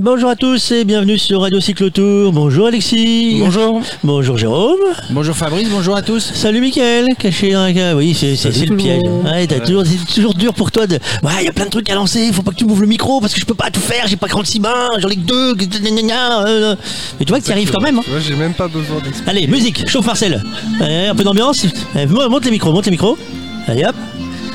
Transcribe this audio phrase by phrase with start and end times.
[0.00, 2.30] Bonjour à tous et bienvenue sur Radio Cyclotour.
[2.32, 3.38] Bonjour Alexis.
[3.40, 3.80] Bonjour.
[4.04, 4.78] Bonjour Jérôme.
[5.10, 6.20] Bonjour Fabrice, bonjour à tous.
[6.34, 8.30] Salut Mickaël, caché dans la Oui, c'est
[8.66, 9.02] le piège.
[9.24, 10.94] Ouais, t'as toujours, c'est toujours dur pour toi de.
[11.24, 12.86] Ouais, il y a plein de trucs à lancer, faut pas que tu m'ouvres le
[12.86, 15.20] micro parce que je peux pas tout faire, j'ai pas 36 mains, j'en ai que
[15.20, 15.54] deux.
[15.56, 16.76] euh.
[17.18, 17.98] Mais tu vois que tu arrives quand même.
[17.98, 18.02] hein.
[18.08, 19.30] Ouais, j'ai même pas besoin d'expliquer.
[19.30, 20.44] Allez, musique, chauffe Marcel.
[20.80, 21.66] Allez, un peu d'ambiance.
[21.96, 23.18] Allez, monte les micros, monte les micros.
[23.66, 23.96] Allez hop.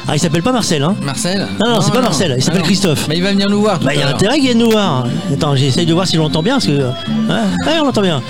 [0.07, 0.95] Ah, il s'appelle pas Marcel, hein.
[1.01, 2.65] Marcel Non, non, c'est pas Marcel, il s'appelle non.
[2.65, 3.07] Christophe.
[3.07, 4.15] Mais il va venir nous voir tout Bah, il y à a l'heure.
[4.15, 5.05] intérêt qu'il vienne nous voir.
[5.31, 6.55] Attends, j'essaye de voir si je l'entends bien.
[6.55, 6.71] Parce que...
[6.71, 6.83] Ouais,
[7.65, 8.21] ouais, on l'entend bien.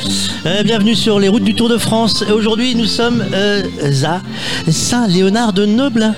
[0.46, 2.24] Euh, bienvenue sur les routes du Tour de France.
[2.28, 3.64] Et Aujourd'hui, nous sommes euh,
[4.06, 4.22] à
[4.72, 6.14] Saint-Léonard de Noble.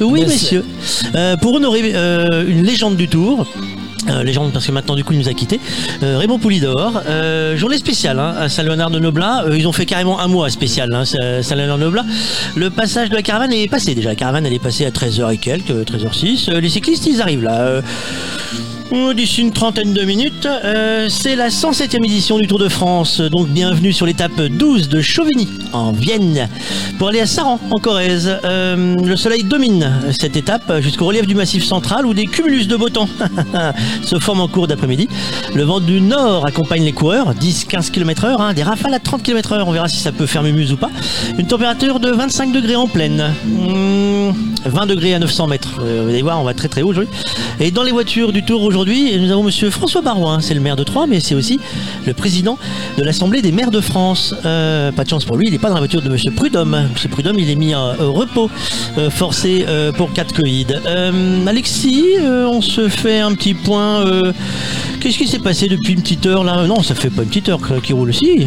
[0.00, 0.64] Oui, messieurs.
[1.16, 3.46] Euh, pour honorer euh, une légende du Tour.
[4.10, 5.60] Euh, légende parce que maintenant du coup il nous a quitté
[6.02, 9.86] Euh, Raymond Poulidor euh, journée spéciale hein, à Saint-Léonard de Noblin Euh, ils ont fait
[9.86, 12.06] carrément un mois spécial hein, Sa- Saint-Léonard de Noblin
[12.56, 14.08] le passage de la caravane est passé déjà.
[14.10, 17.42] La caravane elle est passée à 13h et quelques 13h06 Euh, les cyclistes ils arrivent
[17.42, 17.60] là.
[17.60, 17.82] Euh,
[18.90, 23.20] D'ici une trentaine de minutes, euh, c'est la 107e édition du Tour de France.
[23.20, 26.48] Donc bienvenue sur l'étape 12 de Chauvigny, en Vienne,
[26.98, 28.38] pour aller à Saran, en Corrèze.
[28.44, 32.76] Euh, le soleil domine cette étape jusqu'au relief du massif central où des cumulus de
[32.76, 33.08] beau temps
[34.02, 35.08] se forment en cours d'après-midi.
[35.54, 39.22] Le vent du nord accompagne les coureurs, 10-15 km heure, hein, des rafales à 30
[39.22, 39.68] km heure.
[39.68, 40.90] On verra si ça peut faire mumuse ou pas.
[41.38, 43.34] Une température de 25 degrés en pleine.
[43.44, 44.30] Mmh,
[44.64, 45.80] 20 degrés à 900 mètres.
[45.80, 47.12] Euh, vous allez voir, on va très très haut aujourd'hui.
[47.60, 50.76] Et dans les voitures du Tour aujourd'hui, nous avons Monsieur François Barouin, c'est le maire
[50.76, 51.58] de Troyes, mais c'est aussi
[52.06, 52.58] le président
[52.96, 54.34] de l'Assemblée des maires de France.
[54.44, 56.88] Euh, pas de chance pour lui, il n'est pas dans la voiture de Monsieur Prudhomme.
[56.92, 58.50] Monsieur Prudhomme, il est mis euh, au repos,
[58.98, 60.66] euh, forcé euh, pour 4 Covid.
[60.86, 64.06] Euh, Alexis, euh, on se fait un petit point.
[64.06, 64.32] euh,
[65.00, 66.66] Qu'est-ce qui s'est passé depuis une petite heure là?
[66.66, 68.46] Non, ça fait pas une petite heure qui roule aussi.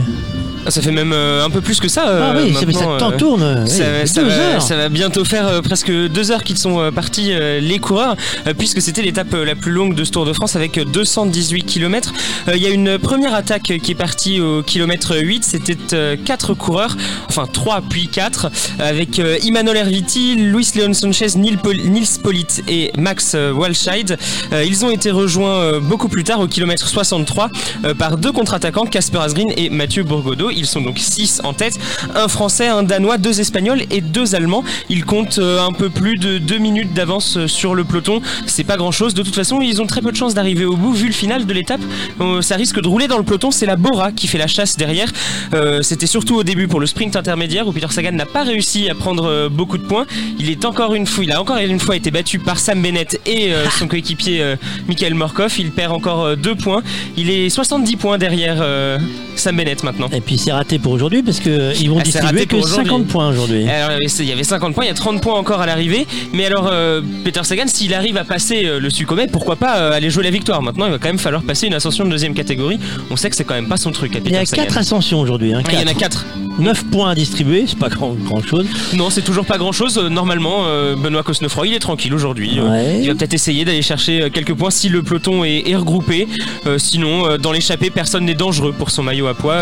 [0.65, 2.03] Ah, Ça fait même euh, un peu plus que ça.
[2.05, 3.67] ah oui, ça, mais ça maintenant, t'en euh, tourne.
[3.67, 4.61] Ça, oui, ça deux va, heures.
[4.61, 8.15] ça va bientôt faire euh, presque deux heures qu'ils sont partis les coureurs
[8.57, 12.13] puisque c'était l'étape la plus longue de ce Tour de France avec euh, 218 km.
[12.53, 15.77] Il y a une première attaque qui est partie au kilomètre 8, c'était
[16.25, 16.95] quatre coureurs,
[17.29, 22.91] enfin trois puis quatre avec Imanol Erviti, Luis Leon Sanchez, Nils, Pol- Nils Pollitt et
[22.97, 24.17] Max Walscheid.
[24.65, 27.49] Ils ont été rejoints beaucoup plus tard au kilomètre 63
[27.85, 30.49] euh, par deux contre-attaquants, Casper Asgreen et Mathieu Bourgodeau.
[30.51, 31.77] Ils sont donc 6 en tête,
[32.15, 34.63] un français, un danois, deux espagnols et deux allemands.
[34.89, 38.21] Ils comptent euh, un peu plus de 2 minutes d'avance euh, sur le peloton.
[38.45, 39.13] C'est pas grand chose.
[39.13, 41.45] De toute façon, ils ont très peu de chances d'arriver au bout vu le final
[41.45, 41.81] de l'étape.
[42.19, 43.51] Euh, ça risque de rouler dans le peloton.
[43.51, 45.11] C'est la Bora qui fait la chasse derrière.
[45.81, 48.95] C'était surtout au début pour le sprint intermédiaire où Peter Sagan n'a pas réussi à
[48.95, 50.05] prendre beaucoup de points.
[50.39, 53.19] Il est encore une fois, il a encore une fois été battu par Sam Bennett
[53.25, 54.55] et son coéquipier
[54.87, 55.53] Michael Morkov.
[55.59, 56.81] Il perd encore euh, deux points.
[57.17, 58.63] Il est 70 points derrière
[59.35, 60.07] Sam Bennett maintenant.
[60.41, 62.85] C'est raté pour aujourd'hui parce que ils vont Ah, distribuer que pour aujourd'hui.
[62.89, 63.67] 50 points aujourd'hui.
[63.69, 65.61] Alors, il y avait- il y avait 50 points, il y a 30 points encore
[65.61, 66.07] à l'arrivée.
[66.33, 69.91] Mais alors, euh, Peter Sagan, s'il arrive à passer euh, le Succomet, pourquoi pas euh,
[69.93, 70.61] aller jouer la victoire?
[70.61, 72.79] Maintenant, il va quand même falloir passer une ascension de deuxième catégorie.
[73.11, 74.63] On sait que c'est quand même pas son truc à Il y a Peter Sagan.
[74.63, 75.53] 4 ascensions aujourd'hui.
[75.53, 76.25] Hein, Ah, il y en a 4.
[76.59, 78.65] 9 points à distribuer, c'est pas grand, grand chose.
[78.93, 79.97] Non, c'est toujours pas grand chose.
[79.97, 80.65] Normalement,
[80.97, 82.59] Benoît Cosnefroy, il est tranquille aujourd'hui.
[82.59, 82.99] Ouais.
[83.01, 86.27] Il va peut-être essayer d'aller chercher quelques points si le peloton est, est regroupé.
[86.77, 89.61] Sinon, dans l'échappée, personne n'est dangereux pour son maillot à poids.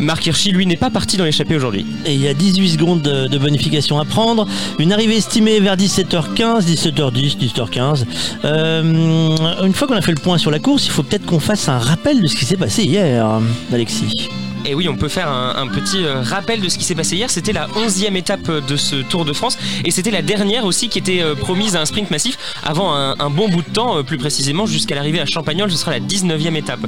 [0.00, 1.86] Marc Hirschi, lui, n'est pas parti dans l'échappée aujourd'hui.
[2.06, 4.46] Et il y a 18 secondes de, bonification à prendre.
[4.78, 8.04] Une arrivée estimée vers 17h15, 17h10, 17h15.
[8.44, 11.40] Euh, une fois qu'on a fait le point sur la course, il faut peut-être qu'on
[11.40, 13.40] fasse un rappel de ce qui s'est passé hier,
[13.72, 14.28] Alexis.
[14.66, 17.16] Et oui, on peut faire un, un petit euh, rappel de ce qui s'est passé
[17.16, 17.28] hier.
[17.28, 20.88] C'était la 11e étape euh, de ce Tour de France et c'était la dernière aussi
[20.88, 24.02] qui était euh, promise à un sprint massif avant un, un bon bout de temps,
[24.02, 26.80] plus précisément jusqu'à l'arrivée à Champagnol, ce sera la 19e étape.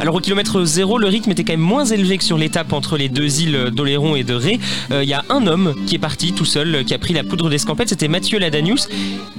[0.00, 2.96] Alors au kilomètre 0, le rythme était quand même moins élevé que sur l'étape entre
[2.96, 4.60] les deux îles d'Oléron et de Ré.
[4.92, 7.24] Euh, Il y a un homme qui est parti tout seul, qui a pris la
[7.24, 8.88] poudre d'escampette, c'était Mathieu Ladanius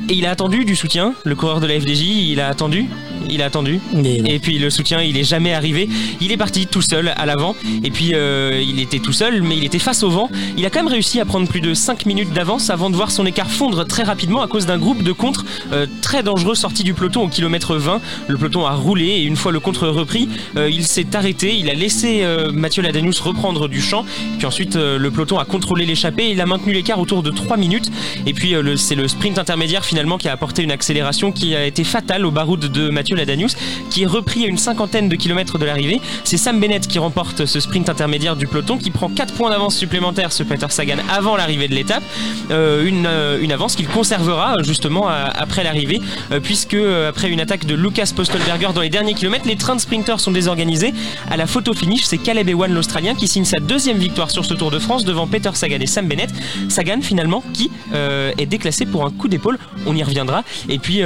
[0.09, 2.85] et il a attendu du soutien, le coureur de la FDJ, il a attendu,
[3.29, 5.89] il a attendu, et puis le soutien, il est jamais arrivé.
[6.21, 7.55] Il est parti tout seul à l'avant.
[7.85, 10.31] Et puis euh, il était tout seul, mais il était face au vent.
[10.57, 13.11] Il a quand même réussi à prendre plus de 5 minutes d'avance avant de voir
[13.11, 16.83] son écart fondre très rapidement à cause d'un groupe de contre euh, très dangereux sorti
[16.83, 18.01] du peloton au kilomètre 20.
[18.27, 20.27] Le peloton a roulé et une fois le contre repris,
[20.57, 21.55] euh, il s'est arrêté.
[21.55, 24.03] Il a laissé Mathieu Ladanius reprendre du champ.
[24.39, 26.31] Puis ensuite, le peloton a contrôlé l'échappée.
[26.31, 27.91] Il a maintenu l'écart autour de 3 minutes.
[28.25, 31.83] Et puis c'est le sprint intermédiaire finalement qui a apporté une accélération qui a été
[31.83, 33.55] fatale au baroud de Mathieu Ladanius,
[33.91, 36.01] qui est repris à une cinquantaine de kilomètres de l'arrivée.
[36.23, 39.75] C'est Sam Bennett qui remporte ce sprint intermédiaire du peloton, qui prend 4 points d'avance
[39.75, 42.03] supplémentaires sur Peter Sagan avant l'arrivée de l'étape.
[42.51, 46.01] Euh, une, euh, une avance qu'il conservera justement après l'arrivée,
[46.31, 49.81] euh, puisque après une attaque de Lucas Postelberger dans les derniers kilomètres, les trains de
[49.81, 50.93] sprinters sont désorganisés.
[51.29, 54.53] À la photo finish, c'est Caleb Ewan l'Australien qui signe sa deuxième victoire sur ce
[54.53, 56.29] Tour de France devant Peter Sagan et Sam Bennett.
[56.69, 60.43] Sagan finalement qui est déclassé pour un coup d'épaule, on y reviendra.
[60.69, 61.01] Et puis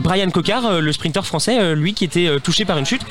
[0.00, 3.02] Brian Cocard, le sprinter français lui qui était touché par une chute,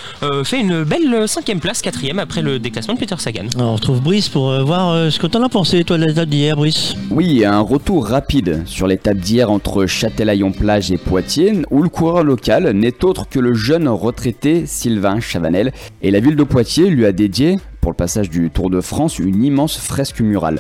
[0.44, 3.46] fait une belle cinquième place, quatrième après le déclassement Peter Sagan.
[3.56, 6.06] Alors, on retrouve Brice pour euh, voir euh, ce que t'en as pensé, toi, de
[6.06, 6.96] l'étape d'hier, Brice.
[7.12, 12.72] Oui, un retour rapide sur l'étape d'hier entre Châtelaillon-Plage et Poitiers, où le coureur local
[12.72, 15.72] n'est autre que le jeune retraité Sylvain Chavanel.
[16.02, 19.20] Et la ville de Poitiers lui a dédié, pour le passage du Tour de France,
[19.20, 20.60] une immense fresque murale.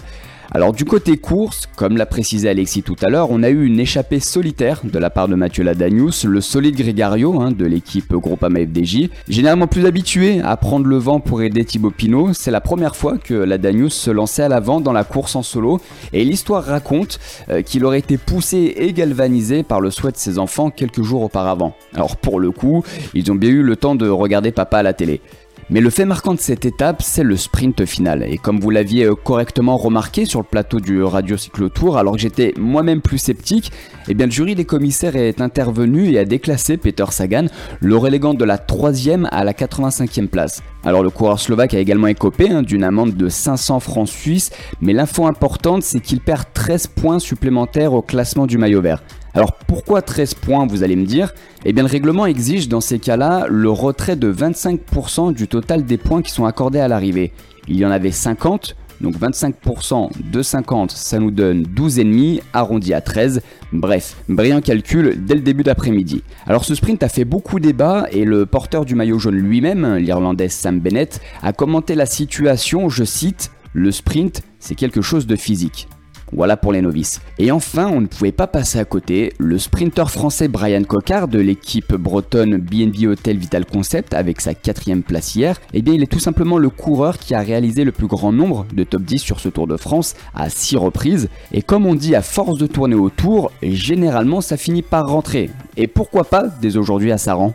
[0.53, 3.79] Alors du côté course, comme l'a précisé Alexis tout à l'heure, on a eu une
[3.79, 8.61] échappée solitaire de la part de Mathieu Ladanius, le solide Grégario hein, de l'équipe Groupama
[8.61, 9.09] FDJ.
[9.27, 13.17] Généralement plus habitué à prendre le vent pour aider Thibaut Pinot, c'est la première fois
[13.17, 15.81] que Ladanius se lançait à l'avant dans la course en solo,
[16.13, 17.19] et l'histoire raconte
[17.49, 21.23] euh, qu'il aurait été poussé et galvanisé par le souhait de ses enfants quelques jours
[21.23, 21.75] auparavant.
[21.93, 22.83] Alors pour le coup,
[23.13, 25.21] ils ont bien eu le temps de regarder papa à la télé.
[25.69, 28.23] Mais le fait marquant de cette étape, c'est le sprint final.
[28.23, 32.13] Et comme vous l'aviez euh, correctement remarqué sur le plateau du Radio Cyclo Tour, alors
[32.13, 33.73] que j'étais moi-même plus sceptique,
[34.07, 37.47] eh bien le jury des commissaires est intervenu et a déclassé Peter Sagan,
[37.81, 38.91] le reléguant de la 3
[39.29, 40.63] à la 85e place.
[40.85, 44.93] Alors le coureur slovaque a également écopé hein, d'une amende de 500 francs suisses, mais
[44.93, 49.03] l'info importante c'est qu'il perd 13 points supplémentaires au classement du maillot vert.
[49.37, 51.35] Alors pourquoi 13 points vous allez me dire?
[51.63, 55.97] Eh bien le règlement exige dans ces cas-là le retrait de 25% du total des
[55.99, 57.31] points qui sont accordés à l'arrivée.
[57.67, 63.01] Il y en avait 50, donc 25% de 50 ça nous donne 12,5 arrondi à
[63.01, 63.43] 13.
[63.73, 66.23] Bref, brillant calcul dès le début d'après-midi.
[66.47, 70.49] Alors ce sprint a fait beaucoup débat et le porteur du maillot jaune lui-même, l'Irlandais
[70.49, 75.87] Sam Bennett, a commenté la situation, je cite, Le sprint c'est quelque chose de physique.
[76.33, 77.21] Voilà pour les novices.
[77.37, 81.39] Et enfin, on ne pouvait pas passer à côté, le sprinter français Brian Cocard de
[81.39, 86.11] l'équipe bretonne BNB Hotel Vital Concept avec sa quatrième place hier, eh bien il est
[86.11, 89.39] tout simplement le coureur qui a réalisé le plus grand nombre de top 10 sur
[89.39, 91.29] ce Tour de France à 6 reprises.
[91.51, 95.49] Et comme on dit à force de tourner autour, généralement ça finit par rentrer.
[95.77, 97.53] Et pourquoi pas dès aujourd'hui à Saran?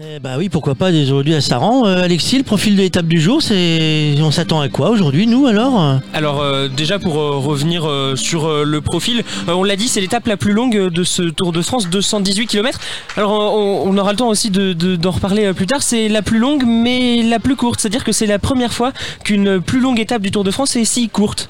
[0.00, 1.84] Eh bah oui, pourquoi pas aujourd'hui à Saran.
[1.84, 5.46] Euh, Alexis, le profil de l'étape du jour, c'est on s'attend à quoi aujourd'hui, nous
[5.48, 5.98] alors?
[6.14, 7.82] Alors euh, déjà pour euh, revenir
[8.14, 11.62] sur le profil, on l'a dit, c'est l'étape la plus longue de ce Tour de
[11.62, 12.78] France, 218 km.
[13.16, 15.82] Alors on, aura le temps aussi de- de- d'en reparler plus tard.
[15.82, 17.80] C'est la plus longue, mais la plus courte.
[17.80, 18.92] C'est-à-dire que c'est la première fois
[19.24, 21.48] qu'une plus longue étape du Tour de France est si courte.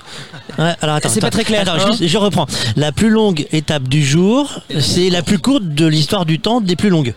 [0.58, 2.46] Ouais, alors attends, C'est pas très clair, attends, hein je reprends.
[2.76, 6.74] La plus longue étape du jour, c'est la plus courte de l'histoire du temps des
[6.76, 7.14] plus longues.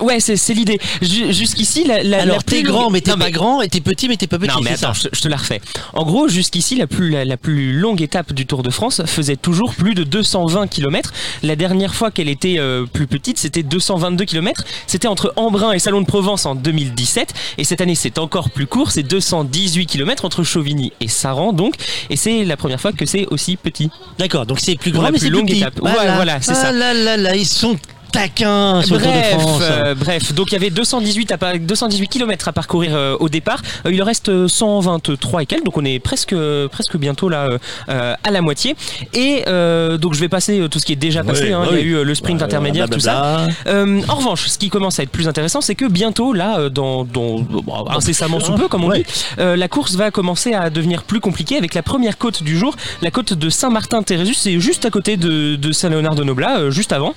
[0.00, 0.78] Ouais, c'est l'idée.
[1.02, 4.08] Ju- Jusqu'ici, la, la, alors t'es longue- grand, mais t'es pas grand, et t'es petit,
[4.08, 4.48] mais t'es pas petit.
[4.54, 5.08] Non mais attends, ça.
[5.12, 5.60] je, je te la refais.
[5.92, 9.36] En gros, jusqu'ici, la plus, la, la plus longue étape du Tour de France faisait
[9.36, 11.12] toujours plus de 220 km.
[11.42, 14.64] La dernière fois qu'elle était euh, plus petite, c'était 222 km.
[14.86, 17.34] C'était entre Embrun et Salon de Provence en 2017.
[17.58, 21.74] Et cette année, c'est encore plus court, c'est 218 km entre Chauvigny et Saran donc.
[22.10, 23.90] Et c'est la première fois que c'est aussi petit.
[24.18, 25.58] D'accord, donc c'est plus grand, la mais plus c'est plus longue petit.
[25.58, 25.80] étape.
[25.82, 26.72] Ouais, voilà, c'est ah ça.
[26.72, 27.76] là là là, ils sont
[28.12, 29.62] taquins sur le Tour de Bref, France.
[29.62, 33.28] euh, bref, donc il y avait 218, à par- 218 km à parcourir euh, au
[33.28, 33.60] départ.
[33.86, 36.34] Euh, il en reste euh, 123 et quelques, donc on est presque,
[36.70, 37.48] presque bientôt là
[37.88, 38.76] à la moitié.
[39.14, 41.52] Et euh, donc je vais passer tout ce qui est déjà passé.
[41.52, 41.64] Hein.
[41.72, 43.46] il y a eu le sprint Ouais, intermédiaire, tout ça.
[43.66, 47.04] Euh, en revanche, ce qui commence à être plus intéressant, c'est que bientôt, là, dans,
[47.04, 49.02] dans bon, incessamment sous peu, comme on Ouais.
[49.02, 49.04] dit,
[49.38, 52.74] euh, la course va commencer à devenir plus compliquée avec la première côte du jour,
[53.02, 54.34] la côte de Saint-Martin-Térésus.
[54.34, 57.14] C'est juste à côté de, de Saint-Léonard-de-Noblat, euh, juste avant.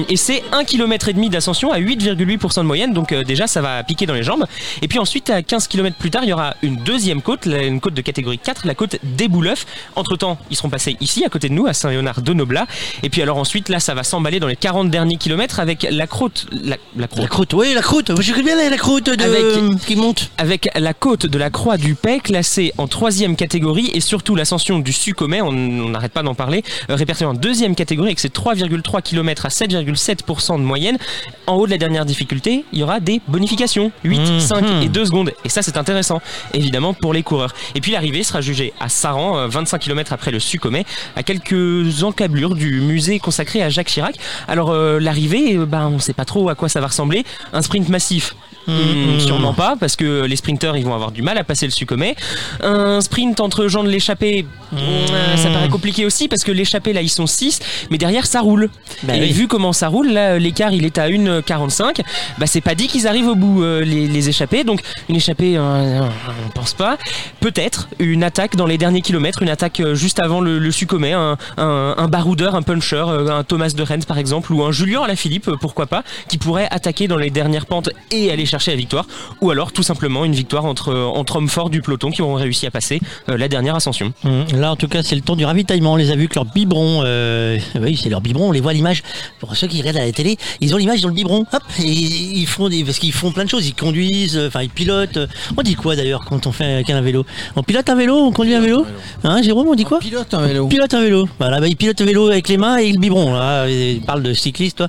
[0.00, 3.46] Euh, et c'est 1 km et demi d'ascension à 8,8% de moyenne, donc euh, déjà
[3.46, 4.44] ça va piquer dans les jambes.
[4.82, 7.80] Et puis ensuite, à 15 km plus tard, il y aura une deuxième côte, une
[7.80, 9.66] côte de catégorie 4, la côte des Bouleufs.
[9.96, 12.66] Entre temps, ils seront passés ici, à côté de nous, à Saint-Léonard-de-Noblat.
[13.02, 16.06] Et puis alors ensuite, là, ça va s'emballer dans les 40 derniers kilomètres avec la
[16.06, 18.12] croûte, la, la croûte, La croûte, oui, la croûte.
[18.20, 19.22] Je bien la croûte de...
[19.22, 20.30] Avec- qui monte.
[20.38, 24.78] avec la côte de la Croix du Pay classée en troisième catégorie et surtout l'ascension
[24.78, 29.02] du Succomet, on n'arrête pas d'en parler, euh, répertoriée en deuxième catégorie avec ses 3,3
[29.02, 29.50] km à
[29.96, 30.98] 7,7% de moyenne.
[31.46, 34.40] En haut de la dernière difficulté, il y aura des bonifications, 8, Mhm.
[34.40, 35.32] 5 et 2 secondes.
[35.44, 36.20] Et ça c'est intéressant,
[36.54, 37.52] évidemment, pour les coureurs.
[37.74, 40.84] Et puis l'arrivée sera jugée à Saran, euh, 25 km après le Succomet,
[41.16, 44.16] à quelques encablures du musée consacré à Jacques Chirac.
[44.48, 47.24] Alors euh, l'arrivée, euh, ben, on ne sait pas trop à quoi ça va ressembler.
[47.52, 48.34] Un sprint massif
[48.70, 49.20] Hmm, Mhm.
[49.20, 52.14] sûrement pas, parce que les sprinteurs ils vont avoir du mal à passer le succomet.
[52.62, 57.02] Un sprint entre gens de l'échappée, euh, ça paraît compliqué aussi, parce que l'échappée là
[57.02, 57.60] ils sont 6,
[57.90, 58.70] mais derrière ça roule.
[59.02, 59.32] Bah Et oui.
[59.32, 62.02] vu comment ça roule, là l'écart il est à 1,45,
[62.38, 65.56] bah c'est pas dit qu'ils arrivent au bout euh, les, les échappés, donc une échappée,
[65.56, 66.00] euh,
[66.46, 66.96] on pense pas.
[67.40, 71.12] Peut-être une attaque dans les derniers kilomètres, une attaque euh, juste avant le, le succomet,
[71.12, 75.02] un, un, un baroudeur, un puncher, un Thomas de Rennes par exemple, ou un Julien
[75.02, 78.72] Alaphilippe, euh, pourquoi pas, qui pourrait attaquer dans les dernières pentes et aller chercher chercher
[78.72, 79.06] la victoire,
[79.40, 82.66] ou alors tout simplement une victoire entre, entre hommes forts du peloton qui auront réussi
[82.66, 84.12] à passer euh, la dernière ascension.
[84.24, 85.94] Hum, Là, en tout cas, c'est le temps du ravitaillement.
[85.94, 88.48] On les a vus que leur biberon, euh, oui, c'est leur biberon.
[88.48, 89.02] On les voit à l'image.
[89.38, 91.46] Pour ceux qui regardent à la télé, ils ont l'image dans le biberon.
[91.52, 93.66] Hop, et ils font des, parce qu'ils font plein de choses.
[93.66, 95.18] Ils conduisent, euh, enfin, ils pilotent.
[95.56, 97.24] On dit quoi d'ailleurs quand on fait avec un vélo?
[97.56, 98.86] On pilote un vélo, on conduit un vélo?
[99.24, 99.98] Hein, Jérôme, on dit quoi?
[100.00, 100.66] Pilote un vélo.
[100.68, 101.28] Pilote un vélo.
[101.38, 103.32] Voilà, bah, il pilote un vélo avec les mains et le biberon.
[103.34, 104.88] Là, il parle de cycliste, toi.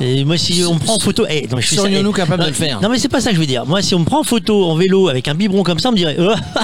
[0.00, 2.48] Et moi, si on me prend en photo, eh, non, je ça, Serions-nous capables de
[2.48, 2.80] le faire?
[2.80, 3.66] Non, mais c'est pas ça que je veux dire.
[3.66, 5.92] Moi, si on me prend en photo en vélo avec un biberon comme ça, on
[5.92, 6.16] me dirait.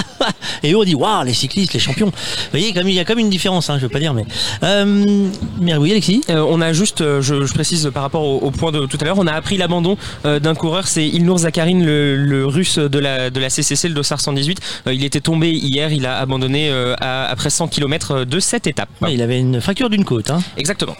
[0.63, 2.07] et eux, on dit, waouh, les cyclistes, les champions.
[2.07, 2.13] Vous
[2.51, 4.25] voyez, comme il y a comme une différence, hein, je veux pas dire, mais.
[4.63, 5.27] Euh,
[5.59, 6.21] mais oui, Alexis?
[6.29, 8.97] Euh, on a juste, euh, je, je précise par rapport au, au point de tout
[9.01, 12.77] à l'heure, on a appris l'abandon euh, d'un coureur, c'est Ilnur Zakharin, le, le russe
[12.79, 14.59] de la, de la CCC, le Dossard 118.
[14.87, 18.89] Euh, il était tombé hier, il a abandonné à- après 100 km de cette étape.
[19.01, 20.29] Ouais, il avait une fracture d'une côte.
[20.31, 20.41] Hein.
[20.57, 20.95] Exactement.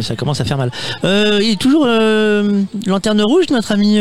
[0.00, 0.70] Ça commence à faire mal.
[1.02, 1.86] Il est toujours
[2.86, 3.98] lanterne rouge, notre ami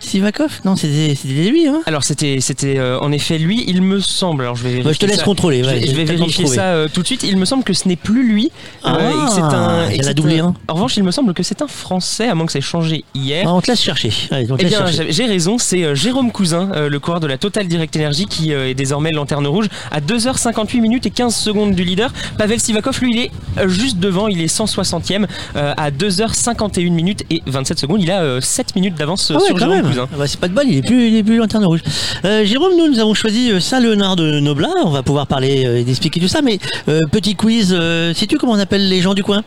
[0.00, 1.16] Sivakov Non, c'était
[1.50, 1.66] lui.
[1.66, 4.42] Hein Alors c'était c'était euh, en effet lui, il me semble.
[4.42, 5.24] Alors je vais Bah, je te laisse ça.
[5.24, 5.62] contrôler.
[5.64, 7.22] Je ouais, vais, je vérifier ça euh, tout de suite.
[7.24, 8.50] Il me semble que ce n'est plus lui.
[8.84, 8.98] Ah,
[9.34, 9.90] c'est un.
[9.90, 10.54] il a doublé un- un.
[10.68, 13.04] En revanche, il me semble que c'est un Français, à moins que ça ait changé
[13.14, 13.44] hier.
[13.46, 14.10] Ah, on te laisse chercher.
[14.30, 17.66] Allez, Eh bien, j'ai raison, c'est euh, Jérôme Cousin, euh, le coureur de la Total
[17.66, 21.84] Direct Energy, qui euh, est désormais lanterne rouge à 2h58 minutes et 15 secondes du
[21.84, 22.12] leader.
[22.38, 25.26] Pavel Sivakov, lui, il est euh, juste devant, il est 160e
[25.56, 28.02] euh, à 2h51 minutes et 27 secondes.
[28.02, 29.90] Il a euh, 7 minutes d'avance euh, Ah ouais, sur Jérôme même.
[29.90, 30.08] Cousin.
[30.12, 31.80] Ah bah, c'est pas de balle, il est plus, il est plus lanterne rouge.
[32.24, 34.68] Euh, Jérôme, nous, nous avons choisi euh, Saint-Léonard de Noblat.
[34.84, 36.42] On va pouvoir parler euh, et d'expliquer tout ça.
[36.42, 36.58] Mais
[36.88, 39.42] euh, petit quiz, euh, sais-tu comment on appelle les gens du coin?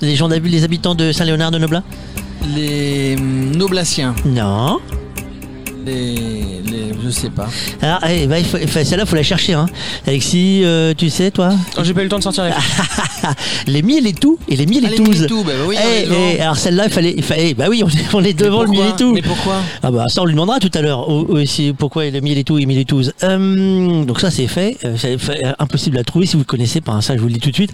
[0.00, 1.82] Les gens les habitants de Saint-Léonard de Noblat
[2.54, 4.14] Les hum, Noblaciens.
[4.26, 4.78] Non.
[5.86, 6.86] Les, les.
[7.04, 7.48] Je sais pas.
[7.80, 9.52] Alors, eh, bah, il faut, enfin, celle-là, faut la chercher.
[9.52, 9.66] Hein.
[10.06, 12.56] Alexis, euh, tu sais, toi Oh, J'ai pas eu le temps de sortir la
[13.68, 15.08] Les miel et tout et les miel et Ah, les tous.
[15.10, 17.88] Miletou, bah oui, on Eh, eh, alors celle-là, il fallait, il fallait, bah oui, on
[17.88, 19.12] est, on est devant le miel et tout.
[19.12, 21.06] Mais pourquoi Ah bah ça on lui demandera tout à l'heure
[21.78, 23.12] pourquoi le miel et tout et miel et tous.
[23.22, 26.80] Euh, donc ça c'est fait, Euh, c'est fait, impossible à trouver si vous ne connaissez
[26.80, 26.92] pas.
[26.92, 27.72] hein, ça je vous le dis tout de suite.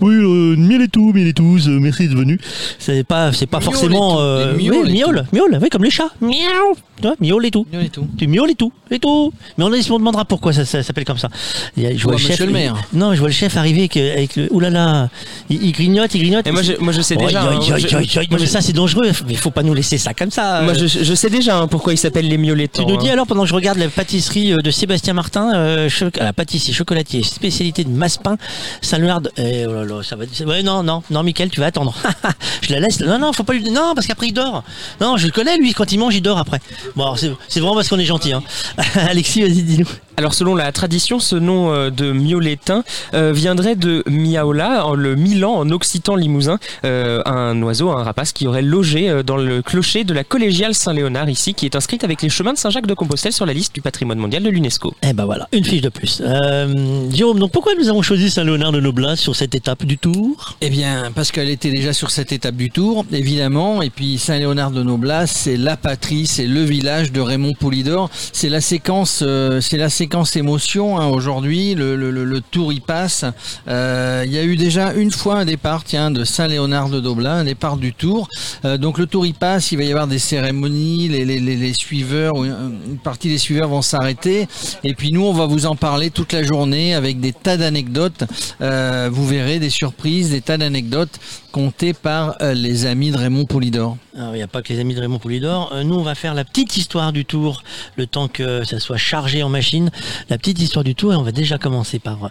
[0.00, 2.38] Oui, euh, miel et tout, miel et tous, euh, merci d'être venu.
[2.78, 4.14] C'est pas, c'est pas Miaule forcément.
[4.16, 6.10] tout, euh, miaules oui, miaule, miaule, oui, comme les chats.
[6.20, 7.66] Miaou, miaule et tout.
[7.72, 8.06] Miaule et tout.
[8.16, 9.32] Tu miaules et tout, et tout.
[9.58, 11.28] Mais on, on demandera pourquoi ça, ça s'appelle comme ça.
[11.76, 12.30] Il y a- je vois Ouais, le chef.
[12.30, 12.76] monsieur le maire.
[12.92, 14.48] Non, je vois le chef arriver avec, avec le.
[14.52, 15.08] Ouh là là,
[15.50, 16.46] il, il grignote, il grignote.
[16.46, 17.42] Et moi, je, moi, je sais Oh, déjà.
[17.42, 17.96] hein, je-
[18.30, 19.06] mais je- ça c'est dangereux.
[19.26, 20.62] Mais il faut pas nous laisser ça comme ça.
[20.62, 20.86] moi, euh.
[20.86, 22.84] je, je sais déjà hein, pourquoi il s'appelle les miolettants.
[22.84, 23.14] Tu nous dis hein.
[23.14, 26.72] alors pendant que je regarde la pâtisserie euh, de Sébastien Martin, euh, cho- la pâtisserie
[26.72, 28.36] chocolatier, spécialité de Maspin,
[28.82, 29.20] Saint-Léonard.
[29.22, 30.24] de- Eh, oh là là, ça va.
[30.46, 31.94] Ouais, non, non, non, Michael, tu vas attendre.
[32.62, 33.00] je la laisse.
[33.00, 33.70] Non, non, faut pas lui.
[33.70, 34.62] Non, parce qu'après il dort.
[35.00, 35.72] Non, je le connais lui.
[35.72, 36.60] Quand il mange, il dort après.
[36.96, 38.32] Bon, alors, c'est vraiment parce qu'on est gentil.
[38.32, 38.42] Hein.
[38.94, 39.88] Alexis, vas-y, dis-nous.
[40.16, 42.82] Alors selon la tradition, ce nom euh, de mioletin
[43.14, 48.32] euh, viendrait de Miaola, en le Milan en occitan limousin, euh, un oiseau, un rapace
[48.32, 52.20] qui aurait logé dans le clocher de la collégiale Saint-Léonard ici, qui est inscrite avec
[52.22, 54.94] les chemins de Saint-Jacques-de-Compostelle sur la liste du patrimoine mondial de l'UNESCO.
[55.02, 56.20] Eh ben voilà, une fiche de plus.
[56.24, 60.56] Euh, Jérôme, donc pourquoi nous avons choisi Saint-Léonard de Noblat sur cette étape du Tour?
[60.60, 63.82] Eh bien, parce qu'elle était déjà sur cette étape du Tour, évidemment.
[63.82, 68.10] Et puis Saint-Léonard de Noblas, c'est la patrie, c'est le village de Raymond Poulidor.
[68.32, 71.74] C'est la séquence, euh, c'est la séquence émotion hein, aujourd'hui.
[71.74, 73.24] Le, Tour y passe.
[73.68, 77.34] Euh, Il y a eu déjà une fois un départ, tiens, de Saint-Léonard de Noblat,
[77.34, 78.28] un départ du Tour.
[78.64, 79.72] Euh, donc le Tour y passe.
[79.72, 81.08] Il va y avoir des cérémonies.
[81.08, 84.48] Les, suiveurs, une partie des suiveurs vont s'arrêter.
[84.84, 88.24] Et puis nous, on va vous en parler toute la journée avec des tas d'anecdotes.
[88.60, 91.18] Vous verrez des surprises, des tas d'anecdotes
[91.52, 93.96] contées par les amis de Raymond Poulidor.
[94.16, 95.72] Alors, il n'y a pas que les amis de Raymond Poulidor.
[95.84, 97.62] Nous, on va faire la petite histoire du tour,
[97.96, 99.90] le temps que ça soit chargé en machine.
[100.28, 102.28] La petite histoire du tour, et on va déjà commencer par euh,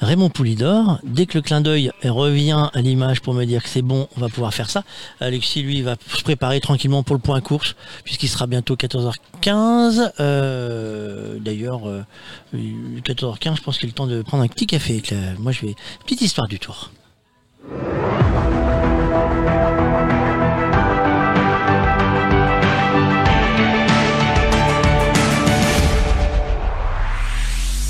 [0.00, 0.98] Raymond Poulidor.
[1.04, 4.20] Dès que le clin d'œil revient à l'image pour me dire que c'est bon, on
[4.20, 4.84] va pouvoir faire ça.
[5.20, 7.74] Alexis, lui, va se préparer tranquillement pour le point course,
[8.04, 10.12] puisqu'il sera bientôt 14h15.
[10.20, 12.02] Euh, D'ailleurs, euh,
[12.54, 14.94] 14h15, je pense qu'il est le temps de prendre un petit café.
[14.94, 15.74] avec la- Moi, je vais...
[16.04, 16.90] Petite histoire du tour.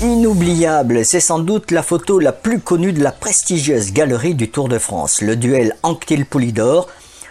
[0.03, 4.67] Inoubliable, c'est sans doute la photo la plus connue de la prestigieuse galerie du Tour
[4.67, 6.89] de France, le duel Anquetil-Poulidor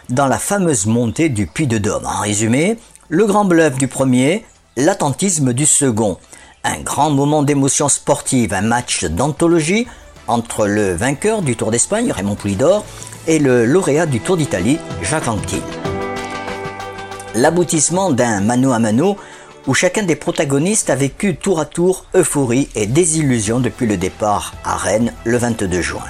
[0.08, 2.06] dans la fameuse montée du Puy de Dôme.
[2.06, 2.78] En résumé,
[3.10, 4.46] le grand bluff du premier,
[4.78, 6.16] l'attentisme du second.
[6.64, 9.86] Un grand moment d'émotion sportive, un match d'anthologie
[10.26, 12.86] entre le vainqueur du Tour d'Espagne, Raymond Poulidor,
[13.26, 15.60] et le lauréat du Tour d'Italie, Jacques Anquetil
[17.34, 19.16] l'aboutissement d'un mano à mano
[19.66, 24.54] où chacun des protagonistes a vécu tour à tour euphorie et désillusion depuis le départ
[24.64, 26.04] à Rennes le 22 juin.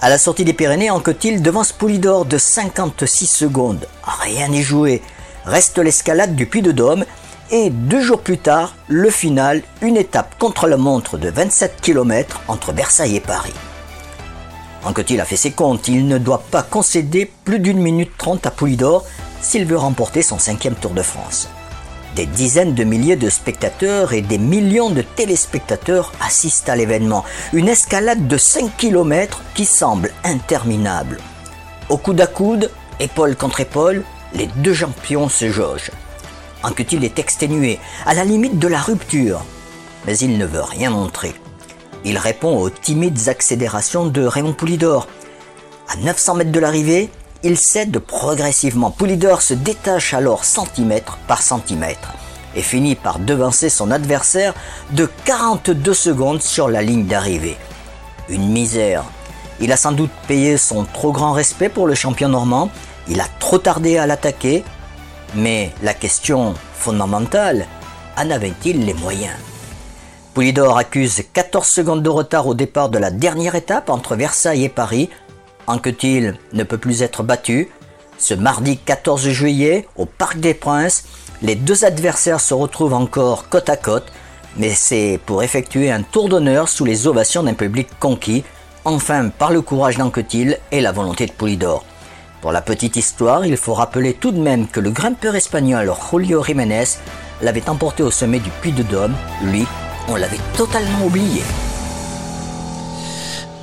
[0.00, 3.86] À la sortie des Pyrénées, Anquetil devance Poulidor de 56 secondes.
[4.02, 5.02] Rien n'est joué.
[5.44, 7.04] Reste l'escalade du Puy de Dôme
[7.50, 12.40] et deux jours plus tard, le final, une étape contre la montre de 27 km
[12.48, 13.52] entre Versailles et Paris.
[14.84, 18.50] Anquetil a fait ses comptes, il ne doit pas concéder plus d'une minute trente à
[18.50, 19.04] Poulidor
[19.42, 21.48] s'il veut remporter son cinquième Tour de France.
[22.16, 27.68] Des dizaines de milliers de spectateurs et des millions de téléspectateurs assistent à l'événement, une
[27.68, 31.18] escalade de 5 km qui semble interminable.
[31.88, 35.92] Au coude à coude, épaule contre épaule, les deux champions se jaugent.
[36.62, 39.44] Anquetil est exténué, à la limite de la rupture,
[40.06, 41.32] mais il ne veut rien montrer.
[42.04, 45.06] Il répond aux timides accélérations de Raymond Poulidor.
[45.88, 47.10] À 900 mètres de l'arrivée,
[47.42, 48.90] il cède progressivement.
[48.90, 52.12] Poulidor se détache alors centimètre par centimètre
[52.54, 54.54] et finit par devancer son adversaire
[54.90, 57.56] de 42 secondes sur la ligne d'arrivée.
[58.28, 59.04] Une misère.
[59.60, 62.70] Il a sans doute payé son trop grand respect pour le champion normand,
[63.08, 64.64] il a trop tardé à l'attaquer,
[65.34, 67.66] mais la question fondamentale,
[68.16, 69.34] en avait-il les moyens?
[70.34, 74.68] Poulidor accuse 14 secondes de retard au départ de la dernière étape entre Versailles et
[74.68, 75.10] Paris.
[75.66, 77.68] Anquetil ne peut plus être battu.
[78.18, 81.04] Ce mardi 14 juillet, au Parc des Princes,
[81.42, 84.12] les deux adversaires se retrouvent encore côte à côte,
[84.56, 88.44] mais c'est pour effectuer un tour d'honneur sous les ovations d'un public conquis,
[88.84, 91.84] enfin par le courage d'Anquetil et la volonté de Poulidor.
[92.40, 96.42] Pour la petite histoire, il faut rappeler tout de même que le grimpeur espagnol Julio
[96.42, 96.84] Jiménez
[97.42, 99.66] l'avait emporté au sommet du Puy de Dôme, lui
[100.08, 101.42] on l'avait totalement oublié.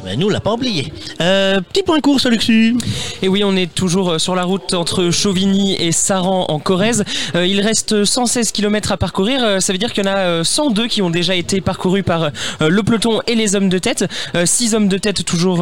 [0.07, 0.93] Ben, nous, on l'a pas oublié.
[1.19, 2.77] Euh, petit point course, Luxu.
[3.21, 7.03] Et oui, on est toujours euh, sur la route entre Chauvigny et Saran en Corrèze.
[7.35, 9.41] Euh, il reste 116 km à parcourir.
[9.43, 12.31] Euh, ça veut dire qu'il y en a 102 qui ont déjà été parcourus par
[12.61, 14.05] le peloton et les hommes de tête.
[14.45, 15.57] Six hommes de tête toujours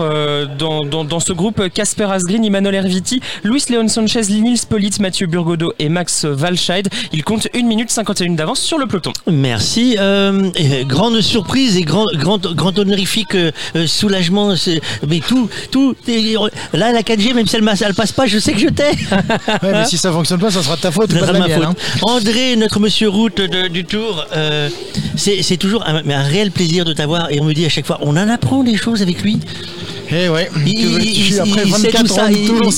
[0.59, 1.67] dans, dans, dans, ce groupe.
[1.69, 6.89] Casper Asgreen, Emmanuel Herviti, Luis Leon Sanchez, Nils Politz, Mathieu Burgodo et Max Walscheid.
[7.13, 9.13] Ils comptent 1 minute 51 d'avance sur le peloton.
[9.25, 9.97] Merci.
[10.87, 13.35] grande surprise et grand, grand, grand honorifique
[13.87, 14.34] soulagement
[15.07, 15.95] mais tout, tout.
[16.73, 18.83] Là, la 4G, même si elle, elle passe pas, je sais que je t'ai.
[19.63, 21.17] ouais, mais si ça fonctionne pas, ça sera ta faute.
[21.17, 21.63] Pas ma faute.
[21.63, 21.75] Hein.
[22.03, 24.69] André, notre monsieur route du Tour, euh,
[25.15, 27.31] c'est toujours un, un réel plaisir de t'avoir.
[27.31, 29.39] Et on me dit à chaque fois, on en apprend des choses avec lui.
[30.11, 30.49] Eh ouais.
[30.65, 32.27] Il, après 24 sait tout ça,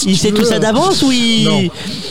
[0.08, 1.44] il, sait tout ça d'avance ou il...
[1.46, 1.64] Non.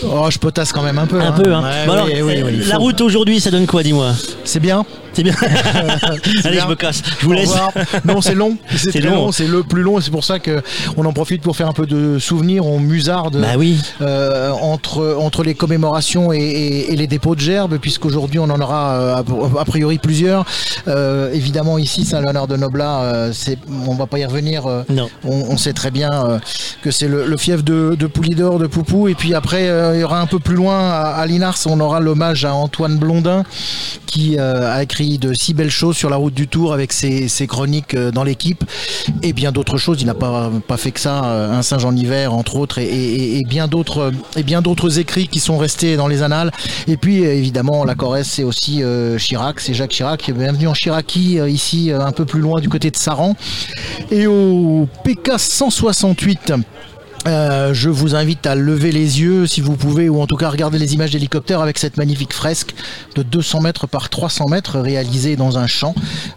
[0.04, 1.20] Oh, je potasse quand même un peu.
[1.20, 1.32] Un hein.
[1.32, 1.52] peu.
[1.52, 1.64] Hein.
[1.85, 4.12] alors, la route aujourd'hui, ça donne quoi, dis-moi?
[4.44, 4.85] C'est bien.
[5.16, 5.35] C'est bien.
[6.44, 7.02] Allez, je me casse.
[7.20, 7.55] Je vous laisse.
[8.05, 8.59] Non, c'est long.
[8.76, 9.33] C'est long.
[9.33, 9.98] C'est le plus long.
[9.98, 10.62] C'est pour ça que
[10.98, 12.66] on en profite pour faire un peu de souvenirs.
[12.66, 13.81] On musarde bah oui.
[14.02, 18.61] euh, entre entre les commémorations et, et, et les dépôts de gerbes, puisqu'aujourd'hui on en
[18.61, 19.22] aura euh,
[19.59, 20.44] a, priori plusieurs.
[20.87, 24.64] Euh, évidemment ici Saint-Léonard de Noblat, c'est on va pas y revenir.
[24.90, 25.09] Non.
[25.24, 26.40] On, on, sait très bien
[26.83, 29.09] que c'est le, le, fief de, de Poulidor, de Poupou.
[29.09, 32.00] Et puis après, il y aura un peu plus loin à, à Linars, on aura
[32.00, 33.44] l'hommage à Antoine Blondin
[34.07, 37.95] qui a écrit de si belles choses sur la route du Tour avec ses, chroniques
[37.95, 38.64] euh, dans l'équipe
[39.23, 40.01] et bien d'autres choses.
[40.01, 43.69] Il n'a pas, fait que ça, euh, un singe en hiver entre autres et, bien
[43.69, 46.51] d'autres et bien d'autres écrits qui sont restés dans les annales.
[46.88, 50.31] Et puis évidemment la Corrèze c'est aussi euh, Chirac, c'est Jacques Chirac.
[50.31, 53.37] Bienvenue en Chiraki ici un peu plus loin du côté de Saran
[54.11, 56.53] et au PK 168.
[57.26, 60.48] Euh, je vous invite à lever les yeux si vous pouvez, ou en tout cas
[60.48, 62.74] regarder les images d'hélicoptère avec cette magnifique fresque
[63.16, 65.94] de 200 mètres par 300 mètres réalisée dans un champ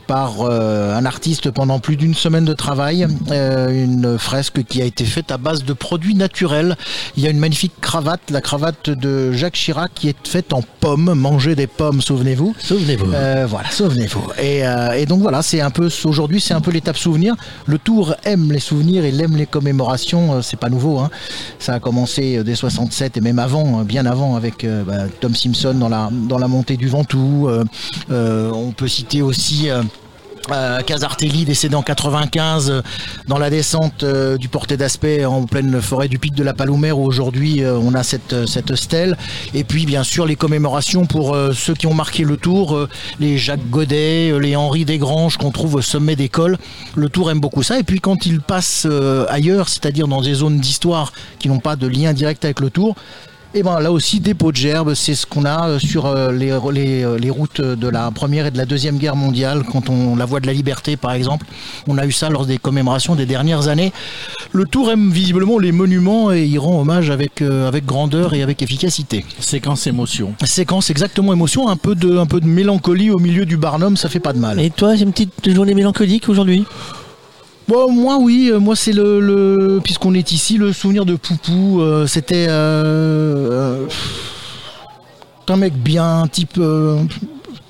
[0.08, 3.08] par euh, un artiste pendant plus d'une semaine de travail.
[3.30, 6.75] Euh, une fresque qui a été faite à base de produits naturels.
[7.17, 10.62] Il y a une magnifique cravate, la cravate de Jacques Chirac qui est faite en
[10.80, 12.56] pommes, manger des pommes, souvenez-vous.
[12.58, 13.12] Souvenez-vous.
[13.47, 14.23] Voilà, souvenez-vous.
[14.41, 14.62] Et,
[14.95, 17.36] et, donc voilà, c'est un peu aujourd'hui, c'est un peu l'étape souvenir.
[17.65, 20.41] Le Tour aime les souvenirs, il aime les commémorations.
[20.41, 21.10] C'est pas Hein.
[21.60, 25.74] Ça a commencé dès 67 et même avant, bien avant, avec euh, bah, Tom Simpson
[25.74, 27.48] dans la, dans la montée du Ventoux.
[27.48, 27.63] Euh,
[28.12, 29.70] euh, on peut citer aussi
[30.52, 32.82] euh, Casartelli décédé en 95 euh,
[33.28, 36.97] dans la descente euh, du porté d'aspect en pleine forêt du pic de la Palomère
[36.97, 39.17] où aujourd'hui euh, on a cette, cette stèle.
[39.54, 42.88] Et puis bien sûr les commémorations pour ceux qui ont marqué le tour
[43.19, 46.58] les Jacques Godet les Henri Desgranges qu'on trouve au sommet d'école.
[46.95, 47.80] Le tour aime beaucoup ça.
[47.80, 48.88] Et puis quand ils passent
[49.30, 52.60] ailleurs c'est à dire dans des zones d'histoire qui n'ont pas de lien direct avec
[52.60, 52.95] le tour
[53.56, 56.58] et ben là aussi, dépôt de gerbes, c'est ce qu'on a euh, sur euh, les,
[56.72, 59.64] les, euh, les, routes de la première et de la deuxième guerre mondiale.
[59.72, 61.48] Quand on la voie de la liberté, par exemple,
[61.88, 63.92] on a eu ça lors des commémorations des dernières années.
[64.52, 68.62] Le Tour aime visiblement les monuments et y rend hommage avec, avec grandeur et avec
[68.62, 69.26] efficacité.
[69.40, 70.34] Séquence émotion.
[70.46, 74.10] Séquence exactement émotion, un peu de, un peu de mélancolie au milieu du Barnum, ça
[74.10, 74.60] fait pas de mal.
[74.60, 76.66] Et toi, c'est une petite journée mélancolique aujourd'hui?
[77.70, 82.08] Bon, moi oui, moi c'est le, le puisqu'on est ici, le souvenir de Poupou, euh,
[82.08, 83.86] c'était euh,
[85.48, 86.58] un mec bien, type.
[86.58, 86.98] euh,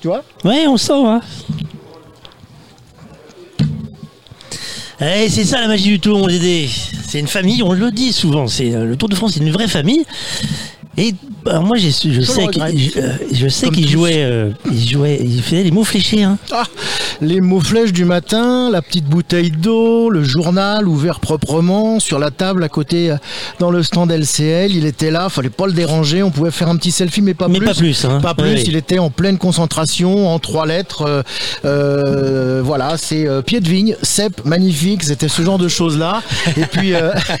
[0.00, 1.20] tu vois Ouais, on sent, hein.
[5.02, 6.66] Eh, c'est ça la magie du Tour, mon Dédé.
[7.06, 8.46] C'est une famille, on le dit souvent.
[8.46, 10.06] C'est euh, le Tour de France, c'est une vraie famille.
[10.96, 11.14] Et
[11.46, 12.08] alors moi, je, sais
[12.48, 16.22] qu'il je, euh, je sais qu'il jouait, euh, il jouait, il faisait des mots fléchés.
[16.22, 16.38] Hein.
[16.52, 16.64] Ah,
[17.20, 22.30] les mots flèches du matin, la petite bouteille d'eau, le journal ouvert proprement sur la
[22.30, 23.16] table à côté euh,
[23.58, 24.74] dans le stand LCL.
[24.74, 26.22] Il était là, fallait pas le déranger.
[26.22, 27.66] On pouvait faire un petit selfie, mais pas Mais plus.
[27.66, 28.20] pas plus, hein.
[28.20, 28.44] Pas plus.
[28.54, 28.62] Ouais.
[28.66, 31.02] Il était en pleine concentration, en trois lettres.
[31.02, 31.22] euh,
[31.64, 35.04] euh, voilà, c'est pied de vigne, cep, magnifique.
[35.04, 36.22] C'était ce genre de choses là.
[36.56, 37.12] Et puis, euh,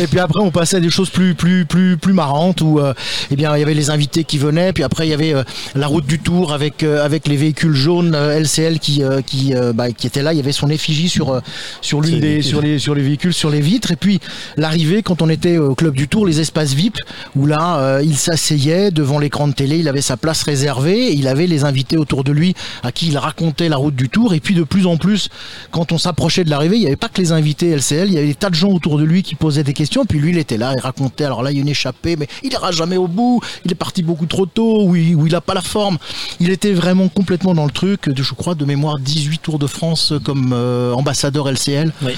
[0.00, 2.94] et puis après, on passait à des choses plus, plus, plus, plus marrantes euh,
[3.30, 4.72] eh bien, il y avait les invités qui venaient.
[4.72, 7.74] Puis après, il y avait euh, la route du Tour avec euh, avec les véhicules
[7.74, 10.32] jaunes LCL qui euh, qui euh, bah, qui étaient là.
[10.32, 11.40] Il y avait son effigie sur
[11.80, 13.90] sur l'une des sur les sur les véhicules, sur les vitres.
[13.90, 14.20] Et puis
[14.56, 16.98] l'arrivée quand on était au club du Tour, les espaces VIP
[17.36, 19.78] où là, il s'asseyait devant l'écran de télé.
[19.78, 21.12] Il avait sa place réservée.
[21.12, 24.34] Il avait les invités autour de lui à qui il racontait la route du Tour.
[24.34, 25.28] Et puis de plus en plus,
[25.70, 28.08] quand on s'approchait de l'arrivée, il n'y avait pas que les invités LCL.
[28.08, 30.04] Il y avait des tas de gens autour de lui qui posaient des questions.
[30.04, 31.24] Puis lui, il était là, il racontait.
[31.24, 33.40] Alors là, il y a une échappée, mais il ira jamais au bout.
[33.64, 35.96] Il est parti beaucoup trop tôt, ou il, ou il a pas la forme.
[36.40, 38.08] Il était vraiment complètement dans le truc.
[38.08, 41.92] De, je crois de mémoire 18 Tours de France comme euh, ambassadeur LCL.
[42.02, 42.12] Oui.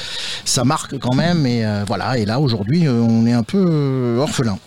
[0.44, 1.46] Ça marque quand même.
[1.46, 2.18] Et euh, voilà.
[2.18, 4.58] Et là, aujourd'hui, euh, on est un peu orphelin.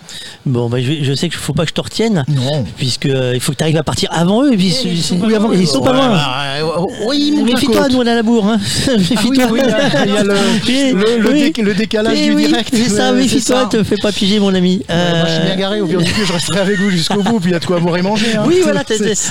[0.46, 2.64] Bon, bah, je, je sais qu'il faut pas que je te retienne, Non.
[2.78, 4.54] puisque il faut que tu arrives à partir avant eux.
[4.54, 4.74] Et puis,
[5.22, 6.10] Oui, avant- ils sont pas loin.
[6.10, 8.46] bah, oui, Méfie-toi, nous on à la bourre.
[8.48, 8.58] Hein.
[8.88, 9.46] Ah Méfie-toi.
[9.52, 10.34] oui, il y a, a le,
[11.20, 12.70] le- le décalage du direct.
[12.74, 14.82] C'est ça, méfie-toi, te fais pas piger, mon ami.
[14.90, 15.82] Moi, je suis bien garé.
[15.82, 17.40] Au pire du je resterai avec vous jusqu'au bout.
[17.40, 18.36] Puis il y a de quoi boire et manger.
[18.36, 18.44] hein.
[18.46, 18.84] Oui, voilà,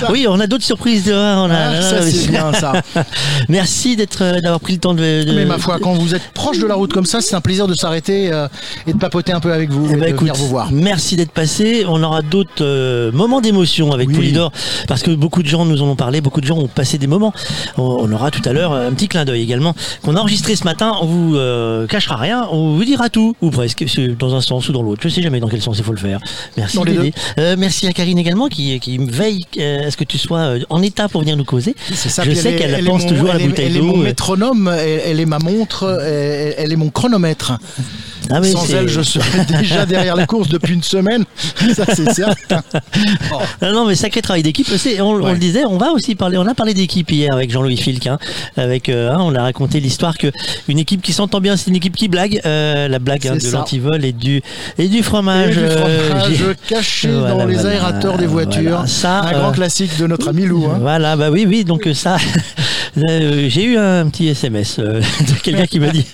[0.09, 1.09] oui, on a d'autres surprises.
[1.11, 2.73] hein, on a- Ah, là, ça, c'est bien ça.
[3.49, 5.23] Merci d'être, euh, d'avoir pris le temps de.
[5.23, 7.41] de- Mais ma foi, quand vous êtes proche de la route comme ça, c'est un
[7.41, 8.47] plaisir de s'arrêter euh,
[8.87, 10.69] et de papoter un peu avec vous Eh et ben, de écoute, venir vous voir.
[10.71, 11.85] Merci d'être passé.
[11.87, 14.15] On aura d'autres euh, moments d'émotion avec Oui.
[14.15, 14.51] Poulidor
[14.87, 17.07] parce que beaucoup de gens nous en ont parlé, beaucoup de gens ont passé des
[17.07, 17.33] moments.
[17.77, 20.93] On, aura tout à l'heure un petit clin d'œil également qu'on a enregistré ce matin.
[21.01, 23.85] On vous euh, cachera rien, on vous dira tout ou presque,
[24.17, 25.01] dans un sens ou dans l'autre.
[25.03, 26.19] Je sais jamais dans quel sens il faut le faire.
[26.57, 27.13] Merci Dédé.
[27.37, 30.59] Euh, merci à Karine également qui, qui veille euh, à ce que tu sois euh,
[30.69, 31.75] en état pour venir nous causer.
[31.93, 32.23] Ça.
[32.23, 33.85] Je sais qu'elle pense mon- toujours à la bouteille Elle est d'eau.
[33.85, 37.53] mon métronome, elle, elle est ma montre, elle, elle est mon chronomètre.
[38.31, 41.25] Ah, Sans elle, je serais déjà derrière les courses depuis une semaine.
[41.75, 42.61] Ça, c'est certain.
[43.61, 44.67] Ah non, mais sacré travail d'équipe.
[45.01, 46.37] On, le disait, on va aussi parler.
[46.37, 48.07] On a parlé d'équipe hier avec Jean-Louis Filk.
[48.07, 48.17] hein,
[48.57, 50.27] avec, euh, hein, on a raconté l'histoire que
[50.67, 52.41] une équipe qui s'entend bien, c'est une équipe qui blague.
[52.45, 54.41] euh, la blague hein, de l'antivol et du
[54.77, 55.55] et du Et fromage.
[55.55, 58.61] du euh, fromage caché Voilà, dans les voilà, aérateurs des voitures.
[58.71, 58.87] voilà.
[58.87, 60.65] Ça, un grand classique de notre ami Lou.
[60.65, 60.77] hein.
[60.81, 62.17] Voilà, bah oui, oui, donc ça,
[62.95, 65.01] j'ai eu un petit SMS de
[65.43, 66.05] quelqu'un qui m'a dit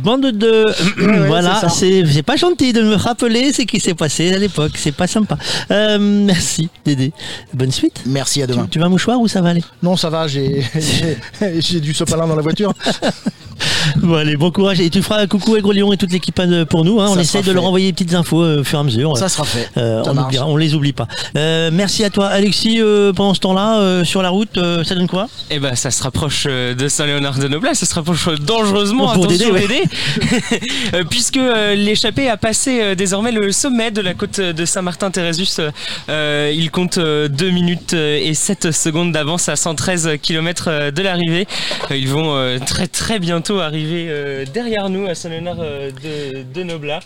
[0.00, 0.66] bande de,
[1.00, 2.12] ouais, voilà, c'est ça.
[2.12, 5.36] c'est pas gentil de me rappeler ce qui s'est passé à l'époque, c'est pas sympa.
[5.70, 7.12] Euh, merci Dédé,
[7.54, 8.00] bonne suite.
[8.06, 8.66] Merci, à Tu, demain.
[8.70, 12.36] tu vas un mouchoir ou ça va aller Non, ça va, j'ai du sopalin dans
[12.36, 12.72] la voiture.
[13.96, 16.38] Bon allez, bon courage et tu feras un coucou à Gros Lion et toute l'équipe
[16.40, 17.00] euh, pour nous.
[17.00, 17.06] hein.
[17.10, 19.16] On essaie de leur envoyer des petites infos euh, au fur et à mesure.
[19.16, 19.70] Ça sera fait.
[19.76, 20.26] Euh, Ça on, marche.
[20.28, 21.06] oubliera- on les oublie pas.
[21.36, 22.80] Euh, merci à toi Alexis.
[22.80, 25.28] euh, pendant ce temps-là, euh, sur la route, euh, ça donne quoi?
[25.50, 29.28] Eh ben, ça se rapproche de Saint-Léonard de Noblat, ça se rapproche dangereusement, Pour attention
[29.28, 29.60] Dédé, ouais.
[29.68, 35.60] Dédé, puisque euh, l'échappée a passé euh, désormais le sommet de la côte de Saint-Martin-Térésus.
[36.08, 41.46] Euh, il compte 2 minutes et 7 secondes d'avance à 113 km de l'arrivée.
[41.90, 46.62] Ils vont euh, très très bientôt arriver euh, derrière nous à Saint-Léonard euh, de, de
[46.64, 47.00] Noblat.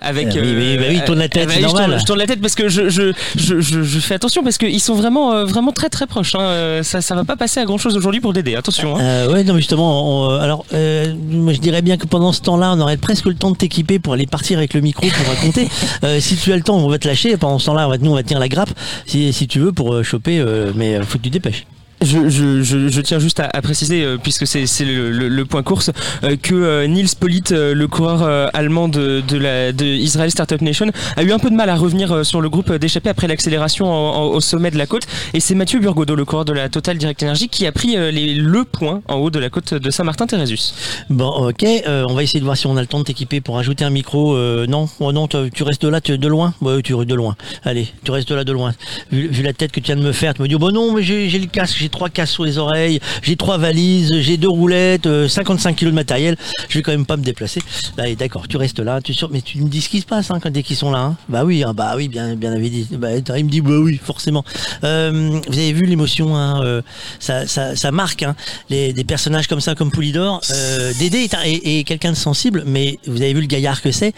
[0.00, 1.80] Avec, euh, oui, oui, bah oui, il tourne la tête, bah c'est oui, je tourne-
[1.80, 2.00] normal.
[2.00, 4.80] Je tourne la tête parce que je, je, je, je, je fais attention parce qu'ils
[4.80, 6.34] sont vraiment, euh, vraiment très très proches.
[6.34, 6.40] hein.
[6.40, 8.54] Euh, Ça, ça va pas passer à grand chose aujourd'hui pour Dédé.
[8.56, 8.96] Attention.
[8.96, 9.00] hein.
[9.00, 12.32] Euh, ouais, non, mais justement, on, euh, alors, euh, moi, je dirais bien que pendant
[12.32, 15.06] ce temps-là, on aurait presque le temps de t'équiper pour aller partir avec le micro
[15.06, 15.68] pour raconter.
[16.04, 17.36] Euh, si tu as le temps, on va te lâcher.
[17.36, 18.70] Pendant ce temps-là, on va, nous, on va tenir la grappe,
[19.06, 20.38] si, si tu veux, pour euh, choper.
[20.38, 21.66] euh, mais euh, faut que tu te dépêches.
[22.02, 25.44] Je, je, je, je tiens juste à, à préciser, euh, puisque c'est le, le, le
[25.44, 25.90] point course,
[26.24, 30.30] euh, que euh, Nils Polit, euh, le coureur euh, allemand de, de, la, de Israel
[30.30, 30.86] Startup Nation,
[31.16, 34.32] a eu un peu de mal à revenir euh, sur le groupe d'échappée après l'accélération
[34.32, 35.02] au sommet de la côte.
[35.34, 38.34] Et c'est Mathieu Burgodeau, le coureur de la Total Direct Energy, qui a pris les,
[38.34, 40.72] le point en haut de la côte de Saint-Martin-Térésus.
[41.10, 43.58] Bon, ok, on va essayer de voir si on a le temps de t'équiper pour
[43.58, 44.38] ajouter un micro.
[44.66, 46.54] Non, oh, non, tu restes là, tu de loin?
[46.62, 47.36] Ouais, tu restes de loin.
[47.64, 48.72] Allez, tu restes là de loin.
[49.12, 50.72] Vu, vu la tête que tu viens de me faire, tu me dis, oh, bon
[50.72, 54.48] non, mais j'ai le casque, trois casques sur les oreilles, j'ai trois valises, j'ai deux
[54.48, 56.36] roulettes, euh, 55 kilos de matériel,
[56.68, 57.60] je vais quand même pas me déplacer.
[57.96, 60.30] Bah, d'accord, tu restes là, tu sur, mais tu me dis ce qui se passe
[60.30, 60.98] hein, quand dès qu'ils sont là.
[61.00, 61.16] hein.
[61.28, 62.86] Bah oui, hein, bah oui, bien, bien avait dit.
[62.92, 64.44] Bah, il me dit bah oui, forcément.
[64.84, 66.80] Euh, vous avez vu l'émotion, euh,
[67.18, 68.24] ça, ça, ça marque
[68.68, 70.40] les, des personnages comme ça, comme Poulidor.
[70.50, 73.82] Euh, Dédé est, un- est- est quelqu'un de sensible, mais vous avez vu le gaillard
[73.82, 74.12] que c'est.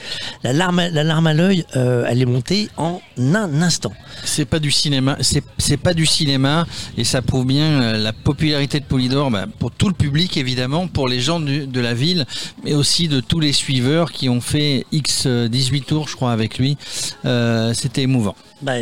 [0.44, 3.92] La larme, la larme à l'œil, euh, elle est montée en un instant.
[4.24, 5.16] C'est pas du cinéma,
[5.58, 9.70] c'est pas du cinéma et ça prouve bien euh, la popularité de Polydor bah, pour
[9.70, 12.26] tout le public évidemment, pour les gens de la ville,
[12.64, 16.32] mais aussi de tous les suiveurs qui ont fait X euh, 18 tours, je crois,
[16.32, 16.76] avec lui.
[17.24, 18.36] Euh, C'était émouvant.
[18.62, 18.74] Bah,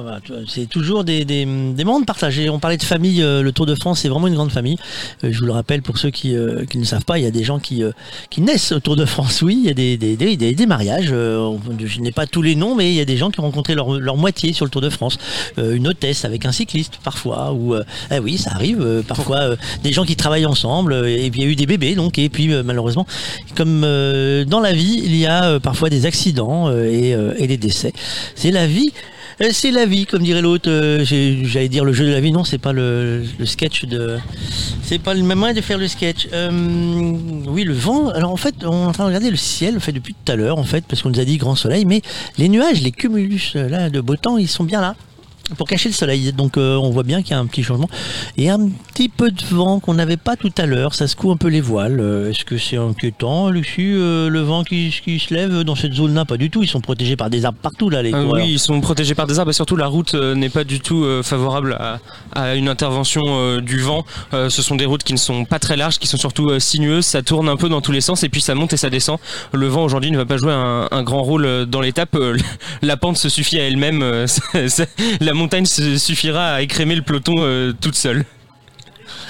[0.00, 2.40] vois, c'est toujours des, des, des moments de partage.
[2.50, 4.78] On parlait de famille, euh, le Tour de France, c'est vraiment une grande famille.
[5.22, 7.26] Euh, je vous le rappelle pour ceux qui, euh, qui ne savent pas, il y
[7.26, 7.82] a des gens qui,
[8.30, 9.42] qui naissent au Tour de France.
[9.42, 11.08] Oui, il y a des, des, des, mariages.
[11.08, 13.74] je n'ai pas tous les noms, mais il y a des gens qui ont rencontré
[13.74, 15.18] leur, leur moitié sur le Tour de France.
[15.58, 17.52] Une hôtesse avec un cycliste parfois.
[17.52, 17.76] Ou,
[18.10, 19.02] eh oui, ça arrive.
[19.06, 21.06] parfois, des gens qui travaillent ensemble.
[21.06, 22.18] et puis il y a eu des bébés, donc.
[22.18, 23.06] Et puis malheureusement,
[23.56, 27.92] comme dans la vie, il y a parfois des accidents et, et des décès.
[28.34, 28.92] C'est la vie.
[29.40, 30.68] Euh, C'est la vie, comme dirait l'autre.
[30.70, 32.32] euh, J'allais dire le jeu de la vie.
[32.32, 34.18] Non, c'est pas le, sketch de.
[34.82, 36.28] C'est pas le même moyen de faire le sketch.
[36.32, 36.50] Euh,
[37.46, 38.08] oui, le vent.
[38.08, 40.36] Alors en fait, on est en train de regarder le ciel, fait depuis tout à
[40.36, 42.02] l'heure, en fait, parce qu'on nous a dit grand soleil, mais
[42.36, 44.94] les nuages, les cumulus là de beau temps, ils sont bien là.
[45.56, 47.88] Pour cacher le soleil, donc euh, on voit bien qu'il y a un petit changement
[48.36, 50.94] et un petit peu de vent qu'on n'avait pas tout à l'heure.
[50.94, 52.00] Ça secoue un peu les voiles.
[52.00, 55.94] Euh, Est-ce que c'est inquiétant, Lucie, euh, le vent qui, qui se lève dans cette
[55.94, 56.24] zone-là?
[56.26, 56.62] Pas du tout.
[56.62, 59.26] Ils sont protégés par des arbres partout là, les Euh, oui, ils sont protégés par
[59.26, 61.98] des arbres et surtout la route n'est pas du tout favorable à,
[62.34, 64.04] à une intervention du vent.
[64.32, 67.22] Ce sont des routes qui ne sont pas très larges, qui sont surtout sinueuses, ça
[67.22, 69.18] tourne un peu dans tous les sens et puis ça monte et ça descend.
[69.52, 72.16] Le vent aujourd'hui ne va pas jouer un, un grand rôle dans l'étape.
[72.82, 74.04] La pente se suffit à elle-même.
[75.20, 78.24] la montagne suffira à écrémer le peloton euh, toute seule.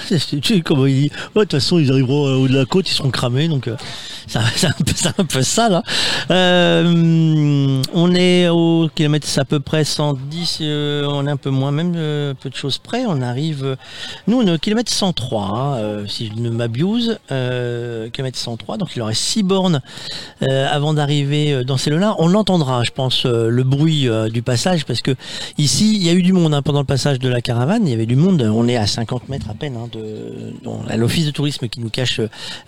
[0.41, 3.47] Tu sais de toute façon, ils arriveront euh, au de la côte, ils seront cramés,
[3.47, 3.75] donc euh,
[4.27, 5.83] c'est un, peu- c'est ça là.
[6.31, 11.71] Euh, on est au kilomètre à peu près 110, euh, on est un peu moins,
[11.71, 11.93] même
[12.35, 13.05] peu de choses près.
[13.07, 13.77] On arrive,
[14.27, 19.01] nous on est au kilomètre 103, hein, si je ne m'abuse, kilomètre 103, donc il
[19.01, 19.81] aurait 6 bornes
[20.41, 25.15] avant d'arriver dans ces là On l'entendra, je pense, le bruit du passage, parce que
[25.57, 27.91] ici il y a eu du monde hein, pendant le passage de la caravane, il
[27.91, 28.41] y avait du monde.
[28.41, 29.98] On est à 50 mètres à peine hein, de,
[30.65, 32.19] on l'office de tourisme qui nous cache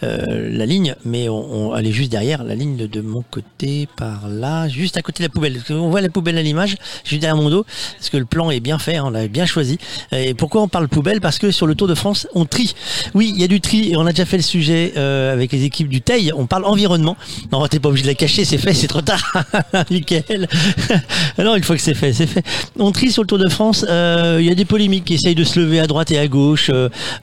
[0.03, 3.87] euh, la ligne, mais on, on- elle est juste derrière la ligne de, mon côté,
[3.97, 5.61] par là, juste à côté de la poubelle.
[5.67, 7.65] Qu'on voit la poubelle à l'image, juste derrière mon dos,
[7.97, 9.77] parce que le plan est bien fait, hein, on l'a bien choisi.
[10.11, 11.19] Et pourquoi on parle poubelle?
[11.21, 12.73] Parce que sur le Tour de France, on trie.
[13.13, 15.51] Oui, il y a du tri, et on a déjà fait le sujet euh, avec
[15.51, 16.31] les équipes du Teil.
[16.35, 17.17] On parle environnement.
[17.51, 19.21] Non, t'es pas obligé de la cacher, c'est fait, c'est trop tard.
[19.91, 20.47] Michael.
[21.37, 22.43] Alors, une fois que c'est fait, c'est fait.
[22.79, 23.85] On trie sur le Tour de France.
[23.89, 26.27] euh, Il y a des polémiques qui essayent de se lever à droite et à
[26.27, 26.71] gauche.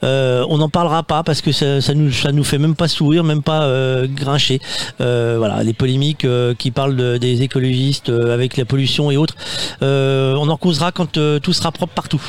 [0.03, 2.87] Euh, on n'en parlera pas parce que ça, ça nous ça nous fait même pas
[2.87, 4.59] sourire, même pas euh, grincher.
[5.01, 9.35] Euh, voilà, les polémiques euh, qui parlent de- des écologistes avec la pollution et autres.
[9.81, 12.21] On en causera quand tout sera propre partout.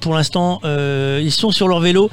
[0.00, 2.10] Pour l'instant, ils sont sur leur vélo.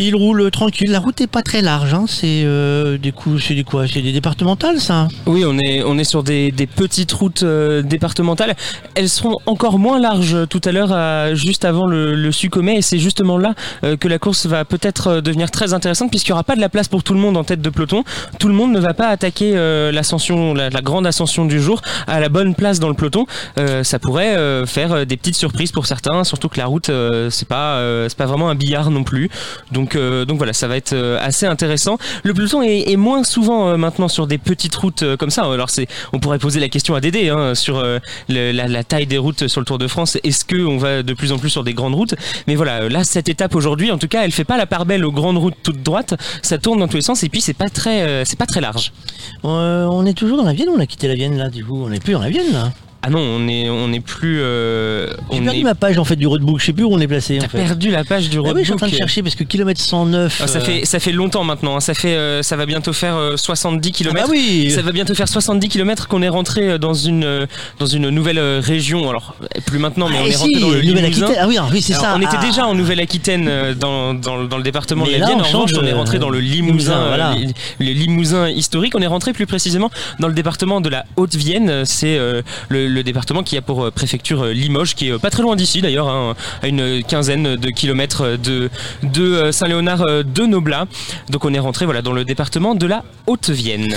[0.00, 0.90] Ils roulent tranquille.
[0.90, 1.92] La route est pas très large.
[1.92, 2.04] Hein.
[2.06, 3.86] C'est euh, des c'est des quoi?
[3.86, 5.08] C'est des départementales, ça?
[5.26, 8.54] Oui, on est, on est sur des, petites routes euh, départementales.
[8.94, 12.30] Elles seront encore moins larges euh, tout à l'heure, juste avant le, le.
[12.68, 16.34] Et c'est justement là euh, que la course va peut-être devenir très intéressante, puisqu'il n'y
[16.34, 18.04] aura pas de la place pour tout le monde en tête de peloton.
[18.38, 19.54] Tout le monde ne va pas attaquer
[19.92, 23.26] l'ascension, la, la grande ascension du jour à la bonne place dans le peloton.
[23.82, 26.90] Ça pourrait faire des petites surprises pour certains, surtout que la route,
[27.30, 29.30] c'est pas, c'est pas vraiment un billard non plus.
[29.72, 31.98] Donc, euh, donc voilà, ça va être euh, assez intéressant.
[32.22, 35.44] Le peloton est, moins souvent euh, maintenant sur des petites routes comme ça.
[35.44, 37.82] Alors c'est, on pourrait poser la question à Dédé hein, sur
[38.28, 40.18] la, la taille des routes sur le Tour de France.
[40.24, 42.14] Est-ce que on va de plus en plus sur des grandes routes?
[42.46, 45.04] Mais voilà, là cette étape aujourd'hui, en tout cas, elle fait pas la part belle
[45.04, 46.14] aux grandes routes toutes droites.
[46.42, 48.92] Ça tourne dans tous les sens et puis c'est pas très, c'est pas très large.
[49.42, 51.88] On est toujours dans la Vienne on a quitté la Vienne là du coup On
[51.88, 52.72] n'est plus dans la Vienne là.
[53.00, 55.62] Ah non, on est, on est plus, euh, J'ai on perdu est.
[55.62, 56.58] ma page en fait du roadbook.
[56.58, 57.38] Je sais plus où on est placé.
[57.38, 57.58] T'as en fait.
[57.58, 58.56] perdu la page du Ah roadbook.
[58.56, 60.40] oui, je suis en train de chercher parce que kilomètre 109.
[60.42, 61.76] Ah, ça euh, fait, ça fait longtemps maintenant.
[61.76, 61.80] hein.
[61.80, 64.14] Ça fait, euh, ça va bientôt faire euh, 70 Ah km.
[64.14, 64.72] bah oui.
[64.74, 67.46] Ça va bientôt faire 70 km qu'on est rentré euh, dans une, euh,
[67.78, 69.08] dans une nouvelle euh, région.
[69.08, 71.28] Alors, plus maintenant, mais Ah, on est rentré si, dans le Nouvelle-Aquitaine.
[71.28, 71.40] Limousin.
[71.40, 72.14] Ah oui, oui, c'est ça.
[72.16, 72.44] on était Ah.
[72.44, 75.38] déjà en Nouvelle-Aquitaine euh, dans, dans, dans le département Mais de la là, Vienne.
[75.38, 77.36] on En revanche, change, on est rentré euh, dans le Limousin, euh, voilà.
[77.36, 78.94] le, le Limousin historique.
[78.96, 81.84] On est rentré plus précisément dans le département de la Haute-Vienne.
[81.84, 85.54] C'est euh, le, le département qui a pour préfecture Limoges, qui est pas très loin
[85.54, 88.70] d'ici d'ailleurs, hein, à une quinzaine de kilomètres de,
[89.04, 90.86] de Saint-Léonard de Noblat.
[91.30, 93.94] Donc on est rentré voilà, dans le département de la Haute-Vienne.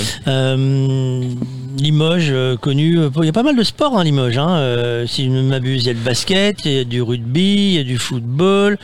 [1.77, 4.37] Limoges, connu, il y a pas mal de sports hein, Limoges.
[4.37, 5.05] Hein.
[5.07, 7.73] si je ne m'abuse, il y a le basket, il y a du rugby, il
[7.73, 8.77] y a du football,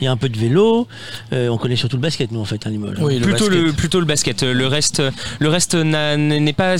[0.00, 0.86] il y a un peu de vélo.
[1.32, 2.98] on connaît surtout le basket, nous en fait, à Limoges.
[3.00, 4.42] Oui, plutôt, le, plutôt le basket.
[4.42, 5.02] Le reste,
[5.40, 6.76] le reste n'est pas.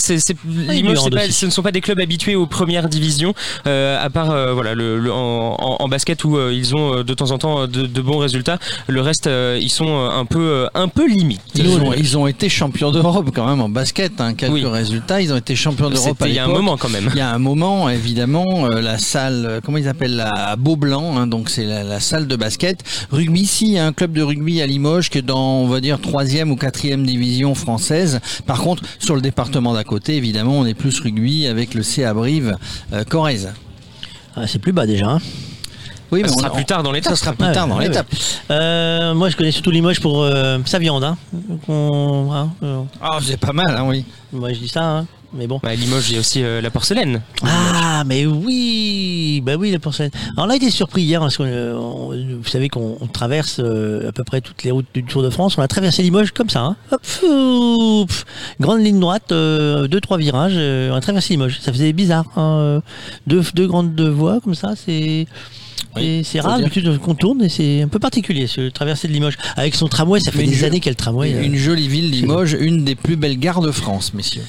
[0.68, 0.98] Limoges,
[1.30, 3.34] ce ne sont pas des clubs habitués aux premières divisions,
[3.66, 7.38] euh, à part euh, voilà, le, en, basket où euh, ils ont de temps en
[7.38, 8.58] temps de, bons résultats.
[8.88, 9.28] Le reste,
[9.60, 11.40] ils sont un peu, un peu limites.
[11.54, 14.20] Ils ont, été champions d'Europe quand même en basket.
[14.20, 15.20] Hein, quelques résultats.
[15.20, 17.08] Ils ont été champions d'Europe Il y a un moment quand même.
[17.12, 21.50] Il y a un moment, évidemment, la salle, comment ils appellent la Beaublanc, hein, donc
[21.50, 22.82] c'est la, salle de basket.
[23.10, 25.66] Rugby, ici, il y a un club de rugby à Limoges qui est dans, on
[25.66, 28.20] va dire, troisième ou quatrième division française.
[28.46, 32.14] Par contre, sur le département d'à côté, évidemment, on est plus rugby avec le CA
[32.14, 32.56] Brive euh,
[33.08, 33.52] Corrèze.
[34.36, 35.06] Ah, c'est plus bas déjà.
[35.06, 35.18] Hein.
[36.10, 37.12] oui, mais ça sera plus tard dans l'étape.
[37.12, 38.08] Ça sera plus tard dans l'étape.
[38.50, 41.04] Euh, moi, je connais surtout Limoges pour euh, sa viande.
[41.04, 41.16] Hein.
[41.68, 42.50] hein
[43.00, 44.04] ah, c'est pas mal, hein, oui.
[44.32, 45.60] Moi, je dis ça mais bon.
[45.62, 47.22] Bah, Limoges, il y a aussi euh, la porcelaine.
[47.42, 50.10] Ah, mais oui, bah oui, la porcelaine.
[50.36, 54.12] Alors là, il été surpris hier parce que euh, vous savez qu'on traverse euh, à
[54.12, 55.58] peu près toutes les routes du Tour de France.
[55.58, 56.60] On a traversé Limoges comme ça.
[56.60, 56.76] Hein.
[56.92, 58.12] Hop,
[58.60, 60.56] grande ligne droite, deux trois virages.
[60.56, 61.60] on a traversé Limoges.
[61.60, 62.26] Ça faisait bizarre.
[62.36, 62.82] Hein,
[63.26, 65.26] deux, deux grandes voies comme ça, c'est
[66.24, 69.38] c'est rare d'habitude qu'on tourne et c'est un peu particulier ce traversée de Limoges.
[69.56, 71.30] Avec son tramway, ça fait des années qu'elle tramway.
[71.30, 74.44] Une, jolie ville, Limoges, une des plus belles gares de France, messieurs.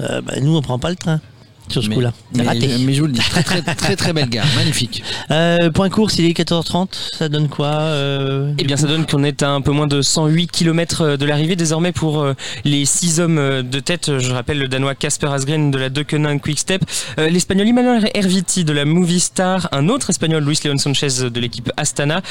[0.00, 1.20] Euh, bah, nous, on prend pas le train
[1.68, 2.12] sur ce coup-là.
[2.34, 5.02] Mais, mais, je vous le dis, très très très, très belle gare, magnifique.
[5.30, 9.24] Euh, point course, il est 14h30, ça donne quoi euh, Eh bien, ça donne qu'on
[9.24, 13.20] est à un peu moins de 108 km de l'arrivée désormais pour euh, les 6
[13.20, 14.18] hommes de tête.
[14.18, 16.82] Je rappelle le Danois Casper Asgreen de la Deceuninck Quick Step,
[17.18, 22.22] l'Espagnol Emmanuel Herviti de la Movistar, un autre Espagnol Luis Leon Sanchez de l'équipe Astana,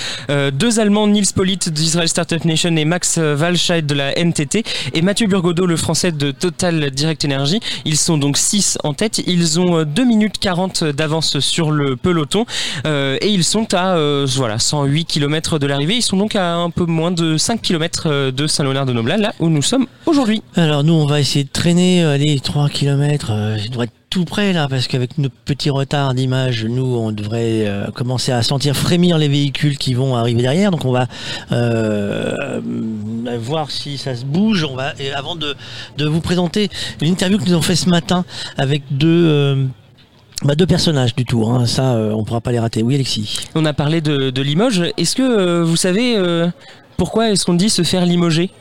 [0.53, 5.27] deux Allemands Nils Polit d'Israel Startup Nation et Max Walscheid de la NTT et Mathieu
[5.27, 7.59] Burgodeau, le français de Total Direct Energy.
[7.85, 9.19] Ils sont donc 6 en tête.
[9.27, 12.45] Ils ont 2 euh, minutes 40 d'avance sur le peloton
[12.85, 15.95] euh, et ils sont à euh, voilà 108 km de l'arrivée.
[15.95, 19.61] Ils sont donc à un peu moins de 5 km de Saint-Léonard-de-Noblat, là où nous
[19.61, 20.41] sommes aujourd'hui.
[20.55, 23.33] Alors nous, on va essayer de traîner, allez, 3 km.
[23.57, 27.69] je devrais être tout près là, parce qu'avec nos petits retards d'image, nous, on devrait
[27.93, 30.71] commencer à sentir frémir les véhicules qui vont arriver derrière.
[30.71, 31.07] Donc on va
[33.37, 34.65] voir si ça se bouge.
[34.69, 35.55] On va, et avant de,
[35.97, 36.69] de vous présenter
[37.01, 38.25] l'interview que nous avons fait ce matin
[38.57, 39.65] avec deux euh,
[40.43, 41.65] bah, deux personnages du tour, hein.
[41.65, 42.83] ça euh, on pourra pas les rater.
[42.83, 43.39] Oui Alexis.
[43.55, 44.83] On a parlé de, Limoges.
[44.97, 46.17] Est-ce que euh, vous savez
[46.97, 48.51] pourquoi est-ce qu'on dit se faire limoger?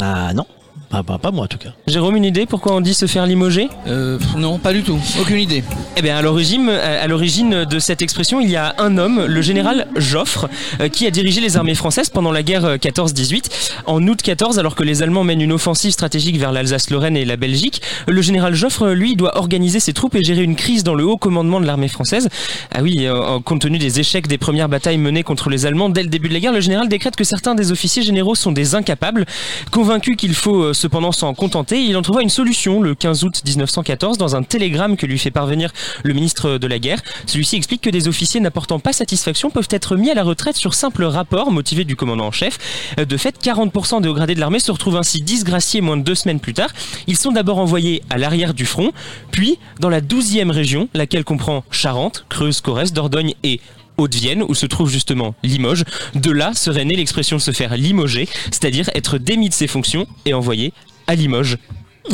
[0.00, 0.46] Ah non.
[0.90, 1.68] Pas, pas, moi en tout cas.
[1.86, 3.68] Jérôme, une idée pourquoi on dit se faire limoger?
[3.86, 4.98] Euh, Non, pas du tout.
[5.20, 5.62] Aucune idée.
[5.96, 9.40] Eh bien, à l'origine, à l'origine de cette expression, il y a un homme, le
[9.40, 10.48] général Joffre,
[10.80, 13.36] euh, qui a dirigé les armées françaises pendant la guerre 14-18.
[13.36, 17.24] Euh, en août 14, alors que les Allemands mènent une offensive stratégique vers l'Alsace-Lorraine et
[17.24, 20.96] la Belgique, le général Joffre, lui, doit organiser ses troupes et gérer une crise dans
[20.96, 22.28] le haut commandement de l'armée française.
[22.74, 23.06] Ah oui,
[23.44, 26.34] compte tenu des échecs des premières batailles menées contre les Allemands dès le début de
[26.34, 29.24] la guerre, le général décrète que certains des officiers généraux sont des incapables,
[29.70, 34.16] convaincus qu'il faut cependant s'en contenter, il en trouva une solution le 15 août 1914
[34.16, 37.00] dans un télégramme que lui fait parvenir le ministre de la Guerre.
[37.26, 40.72] Celui-ci explique que des officiers n'apportant pas satisfaction peuvent être mis à la retraite sur
[40.72, 42.58] simple rapport motivé du commandant en chef.
[42.96, 46.40] De fait, 40% des gradés de l'armée se retrouvent ainsi disgraciés moins de deux semaines
[46.40, 46.70] plus tard.
[47.06, 48.92] Ils sont d'abord envoyés à l'arrière du front,
[49.30, 53.60] puis dans la 12e région, laquelle comprend Charente, Creuse, Corrèze, Dordogne et
[54.00, 55.84] Haute-Vienne, où se trouve justement Limoges.
[56.14, 60.34] De là serait née l'expression se faire limoger, c'est-à-dire être démis de ses fonctions et
[60.34, 60.72] envoyé
[61.06, 61.58] à Limoges.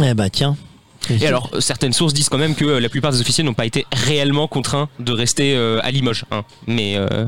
[0.03, 0.57] Eh bah tiens.
[1.11, 3.87] Et alors, certaines sources disent quand même que la plupart des officiers n'ont pas été
[3.92, 6.25] réellement contraints de rester euh, à Limoges.
[6.33, 6.44] Hein.
[6.66, 7.27] Mais euh,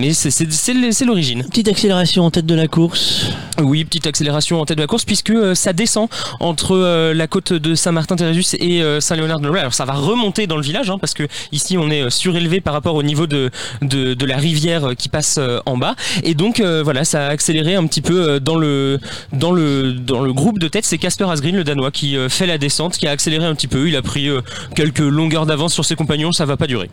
[0.00, 1.44] mais c'est l'origine.
[1.44, 3.26] Petite accélération en tête de la course.
[3.60, 6.08] Oui, petite accélération en tête de la course puisque euh, ça descend
[6.40, 9.60] entre euh, la côte de Saint-Martin-Térésus et euh, Saint-Léonard-de-Noblat.
[9.60, 12.72] Alors ça va remonter dans le village hein, parce que ici on est surélevé par
[12.72, 13.50] rapport au niveau de,
[13.82, 15.96] de, la rivière qui passe en bas.
[16.22, 18.98] Et donc voilà, ça a accéléré un petit peu dans le,
[19.32, 20.84] dans le, dans le groupe de tête.
[20.84, 23.88] C'est Casper Asgreen, le Danois, qui fait la descente, qui a accéléré un petit peu.
[23.88, 24.28] Il a pris
[24.74, 26.88] quelques longueurs d'avance sur ses compagnons, ça va pas durer.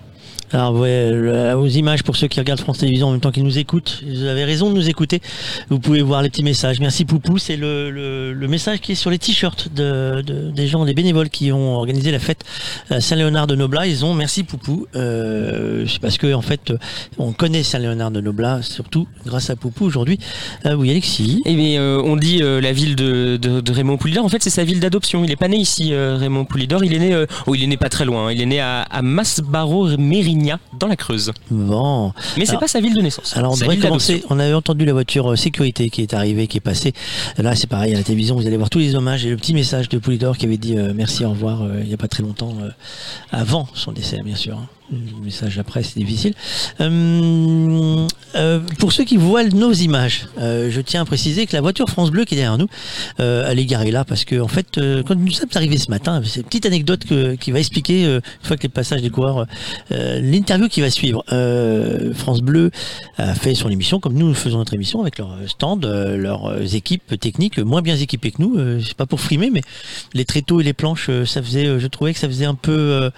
[0.54, 1.12] Alors ouais,
[1.58, 4.24] aux images pour ceux qui regardent France Télévisions en même temps qu'ils nous écoutent, vous
[4.24, 5.22] avez raison de nous écouter.
[5.70, 6.80] Vous pouvez voir les petits messages.
[6.80, 10.68] Merci Poupou, c'est le, le, le message qui est sur les t-shirts de, de- des
[10.68, 12.46] gens, des bénévoles qui ont organisé la fête
[12.98, 13.88] Saint-Léonard de Noblat.
[13.88, 14.88] Ils ont merci Poupou.
[14.96, 16.72] Euh, c'est parce que en fait,
[17.18, 20.18] on connaît Saint-Léonard de Noblat surtout grâce à Poupou aujourd'hui.
[20.66, 21.42] Euh, oui Alexis.
[21.46, 24.24] Eh bien, euh, on dit euh, la ville de, de, de Raymond Poulidor.
[24.24, 25.26] En fait, c'est sa ville d'adoption.
[25.26, 26.86] Il est pas né ici, euh, Raymond Poulidor.
[26.86, 28.28] Il est né, euh, oh, il est né pas très loin.
[28.28, 28.32] hein.
[28.32, 29.02] Il est né à, à
[30.80, 31.32] Dans la Creuse.
[31.52, 32.14] Bon.
[32.38, 33.36] Mais c'est pas sa ville de naissance.
[33.36, 34.24] Alors on devrait commencer.
[34.30, 36.94] On avait entendu la voiture euh, sécurité qui est arrivée, qui est passée.
[37.38, 38.36] Là c'est pareil à la télévision.
[38.36, 40.78] Vous allez voir tous les hommages et le petit message de Poulidor qui avait dit
[40.78, 42.70] euh, merci, au revoir euh, il n'y a pas très longtemps euh,
[43.32, 44.58] avant son décès bien sûr.
[44.58, 44.68] hein.
[44.90, 46.34] Le message après c'est difficile.
[46.80, 51.60] Euh, euh, pour ceux qui voient nos images, euh, je tiens à préciser que la
[51.60, 52.68] voiture France Bleu qui est derrière nous,
[53.18, 56.40] elle est garée là parce que en fait quand nous sommes arrivés ce matin, c'est
[56.40, 57.04] une petite anecdote
[57.40, 59.46] qui va expliquer une fois que les passages des coureurs,
[59.90, 61.24] l'interview qui va suivre.
[62.14, 62.72] France Bleu
[63.18, 67.20] a fait son émission comme nous, faisons notre émission avec leurs stands, euh, leurs équipes
[67.20, 68.82] techniques moins bien équipées que nous.
[68.82, 69.62] C'est pas pour frimer, mais
[70.14, 73.10] les tréteaux et les planches, ça faisait, je trouvais que ça faisait un peu,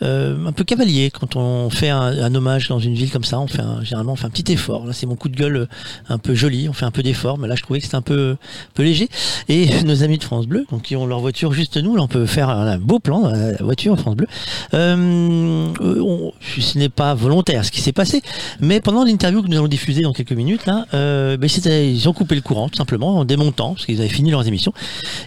[0.00, 3.38] un peu cavalier quand on fait un, hommage dans une ville comme ça.
[3.40, 4.86] On fait un, généralement on fait un petit effort.
[4.86, 5.66] Là, c'est mon coup de gueule euh,
[6.08, 6.68] un peu joli.
[6.68, 8.82] On fait un peu d'effort, mais là, je trouvais que c'était un peu, un peu
[8.82, 9.08] léger.
[9.48, 12.08] Et nos amis de France Bleu, donc qui ont leur voiture juste nous, là, on
[12.08, 14.26] peut faire un, beau plan la voiture France Bleu.
[14.74, 18.22] Euh, on- ce n'est pas volontaire ce qui s'est passé,
[18.60, 22.12] mais pendant l'interview que nous allons diffuser dans quelques minutes, là, euh, ben, ils ont
[22.12, 24.72] coupé le courant tout simplement en démontant, parce qu'ils avaient fini leurs émissions.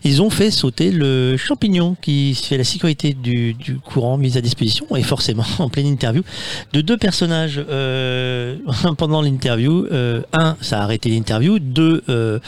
[0.03, 4.85] Ils ont fait sauter le champignon qui fait la sécurité du, courant mis à disposition,
[4.95, 6.23] et forcément en pleine interview,
[6.73, 8.55] de deux personnages euh,
[8.97, 9.85] pendant l'interview.
[9.91, 11.59] Euh, un, ça a arrêté l'interview.
[11.59, 12.39] Deux, euh,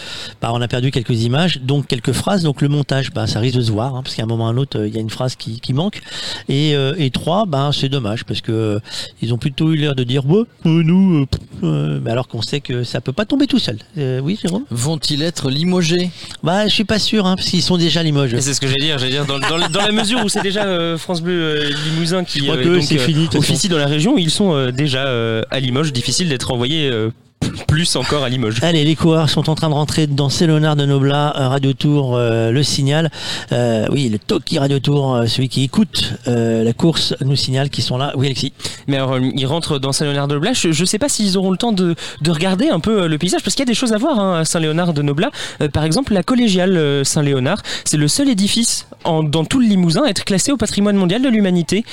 [0.41, 2.43] bah, on a perdu quelques images, donc quelques phrases.
[2.43, 4.47] Donc le montage, bah, ça risque de se voir, hein, parce qu'à un moment ou
[4.47, 5.99] à un autre, euh, il y a une phrase qui, qui manque.
[6.47, 8.79] Et, euh, et trois, bah, c'est dommage, parce que euh,
[9.21, 12.27] ils ont plutôt eu l'air de dire, ouais, euh, nous, euh, pff, euh, mais alors
[12.29, 13.77] qu'on sait que ça peut pas tomber tout seul.
[13.97, 14.63] Euh, oui, Jérôme?
[14.71, 16.11] Vont-ils être limogés?
[16.43, 18.33] Bah, je suis pas sûr, hein, parce qu'ils sont déjà Limoges.
[18.35, 18.97] Et C'est ce que j'allais dire.
[18.99, 22.23] J'allais dire dans, dans- dans la mesure où c'est déjà euh, France Bleu euh, Limousin
[22.23, 23.53] qui Je crois euh, que donc, c'est euh, fini, de toute façon.
[23.53, 25.93] officie dans la région, ils sont euh, déjà euh, à Limoges.
[25.93, 27.09] Difficile d'être envoyé euh,
[27.67, 28.59] plus encore à Limoges.
[28.63, 32.15] Allez, les coureurs sont en train de rentrer dans Célonard de Noblat, euh, Radio Tour,
[32.15, 33.11] euh, le signal.
[33.51, 37.83] Euh, oui, le Toki Radio Tour, euh, celui qui écoute la course, nous signale qu'ils
[37.83, 38.11] sont là.
[38.15, 38.53] Oui, Alexis.
[38.87, 40.53] Mais alors, ils rentrent dans Saint-Léonard de Noblat.
[40.53, 43.41] Je, je sais pas s'ils auront le temps de, de regarder un peu le paysage,
[43.43, 45.31] parce qu'il y a des choses à voir hein, à Saint-Léonard de Noblat.
[45.61, 50.03] Euh, par exemple, la collégiale Saint-Léonard, c'est le seul édifice en- dans tout le Limousin
[50.05, 51.83] à être classé au patrimoine mondial de l'humanité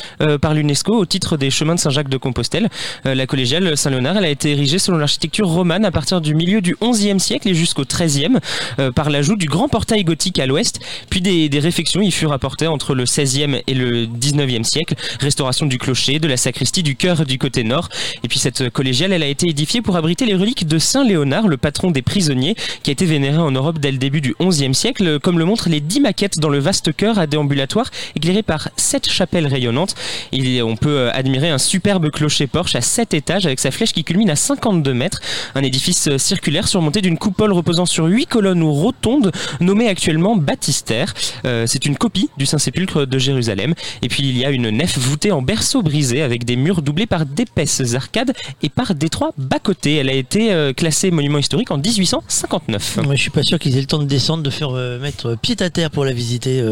[0.40, 2.68] par l'UNESCO au titre des chemins de Saint-Jacques de Compostelle.
[3.04, 6.76] La collégiale Saint-Léonard, elle a été érigée selon l'architecture romane à partir du milieu du
[6.82, 8.38] XIe siècle et jusqu'au XIIIe,
[8.78, 10.80] euh, par l'ajout du grand portail gothique à l'ouest,
[11.10, 15.66] puis des, des réfections y furent apportées entre le XVIe et le XIXe siècle, restauration
[15.66, 17.88] du clocher, de la sacristie, du chœur du côté nord,
[18.22, 21.48] et puis cette collégiale, elle a été édifiée pour abriter les reliques de Saint Léonard,
[21.48, 24.74] le patron des prisonniers, qui a été vénéré en Europe dès le début du XIe
[24.74, 28.68] siècle, comme le montrent les dix maquettes dans le vaste chœur à déambulatoire, éclairé par
[28.76, 29.94] sept chapelles rayonnantes.
[30.32, 34.30] Et on peut admirer un superbe clocher-porche à sept étages avec sa flèche qui culmine
[34.30, 35.20] à 52 mètres,
[35.54, 41.14] un édifice circulaire surmonté d'une coupole reposant sur huit colonnes ou rotondes, nommée actuellement baptistère.
[41.44, 43.74] Euh, C'est une copie du Saint-Sépulcre de Jérusalem.
[44.02, 47.06] Et puis il y a une nef voûtée en berceau brisé avec des murs doublés
[47.06, 49.96] par d'épaisses arcades et par d'étroits bas-côtés.
[49.96, 52.98] Elle a été euh, classée monument historique en 1859.
[53.04, 55.36] Moi, je suis pas sûr qu'ils aient le temps de descendre, de faire euh, mettre
[55.36, 56.62] pied à terre pour la visiter,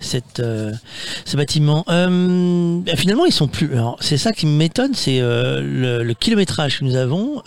[0.00, 1.84] ce bâtiment.
[1.86, 3.70] Finalement, ils sont plus.
[4.00, 7.42] C'est ça qui m'étonne, c'est le kilométrage que nous avons.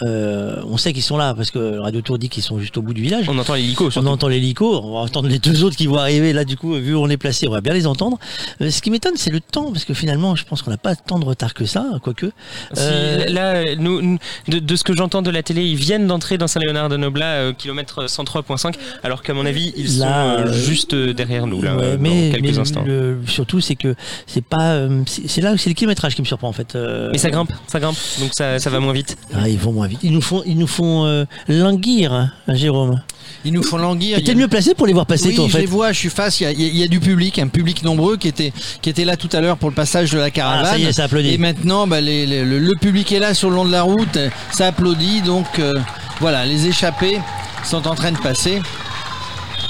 [0.50, 2.78] Euh, on sait qu'ils sont là parce que le Radio Tour dit qu'ils sont juste
[2.78, 3.26] au bout du village.
[3.28, 6.34] On entend l'hélico On entend l'hélico, on va entendre les deux autres qui vont arriver.
[6.34, 8.18] Là, du coup, vu où on est placé, on va bien les entendre.
[8.62, 10.96] Euh, ce qui m'étonne, c'est le temps, parce que finalement, je pense qu'on n'a pas
[10.96, 12.28] tant de retard que ça, quoique.
[12.74, 16.38] Si, Euh, là, nous, de, de ce que j'entends de la télé, ils viennent d'entrer
[16.38, 21.48] dans Saint-Léonard de Noblat, kilomètre 103.5, alors qu'à mon avis, ils Là, sont juste derrière
[21.48, 22.84] nous, là, Ouais, mais, dans quelques mais instants.
[22.86, 23.96] le- surtout, c'est que
[24.28, 24.88] c'est pas.
[25.06, 26.76] c'est là où c'est le kilométrage qui me surprend en fait.
[27.12, 29.18] Mais ça grimpe, ça grimpe, donc ça, ça va moins vite.
[29.34, 30.00] Ah, ils vont moins vite.
[30.04, 33.02] Ils nous font, ils nous font euh, languir, hein, Jérôme.
[33.46, 34.20] Ils nous font languir.
[34.26, 35.60] Le mieux placé pour les voir passer, oui, toi, en je fait.
[35.62, 36.42] les vois, je suis face.
[36.42, 39.06] Il y, a, il y a du public, un public nombreux qui était, qui était
[39.06, 40.66] là tout à l'heure pour le passage de la caravane.
[40.66, 41.30] Ah, ça y est, ça applaudit.
[41.34, 43.84] Et maintenant, bah, les- les- le, le public est là sur le long de la
[43.84, 44.18] route,
[44.52, 45.22] ça applaudit.
[45.22, 45.76] Donc euh,
[46.20, 47.20] voilà, les échappés
[47.64, 48.62] sont en train de passer.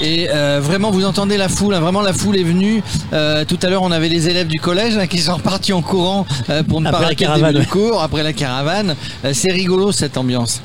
[0.01, 2.81] Et euh, vraiment, vous entendez la foule, hein, vraiment la foule est venue.
[3.11, 5.81] Euh, tout à l'heure, on avait les élèves du collège hein, qui sont repartis en
[5.81, 8.95] courant euh, pour ne Après pas rater le cours, après la caravane.
[9.25, 10.61] Euh, c'est rigolo cette ambiance.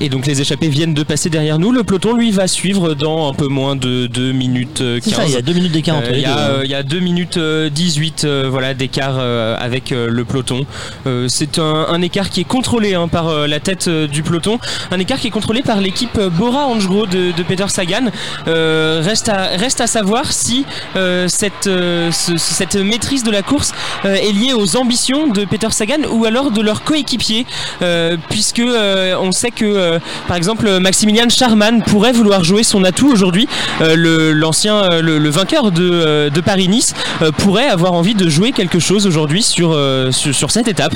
[0.00, 1.72] Et donc les échappés viennent de passer derrière nous.
[1.72, 5.00] Le peloton, lui, va suivre dans un peu moins de 2 minutes 15.
[5.02, 6.30] C'est ça, il y a 2 minutes d'écart entre Euh, les Il y, deux.
[6.30, 6.50] a, hein.
[6.58, 10.24] euh, il y a 2 minutes euh, 18 euh, voilà, d'écart euh, avec euh, le
[10.24, 10.66] peloton.
[11.06, 14.22] Euh, c'est un, un écart qui est contrôlé hein, par euh, la tête euh, du
[14.22, 14.58] peloton.
[14.90, 18.06] Un écart qui est contrôlé par l'équipe euh, Bora Hansgrohe de, de Peter Sagan.
[18.48, 20.64] Euh, reste, à, reste à savoir si
[20.96, 23.72] euh, cette, euh, ce- cette maîtrise de la course
[24.04, 27.46] euh, est liée aux ambitions de Peter Sagan ou alors de leur coéquipier.
[27.82, 32.84] Euh, puisque euh, on sait que euh, par exemple Maximilian Charman pourrait vouloir jouer son
[32.84, 33.48] atout aujourd'hui.
[33.80, 36.94] Euh, L'ancien, euh, le, vainqueur de, de Paris-Nice
[37.38, 39.78] pourrait avoir envie de jouer quelque chose aujourd'hui sur,
[40.10, 40.94] sur, cette étape.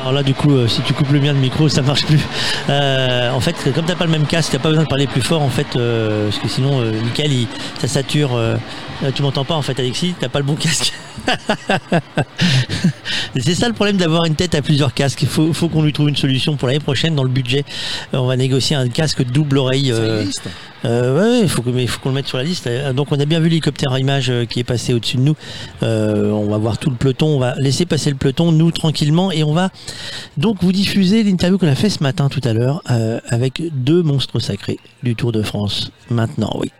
[0.00, 2.20] Alors là, du coup, si tu coupes le mien de micro, ça marche plus.
[2.68, 5.42] En fait, comme t'as pas le même casque, t'as pas besoin de parler plus fort,
[5.42, 8.38] en fait, parce que sinon, Michael, il, ça sature.
[9.04, 10.92] Euh, tu m'entends pas, en fait, Alexis, t'as pas le bon casque.
[13.38, 15.22] C'est ça le problème d'avoir une tête à plusieurs casques.
[15.22, 17.64] Il faut, faut qu'on lui trouve une solution pour l'année prochaine dans le budget.
[18.14, 19.92] Euh, on va négocier un casque double oreille.
[19.92, 20.24] euh,
[20.84, 22.68] euh, ouais, ouais, il faut, que- mais il faut qu'on le mette sur la liste.
[22.94, 25.36] Donc on a bien vu l'hélicoptère à image qui est passé au-dessus de nous.
[25.82, 29.30] Euh, on va voir tout le peloton, on va laisser passer le peloton, nous tranquillement,
[29.32, 29.70] et on va
[30.36, 34.02] donc vous diffuser l'interview qu'on a fait ce matin tout à l'heure euh, avec deux
[34.02, 35.90] monstres sacrés du Tour de France.
[36.10, 36.70] Maintenant, oui.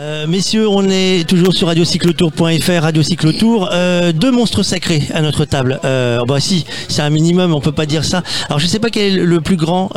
[0.00, 3.68] Euh, messieurs, on est toujours sur radiocyclotour.fr, Radio Cyclotour.
[3.72, 5.78] Euh, deux monstres sacrés à notre table.
[5.84, 8.24] Euh, bah si, c'est un minimum, on peut pas dire ça.
[8.48, 9.90] Alors je sais pas quel est le plus grand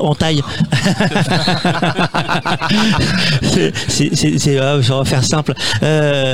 [0.00, 0.42] en taille.
[3.88, 5.54] C'est- ça va faire simple.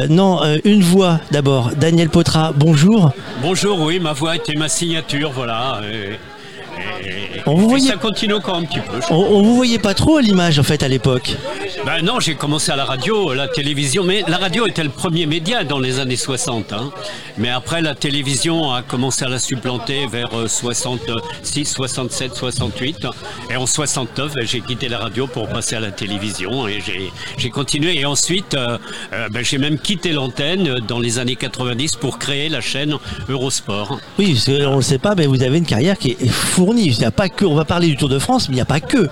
[0.08, 1.72] Non, une voix d'abord.
[1.76, 3.10] Daniel Potra, bonjour.
[3.42, 5.80] Bonjour, oui, ma voix était ma signature, voilà.
[7.46, 8.98] On vous voyait- ça continue encore un petit peu.
[9.10, 11.36] On, on vous voyait pas trop à l'image en fait à l'époque.
[11.84, 14.88] Ben non, j'ai commencé à la radio, à la télévision, mais la radio était le
[14.88, 16.72] premier média dans les années 60.
[16.72, 16.90] hein.
[17.36, 23.06] Mais après, la télévision a commencé à la supplanter vers euh, 66, 67, 68.
[23.50, 26.78] Et en 69, ben, j'ai quitté la radio pour passer à la télévision et
[27.38, 27.98] j'ai- continué.
[28.00, 28.78] Et ensuite, euh,
[29.12, 32.96] euh, ben, j'ai même quitté l'antenne dans les années 90 pour créer la chaîne
[33.28, 33.98] Eurosport.
[34.18, 36.73] Oui, parce que on le sait pas, mais vous avez une carrière qui est fournie.
[36.78, 38.80] Il pas que, on va parler du Tour de France, mais il n'y a pas
[38.80, 39.08] que.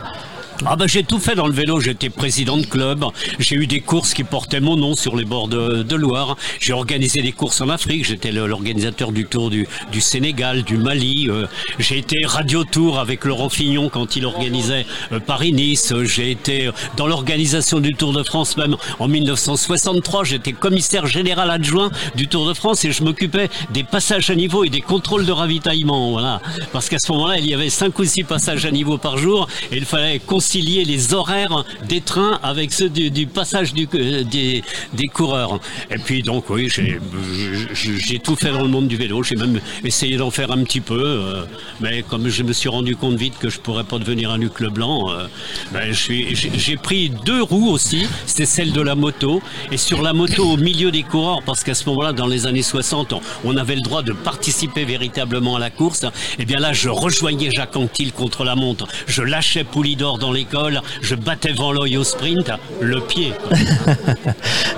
[0.64, 3.04] Ah bah j'ai tout fait dans le vélo, j'étais président de club,
[3.40, 7.20] j'ai eu des courses qui portaient mon nom sur les bords de, Loire, j'ai organisé
[7.20, 9.66] des courses en Afrique, j'étais l'organisateur du Tour du,
[10.00, 11.46] Sénégal, du Mali, euh,
[11.80, 16.72] j'ai été radio tour avec Laurent Fignon quand il organisait euh, Paris-Nice, j'ai été euh,
[16.96, 22.46] dans l'organisation du Tour de France même en 1963, j'étais commissaire général adjoint du Tour
[22.46, 26.40] de France et je m'occupais des passages à niveau et des contrôles de ravitaillement, voilà,
[26.72, 29.48] parce qu'à ce moment-là il y avait cinq ou six passages à niveau par jour
[29.72, 30.20] et il fallait
[30.52, 35.58] concilier les horaires des trains avec ceux du, passage euh, des, des coureurs.
[35.90, 39.22] Et puis donc oui, j'ai tout fait dans le monde du vélo.
[39.22, 41.44] J'ai même essayé d'en faire un petit peu, euh,
[41.80, 44.60] mais comme je me suis rendu compte vite que je pourrais pas devenir un Luc
[44.60, 45.26] Leblanc, euh,
[45.72, 48.06] ben, j'ai pris deux roues aussi.
[48.26, 49.40] C'était celle de la moto
[49.70, 52.62] et sur la moto au milieu des coureurs, parce qu'à ce moment-là, dans les années
[52.62, 56.04] 60, on, avait le droit de participer véritablement à la course.
[56.38, 58.86] Et bien là, je rejoignais Jacques Anquetil contre la montre.
[59.06, 63.32] Je lâchais Poulidor dans l'école, je battais Van Looy au sprint, le pied.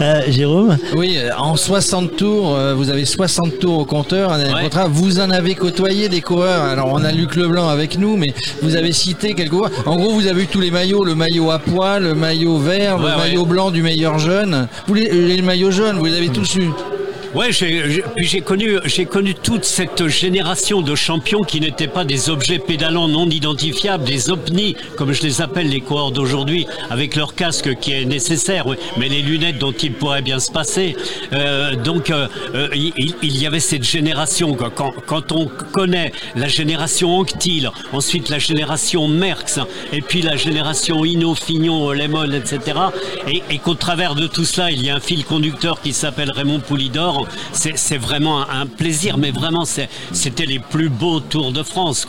[0.01, 4.33] Euh, Jérôme Oui, euh, en 60 tours, euh, vous avez 60 tours au compteur.
[4.33, 4.69] Ouais.
[4.89, 6.65] vous en avez côtoyé des coureurs.
[6.65, 9.71] Alors, on a Luc Leblanc avec nous, mais vous avez cité quelques coureurs.
[9.87, 12.97] En gros, vous avez eu tous les maillots le maillot à pois, le maillot vert,
[12.97, 13.17] Ouais, le ouais.
[13.17, 14.67] maillot blanc du meilleur jeune.
[14.89, 16.71] Vous les, les maillots jaunes, vous les avez tous eu.
[17.35, 22.05] Ouais, j'ai, puis j'ai connu, j'ai connu toute cette génération de champions qui n'étaient pas
[22.05, 27.17] des objets pédalants non identifiables, des ovnis, comme je les appelle les coureurs d'aujourd'hui, avec
[27.17, 28.67] leur casque qui est nécessaire,
[28.99, 30.95] mais les lunettes dont il pourrait bien se passer.
[31.33, 34.55] Euh, donc, euh, euh, il, il- il y avait cette génération.
[34.55, 34.71] quoi.
[34.71, 39.59] Quand, quand on connaît la génération Anctil, ensuite la génération Merckx,
[39.93, 42.61] et puis la génération Hino, Fignon, Lemon, etc.,
[43.29, 46.31] et, et qu'au travers de tout cela, il y a un fil conducteur qui s'appelle
[46.31, 52.07] Raymond Poulidor, c'est vraiment un, plaisir, mais vraiment, c'était les plus beaux Tours de France.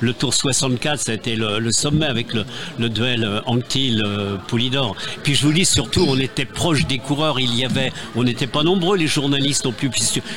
[0.00, 4.96] Le Tour 64, c'était le, le sommet avec le, duel euh, Anctil-Poulidor.
[5.22, 7.40] Puis je vous dis, surtout, on était proche des coureurs.
[7.40, 9.90] Il y avait, on n'était pas nombreux, les journalistes non plus.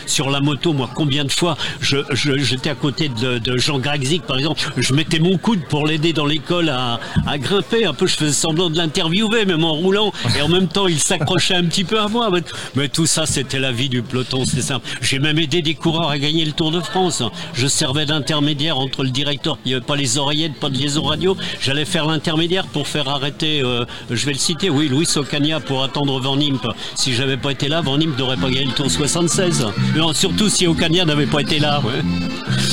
[0.06, 4.62] Sur, la moto, moi, combien de fois j'étais à côté de, Jean Gragzik, par exemple,
[4.78, 7.00] je mettais mon coude pour l'aider dans l'école à,
[7.38, 7.86] grimper.
[7.86, 10.12] Un peu, je faisais semblant de l'interviewer, même en roulant.
[10.38, 12.30] Et en même temps, il s'accrochait un petit peu à moi.
[12.32, 12.42] Mais,
[12.76, 14.19] mais tout ça, c'était la vie du peloton.
[14.24, 14.86] Peloton, c'est simple.
[15.02, 17.24] J'ai même aidé des coureurs à gagner le Tour de France.
[17.54, 21.04] Je servais d'intermédiaire entre le directeur, il n'y avait pas les oreillettes, pas de liaison
[21.04, 21.38] radio.
[21.62, 25.84] J'allais faire l'intermédiaire pour faire arrêter, euh, je vais le citer, oui, Louis Ocagna pour
[25.84, 26.68] attendre Van Imp.
[26.96, 29.68] Si j'avais pas été là, Van Imp n'aurait pas gagné le Tour 76.
[29.96, 31.82] Non, surtout si Ocagna n'avait pas été là.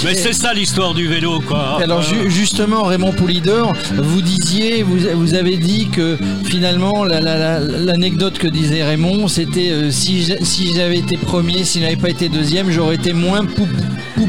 [0.05, 1.81] Mais c'est ça l'histoire du vélo, quoi.
[1.83, 7.37] Alors ju- justement, Raymond Poulidor, vous disiez, vous, vous avez dit que finalement la- la-
[7.39, 12.09] la- l'anecdote que disait Raymond, c'était euh, si j'avais été premier, si je n'avais pas
[12.11, 14.29] été deuxième, j'aurais été moins pou- pou- pou-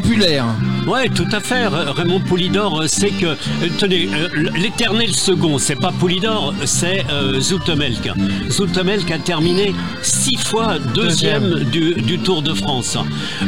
[0.00, 0.44] populaire.
[0.86, 1.66] Ouais, tout à fait.
[1.66, 3.36] Ra- Raymond Poulidor, euh, c'est que, euh,
[3.78, 8.10] tenez, euh, l'éternel second, c'est pas Poulidor, c'est euh, Zoetemelk.
[8.50, 12.96] Zoetemelk a terminé six fois deuxième du, du Tour de France.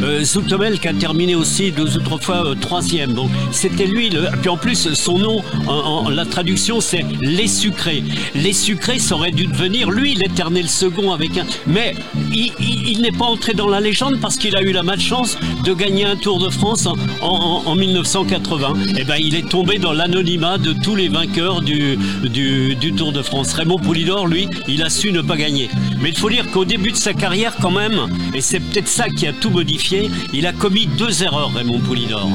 [0.03, 3.13] Euh, Zoetemelk a terminé aussi deux ou trois fois euh, troisième.
[3.13, 4.11] Donc c'était lui.
[4.11, 4.29] Le...
[4.41, 8.03] Puis en plus, son nom, en, en- la traduction, c'est les sucrés.
[8.35, 11.45] Les sucrés, ça aurait dû devenir lui l'éternel second avec un.
[11.67, 11.95] Mais
[12.33, 15.37] il, il- il n'est pas entré dans la légende parce qu'il a eu la malchance
[15.65, 18.74] de gagner un Tour de France en, en- en 1980.
[18.97, 23.12] Et ben, il est tombé dans l'anonymat de tous les vainqueurs du, du, du Tour
[23.12, 23.53] de France.
[23.53, 25.68] Raymond Poulidor, lui, il a su ne pas gagner.
[26.01, 29.09] Mais il faut dire qu'au début de sa carrière, quand même, et c'est peut-être ça
[29.09, 32.28] qui a tout modifié, il a commis deux erreurs, Raymond Poulidor.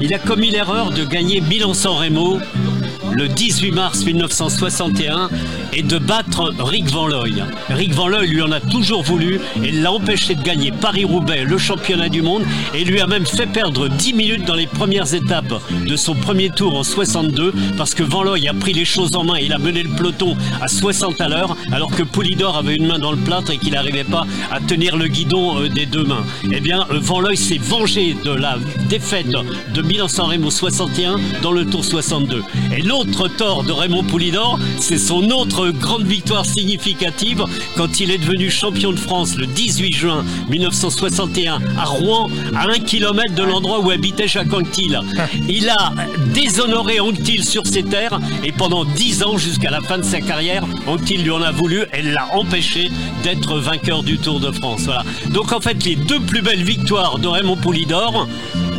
[0.00, 2.38] Il a commis l'erreur de gagner Milan-San Remo
[3.12, 5.30] le 18 mars 1961
[5.72, 7.42] et de battre Rick Van Looy.
[7.68, 11.58] Rick Van Looy lui en a toujours voulu et l'a empêché de gagner Paris-Roubaix, le
[11.58, 12.44] championnat du monde,
[12.74, 16.50] et lui a même fait perdre 10 minutes dans les premières étapes de son premier
[16.50, 19.52] tour en 62 parce que Van Looy a pris les choses en main et il
[19.52, 23.12] a mené le peloton à 60 à l'heure alors que Poulidor avait une main dans
[23.12, 26.24] le plâtre et qu'il n'arrivait pas à tenir le guidon euh, des deux mains.
[26.50, 31.52] Eh bien, euh, Van Looy s'est vengé de la défaite de Milan-San Remo 61 dans
[31.52, 32.42] le Tour 62.
[32.76, 37.44] Et l'autre tort de Raymond Poulidor, c'est son autre grande victoire significative
[37.76, 42.78] quand il est devenu champion de France le 18 juin 1961 à Rouen, à un
[42.78, 44.98] kilomètre de l'endroit où habitait Jacques Anquetil.
[45.48, 45.92] Il a
[46.32, 50.64] déshonoré Anquetil sur ses terres et pendant 10 ans jusqu'à la fin de sa carrière,
[50.86, 52.90] Anquetil lui en a voulu et l'a empêché
[53.22, 54.84] d'être vainqueur du Tour de France.
[54.84, 55.04] Voilà.
[55.32, 58.26] Donc en fait, les deux plus belles victoires de Raymond Poulidor,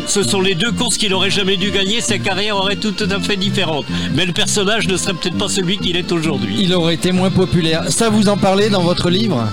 [0.07, 2.01] ce sont les deux courses qu'il aurait jamais dû gagner.
[2.01, 3.85] Sa carrière aurait tout à fait différente.
[4.13, 6.55] Mais le personnage ne serait peut-être pas celui qu'il est aujourd'hui.
[6.59, 7.83] Il aurait été moins populaire.
[7.89, 9.47] Ça, vous en parlez dans votre livre?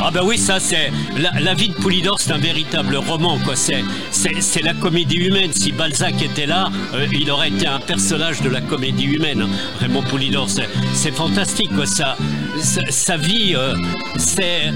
[0.00, 3.56] Ah ben oui, ça c'est la, la vie de Poulidor, c'est un véritable roman quoi.
[3.56, 3.82] C'est
[4.12, 5.50] c'est c'est la comédie humaine.
[5.52, 9.48] Si Balzac était là, euh, il aurait été un personnage de la comédie humaine.
[9.80, 11.86] Raymond Poulidor, c'est c'est fantastique quoi.
[11.86, 12.16] Ça,
[12.60, 13.74] sa, vie, euh,
[14.16, 14.72] c'est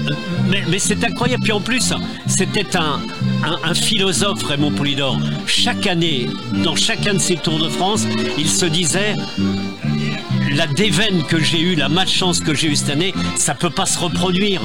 [0.49, 1.43] mais, c'est incroyable.
[1.43, 1.93] Puis en plus,
[2.27, 2.99] c'était un,
[3.43, 5.19] un un philosophe Raymond Poulidor.
[5.47, 6.29] Chaque année,
[6.63, 8.05] dans chacun de ses tours de France,
[8.37, 9.15] il se disait
[10.51, 13.85] la déveine que j'ai eue, la malchance que j'ai eue cette année, ça peut pas
[13.85, 14.61] se reproduire.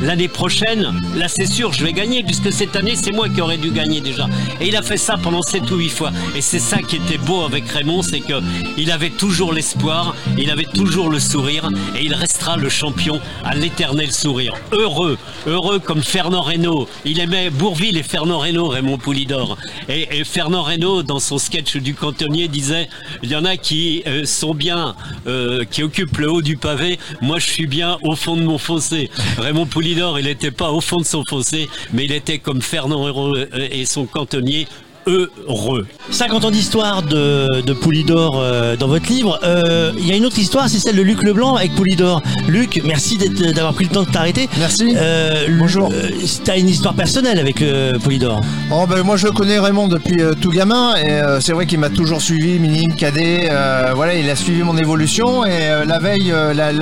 [0.00, 3.58] L'année prochaine, là c'est sûr, je vais gagner, puisque cette année, c'est moi qui aurais
[3.58, 4.28] dû gagner déjà.
[4.60, 6.12] Et il a fait ça pendant 7 ou 8 fois.
[6.34, 8.34] Et c'est ça qui était beau avec Raymond, c'est que
[8.76, 11.68] il avait toujours l'espoir, il avait toujours le sourire,
[11.98, 14.54] et il restera le champion à l'éternel sourire.
[14.72, 16.88] Heureux, heureux comme Fernand Reynaud.
[17.04, 19.56] Il aimait Bourville et Fernand Reynaud, Raymond Poulidor.
[19.88, 22.88] Et, Fernand Reynaud, dans son sketch du cantonnier, disait,
[23.22, 24.94] il y en a qui euh, sont bien,
[25.26, 28.58] euh, qui occupent le haut du pavé, moi je suis bien au fond de mon
[28.58, 29.10] fossé.
[29.38, 33.02] Raymond Poulidor, il n'était pas au fond de son fossé, mais il était comme Fernand
[33.02, 34.66] Reynaud euh, et son cantonnier,
[35.06, 35.86] heureux.
[36.10, 39.38] 50 ans d'histoire de, de Poulidor euh, dans votre livre.
[39.44, 42.22] Euh, Il y a une autre histoire, c'est celle de Luc Leblanc avec Poulidor.
[42.48, 44.48] Luc, merci d'avoir pris le temps de t'arrêter.
[44.58, 44.94] Merci.
[44.96, 45.90] Euh, Bonjour.
[45.92, 46.10] euh,
[46.44, 48.40] T'as une histoire personnelle avec euh, Poulidor.
[48.72, 51.78] Oh, ben, moi je connais Raymond depuis euh, tout gamin et euh, c'est vrai qu'il
[51.78, 53.48] m'a toujours suivi, minime, cadet.
[53.50, 56.72] euh, voilà, il a suivi mon évolution et euh, la veille, euh, la,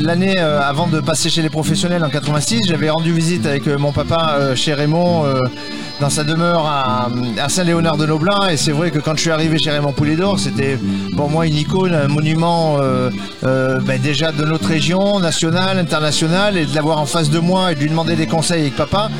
[0.00, 3.78] l'année euh, avant de passer chez les professionnels en 86, j'avais rendu visite avec euh,
[3.78, 5.24] mon papa euh, chez Raymond.
[6.00, 7.08] Dans sa demeure à,
[7.42, 10.38] à Saint-Léonard de Noblin et c'est vrai que quand je suis arrivé chez Raymond Poulidor
[10.38, 10.78] c'était
[11.16, 13.10] pour moi une icône, un monument euh,
[13.44, 17.72] euh, ben, déjà de notre région, nationale, internationale et de l'avoir en face de moi
[17.72, 19.10] et de lui demander des conseils avec papa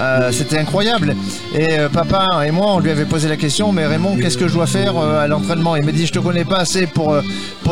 [0.00, 1.16] euh, c'était incroyable.
[1.54, 4.48] Et euh, papa et moi, on lui avait posé la question, mais Raymond, qu'est-ce que
[4.48, 5.76] je dois faire euh, à l'entraînement?
[5.76, 7.16] Il m'a dit, je te connais pas assez pour,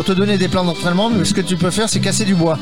[0.04, 2.58] te donner des plans d'entraînement, mais ce que tu peux faire, c'est casser du bois.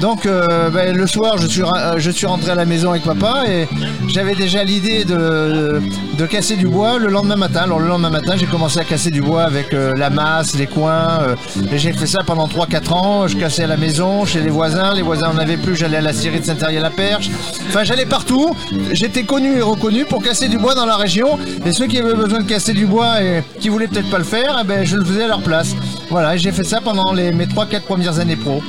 [0.00, 1.62] Donc ben, le soir, je suis,
[1.98, 3.68] je suis rentré à la maison avec papa et
[4.08, 5.80] j'avais déjà l'idée de,
[6.28, 7.62] casser du bois le lendemain matin.
[7.64, 11.36] Alors le lendemain matin, j'ai commencé à casser du bois avec la masse, les coins.
[11.72, 13.28] et j'ai fait ça pendant 3-4 ans.
[13.28, 14.94] Je cassais à la maison, chez les voisins.
[14.94, 17.30] Les voisins en avaient plus, j'allais à la scierie de Saint-Thierry-la-Perche.
[17.68, 18.54] Enfin, j'allais partout.
[19.00, 21.38] J'étais connu et reconnu pour casser du bois dans la région.
[21.64, 24.24] Et ceux qui avaient besoin de casser du bois et qui voulaient peut-être pas le
[24.24, 25.74] faire, eh ben, je le faisais à leur place.
[26.10, 28.62] Voilà, et j'ai fait ça pendant les, mes 3-4 premières années pro.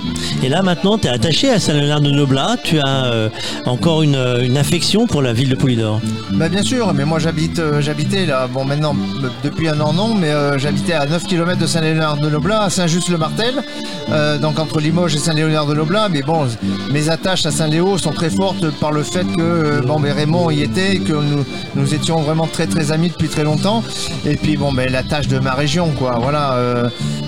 [0.43, 3.29] Et là maintenant, tu es attaché à Saint-Léonard de Noblat, tu as euh,
[3.65, 5.99] encore une, une affection pour la ville de Poulidor.
[6.33, 9.91] Bah bien sûr, mais moi j'habite, euh, j'habitais là, bon maintenant euh, depuis un an
[9.93, 13.55] non, mais euh, j'habitais à 9 km de Saint-Léonard-de-Noblat, à Saint-Just-le-Martel,
[14.11, 16.47] euh, donc entre Limoges et Saint-Léonard-de-Noblat, mais bon,
[16.91, 20.51] mes attaches à Saint-Léo sont très fortes par le fait que euh, bon, ben, Raymond
[20.51, 21.43] y était, que nous,
[21.75, 23.83] nous étions vraiment très très amis depuis très longtemps,
[24.25, 26.57] et puis bon, ben, la tâche de ma région, quoi, voilà,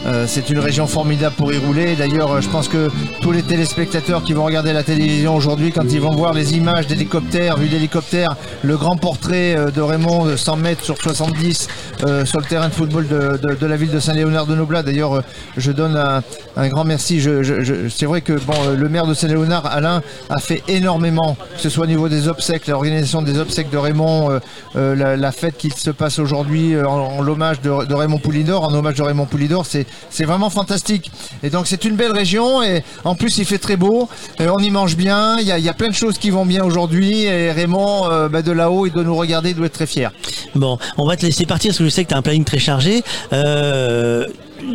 [0.05, 2.89] euh, c'est une région formidable pour y rouler, d'ailleurs euh, je pense que
[3.21, 6.87] tous les téléspectateurs qui vont regarder la télévision aujourd'hui, quand ils vont voir les images
[6.87, 11.67] d'hélicoptères, vue d'hélicoptère, le grand portrait euh, de Raymond de 100 mètres sur 70
[12.05, 14.83] euh, sur le terrain de football de, la ville de Saint-Léonard-de-Noblat.
[14.83, 15.23] D'ailleurs,
[15.55, 17.21] je donne un, grand merci.
[17.21, 21.37] Je, je- je- c'est vrai que bon, le maire de Saint-Léonard, Alain, a fait énormément,
[21.55, 24.39] que ce soit au niveau des obsèques, l'organisation des obsèques de Raymond,
[24.75, 28.95] la, fête qui se passe aujourd'hui en, en l'hommage de, de Raymond Poulidor, en hommage
[28.95, 31.11] de Raymond Poulidor, c'est, c'est vraiment fantastique.
[31.41, 34.59] Et donc c'est une belle région et en plus il fait très beau, et on
[34.59, 38.09] y mange bien, il y a, plein de choses qui vont bien aujourd'hui et Raymond,
[38.09, 40.11] euh, bah, de là-haut, il doit nous regarder, il doit être très fier.
[40.55, 42.43] Bon, on va te laisser partir parce que je sais que tu as un planning
[42.43, 43.03] très chargé.
[43.33, 44.27] Euh,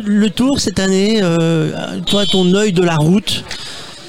[0.05, 3.43] le tour cette année, euh, toi, ton œil de la route,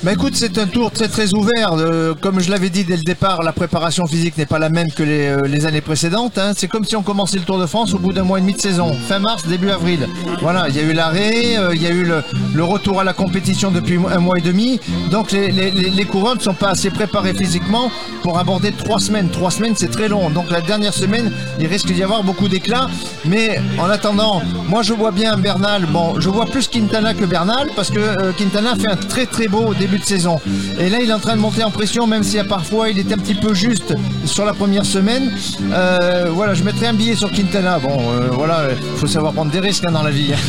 [0.03, 1.75] Bah écoute, c'est un tour très très ouvert.
[1.75, 4.91] Euh, comme je l'avais dit dès le départ, la préparation physique n'est pas la même
[4.91, 6.39] que les, euh, années précédentes.
[6.39, 6.53] hein.
[6.57, 8.55] C'est comme si on commençait le Tour de France au bout d'un mois et demi
[8.55, 10.09] de saison, fin mars, début avril.
[10.41, 13.13] Voilà, il y a eu l'arrêt, euh, il y a eu le, retour à la
[13.13, 14.81] compétition depuis un mois et demi.
[15.11, 17.91] Donc les, les, les- coureurs ne sont pas assez préparés physiquement
[18.23, 19.29] pour aborder trois semaines.
[19.29, 20.31] Trois semaines, c'est très long.
[20.31, 21.31] Donc la dernière semaine,
[21.61, 22.89] il risque d'y avoir beaucoup d'éclats.
[23.27, 25.85] Mais en attendant, moi je vois bien Bernal.
[25.85, 29.75] Bon, je vois plus Quintana que Bernal parce que Quintana fait un très très beau
[29.75, 30.41] début de saison.
[30.79, 32.99] Et là, il est en train de monter en pression, même si à parfois il
[32.99, 35.33] était un petit peu juste sur la première semaine.
[35.73, 37.79] Euh, voilà, je mettrai un billet sur Quintana.
[37.79, 40.33] Bon, euh, voilà, il faut savoir prendre des risques hein, dans la vie.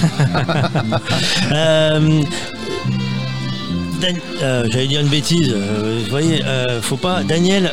[1.51, 2.21] Euh,
[4.41, 7.21] euh, J'allais dire une bêtise, euh, vous voyez, euh, faut pas.
[7.23, 7.71] Daniel,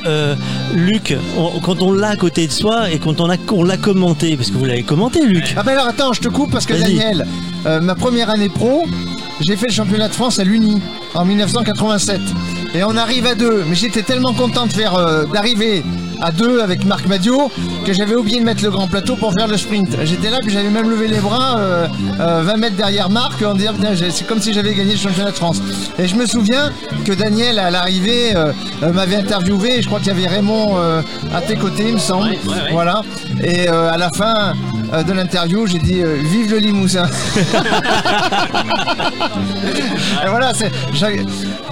[0.74, 3.76] Luc, on- quand on l'a à côté de soi et quand on a- on l'a
[3.78, 5.54] commenté, parce que vous l'avez commenté, Luc.
[5.56, 6.74] Ah ben alors attends, je te coupe parce que.
[6.74, 7.26] Daniel,
[7.64, 8.84] ma première année pro,
[9.40, 10.80] j'ai fait le championnat de France à l'Uni
[11.14, 12.20] en 1987.
[12.74, 15.82] Et on arrive à deux, mais j'étais tellement content de faire euh, d'arriver
[16.20, 17.50] à deux avec Marc Madio
[17.84, 19.96] que j'avais oublié de mettre le grand plateau pour faire le sprint.
[20.04, 21.86] J'étais là puis j'avais même levé les bras euh,
[22.20, 23.72] euh, 20 mètres derrière Marc en disant
[24.10, 25.62] c'est comme si j'avais gagné le championnat de France.
[25.98, 26.72] Et je me souviens
[27.04, 30.76] que Daniel à l'arrivée euh, euh, m'avait interviewé, et je crois qu'il y avait Raymond
[30.78, 32.30] euh, à tes côtés il me semble.
[32.30, 32.72] Ouais, ouais, ouais.
[32.72, 33.02] Voilà.
[33.42, 34.54] Et euh, à la fin
[34.92, 37.08] euh, de l'interview, j'ai dit euh, Vive le Limousin.
[40.24, 40.52] Et voilà,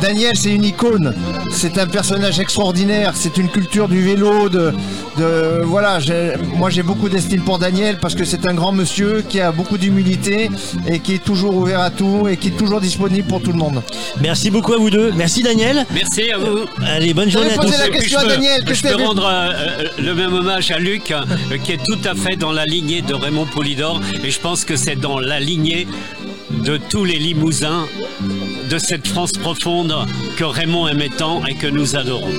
[0.00, 1.14] Daniel, c'est une icône.
[1.50, 3.12] C'est un personnage extraordinaire.
[3.14, 4.48] C'est une culture du vélo.
[4.48, 4.72] De,
[5.18, 5.98] de voilà.
[6.00, 9.52] j'ai- Moi, j'ai beaucoup d'estime pour Daniel parce que c'est un grand monsieur qui a
[9.52, 10.50] beaucoup d'humilité
[10.86, 13.58] et qui est toujours ouvert à tout et qui est toujours disponible pour tout le
[13.58, 13.82] monde.
[14.20, 15.12] Merci beaucoup à vous deux.
[15.16, 15.86] Merci Daniel.
[15.92, 16.60] Merci à vous.
[16.86, 17.70] Allez, bonne journée à tous.
[17.78, 20.78] la question je à peux- Daniel, que je peux rendre euh, le même hommage à
[20.78, 21.12] Luc,
[21.64, 24.00] qui est tout à fait dans la lignée de Raymond Poulidor.
[24.24, 25.86] Et je pense que c'est dans la lignée
[26.64, 27.86] de tous les Limousins
[28.70, 29.94] de cette France profonde
[30.36, 32.32] que Raymond aimait tant et que nous adorons.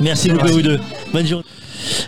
[0.00, 0.80] Merci beaucoup vous deux.
[1.12, 1.44] Bonne journée.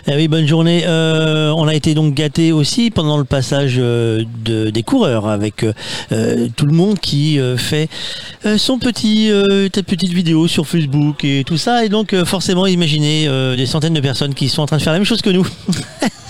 [0.07, 0.83] Eh oui, bonne journée.
[0.85, 5.63] Euh, on a été donc gâtés aussi pendant le passage euh, de, des coureurs avec
[5.63, 5.73] euh,
[6.11, 7.89] euh, tout le monde qui euh, fait
[8.57, 9.29] son petit
[9.87, 11.85] petite vidéo sur Facebook et tout ça.
[11.85, 14.99] Et donc forcément, imaginez des centaines de personnes qui sont en train de faire la
[14.99, 15.47] même chose que nous.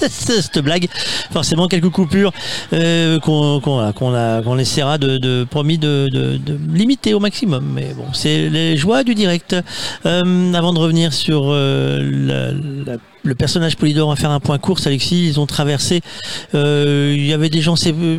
[0.08, 0.88] Cette blague,
[1.32, 2.32] forcément quelques coupures
[2.72, 6.40] qu'on a- qu'on essaiera de, de promis de, de-
[6.74, 7.66] limiter au maximum.
[7.74, 9.56] Mais bon, c'est les joies du direct.
[10.04, 15.28] Avant de revenir sur la- la- le personnage Polydor, va faire un point course, Alexis.
[15.28, 16.02] Ils ont traversé.
[16.54, 18.18] euh, Il y avait des gens, euh,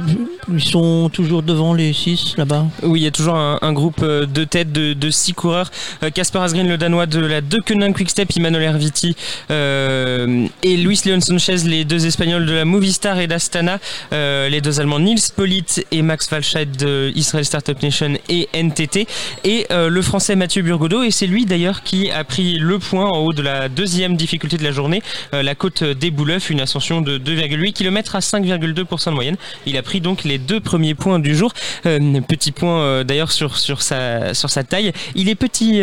[0.52, 2.66] ils sont toujours devant les six là-bas?
[2.82, 5.70] Oui, il y a toujours un, groupe euh, de tête de, de six coureurs.
[6.02, 9.16] Euh, Casper Asgreen, le Danois de la Deceuninck Quickstep, Emmanuel Herviti
[9.50, 13.78] euh, et Luis Leon Sanchez, les deux Espagnols de la Movistar et d'Astana.
[14.12, 19.06] Euh, les deux Allemands Nils Polit et Max Falscheid de Israel Startup Nation et NTT.
[19.44, 21.02] Et euh, le Français Mathieu Burgodeau.
[21.02, 24.56] Et c'est lui d'ailleurs qui a pris le point en haut de la deuxième difficulté
[24.56, 24.95] de la journée,
[25.34, 29.36] euh, la côte des Bouleufs, une ascension de 2,8 km à 5,2% de moyenne.
[29.66, 31.52] Il a pris donc les deux premiers points du jour.
[31.86, 34.92] Euh, petit point euh, d'ailleurs sur, sur, sa, sur sa taille.
[35.14, 35.80] Il est petit,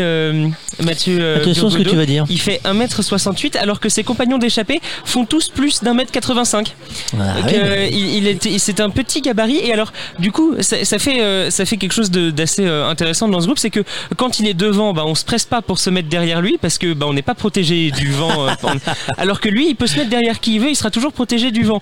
[0.83, 1.35] Mathieu.
[1.35, 2.25] Attention à ce que tu vas dire.
[2.29, 6.75] Il fait 1m68 alors que ses compagnons d'échappée font tous plus d'un mètre 85.
[7.19, 10.55] Ah Donc, oui, mais- il, il était, c'est un petit gabarit et alors du coup
[10.59, 13.83] ça, ça fait ça fait quelque chose d'assez intéressant dans ce groupe, c'est que
[14.17, 16.77] quand il est devant, bah, on se presse pas pour se mettre derrière lui parce
[16.77, 18.47] que bah, on n'est pas protégé du vent.
[19.17, 21.51] Alors que lui, il peut se mettre derrière qui il veut, il sera toujours protégé
[21.51, 21.81] du vent.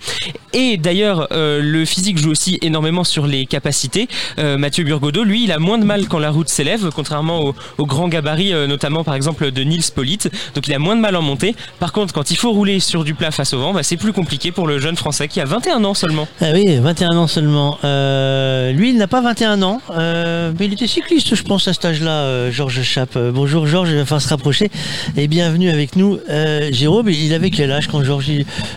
[0.53, 4.07] Et d'ailleurs, euh, le physique joue aussi énormément sur les capacités.
[4.39, 7.55] Euh, Mathieu Burgodeau, lui, il a moins de mal quand la route s'élève, contrairement au,
[7.77, 10.29] au grand gabarit, euh, notamment par exemple de Nils Polite.
[10.55, 11.55] Donc il a moins de mal en montée.
[11.79, 14.13] Par contre, quand il faut rouler sur du plat face au vent, bah, c'est plus
[14.13, 16.27] compliqué pour le jeune Français qui a 21 ans seulement.
[16.41, 17.77] Ah oui, 21 ans seulement.
[17.83, 22.51] Lui, il n'a pas 21 ans, mais il était cycliste, je pense, à cet âge-là,
[22.51, 23.17] Georges Chape.
[23.17, 24.69] Bonjour Georges, falloir se rapprocher.
[25.17, 26.19] Et bienvenue avec nous.
[26.29, 26.69] Euh,
[27.07, 28.31] Il avait quel âge quand Georges...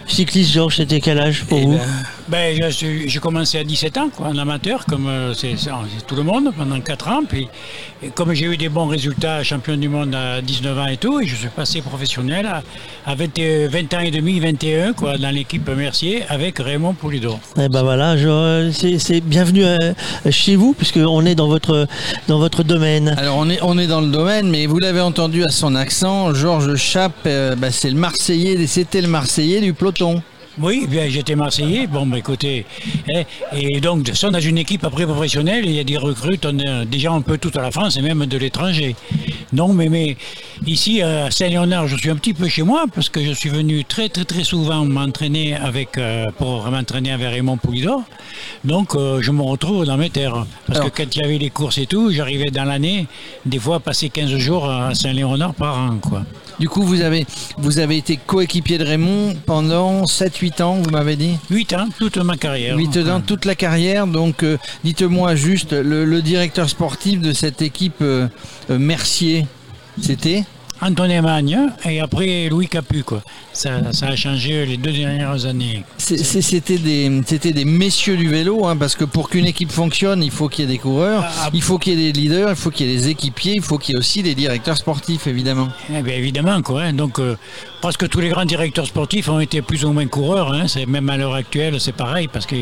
[0.06, 1.82] Cycliste, Georges, c'était quel âge pour Eh vous ben,
[2.28, 5.54] ben, j'ai commencé à 17 ans, quoi, en amateur, comme euh, c'est
[6.06, 7.20] tout le monde, pendant 4 ans.
[7.28, 7.48] Puis,
[8.02, 11.20] et comme j'ai eu des bons résultats, champion du monde à 19 ans et tout,
[11.20, 12.62] et je suis passé professionnel à,
[13.06, 17.38] à 20, et- 20 ans et demi, 21, quoi, dans l'équipe Mercier, avec Raymond Poulidor.
[17.60, 19.92] Eh ben voilà, euh, c'est c'est bienvenue euh,
[20.30, 21.86] chez vous, puisqu'on est dans votre,
[22.28, 23.14] dans votre domaine.
[23.18, 26.32] Alors on est, on est dans le domaine, mais vous l'avez entendu à son accent,
[26.34, 30.22] Georges Chape, euh, bah, c'est le Marseillais, c'était le Marseillais du peloton.
[30.60, 31.86] Oui, bien, j'étais Marseillais.
[31.88, 32.64] Bon, bah, écoutez,
[33.12, 33.22] hein,
[33.56, 36.84] et donc, sont dans une équipe après professionnelle, il y a des recrutes, on a
[36.84, 38.94] déjà un peu toute la France et même de l'étranger.
[39.52, 40.16] Non, mais, mais
[40.66, 43.84] ici, à Saint-Léonard, je suis un petit peu chez moi parce que je suis venu
[43.84, 48.02] très, très, très souvent m'entraîner avec, euh, pour m'entraîner avec Raymond Poulidor.
[48.64, 50.46] Donc, euh, je me retrouve dans mes terres.
[50.66, 53.06] Parce Alors- que quand il y avait les courses et tout, j'arrivais dans l'année,
[53.44, 56.22] des fois, à passer 15 jours à Saint-Léonard par an, quoi.
[56.58, 57.26] Du coup, vous avez,
[57.58, 62.16] vous avez été coéquipier de Raymond pendant 7-8 ans, vous m'avez dit 8 ans, toute
[62.18, 62.76] ma carrière.
[62.76, 64.06] 8 ans, toute la carrière.
[64.06, 68.28] Donc, euh, dites-moi juste, le, le directeur sportif de cette équipe euh,
[68.70, 69.46] euh, Mercier,
[70.00, 70.44] c'était
[70.80, 73.02] Antoine Magne et après Louis Capu.
[73.04, 73.22] Quoi.
[73.52, 75.84] Ça, ça a changé les deux dernières années.
[75.98, 77.08] C'était des,
[77.52, 80.68] des messieurs du vélo, hein, parce que pour qu'une équipe fonctionne, il faut qu'il y
[80.68, 82.92] ait des coureurs, Ah, il faut qu'il y ait des leaders, il faut qu'il y
[82.92, 85.68] ait des équipiers, il faut qu'il y ait aussi des directeurs sportifs, évidemment.
[85.94, 86.82] Eh bien, évidemment, quoi.
[86.82, 86.92] hein.
[86.92, 87.36] Donc, euh,
[87.80, 90.52] presque tous les grands directeurs sportifs ont été plus ou moins coureurs.
[90.52, 90.66] hein.
[90.66, 92.56] C'est même à l'heure actuelle, c'est pareil, parce que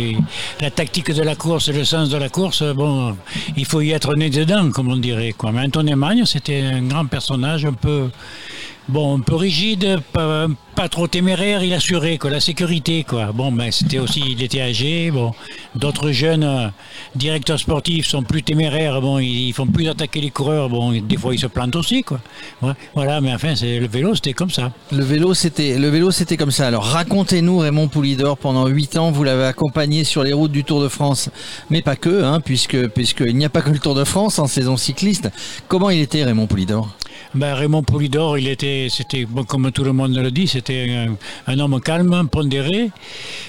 [0.61, 3.17] la tactique de la course et le sens de la course, bon,
[3.57, 5.33] il faut y être né dedans, comme on dirait.
[5.33, 5.51] Quoi.
[5.53, 8.02] Mais Antoine Magne, c'était un grand personnage, un peu,
[8.89, 10.49] bon, un peu rigide, pas,
[10.91, 11.63] trop téméraire.
[11.63, 13.05] Il assurait la sécurité.
[13.35, 15.11] Bon, ben, c'était aussi, il était âgé.
[15.11, 15.33] Bon,
[15.75, 16.69] d'autres jeunes euh,
[17.15, 19.01] directeurs sportifs sont plus téméraires.
[19.01, 20.69] Bon, ils, font plus attaquer les coureurs.
[20.69, 22.05] Bon, des fois, ils se plantent aussi,
[22.95, 24.73] voilà, mais enfin, le vélo, c'était comme ça.
[24.91, 26.67] Le vélo, c'était, le vélo, c'était comme ça.
[26.67, 30.83] Alors, racontez-nous, Raymond Poulidor, pendant 8 ans, vous l'avez accompagné sur les routes du Tour
[30.83, 31.31] de France,
[31.71, 34.47] mais pas que, hein, puisque, puisqu'il n'y a pas que le Tour de France en
[34.47, 35.31] saison cycliste.
[35.69, 36.89] Comment il était, Raymond Poulidor?
[37.35, 41.07] Ben, Raymond Poulidor, il était, c'était, comme tout le monde le dit, c'était
[41.47, 42.91] un, homme calme, pondéré.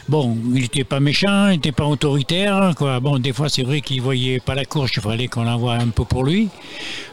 [0.08, 2.74] Bon, il n'était pas méchant, il n'était pas autoritaire.
[2.78, 3.02] Quoi.
[3.02, 5.90] Bon, des fois, c'est vrai qu'il voyait pas la course, il fallait qu'on l'envoie un
[5.90, 6.48] peu pour lui.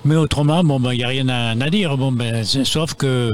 [0.05, 1.97] Mais autrement, bon, ben, il n'y a rien à, dire.
[1.97, 3.33] Bon, ben, sauf que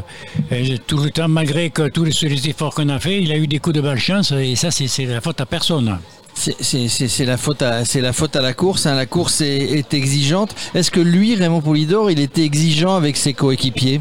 [0.53, 3.37] euh, tout le temps, malgré que tous les, les efforts qu'on a fait, il a
[3.37, 5.99] eu des coups de malchance et ça, c'est la faute à personne.
[6.37, 8.87] C'est, la faute à, c'est la faute à la course.
[8.87, 8.95] hein.
[8.95, 10.55] La course est, est exigeante.
[10.75, 14.01] Est-ce que lui, Raymond Poulidor, il était exigeant avec ses coéquipiers?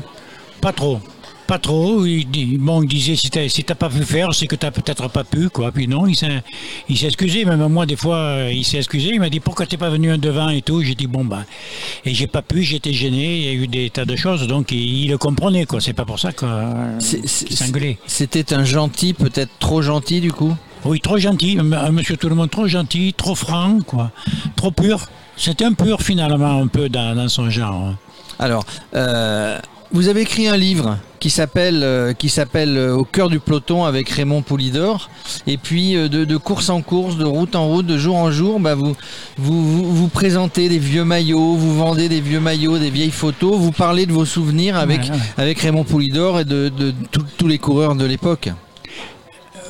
[0.61, 0.99] Pas trop.
[1.47, 2.05] Pas trop.
[2.05, 5.07] Il, bon, il disait si t'as si t'as pas pu faire, c'est que t'as peut-être
[5.09, 5.71] pas pu, quoi.
[5.71, 6.41] Puis non, il s'est
[6.89, 7.45] excusé.
[7.45, 9.09] Même moi, des fois, euh, il s'est excusé.
[9.13, 10.81] Il m'a dit pourquoi t'es pas venu un devant et tout?
[10.81, 11.45] J'ai dit bon bah,
[12.03, 12.63] et j'ai pas pu.
[12.63, 13.38] J'étais gêné.
[13.38, 14.47] Il y a eu des tas de choses.
[14.47, 15.79] Donc il, il le comprenait, quoi.
[15.81, 17.99] C'est pas pour ça que euh, qu'il s'engueulait.
[18.07, 20.55] C'était un gentil, peut-être trop gentil, du coup?
[20.86, 21.57] Oui, trop gentil.
[21.59, 24.11] Un un monsieur tout le monde trop gentil, trop franc, quoi.
[24.55, 25.07] Trop pur.
[25.38, 27.73] C'était un pur finalement, un peu dans, dans son genre.
[27.73, 27.97] hein.
[28.39, 28.65] Alors,
[28.95, 29.57] euh,
[29.91, 33.83] vous avez écrit un livre qui s'appelle euh, qui s'appelle euh, Au cœur du peloton
[33.86, 35.09] avec Raymond Poulidor.
[35.47, 38.31] Et puis euh, de, de course en course, de route en route, de jour en
[38.31, 38.95] jour, bah, vous,
[39.38, 43.57] vous, vous, vous présentez des vieux maillots, vous vendez des vieux maillots, des vieilles photos,
[43.57, 45.17] vous parlez de vos souvenirs avec, Ouais, ouais.
[45.38, 46.71] avec Raymond Poulidor et de,
[47.38, 48.49] tous les coureurs de l'époque.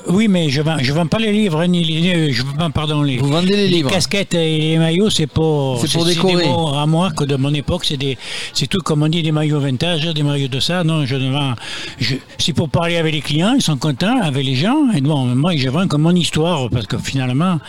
[0.07, 3.01] Oui, mais je vends, je vends pas les livres, hein, ni les, je vends, pardon,
[3.01, 3.89] les, Vous vendez les livres.
[3.89, 6.43] casquettes et les maillots, c'est pour, C'est pour décorer.
[6.43, 8.17] des mots à moi que de mon époque, c'est des,
[8.53, 10.83] c'est tout comme on dit des maillots vintage, des maillots de ça.
[10.83, 11.53] Non, je ne vends,
[11.99, 14.91] je, c'est pour parler avec les clients, ils sont contents avec les gens.
[14.95, 17.59] Et bon, moi, je vends comme mon histoire parce que finalement,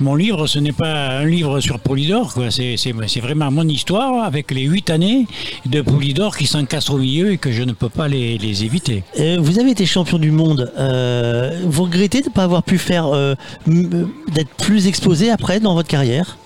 [0.00, 2.50] mon livre, ce n'est pas un livre sur Polydor, quoi.
[2.50, 5.26] C'est, c'est, c'est vraiment mon histoire avec les huit années
[5.66, 9.02] de Polydor qui s'encastrent au milieu et que je ne peux pas les, les éviter.
[9.18, 10.72] Euh, vous avez été champion du monde.
[10.78, 13.34] Euh, vous regrettez de ne pas avoir pu faire, euh,
[13.68, 16.36] euh, d'être plus exposé après dans votre carrière?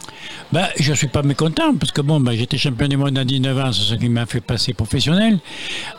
[0.53, 3.59] Ben, je suis pas mécontent parce que bon, ben, j'étais champion du monde à 19
[3.59, 5.41] ans, c'est ce qui m'a fait passer professionnel.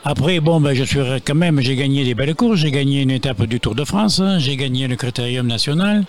[0.06, 3.12] Après, bon, ben, je suis quand même, j'ai gagné des belles courses, j'ai gagné une
[3.12, 6.06] étape du Tour de France, hein, j'ai gagné le Critérium national.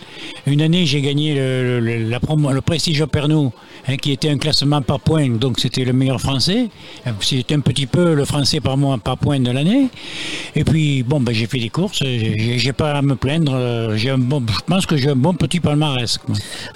[0.46, 3.50] Une année, j'ai gagné le, le, la promo, Prestige Pernod,
[3.88, 6.68] hein, qui était un classement par points, donc c'était le meilleur français.
[7.20, 9.88] C'était un petit peu le français par mois par point de l'année.
[10.54, 13.96] Et puis, bon, ben, j'ai fait des courses, j'ai pas à me plaindre.
[13.96, 16.20] J'ai un bon, je pense que j'ai un bon petit palmarès.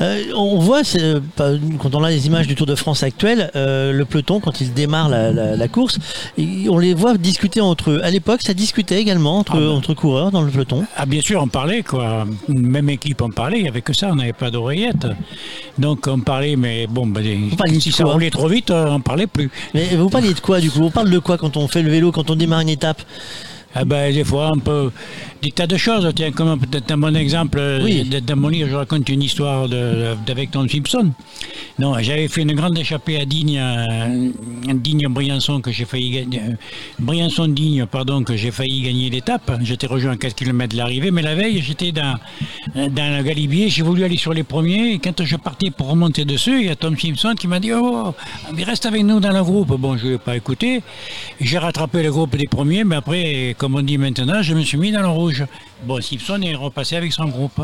[0.00, 1.20] Euh, on voit, c'est, euh,
[1.78, 4.72] quand on a les images du Tour de France actuel, euh, le peloton, quand il
[4.72, 5.98] démarre la, la- la course,
[6.38, 8.00] on les voit discuter entre eux.
[8.02, 9.68] À l'époque, ça discutait également entre, Ah ben.
[9.68, 10.84] entre coureurs dans le peloton.
[10.96, 12.26] Ah bien sûr, on parlait quoi.
[12.48, 13.58] Même équipe, on parlait.
[13.58, 15.06] Il n'y avait que ça, on n'avait pas d'oreillette.
[15.78, 17.50] Donc on parlait, mais bon, ben,
[17.80, 19.50] si ça roulait trop vite, euh, on parlait plus.
[19.74, 20.82] Mais vous parliez de quoi du coup?
[20.82, 23.02] On parle de quoi quand on fait le vélo, quand on démarre une étape?
[23.74, 24.90] Ah ben, des fois, on peut.
[25.42, 26.08] Des tas de choses.
[26.14, 27.58] Tiens, comme peut-être un bon exemple.
[27.58, 28.04] euh, Oui.
[28.04, 31.10] de- Dans mon livre, je raconte une histoire d'avec Tom Simpson.
[31.80, 34.30] Non, j'avais fait une grande échappée à Digne, euh,
[34.72, 36.38] Digne-Briançon, que j'ai failli gagner.
[36.40, 36.52] euh,
[37.00, 39.50] Briançon-Digne, pardon, que j'ai failli gagner l'étape.
[39.62, 42.14] J'étais rejoint à 4 km de l'arrivée, mais la veille, j'étais dans,
[42.76, 43.68] dans le galibier.
[43.68, 44.92] J'ai voulu aller sur les premiers.
[44.92, 47.72] Et quand je partais pour remonter dessus, il y a Tom Simpson qui m'a dit
[47.74, 48.14] Oh,
[48.54, 49.72] mais reste avec nous dans le groupe.
[49.76, 50.82] Bon, je ne l'ai pas écouté.
[51.40, 54.78] J'ai rattrapé le groupe des premiers, mais après, comme on dit maintenant, je me suis
[54.78, 55.31] mis dans le rouge.
[55.32, 55.48] Vosges.
[55.84, 57.60] Bon, Simpson est repassé avec son groupe.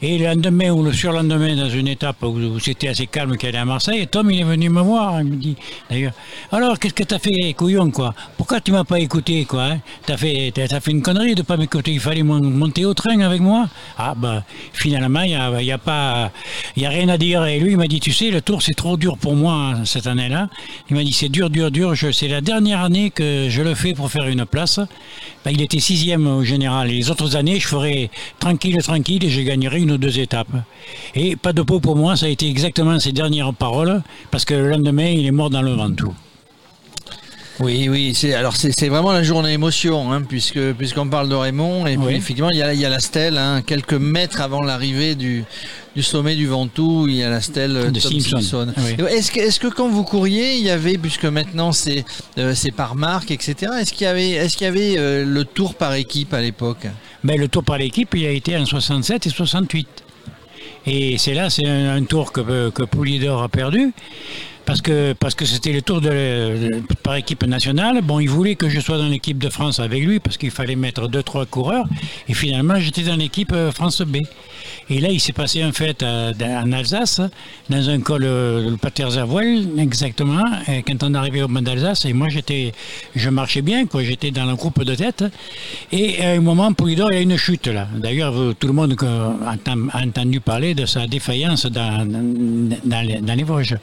[0.00, 3.58] Et le lendemain ou le surlendemain, dans une étape où, c'était assez calme, qui allait
[3.58, 5.20] à Marseille, Tom, il est venu me voir.
[5.20, 5.56] Il me dit,
[5.90, 6.12] d'ailleurs,
[6.52, 8.14] alors, qu'est-ce que t'as fait, couillon, quoi?
[8.36, 9.80] Pourquoi tu m'as pas écouté, quoi hein?
[10.04, 11.90] T'as fait, t'as, fait une connerie de pas m'écouter.
[11.92, 13.68] Il fallait mon- monter au train avec moi?
[13.98, 16.30] Ah, bah, finalement, il n'y a, y a pas,
[16.76, 17.44] y a rien à dire.
[17.46, 19.84] Et lui, il m'a dit, tu sais, le tour, c'est trop dur pour moi, hein,
[19.84, 20.48] cette année-là.
[20.88, 21.94] Il m'a dit, c'est dur, dur, dur.
[22.12, 24.78] C'est la dernière année que je le fais pour faire une place.
[25.44, 26.90] Ben, il était sixième au général.
[26.90, 30.48] Et les autres années, je ferais tranquille, tranquille et je gagnerais une ou deux étapes.
[31.14, 34.54] Et pas de peau pour moi, ça a été exactement ses dernières paroles, parce que
[34.54, 36.14] le lendemain, il est mort dans le Ventoux.
[37.60, 41.86] Oui, oui, c'est alors c'est vraiment la journée émotion, hein, puisque puisqu'on parle de Raymond
[41.86, 44.62] et puis effectivement il y a il y a la stèle, hein, quelques mètres avant
[44.62, 45.44] l'arrivée du
[45.94, 48.72] du sommet du Ventoux, il y a la stèle euh, De Tom Simpson, Simpson.
[48.76, 48.96] oui.
[49.08, 52.04] Et Est-ce que est-ce que quand vous couriez, il y avait puisque maintenant c'est
[52.36, 53.72] euh, c'est par marque, etc.
[53.80, 56.86] Est-ce qu'il y avait est-ce qu'il y avait euh, le tour par équipe à l'époque?
[57.24, 59.88] Mais le tour par l'équipe, il a été en 67 et 68.
[60.88, 63.92] Et c'est là, c'est un, un tour que, que Poulidor a perdu.
[64.66, 68.02] Parce que parce que c'était le tour de, par équipe nationale.
[68.02, 70.74] Bon, il voulait que je sois dans l'équipe de France avec lui parce qu'il fallait
[70.74, 71.86] mettre deux trois coureurs.
[72.28, 74.18] Et finalement, j'étais dans l'équipe euh, France B.
[74.88, 77.20] Et là, il s'est passé un fait euh, en Alsace,
[77.68, 80.44] dans un col euh, le Paterzavoel, exactement.
[80.86, 82.72] Quand on arrivait au Mont d'Alsace, et moi j'étais,
[83.14, 84.02] je marchais bien, quoi.
[84.04, 85.24] J'étais dans le groupe de tête.
[85.92, 87.88] Et à un moment, Poulidor, il y a une chute là.
[87.96, 92.06] D'ailleurs, tout le monde euh, a entend- a entendu parler de sa défaillance dans,
[93.02, 93.76] les, dans Vosges.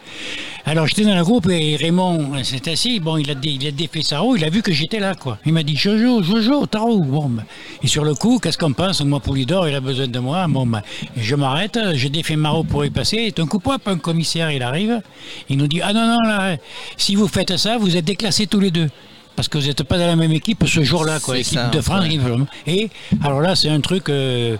[0.65, 2.99] Alors j'étais dans le groupe et Raymond euh, s'est assis.
[2.99, 5.37] Bon, il a, il défait sa roue, il a vu que j'étais là, quoi.
[5.45, 7.03] Il m'a dit Jojo, Jojo, ta roue.
[7.03, 7.43] Bon, ben,
[7.83, 9.01] et sur le coup, qu'est-ce qu'on pense?
[9.01, 10.47] Moi, Poulidor, il a besoin de moi.
[10.47, 10.81] Bon, ben,
[11.15, 13.17] je m'arrête, je défais ma roue pour y passer.
[13.17, 15.01] Et d'un coup, hop, un commissaire, il arrive.
[15.49, 16.57] Il nous dit Ah non, non, là,
[16.97, 18.89] si vous faites ça, vous êtes déclassés tous les deux.
[19.35, 21.39] Parce que vous n'êtes pas dans la même équipe ce jour-là, quoi.
[21.39, 22.37] Équipe ça, de France, ouais.
[22.67, 22.89] Et
[23.23, 24.57] alors là, c'est un truc euh,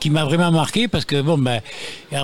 [0.00, 1.60] qui m'a vraiment marqué parce que bon, ben,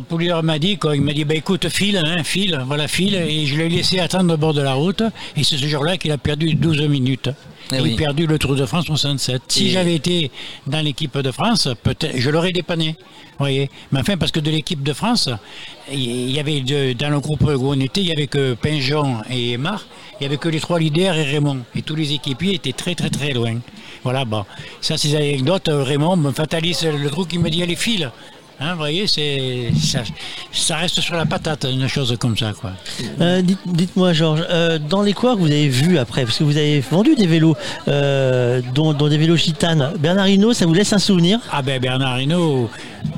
[0.09, 3.47] Poulidor m'a dit, quoi, il m'a dit, bah, écoute, file, hein, file, voilà, file, et
[3.47, 5.03] je l'ai laissé attendre au bord de la route.
[5.37, 7.31] Et c'est ce jour-là qu'il a perdu 12 minutes.
[7.73, 7.91] Eh Et oui.
[7.91, 9.43] il a perdu le Tour de France 67.
[9.49, 10.31] Si Et- j'avais été
[10.67, 12.97] dans l'équipe de France, peut-être, je l'aurais dépanné.
[13.39, 15.29] Voyez Mais enfin, parce que de l'équipe de France,
[15.91, 19.23] il y avait de- dans le groupe où on était, il y avait que Pinjon
[19.31, 19.85] et Aymar,
[20.21, 21.61] il y avait que les trois leaders et Raymond.
[21.75, 23.57] Et tous les équipiers étaient très très très loin.
[24.05, 24.45] Voilà, bon.
[24.81, 25.71] Ça, c'est des anecdotes.
[25.73, 28.11] Raymond me fatalise le truc, il me dit, allez, file.
[28.63, 30.03] Hein, vous voyez, ça,
[30.53, 32.73] ça reste sur la patate, une chose comme ça, quoi.
[33.21, 36.45] Euh, dites- Dites-moi, Georges, euh, dans les coureurs que vous avez vus après, parce que
[36.45, 37.57] vous avez vendu des vélos,
[37.89, 41.41] euh, dont, dont des vélos gitanes, Bernard Hinault, ça vous laisse un souvenir?
[41.51, 42.71] Ah ben Bernard Hinault,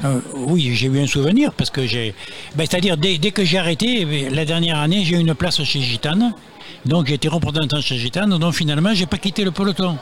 [0.04, 2.14] euh, oui, j'ai eu un souvenir parce que j'ai.
[2.56, 5.62] ben, C'est-à-dire, dès, dès que j'ai arrêté, bien, la dernière année, j'ai eu une place
[5.62, 6.32] chez Gitane.
[6.86, 8.38] Donc j'ai été représentant chez Gitane.
[8.38, 9.96] Donc finalement, j'ai pas quitté le peloton.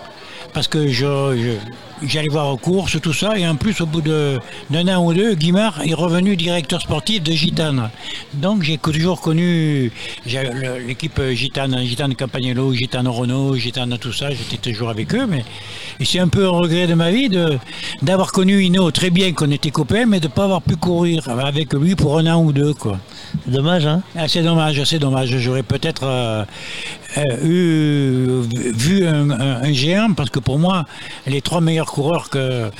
[0.52, 1.56] Parce que je,
[2.06, 3.38] j'allais voir aux courses, tout ça.
[3.38, 4.38] Et en plus, au bout de-
[4.70, 7.90] d'un an ou deux, Guimard est revenu directeur sportif de Gitane.
[8.34, 9.90] Donc j'ai toujours connu
[10.86, 14.30] l'équipe Gitane, Gitane Campagnolo, Gitane Renault, Gitane tout ça.
[14.30, 15.26] J'étais toujours avec eux.
[15.26, 15.44] Mais
[16.00, 17.58] et c'est un peu un regret de ma vie de,
[18.02, 21.28] d'avoir connu Hino très bien qu'on était copains, mais de ne pas avoir pu courir
[21.28, 22.74] avec lui pour un an ou deux.
[22.74, 22.98] Quoi.
[23.44, 25.36] C'est dommage, hein Ah, c'est dommage, c'est dommage.
[25.38, 26.44] J'aurais peut-être euh,
[27.42, 30.86] eu, vu un, un- un géant, parce que pour moi,
[31.26, 32.70] les trois meilleurs coureurs que,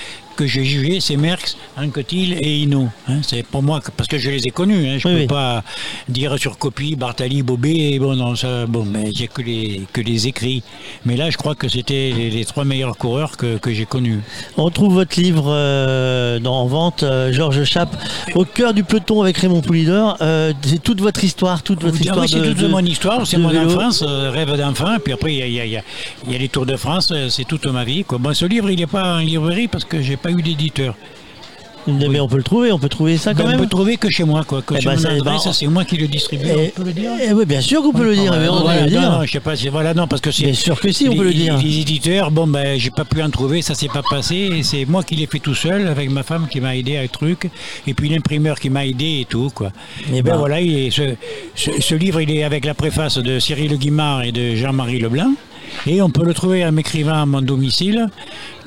[0.45, 2.89] que j'ai jugé, c'est Merckx, Anquetil et Hino.
[3.09, 3.19] hein.
[3.23, 4.89] c'est pour moi, parce que je les ai connus.
[4.89, 4.99] hein.
[4.99, 5.27] je ne Oui, peux oui.
[5.29, 5.63] pas
[6.09, 10.27] dire sur copie, Bartali, Bobé, bon, non, ça, bon, mais j'ai que les, que les
[10.29, 10.63] écrits.
[11.05, 14.21] Mais là, je crois que c'était les, les trois meilleurs coureurs que, que j'ai connus.
[14.57, 17.97] On retrouve votre livre euh, dans, en vente, euh, Georges Chape,
[18.35, 20.17] au cœur du peloton avec Raymond Poulidor.
[20.21, 22.81] Euh, c'est toute votre histoire, toute votre Ah histoire oui, c'est de, toute de- mon
[22.85, 24.97] histoire, c'est mon enfance, rêve d'enfant.
[25.03, 25.83] Puis après, il y a, il y a- il y a-
[26.27, 28.05] il y a les Tours de France, c'est toute ma vie.
[28.05, 28.19] Quoi.
[28.19, 30.95] Bon, ce livre, il n'est pas en librairie parce que j'ai pas eu d'éditeur.
[31.89, 33.61] Mais on peut le trouver, on peut trouver ça quand Ben, on même.
[33.63, 34.63] peut trouver que chez moi, quoi.
[34.63, 36.45] Que Eh sur ben, mon ça, adresse, ben, c'est moi qui le distribue.
[36.49, 37.11] Eh, on peut le dire.
[37.21, 38.33] eh oui, bien sûr qu'on peut le dire.
[38.33, 39.01] on Voilà, le dire.
[39.03, 40.45] non, je sais pas, voilà, non, parce que c'est.
[40.45, 41.57] Bien sûr que si, on les- peut le dire.
[41.59, 44.37] Les, éditeurs, bon, ben, j'ai pas pu en trouver, ça s'est pas passé.
[44.37, 47.01] et C'est moi qui l'ai fait tout seul, avec ma femme qui m'a aidé à
[47.01, 47.51] un truc,
[47.89, 49.73] et puis l'imprimeur qui m'a aidé et tout, quoi.
[50.09, 50.37] Eh ben, ben.
[50.37, 51.17] voilà, il est- ce,
[51.57, 55.33] ce- ce livre, il est avec la préface de Cyril Guimard et de Jean-Marie Leblanc,
[55.87, 58.09] et on peut le trouver en m'écrivant à mon domicile,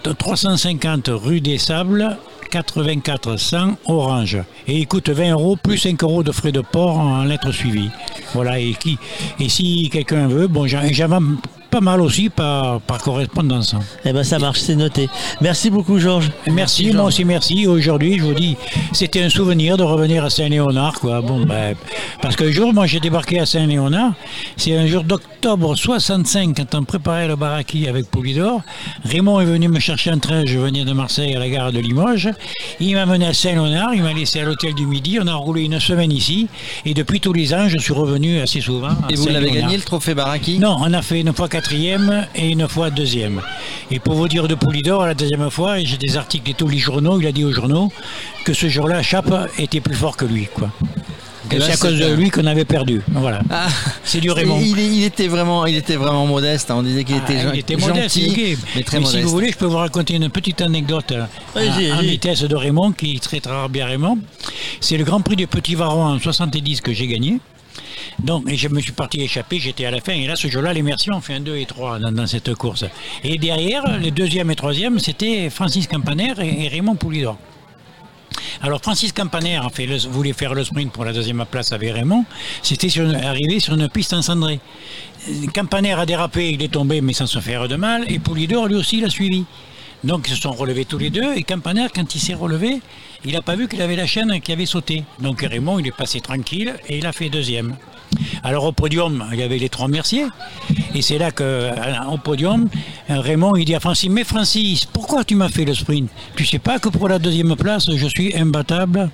[0.04, 2.18] de 350 rue des Sables.
[2.52, 4.38] 84 100 Orange
[4.68, 7.90] et il coûte 20 euros plus 5 euros de frais de port en lettres suivies.
[8.34, 8.98] Voilà et qui
[9.40, 10.82] et si quelqu'un veut, bon j'en
[11.76, 13.76] pas mal aussi par, par correspondance.
[14.06, 15.10] Eh ben ça marche, c'est noté.
[15.42, 16.32] Merci beaucoup Georges.
[16.50, 17.68] Merci, moi aussi merci.
[17.68, 18.56] Aujourd'hui, je vous dis,
[18.94, 21.20] c'était un souvenir de revenir à Saint-Léonard, quoi.
[21.20, 21.76] Bon, ben,
[22.22, 24.14] parce qu'un jour, moi, j'ai débarqué à Saint-Léonard.
[24.56, 28.62] C'est un jour d'octobre 65, quand on préparait le baraki avec Poulidor.
[29.04, 30.46] Raymond est venu me chercher en train.
[30.46, 32.30] Je venais de Marseille à la gare de Limoges.
[32.80, 33.94] Il m'a mené à Saint-Léonard.
[33.94, 35.20] Il m'a laissé à l'hôtel du Midi.
[35.22, 36.48] On a roulé une semaine ici.
[36.86, 38.88] Et depuis tous les ans, je suis revenu assez souvent.
[38.88, 40.58] à Et vous l'avez gagné le trophée Baraki?
[40.58, 43.42] Non, on a fait une fois quatrième et une fois deuxième.
[43.90, 46.78] Et pour vous dire de Poulidor, la deuxième fois, j'ai des articles de tous les
[46.78, 47.92] journaux, il a dit aux journaux
[48.46, 50.48] que ce jour-là, Chape était plus fort que lui.
[50.54, 50.70] Quoi.
[51.50, 53.02] C'est à cause de lui qu'on avait perdu.
[53.08, 53.42] Voilà.
[53.50, 53.68] Ah,
[54.04, 54.60] C'est du Raymond.
[54.62, 56.70] Il, il était vraiment, il était vraiment modeste.
[56.70, 56.76] hein.
[56.78, 58.58] On disait qu'il était, Ah, il était modeste, gentil, ok.
[58.76, 59.18] mais très Mais modeste.
[59.20, 61.14] si vous voulez, je peux vous raconter une petite anecdote
[61.56, 62.08] Vas-y, en vas-y.
[62.10, 64.20] vitesse de Raymond, qui traitera bien Raymond.
[64.82, 67.40] C'est le Grand Prix du Petit Varon en 70 que j'ai gagné.
[68.20, 70.14] Donc, je me suis parti échapper, j'étais à la fin.
[70.14, 70.74] Et là, ce jour-là,
[71.12, 72.86] ont fait un 2 et 3 dans, cette course.
[73.24, 77.38] Et derrière, les deuxième et troisième, c'était Francis Campaner et, Raymond Poulidor.
[78.62, 79.60] Alors Francis Campaner
[80.10, 82.26] voulait faire le sprint pour la deuxième place avec Raymond.
[82.64, 82.90] C'était
[83.24, 84.60] arrivé sur une piste encendrée.
[85.54, 88.06] Campaner a dérapé, il est tombé mais sans se faire de mal.
[88.08, 89.46] Et Poulidor lui aussi l'a suivi.
[90.04, 91.34] Donc ils se sont relevés tous les deux.
[91.36, 92.82] Et Campaner, quand il s'est relevé,
[93.24, 95.04] il n'a pas vu qu'il avait la chaîne qui avait sauté.
[95.20, 97.76] Donc Raymond, il est passé tranquille et il a fait deuxième.
[98.44, 100.28] Alors au podium, il y avait les trois Merciers.
[100.94, 101.72] Et c'est là que, euh,
[102.12, 102.68] au podium,
[103.10, 106.10] euh, Raymond, il dit à Francis, mais Francis, pourquoi tu m'as fait le sprint?
[106.36, 109.10] Tu sais pas que pour la deuxième place, je suis imbattable?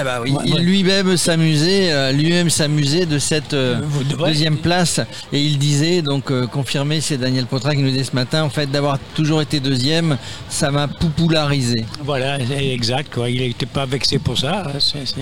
[0.00, 0.60] Eh ben oui, Ouais, il ouais.
[0.60, 3.80] lui-même s'amusait, euh, lui-même s'amusait de cette euh,
[4.24, 5.00] deuxième place
[5.32, 8.50] et il disait donc euh, confirmé, c'est Daniel Potra qui nous disait ce matin, en
[8.50, 10.16] fait d'avoir toujours été deuxième,
[10.48, 11.84] ça m'a poupularisé.
[12.04, 13.12] Voilà, c'est exact.
[13.12, 13.28] Quoi.
[13.30, 14.70] Il n'était pas vexé pour ça.
[14.78, 15.16] C'est-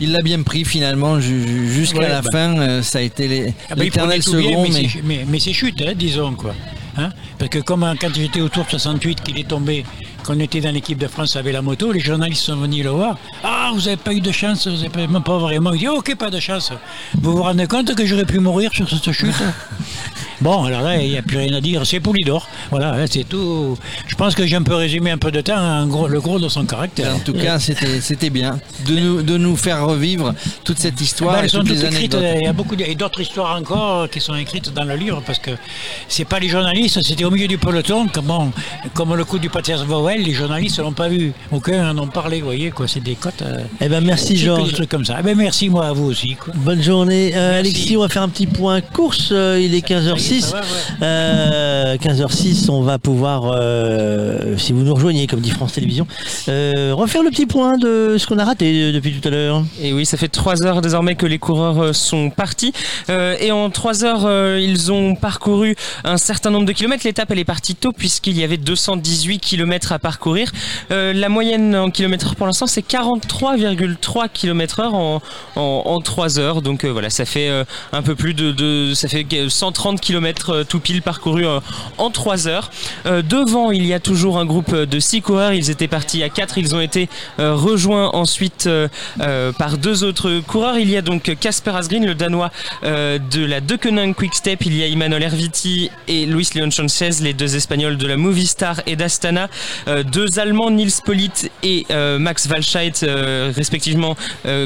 [0.00, 2.30] Il l'a bien pris finalement ju- ju- jusqu'à Ouais, la bah.
[2.32, 4.62] fin, euh, ça a été les- Ah l'éternel tout bien, second.
[4.62, 6.54] mais, mais- c'est- mais, mais c'est chute, hein, disons quoi.
[6.96, 9.84] Hein Parce que comme euh, quand j'étais au Tour 68, qu'il est tombé,
[10.24, 13.16] qu'on était dans l'équipe de France avec la moto, les journalistes sont venus le voir.
[13.44, 15.72] Ah, vous n'avez pas eu de chance, vous n'avez pas, pas vraiment.
[15.72, 16.72] Il dit, ok, pas de chance.
[17.20, 19.32] Vous vous rendez compte que j'aurais pu mourir sur cette chute?
[20.42, 21.86] Bon, alors là, il n'y a plus rien à dire.
[21.86, 22.48] C'est Poulidor.
[22.70, 23.76] Voilà, hein, c'est tout.
[24.08, 26.48] Je pense que j'ai un peu résumé un peu de temps gros, le gros de
[26.48, 27.14] son caractère.
[27.14, 30.34] En tout cas, c'était c'était bien de nous, de nous faire revivre
[30.64, 32.22] toute cette histoire Ben, et elles sont toutes toutes les écrites, anecdotes.
[32.36, 34.96] euh, il y a beaucoup de- et d'autres histoires encore qui sont écrites dans le
[34.96, 35.52] livre parce que
[36.08, 38.52] c'est pas les journalistes, c'était au milieu du peloton, comme, bon,
[38.94, 42.40] comme le coup du Pater Vowel, les journalistes l'ont pas vu, aucun en ont parlé,
[42.40, 43.42] vous voyez quoi, c'est des cotes.
[43.42, 44.68] euh, Eh ben merci Georges.
[44.68, 45.16] des trucs comme ça.
[45.20, 46.52] Eh ben, merci moi à vous aussi quoi.
[46.56, 47.32] Bonne journée.
[47.36, 47.60] Euh.
[47.60, 49.28] Alexis, on va faire un petit point course.
[49.32, 50.31] Euh, il est 15h06.
[50.40, 50.66] Ça va, ouais.
[51.02, 56.06] Euh, 15h06, on va pouvoir, euh, si vous nous rejoignez, comme dit France Télévisions,
[56.48, 59.62] euh, refaire le petit point de ce qu'on a raté depuis tout à l'heure.
[59.80, 62.72] Et oui, ça fait trois heures désormais que les coureurs sont partis.
[63.10, 67.04] Euh, et en trois heures, euh, ils ont parcouru un certain nombre de kilomètres.
[67.04, 70.50] L'étape, elle est partie tôt puisqu'il y avait 218 kilomètres à parcourir.
[70.90, 75.20] Euh, la moyenne en kilomètres heure pour l'instant, c'est 43,3 kilomètres heure en,
[75.56, 76.62] en, en trois heures.
[76.62, 80.21] Donc euh, voilà, ça fait euh, un peu plus de, de ça fait 130 kilomètres
[80.48, 81.60] euh, tout pile parcourus euh,
[81.98, 82.70] en trois heures.
[83.06, 85.52] Euh, devant, il y a toujours un groupe de six coureurs.
[85.52, 86.58] Ils étaient partis à quatre.
[86.58, 87.08] Ils ont été
[87.38, 88.68] rejoints ensuite
[89.58, 90.78] par deux autres coureurs.
[90.78, 92.50] Il y a donc Casper Asgreen, le Danois
[92.82, 94.64] de la Deceuninck Quick Step.
[94.64, 98.80] Il y a Emmanuel Herviti et Luis Leon Sanchez, les deux Espagnols de la Movistar
[98.86, 99.48] et d'Astana.
[100.12, 101.86] Deux Allemands, Nils Polit et
[102.18, 102.96] Max Walscheid,
[103.56, 104.16] respectivement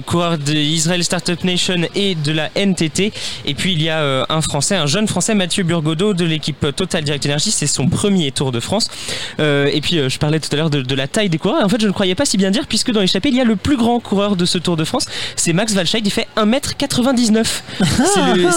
[0.06, 3.12] coureurs de Israel Startup Nation et de la NTT.
[3.44, 7.04] Et puis il y a un Français, un jeune Français, Mathieu Burgodeau de l'équipe Total
[7.04, 7.50] Direct Energy.
[7.50, 8.88] C'est son premier Tour de France.
[9.40, 11.64] Euh, et puis, euh, je parlais tout à l'heure de, de la taille des coureurs.
[11.64, 13.44] En fait, je ne croyais pas si bien dire, puisque dans l'échappée, il y a
[13.44, 15.06] le plus grand coureur de ce Tour de France.
[15.36, 16.04] C'est Max Walscheid.
[16.06, 17.44] Il fait 1m99.
[17.44, 18.50] C'est le,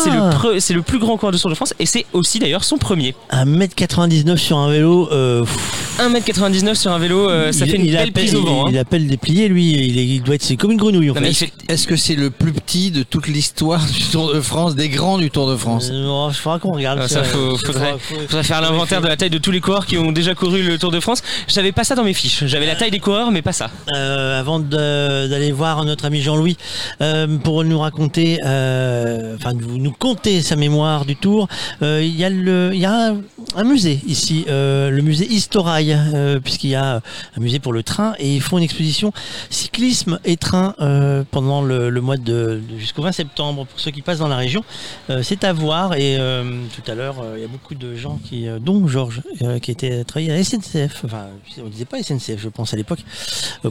[0.60, 1.74] c'est le le plus grand coureur de ce Tour de France.
[1.80, 3.14] Et c'est aussi d'ailleurs son premier.
[3.34, 5.10] 1m99 sur un vélo.
[5.12, 8.36] euh, pff, 1m99 sur un vélo, euh, ça il- fait une il belle appelle- prise
[8.36, 8.64] au vent.
[8.64, 8.72] Il, hein.
[8.72, 9.72] il appelle déplié, lui.
[9.74, 10.44] Il, est- il doit être.
[10.44, 11.10] C'est comme une grenouille.
[11.12, 11.52] En fait.
[11.68, 15.18] Est-ce que c'est le plus petit de toute l'histoire du Tour de France, des grands
[15.18, 15.90] du Tour de France?
[15.92, 17.00] Euh, faudra qu'on regarde.
[17.02, 19.98] Ah, ça, faut- faudrait- faudrait faire l'inventaire de la taille de tous les coureurs qui
[19.98, 21.22] ont déjà couru le Tour de France.
[21.48, 22.46] J'avais pas ça dans mes fiches.
[22.46, 23.70] J'avais la taille des coureurs, mais pas ça.
[23.96, 26.58] Euh, avant d'aller voir notre ami Jean-Louis
[27.02, 31.48] euh, pour nous raconter, euh, enfin nous, nous conter sa mémoire du Tour,
[31.82, 33.18] il y a, le, il y a un,
[33.56, 35.98] un musée ici, le musée Historail,
[36.44, 36.96] puisqu'il y a
[37.38, 39.12] un musée pour le train et ils font une exposition
[39.50, 43.92] cyclisme et train euh, pendant le, le mois de, de- jusqu'au 20 septembre pour ceux
[43.92, 44.64] qui passent dans la région.
[45.10, 47.96] Euh, C'est à voir et euh, tout à l'heure euh, il y a beaucoup de
[47.96, 51.06] gens qui, euh, dont Georges, euh, qui était travaillé à la SNCF.
[51.06, 51.28] Enfin,
[51.64, 53.00] on disait pas SNCF, je pense à l'époque.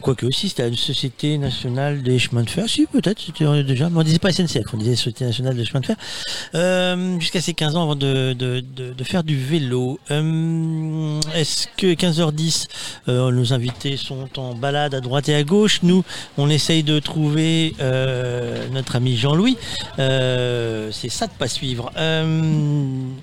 [0.01, 2.67] Quoique aussi, c'était la Société Nationale des Chemins de Fer.
[2.67, 3.89] Si, peut-être, c'était déjà.
[3.89, 7.19] Mais on disait pas SNCF, on disait Société Nationale des Chemins de Fer.
[7.19, 9.99] Jusqu'à ses 15 ans avant de, de, de, faire du vélo.
[10.09, 12.67] Est-ce que 15h10,
[13.07, 15.79] euh, nos invités sont en balade à droite et à gauche?
[15.83, 16.03] Nous,
[16.37, 17.73] on essaye de trouver
[18.71, 19.57] notre ami Jean-Louis.
[19.97, 21.91] C'est ça de pas suivre.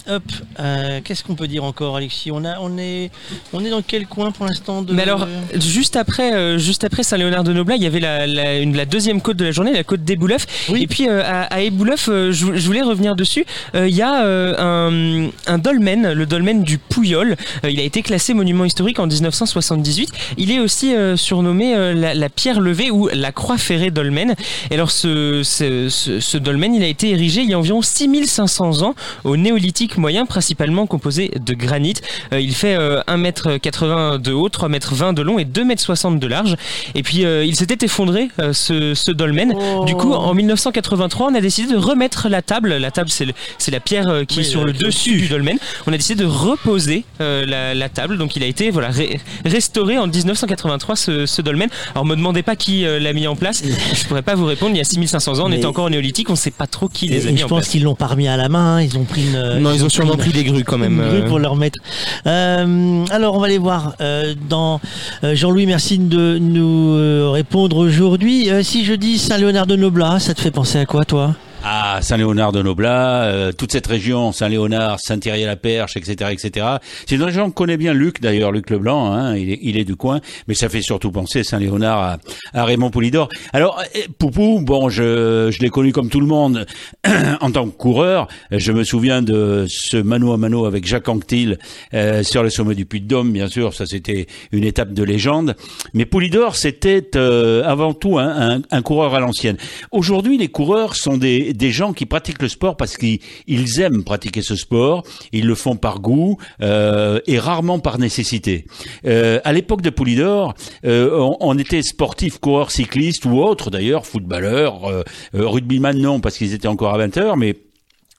[0.08, 0.22] Hop,
[0.60, 3.10] euh, qu'est-ce qu'on peut dire encore, Alexis on, a, on, est,
[3.52, 4.92] on est dans quel coin pour l'instant de...
[4.92, 8.58] Mais alors, juste après, euh, juste après Saint-Léonard de Noblat, il y avait la, la,
[8.58, 10.46] une- la deuxième côte de la journée, la côte d'Eboulœuf.
[10.74, 13.44] Et puis euh, à, à Eboulœuf, euh, je, je voulais revenir dessus.
[13.74, 14.24] Il y a
[14.66, 17.36] un, un dolmen, le dolmen du Pouillol.
[17.64, 20.10] Euh, il a été classé monument historique en 1978.
[20.38, 24.34] Il est aussi surnommé la, la pierre levée ou la croix ferrée dolmen.
[24.70, 27.82] Et alors ce, ce, ce, ce dolmen, il a été érigé il y a environ
[27.82, 31.94] 6500 ans au néolithique moyen, principalement composé de granit.
[32.32, 36.56] Euh, il fait euh, 1m80 de haut, 3m20 de long et 2m60 de large.
[36.94, 39.55] Et puis euh, il s'était effondré euh, ce, ce dolmen.
[39.86, 42.74] Du coup, en 1983, on a décidé de remettre la table.
[42.77, 45.59] La table, c'est la pierre euh, qui Oui, est sur euh, le dessus du dolmen.
[45.86, 48.18] On a décidé de reposer euh, la, la table.
[48.18, 51.68] Donc il a été voilà ré- restauré en 1983 ce, ce dolmen.
[51.94, 53.62] Alors me demandez pas qui euh, l'a mis en place.
[53.94, 54.73] Je pourrais pas vous répondre.
[54.74, 56.31] Il y a 6500 ans, on Mais- était encore au néolithique.
[56.31, 57.68] On sait pas trop qui les a mis je en pense place.
[57.70, 59.35] qu'ils l'ont pas remis à la main, ils ont pris une.
[59.60, 61.28] Non, ils ont sûrement une- pris des grues quand même, Une grue euh.
[61.28, 61.78] pour leur mettre.
[62.26, 64.80] Euh, alors, on va aller voir euh, dans
[65.24, 65.66] euh, Jean-Louis.
[65.66, 68.50] Merci de nous euh, répondre aujourd'hui.
[68.50, 71.34] Euh, si je dis Saint-Léonard de Noblat, ça te fait penser à quoi, toi?
[71.68, 76.66] À Saint-Léonard de Noblat, euh, toute cette région, Saint-Léonard, Saint-Thierry-la-Perche, etc., etc.
[77.06, 79.84] C'est une région que connaît bien Luc, d'ailleurs, Luc Leblanc, hein, il, est, il est
[79.84, 82.18] du coin, mais ça fait surtout penser Saint-Léonard à,
[82.55, 83.28] à Raymond Poulidor.
[83.52, 86.66] Alors, euh, Poupou, bon, je, je l'ai connu comme tout le monde
[87.40, 88.28] en tant que coureur.
[88.52, 91.59] Je me souviens de ce mano à mano avec Jacques Anquetil
[91.94, 95.56] euh, sur le sommet du Puy-de-Dôme, bien sûr, ça c'était une étape de légende.
[95.94, 99.56] Mais Poulidor, c'était euh, avant tout un, un coureur à l'ancienne.
[99.90, 104.04] Aujourd'hui, les coureurs sont des, des gens qui pratiquent le sport parce qu'ils ils aiment
[104.04, 105.02] pratiquer ce sport,
[105.32, 108.66] ils le font par goût euh, et rarement par nécessité.
[109.06, 110.54] Euh, à l'époque de Poulidor,
[110.84, 115.02] euh, on, on était sportif, coureur cycliste ou autre d'ailleurs, footballeur, euh,
[115.34, 117.54] euh, rugbyman non parce qu'ils étaient encore à 20 heures, mais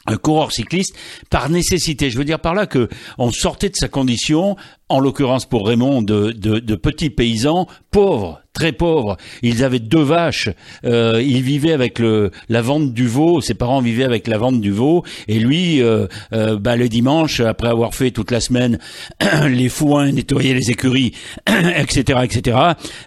[0.08, 0.96] un coureur cycliste
[1.30, 2.10] par nécessité.
[2.10, 4.56] Je veux dire par là que on sortait de sa condition,
[4.90, 9.18] en l'occurrence pour Raymond, de, de, de petits paysans pauvres, très pauvres.
[9.42, 10.50] Ils avaient deux vaches.
[10.86, 13.42] Euh, il vivait avec la vente du veau.
[13.42, 15.04] Ses parents vivaient avec la vente du veau.
[15.28, 18.80] Et lui, euh, euh, bah, le dimanche, après avoir fait toute la semaine
[19.48, 21.14] les foins, nettoyer les écuries,
[21.48, 22.58] etc., etc.,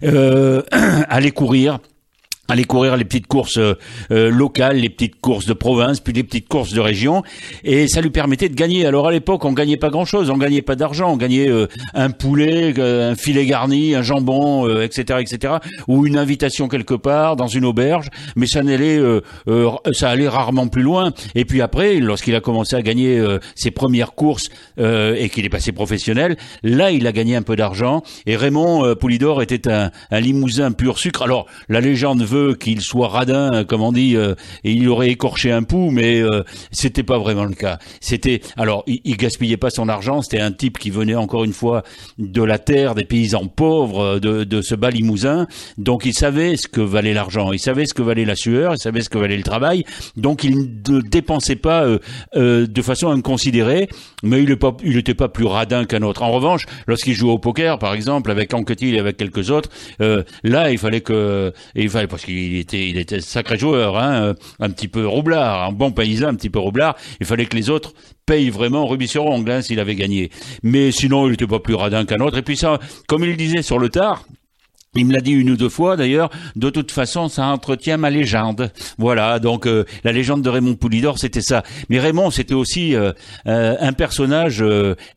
[0.05, 0.63] euh,
[1.09, 1.79] allait courir
[2.51, 3.75] aller courir les petites courses euh,
[4.11, 7.23] euh, locales, les petites courses de province, puis les petites courses de région,
[7.65, 8.87] et ça lui permettait de gagner.
[8.87, 12.11] Alors à l'époque, on gagnait pas grand-chose, on gagnait pas d'argent, on gagnait euh, un
[12.11, 15.55] poulet, euh, un filet garni, un jambon, euh, etc., etc.,
[15.87, 19.01] ou une invitation quelque part dans une auberge, mais ça n'allait,
[19.93, 21.13] ça allait rarement plus loin.
[21.35, 23.23] Et puis après, lorsqu'il a commencé à gagner
[23.55, 24.49] ses premières courses
[24.79, 28.03] et qu'il est passé professionnel, là, il a gagné un peu d'argent.
[28.27, 31.23] Et Raymond Poulidor était un, un limousin pur sucre.
[31.23, 34.35] Alors la légende veut qu'il soit radin, comme on dit, euh,
[34.65, 37.79] et il aurait écorché un pouls, mais euh, c'était pas vraiment le cas.
[38.01, 40.23] C'était alors il, il gaspillait pas son argent.
[40.23, 41.83] C'était un type qui venait encore une fois
[42.19, 45.47] de la terre, des paysans pauvres, euh, de, de ce bas limousin.
[45.79, 48.79] Donc il savait ce que valait l'argent, il savait ce que valait la sueur, il
[48.79, 49.85] savait ce que valait le travail.
[50.17, 50.57] Donc il
[50.89, 51.99] ne dépensait pas euh,
[52.37, 53.89] euh, de façon inconsidérée,
[54.23, 56.23] mais il n'était pas, pas plus radin qu'un autre.
[56.23, 60.23] En revanche, lorsqu'il jouait au poker, par exemple, avec Anquetil et avec quelques autres, euh,
[60.45, 64.89] là il fallait que, il fallait parce il était sacré joueur, hein, euh, un petit
[64.89, 66.97] peu roublard, un bon paysan, un petit peu roublard.
[67.20, 67.93] Il fallait que les autres
[68.27, 70.31] paye vraiment rubis sur ongle hein, s'il avait gagné.
[70.62, 72.39] Mais sinon, il n'était pas plus radin qu'un autre.
[72.39, 74.24] Et puis ça, comme il disait sur le tard,
[74.97, 76.31] il me l'a dit une ou deux fois d'ailleurs.
[76.57, 78.73] De toute façon, ça entretient ma légende.
[78.98, 81.62] Voilà, donc euh, la légende de Raymond Poulidor, c'était ça.
[81.89, 83.12] Mais Raymond, c'était aussi euh,
[83.44, 84.65] un personnage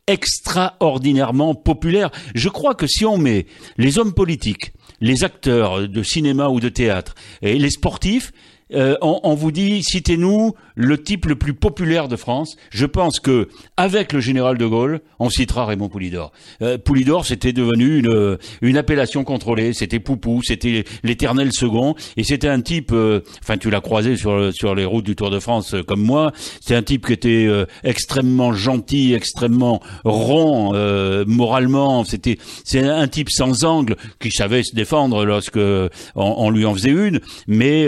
[0.06, 2.10] extraordinairement populaire.
[2.34, 3.46] Je crois que si on met
[3.76, 4.72] les hommes politiques,
[5.04, 7.14] les acteurs de cinéma ou de théâtre.
[7.42, 8.32] Et les sportifs,
[8.72, 12.56] on, on, vous dit citez-nous le type le plus populaire de France.
[12.70, 16.32] Je pense que avec le général de Gaulle, on citera Raymond Poulidor.
[16.62, 19.72] Euh, Poulidor, c'était devenu une, une appellation contrôlée.
[19.72, 22.90] C'était Poupou, c'était l'éternel second, et c'était un type.
[22.92, 26.02] Euh, enfin, tu l'as croisé sur sur les routes du Tour de France euh, comme
[26.02, 26.32] moi.
[26.60, 30.74] C'est un type qui était euh, extrêmement gentil, extrêmement rond
[31.26, 32.04] moralement.
[32.04, 36.74] C'était c'est un type sans angle qui savait se défendre lorsque on, on lui en
[36.74, 37.86] faisait une, mais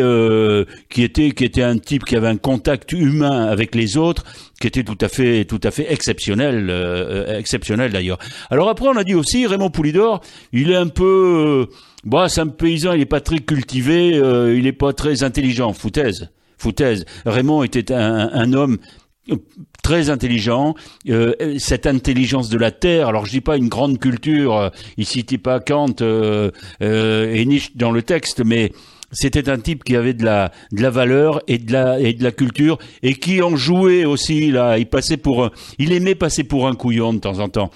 [0.91, 4.25] qui était qui était un type qui avait un contact humain avec les autres
[4.61, 8.19] qui était tout à fait tout à fait exceptionnel euh, exceptionnel d'ailleurs.
[8.51, 10.21] Alors après on a dit aussi Raymond Poulidor,
[10.53, 11.75] il est un peu euh,
[12.05, 15.73] bah c'est un paysan, il est pas très cultivé, euh, il est pas très intelligent,
[15.73, 16.31] foutaise.
[16.59, 17.05] Foutaise.
[17.27, 18.79] Raymond était un, homme
[19.83, 20.75] très intelligent,
[21.09, 23.09] euh, cette intelligence de la terre.
[23.09, 26.51] Alors je dis pas une grande culture, euh, il citait pas Kant euh,
[26.81, 28.73] et Nietzsche dans le texte, mais
[29.13, 32.23] c'était un type qui avait de la de la valeur et de la et de
[32.23, 34.79] la culture et qui en jouait aussi là.
[34.79, 37.71] Il passait pour il aimait passer pour un couillon de temps en temps.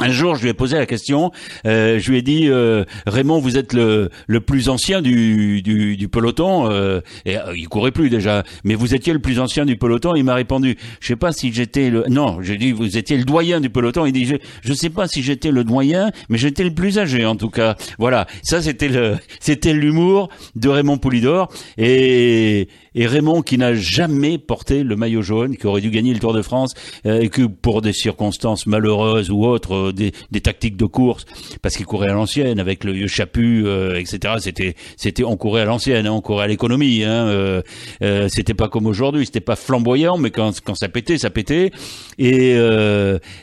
[0.00, 1.32] Un jour, je lui ai posé la question.
[1.66, 5.96] Euh, je lui ai dit, euh, Raymond, vous êtes le, le plus ancien du, du,
[5.96, 6.70] du peloton.
[6.70, 10.14] Euh, et euh, il courait plus déjà, mais vous étiez le plus ancien du peloton.
[10.14, 12.04] Il m'a répondu, je sais pas si j'étais le.
[12.08, 14.06] Non, j'ai dit, vous étiez le doyen du peloton.
[14.06, 17.26] Il dit, je, je sais pas si j'étais le doyen, mais j'étais le plus âgé
[17.26, 17.76] en tout cas.
[17.98, 21.48] Voilà, ça c'était le, c'était l'humour de Raymond Poulidor.
[21.76, 22.68] Et
[22.98, 26.32] et Raymond qui n'a jamais porté le maillot jaune, qui aurait dû gagner le Tour
[26.32, 26.74] de France,
[27.06, 31.24] euh, et que pour des circonstances malheureuses ou autres, euh, des, tactiques de course,
[31.62, 34.34] parce qu'il courait à l'ancienne avec le vieux chaput, euh, etc.
[34.38, 37.04] C'était, c'était, on courait à l'ancienne, hein, on courait à l'économie.
[37.04, 37.62] Hein, euh,
[38.02, 41.70] euh, c'était pas comme aujourd'hui, c'était pas flamboyant, mais quand, quand ça pétait, ça pétait.
[42.18, 42.54] Et,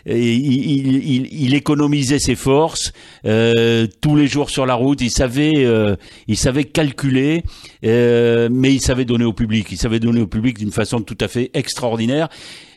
[0.06, 2.92] il, il, il, économisait ses forces
[3.24, 5.02] tous les jours sur la route.
[5.02, 5.68] Il savait,
[6.28, 7.44] il savait calculer,
[7.84, 9.68] mais il savait donner au public.
[9.72, 12.30] Il savait donner au public d'une façon tout à fait extraordinaire.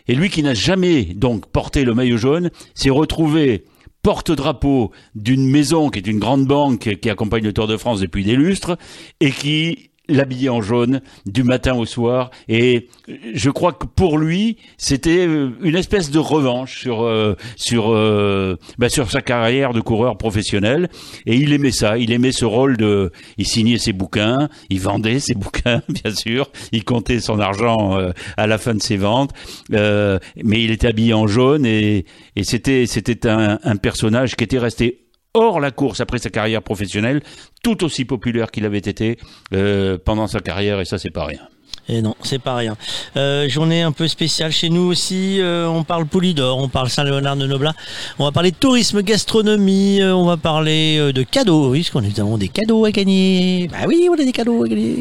[0.09, 3.65] Et lui qui n'a jamais donc porté le maillot jaune, s'est retrouvé
[4.03, 8.25] porte-drapeau d'une maison qui est une grande banque qui accompagne le Tour de France depuis
[8.25, 8.79] des lustres
[9.21, 12.31] et qui l'habiller en jaune du matin au soir.
[12.49, 12.89] Et
[13.35, 18.89] je crois que pour lui, c'était une espèce de revanche sur euh, sur euh, bah,
[18.89, 20.89] sur sa carrière de coureur professionnel.
[21.27, 21.99] Et il aimait ça.
[21.99, 23.13] Il aimait ce rôle de.
[23.37, 26.51] Il signait ses bouquins, il vendait ses bouquins, bien sûr.
[26.73, 29.33] Il comptait son argent euh, à la fin de ses ventes.
[29.71, 32.05] mais il était habillé en jaune et,
[32.37, 36.63] et c'était c'était un, un personnage qui était resté hors la course après sa carrière
[36.63, 37.23] professionnelle,
[37.63, 39.19] tout aussi populaire qu'il avait été
[39.53, 41.49] euh, pendant sa carrière, et ça c'est pas rien.
[41.91, 42.77] Et non, c'est pas rien.
[43.17, 45.41] Euh, journée un peu spéciale chez nous aussi.
[45.41, 47.73] Euh, on parle Poulidor, on parle Saint-Léonard de Noblat.
[48.19, 50.03] On va parler de tourisme, gastronomie.
[50.03, 51.71] Euh, on va parler de cadeaux.
[51.71, 53.69] Oui, parce qu'on a des cadeaux à gagner.
[53.73, 54.99] Bah oui, on a des cadeaux à gagner.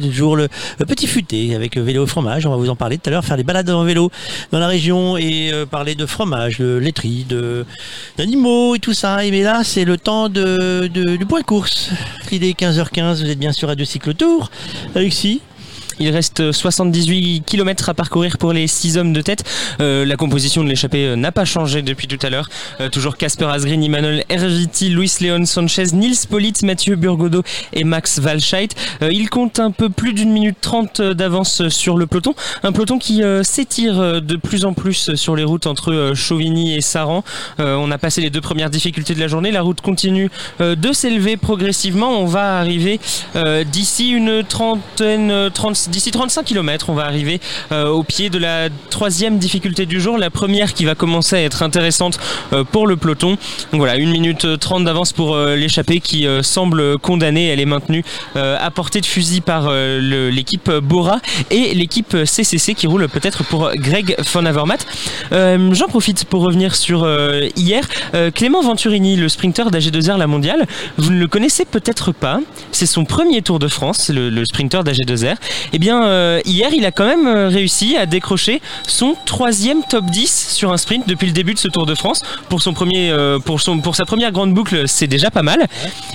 [0.00, 0.48] Toujours le,
[0.78, 2.46] le, petit futé avec vélo fromage.
[2.46, 3.24] On va vous en parler tout à l'heure.
[3.24, 4.10] Faire des balades en vélo
[4.50, 7.26] dans la région et parler de fromage, de laiterie,
[8.16, 9.26] d'animaux et tout ça.
[9.26, 11.90] Et mais là, c'est le temps de, du point course.
[12.32, 13.22] Il est 15h15.
[13.22, 14.50] Vous êtes bien sur Radio Cycle Tour.
[14.94, 15.42] Alexis,
[16.00, 19.44] il reste 78 km à parcourir pour les 6 hommes de tête.
[19.80, 22.48] Euh, la composition de l'échappée n'a pas changé depuis tout à l'heure.
[22.80, 27.42] Euh, toujours Casper Asgreen, Emmanuel Erviti, Luis Leon Sanchez, Nils Polit, Mathieu Burgodo
[27.74, 28.72] et Max Walscheid.
[29.02, 32.34] Euh, il compte un peu plus d'une minute trente d'avance sur le peloton.
[32.62, 36.80] Un peloton qui euh, s'étire de plus en plus sur les routes entre Chauvigny et
[36.80, 37.22] Saran.
[37.58, 39.50] on a passé les deux premières difficultés de la journée.
[39.50, 42.18] La route continue de s'élever progressivement.
[42.20, 43.00] On va arriver
[43.66, 47.40] d'ici une trentaine, 36 d'ici 35 km, on va arriver
[47.72, 51.42] euh, au pied de la troisième difficulté du jour, la première qui va commencer à
[51.42, 52.18] être intéressante
[52.52, 53.36] euh, pour le peloton.
[53.72, 57.48] Donc voilà, 1 minute 30 d'avance pour euh, l'échappée qui euh, semble condamnée.
[57.48, 58.04] Elle est maintenue
[58.36, 63.44] euh, à portée de fusil par euh, l'équipe Bora et l'équipe CCC qui roule peut-être
[63.44, 64.78] pour Greg Van Avermaet.
[65.30, 67.06] J'en profite pour revenir sur
[67.56, 67.86] hier.
[68.34, 70.66] Clément Venturini, le sprinter d'AG2R La Mondiale,
[70.98, 72.40] vous ne le connaissez peut-être pas.
[72.72, 75.36] C'est son premier Tour de France, le, le sprinter d'AG2R.
[75.72, 80.04] Et bien, euh, hier, il a quand même euh, réussi à décrocher son troisième top
[80.04, 82.22] 10 sur un sprint depuis le début de ce Tour de France.
[82.48, 85.66] Pour, son premier, euh, pour, son, pour sa première grande boucle, c'est déjà pas mal.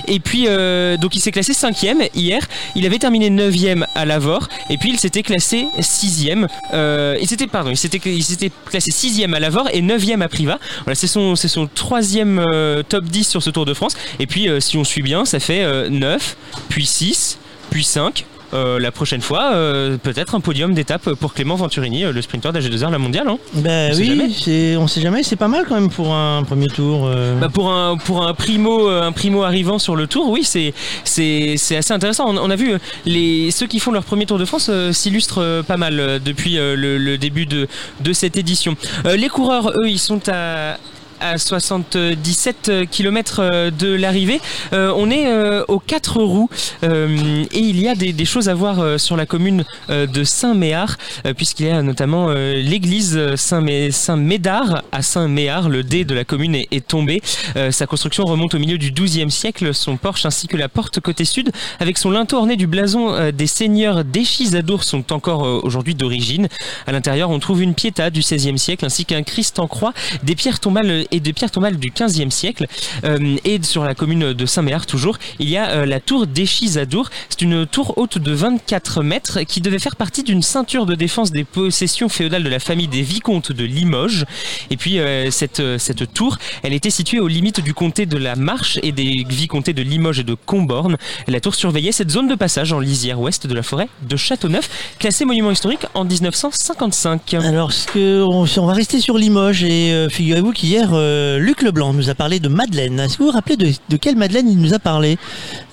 [0.06, 2.40] Et puis, euh, donc il s'est classé cinquième hier.
[2.76, 4.48] Il avait terminé neuvième à Lavore.
[4.70, 6.46] Et puis, il s'était classé sixième.
[6.72, 10.28] Euh, il s'était, pardon, il s'était, il s'était classé sixième à Lavore et neuvième à
[10.28, 10.58] Privas.
[10.84, 12.42] Voilà, c'est son, c'est son troisième
[12.88, 13.96] top 10 sur ce Tour de France.
[14.20, 16.36] Et puis, si on suit bien, ça fait euh, 9,
[16.68, 17.38] puis 6,
[17.70, 18.24] puis 5.
[18.54, 22.52] Euh, la prochaine fois, euh, peut-être un podium d'étape pour Clément Venturini, euh, le sprinter
[22.52, 23.28] d'AG2R, la mondiale.
[23.28, 26.14] Hein Ben On sait oui, c'est- on sait jamais, c'est pas mal quand même pour
[26.14, 27.06] un premier tour.
[27.06, 27.38] euh.
[27.40, 30.74] Bah pour un pour un primo un primo arrivant sur le tour, oui c'est
[31.04, 32.26] c'est c'est assez intéressant.
[32.28, 32.74] On, on a vu
[33.04, 37.18] les ceux qui font leur premier Tour de France s'illustrent pas mal depuis le, le
[37.18, 37.66] début de
[38.00, 38.76] de cette édition.
[39.04, 40.76] Les coureurs, eux, ils sont à
[41.20, 44.40] à 77 km de l'arrivée.
[44.72, 46.48] Euh, on est euh, aux quatre roues
[46.82, 50.24] euh, et il y a des, choses à voir euh, sur la commune euh, de
[50.24, 55.68] Saint-Méard euh, puisqu'il y a notamment euh, l'église Saint-Mé- Saint-Médard à Saint-Méard.
[55.68, 57.20] Le dé de la commune est, tombé.
[57.56, 59.74] Euh, sa construction remonte au milieu du XIIe siècle.
[59.74, 63.32] Son porche ainsi que la porte côté sud avec son linteau orné du blason euh,
[63.32, 66.48] des seigneurs d'Échisadour sont encore euh, aujourd'hui d'origine.
[66.86, 70.34] À l'intérieur, on trouve une piéta du XVIe siècle ainsi qu'un Christ en croix, des
[70.34, 72.66] pierres tombales et des pierres tombales du XVe siècle.
[73.04, 77.10] Euh, et sur la commune de Saint-Méard toujours, il y a euh, la tour d'Échisadour.
[77.28, 81.30] C'est une tour haute de 24 mètres qui devait faire partie d'une ceinture de défense
[81.30, 84.24] des possessions féodales de la famille des vicomtes de Limoges.
[84.70, 88.36] Et puis euh, cette, cette tour, elle était située aux limites du comté de la
[88.36, 90.96] Marche et des vicomtés de Limoges et de Comborne.
[91.28, 94.94] La tour surveillait cette zone de passage en lisière ouest de la forêt de Châteauneuf,
[94.98, 97.34] classée monument historique en 1955.
[97.34, 102.40] Alors, on, va rester sur Limoges et figurez-vous qu'hier, euh, Luc Leblanc nous a parlé
[102.40, 102.98] de Madeleine.
[103.00, 105.18] Est-ce que vous vous rappelez de, de quelle Madeleine il nous a parlé?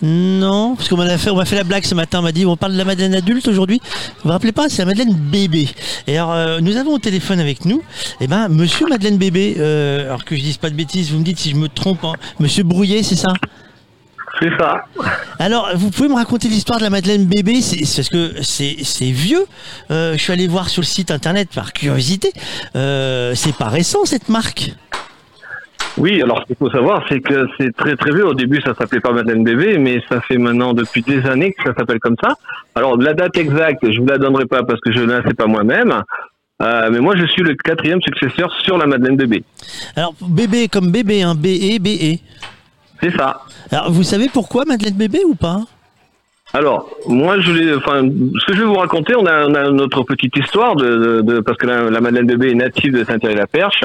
[0.02, 2.20] Non, parce qu'on m'a fait, on m'a fait la blague ce matin.
[2.20, 3.80] On m'a dit on parle de la Madeleine adulte aujourd'hui.
[3.84, 5.70] Vous vous rappelez pas C'est la Madeleine bébé.
[6.08, 7.82] Et alors, euh, nous avons au téléphone avec nous,
[8.22, 9.56] eh ben, Monsieur Madeleine bébé.
[9.58, 12.04] euh, alors que je dise pas de bêtises, vous me dites si je me trompe.
[12.04, 12.14] hein.
[12.40, 13.34] Monsieur Brouillet, c'est ça?
[14.42, 14.86] C'est ça.
[15.38, 17.62] Alors, vous pouvez me raconter l'histoire de la Madeleine bébé?
[17.62, 19.46] C'est parce que c'est c'est vieux.
[19.92, 22.34] Euh, je suis allé voir sur le site internet par curiosité.
[22.76, 24.74] Euh, c'est pas récent cette marque?
[25.98, 28.26] Oui, alors ce qu'il faut savoir, c'est que c'est très très vieux.
[28.26, 31.64] Au début, ça s'appelait pas Madeleine Bébé, mais ça fait maintenant depuis des années que
[31.64, 32.36] ça s'appelle comme ça.
[32.76, 35.36] Alors la date exacte, je vous la donnerai pas parce que je ne la sais
[35.36, 36.02] pas moi-même.
[36.62, 39.44] Euh, mais moi, je suis le quatrième successeur sur la Madeleine Bébé.
[39.96, 42.18] Alors bébé comme bébé, hein, B E B E.
[43.02, 43.42] C'est ça.
[43.72, 45.62] Alors vous savez pourquoi Madeleine bébé ou pas?
[46.56, 49.72] Alors, moi, je l'ai, enfin, ce que je vais vous raconter, on a, on a
[49.72, 53.04] notre petite histoire de, de, de- parce que la, la Madeleine bébé est native de
[53.04, 53.84] Saint-Thierry-la-Perche.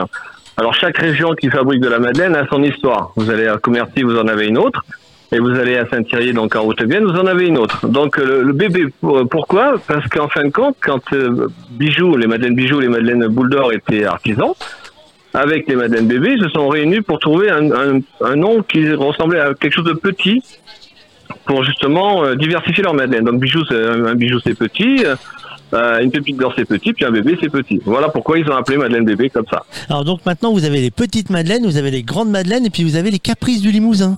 [0.58, 3.12] Alors, chaque région qui fabrique de la Madeleine a son histoire.
[3.16, 4.84] Vous allez à Commercy, vous en avez une autre.
[5.30, 7.86] Et vous allez à Saint-Thierry, donc en Haute-Vienne, vous en avez une autre.
[7.86, 9.74] Donc, euh, le, le bébé, pour- pourquoi?
[9.86, 13.72] Parce qu'en fin de compte, quand euh, Bijoux, les Madeleines Bijoux, les Madeleines Boule d'Or
[13.72, 14.54] étaient artisans,
[15.34, 18.90] avec les Madeleines bébés, ils se sont réunis pour trouver un, un, un nom qui
[18.94, 20.42] ressemblait à quelque chose de petit,
[21.44, 23.24] pour justement euh, diversifier leur madeleine.
[23.24, 25.04] Donc bijou, c'est un, un bijou c'est petit,
[25.74, 27.80] euh, une pépite d'or c'est petit, puis un bébé c'est petit.
[27.84, 29.64] Voilà pourquoi ils ont appelé madeleine bébé comme ça.
[29.88, 32.84] Alors donc maintenant vous avez les petites Madeleines, vous avez les grandes Madeleines et puis
[32.84, 34.16] vous avez les caprices du Limousin.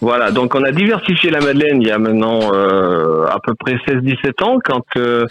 [0.00, 3.74] Voilà, donc on a diversifié la madeleine il y a maintenant euh, à peu près
[3.86, 5.24] 16-17 ans, quand euh,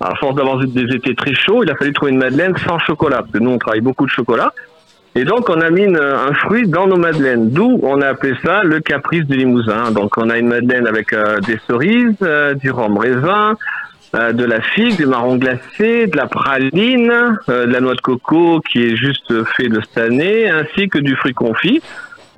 [0.00, 3.18] à force d'avoir des étés très chauds, il a fallu trouver une madeleine sans chocolat,
[3.18, 4.52] parce que nous on travaille beaucoup de chocolat.
[5.14, 8.34] Et donc on a mis une- un fruit dans nos madeleines, d'où on a appelé
[8.44, 9.90] ça le caprice du Limousin.
[9.92, 11.14] Donc on a une madeleine avec
[11.46, 12.14] des cerises,
[12.60, 13.56] du rhum raisin,
[14.14, 18.00] euh, de la figue, du marron glacé, de la praline, euh, de la noix de
[18.00, 21.82] coco qui est juste fait de cette année, ainsi que du fruit confit.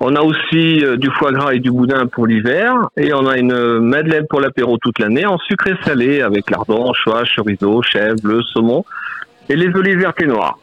[0.01, 3.37] On a aussi euh, du foie gras et du boudin pour l'hiver, et on a
[3.37, 8.41] une madeleine pour l'apéro toute l'année en sucré salé avec lardon, anchois, chorizo, chèvre, bleu,
[8.41, 8.83] saumon
[9.47, 10.57] et les olives vertes et noires.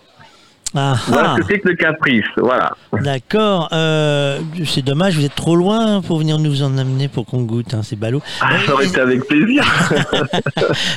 [0.77, 2.73] Ah, Voilà ce que le caprice, voilà.
[2.93, 3.71] d'accord.
[3.73, 7.73] Euh, c'est dommage, vous êtes trop loin pour venir nous en amener pour qu'on goûte.
[7.73, 8.21] hein, c'est ballot.
[8.43, 9.65] Ah, ça aurait été avec plaisir.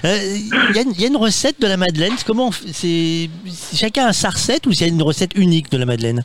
[0.06, 0.18] Euh,
[0.72, 2.14] Il y, a une- il y a une recette de la Madeleine.
[2.26, 3.30] Comment c'est
[3.74, 6.24] chacun a sa recette ou c'est une recette unique de la Madeleine?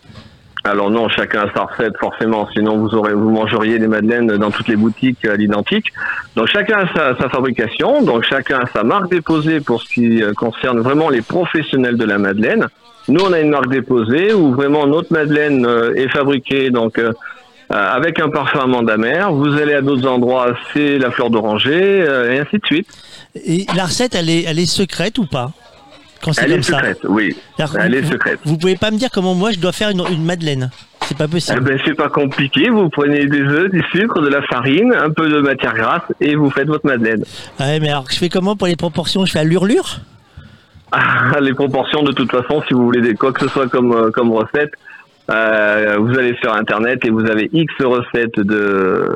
[0.64, 4.50] Alors non, chacun a sa recette forcément, sinon vous aurez vous mangeriez des madeleines dans
[4.50, 5.86] toutes les boutiques à l'identique.
[6.34, 10.22] Donc chacun a sa, sa fabrication, donc chacun a sa marque déposée pour ce qui
[10.22, 12.66] euh, concerne vraiment les professionnels de la madeleine.
[13.08, 17.12] Nous on a une marque déposée où vraiment notre madeleine euh, est fabriquée donc euh,
[17.72, 19.32] euh, avec un parfum amande amère.
[19.32, 22.88] Vous allez à d'autres endroits, c'est la fleur d'oranger et ainsi de suite.
[23.34, 25.50] Et la recette, elle est, elle est secrète ou pas?
[26.22, 26.76] Quand c'est Elle comme est ça.
[26.78, 27.36] secrète, oui.
[27.58, 28.38] Alors, Elle vous- est secrète.
[28.44, 30.70] Vous pouvez pas me dire comment moi je dois faire une, une Madeleine
[31.06, 31.60] C'est pas Eh possible.
[31.60, 32.70] ben, c'est pas compliqué.
[32.70, 36.34] Vous prenez des œufs, du sucre, de la farine, un peu de matière grasse et
[36.34, 37.22] vous faites votre madeleine.
[37.60, 39.26] Ouais, mais alors, je fais comment pour les proportions?
[39.26, 39.98] Je fais à l'urlure
[41.40, 44.10] les proportions, de toute façon, si vous voulez des, quoi que ce soit comme, euh,
[44.10, 44.72] comme recette,
[45.28, 49.10] euh, vous allez sur Internet et vous avez X recettes de,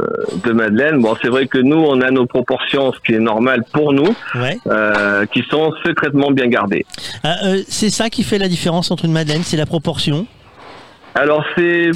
[0.44, 1.00] de madeleine.
[1.00, 4.12] Bon, c'est vrai que nous, on a nos proportions, ce qui est normal pour nous,
[4.34, 4.58] Ouais.
[4.66, 6.84] euh, qui sont secrètement bien gardées.
[7.22, 10.26] Ah, euh, c'est ça qui fait la différence entre une madeleine, c'est la proportion?
[11.14, 11.90] Alors c'est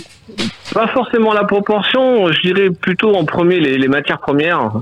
[0.72, 4.72] pas forcément la proportion, je dirais plutôt en premier les, les matières premières.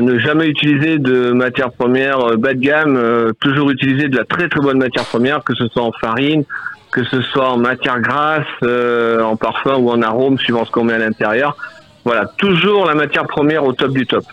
[0.00, 4.24] Ne jamais utiliser de matières premières euh, bas de gamme, euh, toujours utiliser de la
[4.24, 6.44] très très bonne matière première, que ce soit en farine,
[6.90, 10.84] que ce soit en matière grasse, euh, en parfum ou en arôme, suivant ce qu'on
[10.84, 11.56] met à l'intérieur.
[12.04, 14.24] Voilà, toujours la matière première au top du top.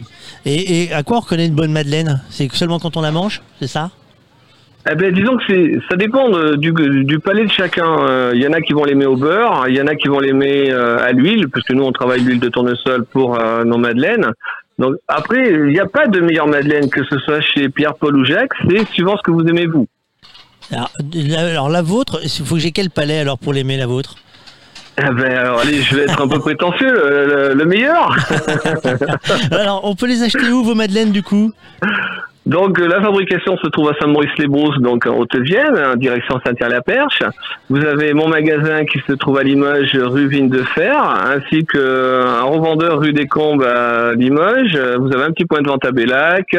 [0.45, 2.21] Et, et à quoi on reconnaît une bonne madeleine?
[2.29, 3.91] C'est seulement quand on la mange, c'est ça?
[4.89, 6.71] Eh ben, disons que c'est, ça dépend de- du,
[7.03, 8.07] du palais de chacun.
[8.07, 10.07] Euh, Il y en a qui vont l'aimer au beurre, il y en a qui
[10.07, 13.63] vont l'aimer euh, à l'huile, parce que nous on travaille l'huile de tournesol pour euh,
[13.65, 14.31] nos madeleines.
[14.79, 18.15] Donc après, il n'y a pas de meilleure madeleine que ce soit chez Pierre, Paul
[18.15, 19.87] ou Jacques, c'est suivant ce que vous aimez vous.
[20.71, 23.85] alors la, alors, la vôtre, il faut que j'ai quel palais alors pour l'aimer la
[23.87, 24.15] vôtre?
[24.97, 28.17] Eh ben, alors allez, je vais être un peu prétentieux, le, le- le meilleur.
[29.51, 31.53] Alors, on peut les acheter où vos madeleines du coup?
[32.45, 37.23] Donc euh, la fabrication se trouve à Saint-Maurice-les-Brousses, donc en Haute-Vienne, en direction Saint-Pierre-la-Perche.
[37.69, 42.41] Vous avez mon magasin qui se trouve à Limoges, rue Vigne de Fer, ainsi qu'un
[42.41, 44.75] revendeur rue des Combes à Limoges.
[44.75, 46.55] Euh, Vous avez un petit point de vente à Bellac.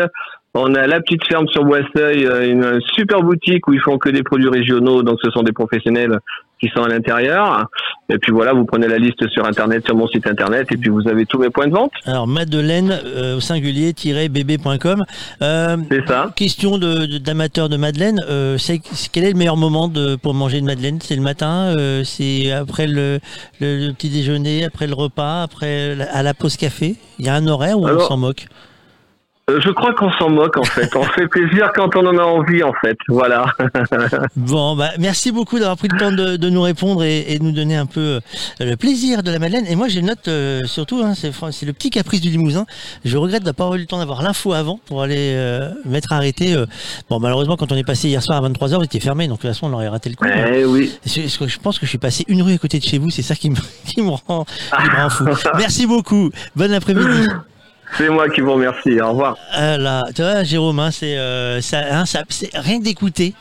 [0.54, 4.08] On a la petite ferme sur Boisseuil, euh, une super boutique où ils font que
[4.10, 6.18] des produits régionaux, donc ce sont des professionnels
[6.60, 7.66] qui sont à l'intérieur.
[8.12, 10.90] Et puis voilà, vous prenez la liste sur internet, sur mon site internet, et puis
[10.90, 11.92] vous avez tous mes points de vente.
[12.04, 15.04] Alors, madeleine euh, au singulier-bb.com.
[15.40, 16.32] Euh, C'est ça.
[16.34, 18.20] question de- de- d'amateur de, madeleine.
[18.28, 18.80] Euh, c'est-
[19.12, 20.98] quel est le meilleur moment de, pour manger une madeleine?
[21.00, 23.20] C'est le matin euh, C'est après le,
[23.60, 26.96] le- le petit déjeuner Après le repas Après la- à la pause café?
[27.20, 28.46] Il y a un horaire où on s'en moque?
[29.58, 30.94] Je crois qu'on s'en moque en fait.
[30.94, 32.96] On fait plaisir quand on en a envie en fait.
[33.08, 33.46] Voilà.
[34.36, 37.44] Bon, bah, merci beaucoup d'avoir pris le temps de, de nous répondre et, et de
[37.44, 38.20] nous donner un peu euh,
[38.60, 39.66] le plaisir de la Madeleine.
[39.68, 42.66] Et moi, j'ai une note euh, surtout, hein, c'est le petit caprice du Limousin.
[43.04, 46.12] Je regrette de pas avoir eu le temps d'avoir l'info avant pour aller euh, mettre
[46.12, 46.54] arrêté.
[46.54, 46.66] euh.
[47.08, 49.42] Bon, malheureusement, quand on est passé hier soir à 23h, vous étiez fermé, donc de
[49.42, 50.24] toute façon, on aurait raté le coup.
[50.26, 50.92] Eh oui.
[51.06, 53.10] Je, je- je pense que je suis passé une rue à côté de chez vous,
[53.10, 53.56] c'est ça qui me,
[53.86, 55.24] qui me rend, qui me rend fou.
[55.58, 56.30] Merci beaucoup.
[56.56, 57.28] Bon après-midi.
[57.96, 59.00] C'est moi qui vous remercie.
[59.00, 59.36] Au revoir.
[59.52, 62.04] Ah là, tu vois, Jérôme, hein, c'est euh, ça, hein,
[62.54, 63.34] rien que d'écouter,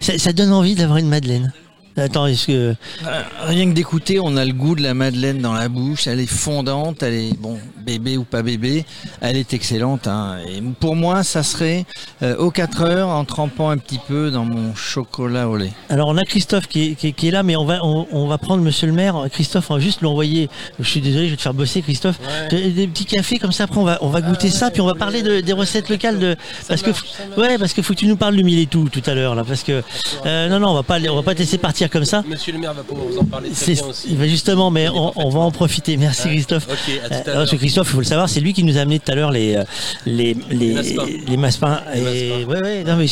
[0.00, 1.52] ça donne envie d'avoir une Madeleine.
[1.96, 5.52] Attends, est-ce que Euh, Rien que d'écouter, on a le goût de la madeleine dans
[5.52, 6.06] la bouche.
[6.06, 8.84] Elle est fondante, elle est bon, bébé ou pas bébé,
[9.20, 10.06] elle est excellente.
[10.06, 10.38] hein.
[10.48, 11.84] Et pour moi, ça serait
[12.22, 15.72] euh, aux 4 heures en trempant un petit peu dans mon chocolat au lait.
[15.90, 18.06] Alors on a Christophe qui est, qui est- qui est là, mais on va on,
[18.10, 19.26] on va prendre Monsieur le Maire.
[19.30, 20.48] Christophe, on va juste lui envoyer.
[20.78, 22.18] Je suis désolé, je vais te faire bosser, Christophe.
[22.48, 23.64] Des, des petits cafés comme ça.
[23.64, 26.18] Après, on va on va goûter ça, puis on va parler de- des recettes locales
[26.18, 26.36] de
[26.68, 26.90] parce que
[27.38, 29.34] ouais parce que faut que tu nous parles du mille et tout tout à l'heure
[29.34, 29.82] là, parce que
[30.24, 32.22] euh, non non on va pas on va pas te laisser partir comme ça.
[32.28, 34.14] Monsieur le maire va pouvoir vous en parler très C'est bien aussi.
[34.14, 35.96] bah, justement, mais on, on va en profiter.
[35.96, 36.66] Merci Christophe.
[36.70, 38.80] Ok, à tout à Euh, Christophe, il faut le savoir, c'est lui qui nous a
[38.82, 39.64] amené tout à l'heure les euh,
[40.06, 41.06] les les massepains.
[41.26, 41.80] les massepains.
[41.94, 43.06] Et ouais ouais, non mais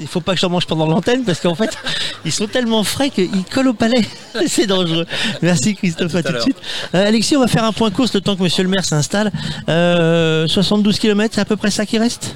[0.00, 1.76] il faut pas que j'en mange pendant l'antenne parce qu'en fait
[2.24, 4.02] ils sont tellement frais qu'ils collent au palais.
[4.48, 5.06] c'est dangereux.
[5.42, 6.56] Merci Christophe, à tout, à de suite.
[6.94, 9.30] Euh, Alexis, on va faire un point course le temps que Monsieur le Maire s'installe.
[9.68, 12.34] Euh, 72 km, c'est à peu près ça qui reste?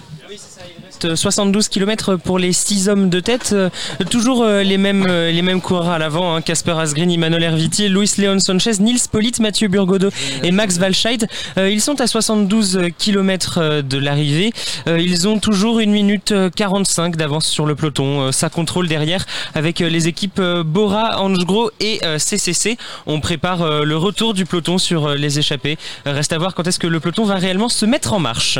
[1.03, 3.51] Reste 72 km pour les 6 hommes de tête.
[3.53, 3.71] Euh,
[4.11, 6.35] Toujours euh, les mêmes, euh, les mêmes coureurs à l'avant.
[6.35, 6.43] hein.
[6.43, 10.11] Casper Asgreen, Emmanuel Herviti, Luis Leon Sanchez, Nils Pollitt, Mathieu Burgodeau
[10.43, 11.27] et Max Walscheid.
[11.59, 14.53] Euh, ils sont à 72 km de l'arrivée.
[14.87, 18.33] Ils ont toujours une minute euh, 45 d'avance sur le peloton.
[18.33, 19.25] Ça contrôle derrière
[19.55, 22.77] avec les équipes Bora, Angegro et CCC.
[23.07, 25.79] On prépare le retour du peloton sur les échappées.
[26.05, 28.59] Reste à voir quand est-ce que le peloton va réellement se mettre en marche.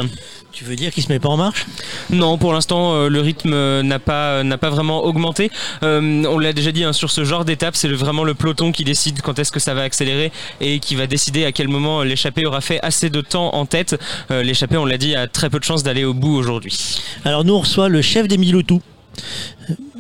[0.53, 1.67] Tu veux dire qu'il se met pas en marche?
[2.11, 5.51] Non, pour l'instant, euh, le rythme euh, n'a pas n'a pas vraiment augmenté.
[5.83, 8.85] Euh, on l'a déjà dit hein, sur ce genre d'étape, c'est vraiment le peloton qui
[8.85, 12.47] décide quand est-ce que ça va accélérer et qui va décider à quel moment l'échappée
[12.47, 13.99] aura fait assez de temps en tête.
[14.31, 17.01] Euh, l'échappée, on l'a dit, a très peu de chances d'aller au bout aujourd'hui.
[17.25, 18.81] Alors nous on reçoit le chef des Milotou.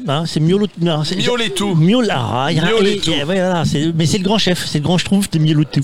[0.09, 1.77] Hein, c'est c'est- Mioletou.
[1.81, 3.12] Il Mioletou.
[3.24, 3.62] voilà,
[3.94, 5.81] mais c'est le grand chef, c'est le grand schtroumpf de Miolotou.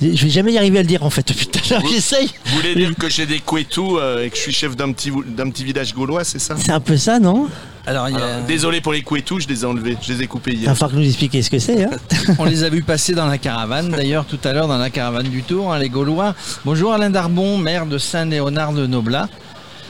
[0.00, 1.26] Je vais jamais y arriver à le dire en fait.
[1.36, 2.30] Putain, j'essaye.
[2.46, 5.10] Vous voulez dire que j'ai des couetous euh, et que je suis chef d'un petit,
[5.26, 6.56] d'un petit village gaulois, c'est ça?
[6.58, 7.48] C'est un peu ça, non?
[7.88, 10.22] Alors, il y a- Alors, Désolé pour les couetous, je les ai enlevés, je les
[10.22, 10.70] ai coupés Il hier.
[10.70, 11.84] va falloir que nous expliquer ce que c'est.
[11.84, 11.90] Hein.
[12.38, 15.28] on les a vus passer dans la caravane, d'ailleurs tout à l'heure dans la caravane
[15.28, 16.34] du Tour, hein, les Gaulois.
[16.64, 19.28] Bonjour Alain Darbon, maire de Saint-Léonard de Noblat.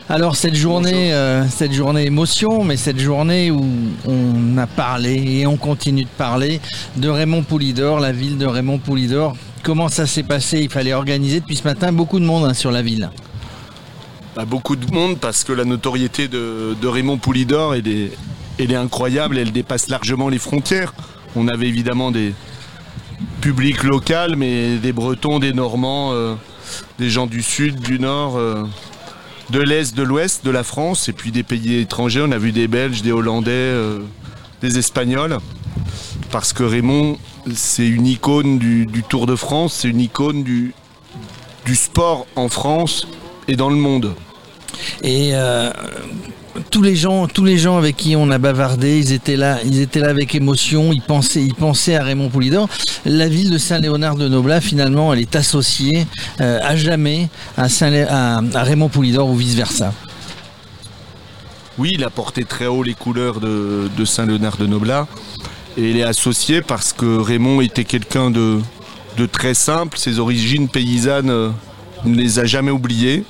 [0.08, 3.66] Alors cette journée, euh, cette journée émotion, mais cette journée où
[4.06, 6.60] on a parlé et on continue de parler
[6.96, 9.36] de Raymond Poulidor, la ville de Raymond Poulidor.
[9.64, 10.60] Comment ça s'est passé?
[10.60, 13.10] Il fallait organiser depuis ce matin beaucoup de monde hein, sur la ville.
[14.36, 18.12] Bah, beaucoup de monde parce que la notoriété de, de Raymond Poulidor elle est,
[18.60, 20.94] elle est incroyable, elle dépasse largement les frontières.
[21.34, 22.32] On avait évidemment des
[23.40, 26.34] publics locaux, mais des Bretons, des Normands, euh,
[27.00, 28.64] des gens du sud, du nord, euh,
[29.50, 32.22] de l'est, de l'ouest de la France, et puis des pays étrangers.
[32.26, 34.00] On a vu des Belges, des Hollandais, euh,
[34.60, 35.38] des Espagnols.
[36.30, 37.18] Parce que Raymond,
[37.54, 40.74] c'est une icône du, Tour de France, c'est une icône du,
[41.64, 43.06] du sport en France
[43.48, 44.14] et dans le monde.
[45.02, 45.70] Et euh,
[46.70, 50.34] tous les gens, avec qui on a bavardé, ils étaient là, ils étaient là avec
[50.34, 50.92] émotion.
[50.92, 52.68] Ils pensaient, à Raymond Poulidor.
[53.04, 56.06] La ville de Saint-Léonard de Noblat, finalement, elle est associée
[56.40, 59.92] euh, à jamais à, Saint à, Raymond Poulidor ou vice versa.
[61.78, 65.06] Oui, il a porté très haut les couleurs de, de Saint-Léonard de Noblat.
[65.76, 68.60] Et il est associé parce que Raymond était quelqu'un de,
[69.30, 69.98] très simple.
[69.98, 71.50] Ses origines paysannes, euh,
[72.04, 73.24] ne les a jamais oubliées.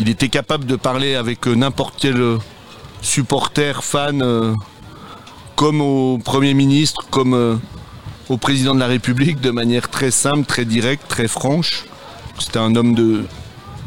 [0.00, 2.38] Il était capable de parler avec euh, n'importe quel euh,
[3.02, 4.54] supporter, fan, euh,
[5.56, 7.60] comme au Premier ministre, comme
[8.30, 11.84] au Président de la République, de manière très simple, très directe, très franche.
[12.38, 13.26] C'était un homme de,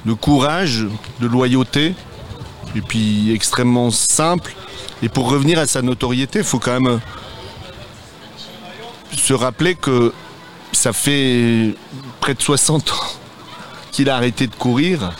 [0.06, 0.86] de courage,
[1.20, 1.96] de loyauté,
[2.76, 4.54] et puis extrêmement simple.
[5.02, 7.00] Et pour revenir à sa notoriété, il faut quand même
[9.18, 10.14] se rappeler que
[10.74, 11.74] ça fait
[12.20, 12.96] près de 60 ans
[13.92, 15.12] qu'il a arrêté de courir.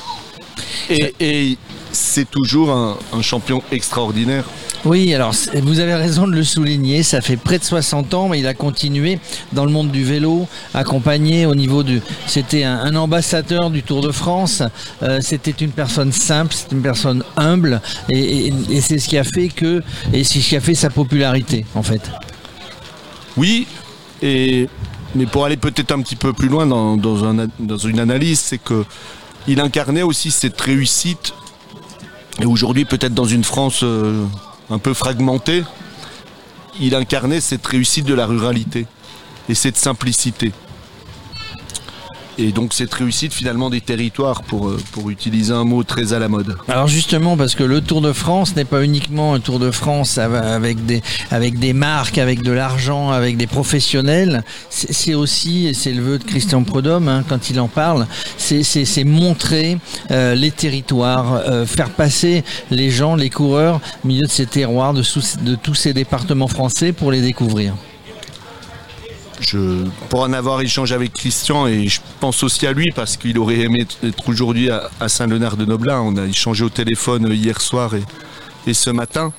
[0.90, 1.58] Et, et
[1.92, 4.46] c'est toujours un, un champion extraordinaire.
[4.86, 8.40] Oui, alors vous avez raison de le souligner, ça fait près de 60 ans, mais
[8.40, 9.18] il a continué
[9.54, 12.02] dans le monde du vélo, accompagné au niveau du...
[12.28, 14.62] C'était un, un ambassadeur du Tour de France,
[15.02, 19.18] euh, c'était une personne simple, c'était une personne humble, et, et- et c'est ce qui
[19.18, 19.82] a fait que...
[20.12, 22.02] Et c'est ce qui a fait sa popularité, en fait.
[23.38, 23.68] Oui,
[24.22, 24.68] et,
[25.16, 28.40] mais pour aller peut-être un petit peu plus loin dans, dans un- dans une analyse,
[28.40, 28.84] c'est que
[29.48, 31.34] il incarnait aussi cette réussite,
[32.40, 34.26] et aujourd'hui peut-être dans une France euh,
[34.70, 35.64] un peu fragmentée,
[36.80, 38.88] il incarnait cette réussite de la ruralité
[39.50, 40.52] et cette simplicité.
[42.40, 46.20] Et donc cette réussite finalement des territoires, pour, euh, pour utiliser un mot très à
[46.20, 46.56] la mode.
[46.68, 50.18] Alors justement, parce que le Tour de France n'est pas uniquement un Tour de France
[50.18, 51.02] av- avec des,
[51.74, 56.64] marques, avec de l'argent, avec des professionnels, c'est aussi, et c'est le vœu de Christian
[56.64, 58.08] Prudhomme hein, quand il en parle,
[58.38, 58.64] c'est-
[59.04, 59.78] montrer
[60.12, 64.94] euh, les territoires, euh, faire passer les gens, les coureurs, au milieu de ces terroirs,
[64.94, 65.04] de
[65.56, 67.74] tous ces départements français pour les découvrir.
[69.40, 73.38] Je, pour en avoir échangé avec Christian et je pense aussi à lui parce qu'il
[73.38, 76.00] aurait aimé être aujourd'hui à, Saint-Léonard-de-Noblin.
[76.00, 78.04] On a échangé au téléphone hier soir et,
[78.68, 79.34] et ce matin.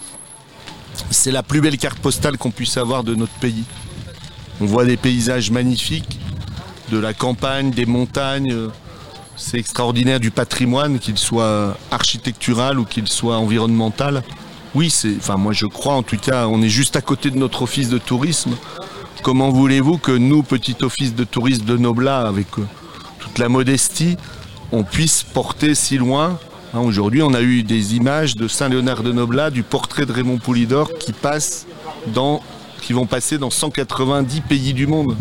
[1.10, 3.64] C'est la plus belle carte postale qu'on puisse avoir de notre pays.
[4.60, 6.20] On voit des paysages magnifiques,
[6.90, 8.52] de la campagne, des montagnes.
[8.52, 8.68] euh,
[9.36, 14.22] C'est extraordinaire du patrimoine, qu'il soit architectural ou qu'il soit environnemental.
[14.76, 17.38] Oui, c'est, enfin moi je crois en tout cas, on est juste à côté de
[17.38, 18.56] notre office de tourisme.
[19.22, 22.66] Comment voulez-vous que nous, petit office de tourisme de Noblat, avec euh,
[23.18, 24.16] toute la modestie,
[24.72, 26.38] on puisse porter si loin
[26.74, 30.38] Hein, Aujourd'hui, on a eu des images de Saint-Léonard de Noblat, du portrait de Raymond
[30.38, 31.66] Poulidor qui passe
[32.08, 32.42] dans,
[32.82, 35.16] qui vont passer dans 190 pays du monde.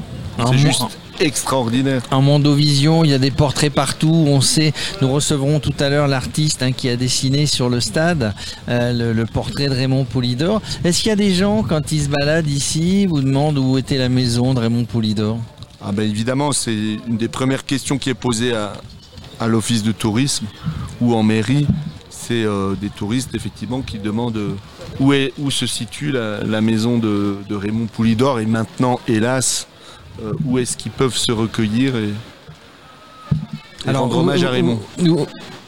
[0.48, 2.02] C'est juste extraordinaire.
[2.12, 4.26] En Mondovision, il y a des portraits partout.
[4.28, 8.34] On sait, nous recevrons tout à l'heure l'artiste hein, qui a dessiné sur le stade
[8.70, 10.62] euh, le, le portrait de Raymond Poulidor.
[10.84, 13.98] Est-ce qu'il y a des gens, quand ils se baladent ici, vous demandent où était
[13.98, 15.40] la maison de Raymond Poulidor
[15.82, 16.74] Ah ben évidemment, c'est
[17.08, 18.74] une des premières questions qui est posée à,
[19.40, 20.46] à l'office de tourisme
[21.02, 21.68] ou en mairie.
[22.10, 24.56] C'est euh, des touristes effectivement qui demandent euh,
[25.00, 29.68] où, est, où se situe la, la maison de, de Raymond Poulidor et maintenant, hélas,
[30.46, 32.10] où est-ce qu'ils peuvent se recueillir et,
[33.88, 34.80] et rendre hommage à Raymond.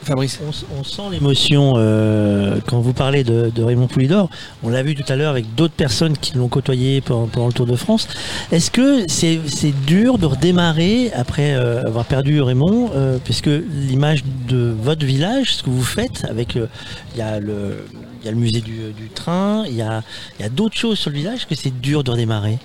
[0.03, 4.30] Fabrice On, on sent l'émotion euh, quand vous parlez de, de Raymond Poulidor.
[4.63, 7.53] On l'a vu tout à l'heure avec d'autres personnes qui l'ont côtoyé pendant, pendant le
[7.53, 8.07] Tour de France.
[8.51, 9.39] Est-ce que c'est
[9.88, 15.63] dur de redémarrer après euh, avoir perdu Raymond euh, Puisque l'image de votre village, ce
[15.63, 16.67] que vous faites, avec euh,
[17.15, 17.85] il y a le
[18.22, 20.01] il y a le musée du, du train, il y a,
[20.39, 22.57] il y a d'autres choses sur le village, que c'est dur de redémarrer?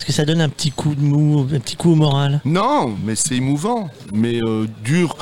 [0.00, 2.96] Est-ce que ça donne un petit coup de mou, un petit coup au moral Non,
[3.04, 5.14] mais c'est émouvant, mais euh, dur.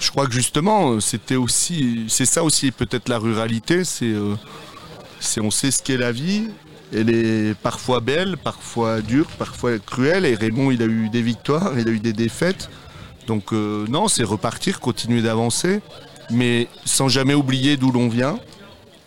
[0.00, 4.34] Je crois que justement, euh, c'était aussi, c'est ça aussi peut-être la ruralité, c'est, euh,
[5.20, 6.48] c'est on sait ce qu'est la vie.
[6.92, 10.26] Elle est parfois belle, parfois dure, parfois cruelle.
[10.26, 12.68] Et Raymond, il a eu des victoires, il a eu des défaites.
[13.28, 15.82] Donc non, c'est repartir, continuer d'avancer.
[16.30, 18.40] mais sans jamais oublier d'où l'on vient,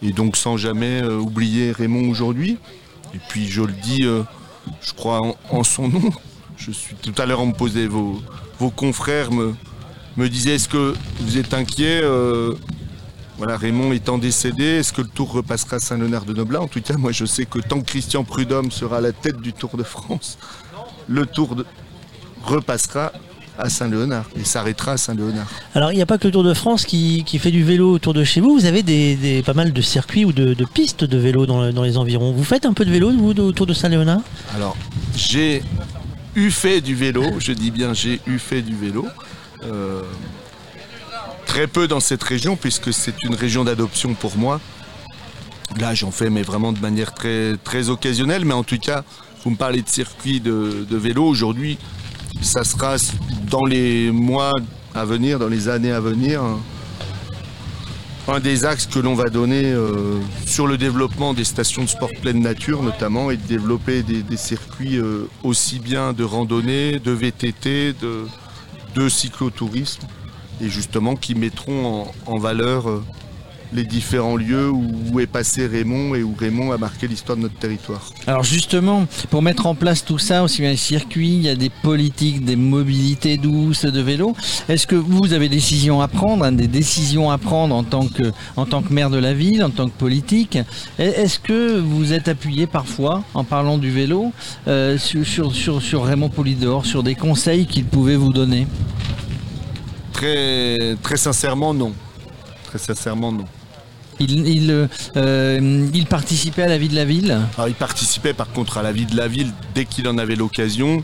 [0.01, 2.57] et donc sans jamais oublier Raymond aujourd'hui.
[3.13, 4.05] Et puis je le dis,
[4.81, 6.11] je crois en, son nom.
[6.57, 8.21] Je suis tout à l'heure on me posait vos,
[8.75, 9.55] confrères me,
[10.29, 12.53] disaient est-ce que vous êtes inquiet euh,
[13.37, 16.59] voilà, Raymond étant décédé, est-ce que le Tour repassera à Saint-Léonard de Noblat?
[16.59, 19.37] En tout cas, moi je sais que tant que Christian Prudhomme sera à la tête
[19.37, 20.37] du Tour de France,
[21.07, 21.55] le Tour
[22.43, 23.13] repassera
[23.59, 25.47] à Saint-Léonard et s'arrêtera à Saint-Léonard.
[25.75, 27.91] Alors, il n'y a pas que le Tour de France qui, qui fait du vélo
[27.91, 28.53] autour de chez vous.
[28.57, 31.61] Vous avez des, des- pas mal de circuits ou de, de pistes de vélo dans,
[31.61, 32.31] le- dans les environs.
[32.31, 34.21] Vous faites un peu de vélo, vous, autour de Saint-Léonard?
[34.55, 34.75] Alors,
[35.15, 35.61] j'ai
[36.35, 39.05] eu fait du vélo, je dis bien j'ai eu fait du vélo.
[39.65, 40.01] Euh,
[41.45, 44.61] très peu dans cette région, puisque c'est une région d'adoption pour moi.
[45.79, 48.45] Là, j'en fais, mais vraiment de manière très, très occasionnelle.
[48.45, 49.03] Mais en tout cas,
[49.43, 51.25] vous me parlez de circuit de, de vélo.
[51.25, 51.77] Aujourd'hui,
[52.41, 52.95] ça sera
[53.49, 54.53] dans les mois
[54.95, 56.59] à venir, dans les années à venir, un-
[58.43, 62.39] des axes que l'on va donner euh, sur le développement des stations de sport pleine
[62.41, 69.09] nature notamment et de développer des, circuits euh, aussi bien de randonnée, de VTT, de,
[69.09, 70.03] cyclotourisme
[70.61, 73.03] et justement qui mettront en, en valeur euh,
[73.73, 77.55] les différents lieux où, est passé Raymond et où Raymond a marqué l'histoire de notre
[77.59, 78.09] territoire.
[78.25, 81.55] Alors justement, pour mettre en place tout ça, aussi bien les circuits, il y a
[81.55, 84.35] des politiques, des mobilités douces de vélo.
[84.69, 88.07] Est-ce que vous avez des décisions à prendre, hein, des décisions à prendre en tant
[88.07, 90.57] que en tant que maire de la ville, en tant que politique?
[90.97, 94.31] Est- Est-ce que vous êtes appuyé parfois, en parlant du vélo,
[94.67, 98.67] euh, sur, sur, sur, sur Raymond Polidor, sur des conseils qu'il pouvait vous donner?
[100.13, 101.93] Très, très sincèrement, non.
[102.65, 103.45] Très sincèrement, non.
[104.19, 108.51] Il, il, euh, il participait à la vie de la ville Alors, il participait par
[108.51, 111.03] contre à la vie de la ville dès qu'il en avait l'occasion,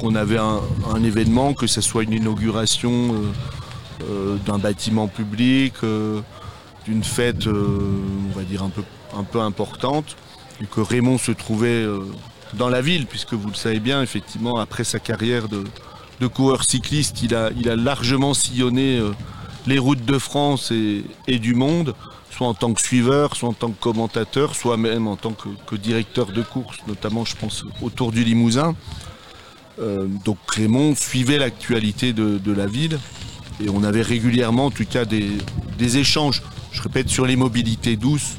[0.00, 0.60] qu'on avait un,
[0.92, 3.16] un événement, que ce soit une inauguration euh,
[4.10, 6.20] euh, d'un bâtiment public, euh,
[6.86, 7.98] d'une fête, euh,
[8.32, 8.82] on va dire, un peu,
[9.16, 10.16] un peu importante,
[10.60, 12.00] et que Raymond se trouvait euh,
[12.54, 15.64] dans la ville, puisque vous le savez bien, effectivement, après sa carrière de,
[16.20, 19.10] de coureur cycliste, il a, il a largement sillonné euh,
[19.66, 21.94] les routes de France et, et du monde,
[22.32, 25.76] soit en tant que suiveur, soit en tant que commentateur, soit même en tant que,
[25.76, 28.74] directeur de course, notamment je pense au Tour du Limousin.
[29.80, 32.98] Euh, donc Raymond suivait l'actualité de, la ville
[33.62, 36.42] et on avait régulièrement en tout cas des, échanges.
[36.72, 38.36] Je répète, sur les mobilités douces,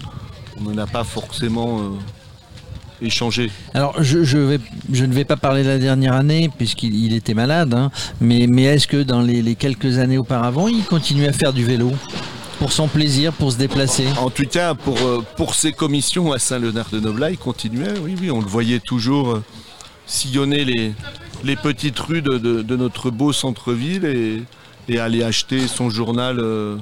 [0.57, 3.51] on n'en a pas forcément euh, échangé.
[3.75, 7.91] Alors, je, ne vais pas parler de la dernière année, puisqu'il il était malade, hein,
[8.21, 11.91] mais, est-ce que dans les quelques années auparavant, il continuait à faire du vélo?
[12.63, 14.05] Pour son plaisir, pour se déplacer.
[14.21, 15.21] En tout cas, pour, euh,
[15.51, 19.43] ses commissions à Saint-Léonard-de-Noblat, il continuait, oui, oui, on le voyait toujours euh,
[20.05, 24.43] sillonner les, petites rues de, notre beau centre-ville et,
[24.87, 26.77] et aller acheter son journal euh,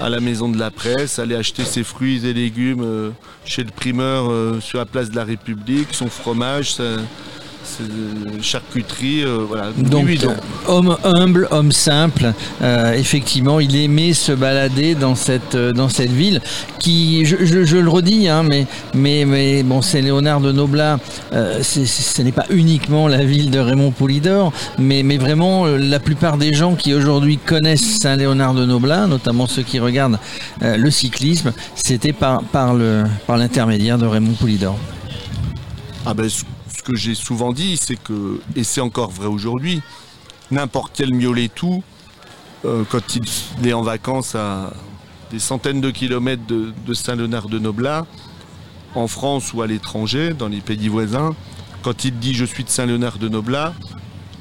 [0.00, 3.12] à la maison de la presse, aller acheter ses fruits et légumes
[3.44, 6.76] chez le primeur sur la place de la République, son fromage,
[8.42, 9.70] charcuterie, euh, voilà.
[9.76, 10.36] Donc, Oui, oui, donc,
[10.66, 12.32] homme humble, homme simple,
[12.62, 16.40] euh, effectivement, il aimait se balader dans cette, euh, dans cette ville
[16.78, 20.98] qui, je, je- je le redis, hein, mais, mais, mais bon, c'est Léonard de Noblat,
[21.32, 26.52] ce n'est pas uniquement la ville de Raymond Poulidor, mais, mais vraiment la plupart des
[26.52, 30.18] gens qui aujourd'hui connaissent Saint-Léonard de Noblat, notamment ceux qui regardent
[30.62, 34.76] euh, le cyclisme, c'était par, par le- par l'intermédiaire de Raymond Poulidor.
[36.06, 36.28] Ah ben,
[36.80, 39.82] ce que j'ai souvent dit, c'est que, et c'est encore vrai aujourd'hui,
[40.50, 41.82] n'importe quel mioletou,
[42.64, 44.72] euh, quand il est en vacances à
[45.30, 48.06] des centaines de kilomètres de, de Saint-Léonard-de-Noblat,
[48.94, 51.34] en France ou à l'étranger, dans les pays voisins,
[51.82, 53.74] quand il dit je suis de Saint-Léonard-de-Noblat,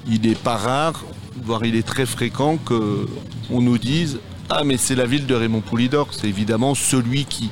[0.07, 1.03] il n'est pas rare,
[1.43, 5.61] voire il est très fréquent qu'on nous dise Ah, mais c'est la ville de Raymond
[5.61, 6.07] Poulidor.
[6.11, 7.49] C'est évidemment celui qui,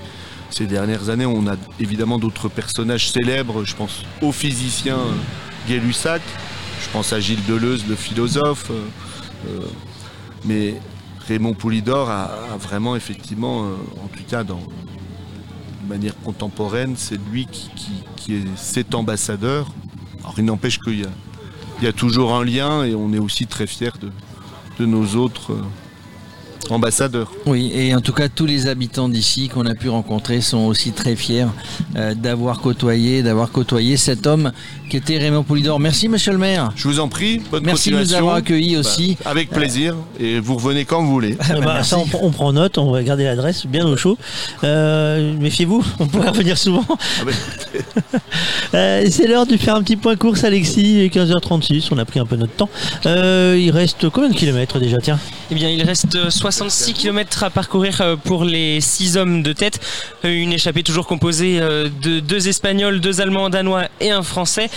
[0.49, 3.63] ces dernières années, on a évidemment d'autres personnages célèbres.
[3.65, 6.21] Je pense au physicien euh, Gay-Lussac,
[6.81, 8.71] je pense à Gilles Deleuze, le philosophe.
[8.71, 8.85] euh,
[9.47, 9.61] euh,
[10.45, 10.75] mais
[11.27, 12.29] Raymond Poulidor a,
[12.59, 13.63] vraiment, effectivement,
[14.01, 14.61] en tout cas, dans,
[15.81, 19.67] de manière contemporaine, c'est lui qui, est cet ambassadeur.
[20.19, 21.05] Alors, il n'empêche qu'il
[21.81, 23.91] y a, toujours un lien et on est aussi très fiers
[24.79, 25.57] de, nos autres
[26.69, 27.31] ambassadeurs.
[27.45, 30.91] Oui, et en tout cas, tous les habitants d'ici qu'on a pu rencontrer sont aussi
[30.91, 31.45] très fiers
[31.95, 34.51] euh, d'avoir côtoyé, d'avoir côtoyé cet homme
[34.89, 35.79] qui était Raymond Poulidor.
[35.79, 36.71] Merci, monsieur le maire.
[36.75, 39.17] Je vous en prie, bonne Merci de nous avoir accueillis Bah, aussi.
[39.25, 41.37] avec plaisir et vous revenez quand vous voulez.
[41.49, 44.17] Ah bah, ça, on, on prend note, on va garder l'adresse bien au chaud.
[44.63, 46.85] Euh, Méfiez-vous, on pourrait revenir souvent.
[46.89, 47.31] Ah bah,
[48.73, 50.81] Euh, c'est l'heure de faire un petit point course, Alexis.
[50.81, 52.69] Il est 15h36, on a pris un peu notre temps.
[53.05, 55.19] Euh, il reste combien de kilomètres déjà Tiens?
[55.51, 59.81] Eh bien, il reste 66 km à parcourir euh, pour les 6 hommes de tête.
[60.23, 64.69] Euh, Une échappée toujours composée euh, de deux Espagnols, deux Allemands, Danois et un Français.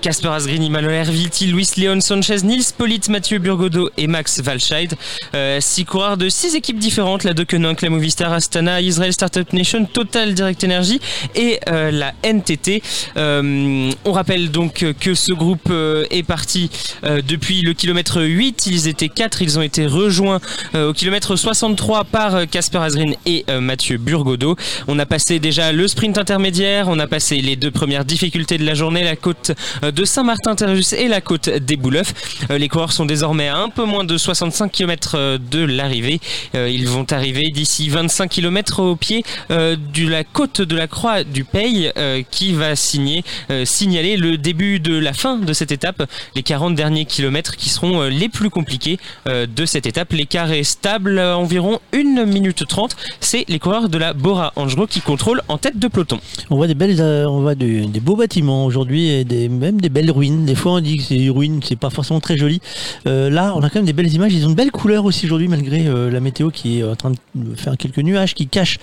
[0.00, 4.94] Casper Asgreen, Immanuel Herviti, Luis Leon Sanchez, Nils Pollitt, Mathieu Burgodo et Max Walscheid.
[5.34, 9.84] Euh, six coureurs de six équipes différentes, la Deceuninck, la Movistar, Astana, Israel Startup Nation,
[9.84, 11.00] Total Direct Energy
[11.34, 12.82] et la NTT.
[13.16, 15.72] On rappelle donc que ce groupe
[16.10, 16.70] est parti
[17.02, 18.66] depuis le kilomètre 8.
[18.66, 20.40] Ils étaient 4, ils ont été rejoints
[20.74, 24.56] au kilomètre 63 par euh, Casper Asgreen et euh, Mathieu Burgodo.
[24.88, 28.64] On a passé déjà le sprint intermédiaire, on a passé les deux premières difficultés de
[28.64, 32.12] la journée, la côte euh, de Saint-Martin-Terrus et la côte des Bouleufs.
[32.50, 36.20] Les coureurs sont désormais à un peu moins de 65 km de l'arrivée.
[36.54, 41.44] Ils vont arriver d'ici 25 km au pied de la côte de la Croix du
[41.44, 41.90] Pays
[42.30, 46.02] qui va signaler le début de la fin de cette étape,
[46.34, 50.12] les 40 derniers kilomètres qui seront les plus compliqués de cette étape.
[50.12, 52.96] L'écart est stable, à environ 1 minute 30.
[53.20, 56.18] C'est les coureurs de la Bora Angelo qui contrôlent en tête de peloton.
[56.50, 59.80] On voit des belles, euh, on voit de- des beaux bâtiments aujourd'hui et des, même
[59.80, 60.44] des belles ruines.
[60.44, 62.60] Des fois, on dit que c'est des ruines, c'est pas forcément très joli.
[63.06, 64.32] Euh, là, on a quand même des belles images.
[64.32, 67.10] Ils ont de belles couleurs aussi aujourd'hui, malgré euh, la météo qui est en train
[67.34, 68.78] de faire quelques nuages qui cachent.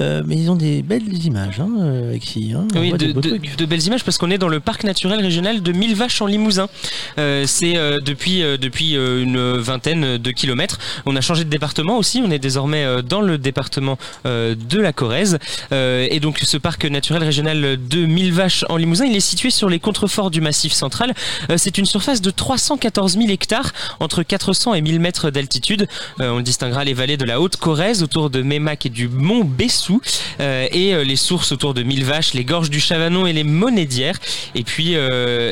[0.00, 2.16] Euh, mais ils ont des belles images hein, euh,
[2.54, 2.66] hein.
[2.76, 3.12] Oui, de,
[3.56, 6.26] de- belles images parce qu'on est dans le parc naturel régional de Mille Vaches en
[6.26, 6.68] Limousin.
[7.18, 10.78] Euh, c'est euh, depuis euh, depuis euh, une vingtaine de kilomètres.
[11.06, 11.48] On a changé de
[12.24, 15.38] On est désormais euh, dans le département euh, de la Corrèze.
[15.72, 19.50] Euh, et donc ce parc naturel régional de Mille Vaches en Limousin, il est situé
[19.50, 21.14] sur les contreforts du Massif central.
[21.56, 25.86] C'est une surface de 314 000 hectares entre 400 et 1000 mètres d'altitude.
[26.18, 30.00] On distinguera les vallées de la Haute-Corrèze autour de Mémac et du Mont Bessou
[30.40, 34.18] et les sources autour de Mille Vaches, les gorges du Chavanon et les Monédières.
[34.54, 34.94] Et puis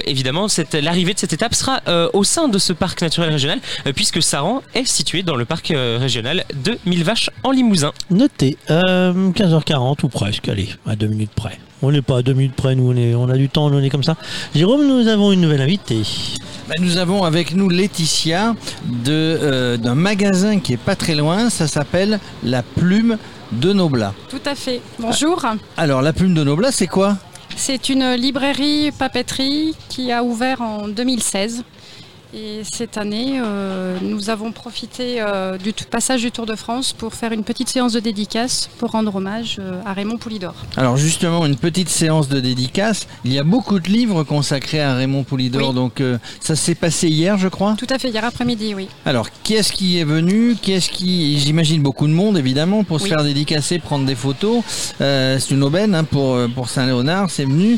[0.04, 1.80] évidemment, l'arrivée de cette étape sera
[2.12, 3.60] au sein de ce parc naturel régional
[3.94, 7.92] puisque Saran est situé dans le parc euh, régional de Mille Vaches en Limousin.
[8.10, 11.58] Notez, euh, 15h40 ou presque, allez, à deux minutes près.
[11.82, 13.82] On n'est pas à deux minutes près, nous, on, est, on a du temps, on
[13.82, 14.16] est comme ça.
[14.54, 16.02] Jérôme, nous avons une nouvelle invitée.
[16.68, 18.54] Ben, nous avons avec nous Laetitia
[18.86, 23.16] de, euh, d'un magasin qui est pas très loin, ça s'appelle La Plume
[23.52, 24.14] de Noblat.
[24.28, 24.80] Tout à fait.
[24.98, 25.44] Bonjour.
[25.76, 27.16] Alors La Plume de Noblat, c'est quoi?
[27.56, 31.64] C'est une librairie papeterie qui a ouvert en 2016.
[32.32, 37.12] Et cette année, euh, nous avons profité euh, du passage du Tour de France pour
[37.14, 40.54] faire une petite séance de dédicace pour rendre hommage euh, à Raymond Poulidor.
[40.76, 43.08] Alors justement, une petite séance de dédicace.
[43.24, 46.00] Il y a beaucoup de livres consacrés à Raymond Poulidor, donc
[46.40, 47.74] ça s'est passé hier, je crois?
[47.76, 48.88] Tout à fait, hier après-midi, oui.
[49.04, 50.54] Alors, qui est-ce qui est venu?
[50.60, 53.10] Qui est-ce qui J'imagine beaucoup de monde, évidemment, pour se Oui.
[53.10, 54.62] faire dédicacer, prendre des photos.
[54.98, 57.76] C'est une aubaine hein, pour, pour Saint-Léonard, c'est venu.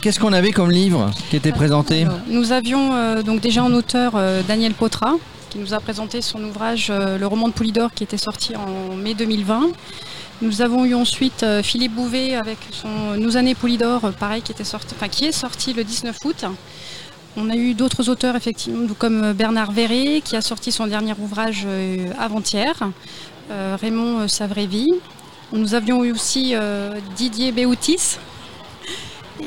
[0.00, 2.04] Qu'est-ce qu'on avait comme livre qui était présenté?
[2.28, 5.16] Nous avions donc déjà en auteur euh, Daniel Potra,
[5.50, 8.94] qui nous a présenté son ouvrage euh, Le roman de Poulidor, qui était sorti en
[8.96, 9.70] mai 2020.
[10.40, 14.64] Nous avons eu ensuite euh, Philippe Bouvet avec son Nous années Poulidor, pareil, qui, était
[14.64, 16.44] sorti, enfin, qui est sorti le 19 août.
[17.36, 21.66] On a eu d'autres auteurs, effectivement, comme Bernard Verré, qui a sorti son dernier ouvrage
[22.18, 22.74] avant-hier,
[23.50, 24.90] Raymond Savrévy.
[25.52, 26.54] Nous avions eu aussi
[27.16, 28.18] Didier Béoutis,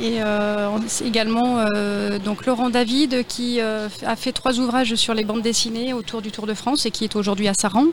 [0.02, 5.24] et euh, également euh, donc Laurent David qui euh, a fait trois ouvrages sur les
[5.24, 7.86] bandes dessinées autour du Tour de France et qui est aujourd'hui à Saran.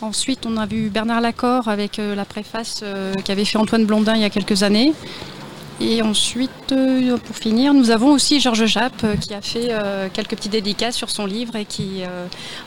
[0.00, 2.84] Ensuite, on a vu Bernard Lacor avec la préface
[3.24, 4.92] qu'avait fait Antoine Blondin il y a quelques années.
[5.86, 10.08] Et ensuite, euh, pour finir, nous avons aussi Georges Jappe euh, qui a fait euh,
[10.10, 12.00] quelques petites dédicaces sur son livre et qui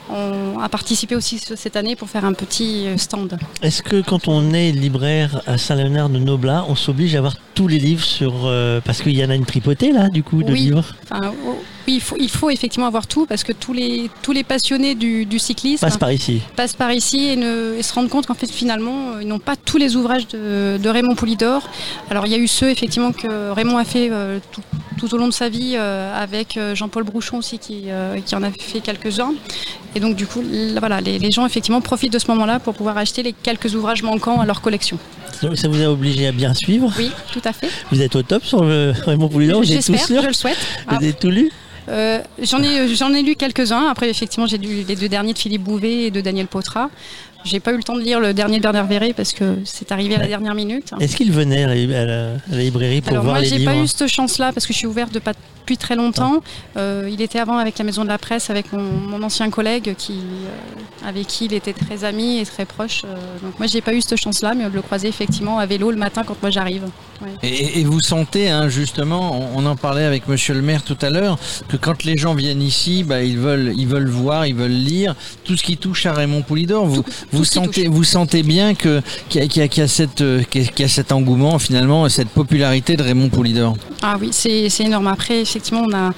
[0.10, 3.38] ont- a participé aussi ce- cette année pour faire un petit stand.
[3.64, 7.68] Est-ce que quand on est libraire à Saint-Léonard de Noblat, on s'oblige à avoir tous
[7.68, 8.34] les livres sur.
[8.46, 10.60] euh, parce qu'il y en a une tripotée là, du coup, de Oui.
[10.66, 11.56] livres Enfin, oh,
[11.88, 14.94] oui, il faut, il faut effectivement avoir tout parce que tous les, tous les passionnés
[14.94, 16.42] du, du cyclisme Passe par ici.
[16.56, 19.56] passent par ici et, ne, et se rendent compte qu'en fait finalement ils n'ont pas
[19.56, 21.68] tous les ouvrages de, de Raymond Poulidor.
[22.12, 24.62] Alors il y a eu ceux effectivement que Raymond a fait euh, tout,
[24.98, 27.86] tout au long de sa vie euh, avec euh, Jean-Paul Brouchon aussi qui,
[28.26, 29.34] qui en a fait quelques-uns.
[29.96, 30.44] Et donc du coup
[30.80, 34.04] voilà, les, les gens effectivement profitent de ce moment-là pour pouvoir acheter les quelques ouvrages
[34.04, 34.98] manquants à leur collection.
[35.42, 36.92] Donc, Ça vous a obligé à bien suivre?
[36.98, 37.70] Oui, tout à fait.
[37.92, 40.58] Vous êtes au top sur le Raymond Poulidor, J'espère, je le souhaite.
[40.58, 40.96] Vous Ah.
[40.98, 41.52] avez tout lu
[41.90, 43.86] Euh, j'en ai, j'en ai lu quelques-uns.
[43.90, 46.90] Après, effectivement, j'ai lu les deux derniers de Philippe Bouvet et de Daniel Potra.
[47.48, 50.16] J'ai pas eu le temps de lire le dernier Bernard Verret parce que c'est arrivé
[50.16, 50.92] à la dernière minute.
[51.00, 53.50] Est-ce qu'il venait à la, à la- à la librairie pour Alors voir moi, les
[53.50, 55.96] j'ai livres pas eu cette chance-là parce que je suis ouverte de pas depuis très
[55.98, 56.42] longtemps.
[56.78, 59.96] Euh, il était avant avec la Maison de la Presse, avec mon, mon ancien collègue
[59.98, 63.02] qui, euh, avec qui il était très ami et très proche.
[63.06, 65.92] Euh, donc moi, j'ai pas eu cette chance-là, mais de le croiser effectivement à vélo
[65.92, 66.84] le matin quand moi j'arrive.
[67.22, 67.30] Ouais.
[67.44, 70.98] Et, et vous sentez, hein, justement, on, on en parlait avec Monsieur le maire tout
[71.02, 71.38] à l'heure,
[71.68, 75.16] que quand les gens viennent ici, bah, ils veulent, ils veulent voir, ils veulent lire
[75.44, 76.86] tout ce qui touche à Raymond Poulidor.
[76.86, 77.04] Vous,
[77.34, 82.08] vous qui sentez, vous sentez bien que qu'il y, y a- y cet engouement finalement,
[82.10, 83.76] cette popularité de Raymond Poulidor.
[84.02, 85.08] Ah oui, c'est énorme.
[85.08, 86.12] Après, effectivement, on a.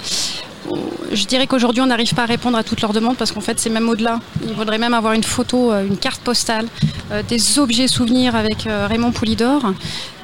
[1.12, 3.58] Je dirais qu'aujourd'hui, on n'arrive pas à répondre à toutes leurs demandes parce qu'en fait,
[3.58, 4.20] c'est même au-delà.
[4.46, 6.66] Il faudrait même avoir une photo, euh, une carte postale,
[7.10, 9.62] euh, des objets souvenirs avec euh, Raymond Poulidor.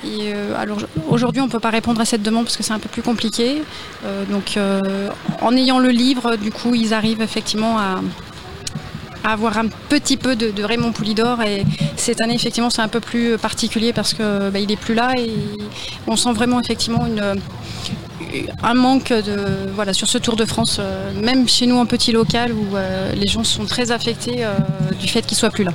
[0.05, 0.79] Et, euh, alors
[1.09, 3.03] aujourd'hui, on ne peut pas répondre à cette demande parce que c'est un peu plus
[3.03, 3.63] compliqué.
[4.31, 4.57] Donc,
[5.43, 8.01] en ayant le livre, du coup, ils arrivent effectivement à
[9.33, 11.43] avoir un petit peu de, Raymond Poulidor.
[11.43, 11.65] Et
[11.97, 15.13] cette année, effectivement, c'est un peu plus particulier parce que bah, il est plus là
[15.19, 15.31] et
[16.07, 17.41] on sent vraiment effectivement une
[18.63, 22.13] un manque de voilà sur ce Tour de France, euh, même chez nous en petit
[22.13, 24.55] local où euh, les gens sont très affectés euh,
[25.01, 25.73] du fait qu'il soit plus là.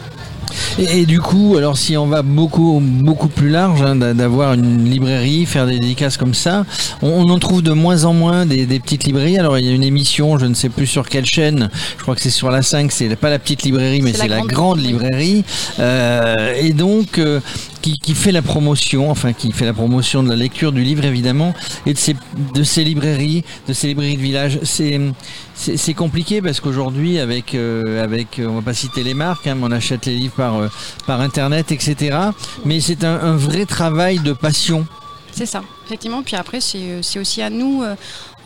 [0.79, 4.53] Et, et du coup, alors si on va beaucoup beaucoup plus large, hein, d'a- d'avoir
[4.53, 6.65] une librairie, faire des dédicaces comme ça,
[7.01, 9.37] on, on en trouve de moins en moins des, des petites librairies.
[9.37, 12.15] Alors il y a une émission, je ne sais plus sur quelle chaîne, je crois
[12.15, 14.79] que c'est sur la 5, c'est pas la petite librairie, mais C'est la la, grande,
[14.79, 15.43] librairie,
[15.79, 17.39] Euh, et donc euh,
[17.81, 21.03] qui, qui fait la promotion, enfin qui fait la promotion de la lecture du livre
[21.05, 21.53] évidemment,
[21.85, 22.15] et de ces
[22.53, 24.59] de ces librairies, de ces librairies de village.
[24.63, 29.67] C'est compliqué parce qu'aujourd'hui, avec, euh, avec, on va pas citer les marques, hein, mais
[29.67, 30.69] on achète les livres par, euh,
[31.05, 32.17] par internet, etc.
[32.65, 34.87] Mais c'est un, vrai travail de passion.
[35.31, 36.23] C'est ça, effectivement.
[36.23, 37.95] Puis après, c'est c'est aussi à nous euh,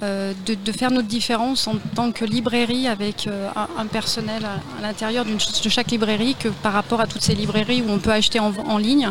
[0.03, 3.47] euh, de, faire notre différence en tant que librairie avec euh,
[3.77, 7.89] un, personnel à, l'intérieur de chaque librairie que par rapport à toutes ces librairies où
[7.89, 9.09] on peut acheter en, en ligne,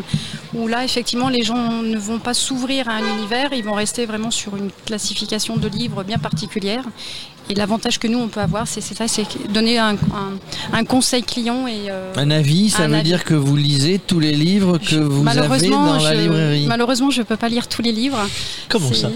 [0.53, 4.05] où là, effectivement, les gens ne vont pas s'ouvrir à un univers, ils vont rester
[4.05, 6.83] vraiment sur une classification de livres bien particulière.
[7.49, 10.37] Et l'avantage que nous, on peut avoir, c'est ça, c'est donner un, un-
[10.73, 11.89] un conseil client et...
[11.89, 13.03] euh, Un avis, ça un veut avis.
[13.03, 16.65] dire que vous lisez tous les livres que vous avez dans la je, librairie.
[16.67, 18.17] Malheureusement, je ne peux pas lire tous les livres.
[18.69, 19.09] Comment ça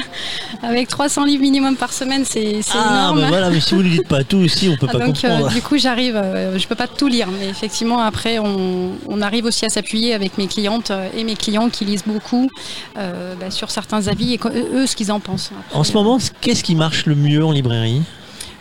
[0.62, 3.20] Avec 300 livres minimum par semaine, c'est Ah, énorme.
[3.22, 5.16] bah voilà, mais si vous ne dites pas tout aussi, on peut Ah, pas donc,
[5.24, 5.48] euh, comprendre.
[5.54, 9.46] du coup, j'arrive, euh, je peux pas tout lire, mais effectivement, après, on, on arrive
[9.46, 12.50] aussi à s'appuyer avec mes clientes euh, et mes clients qui lisent beaucoup
[12.98, 14.40] euh, bah, sur certains avis et
[14.74, 15.50] eux, ce qu'ils en pensent.
[15.72, 17.61] En ce moment, qu'est-ce qui marche le mieux en librairie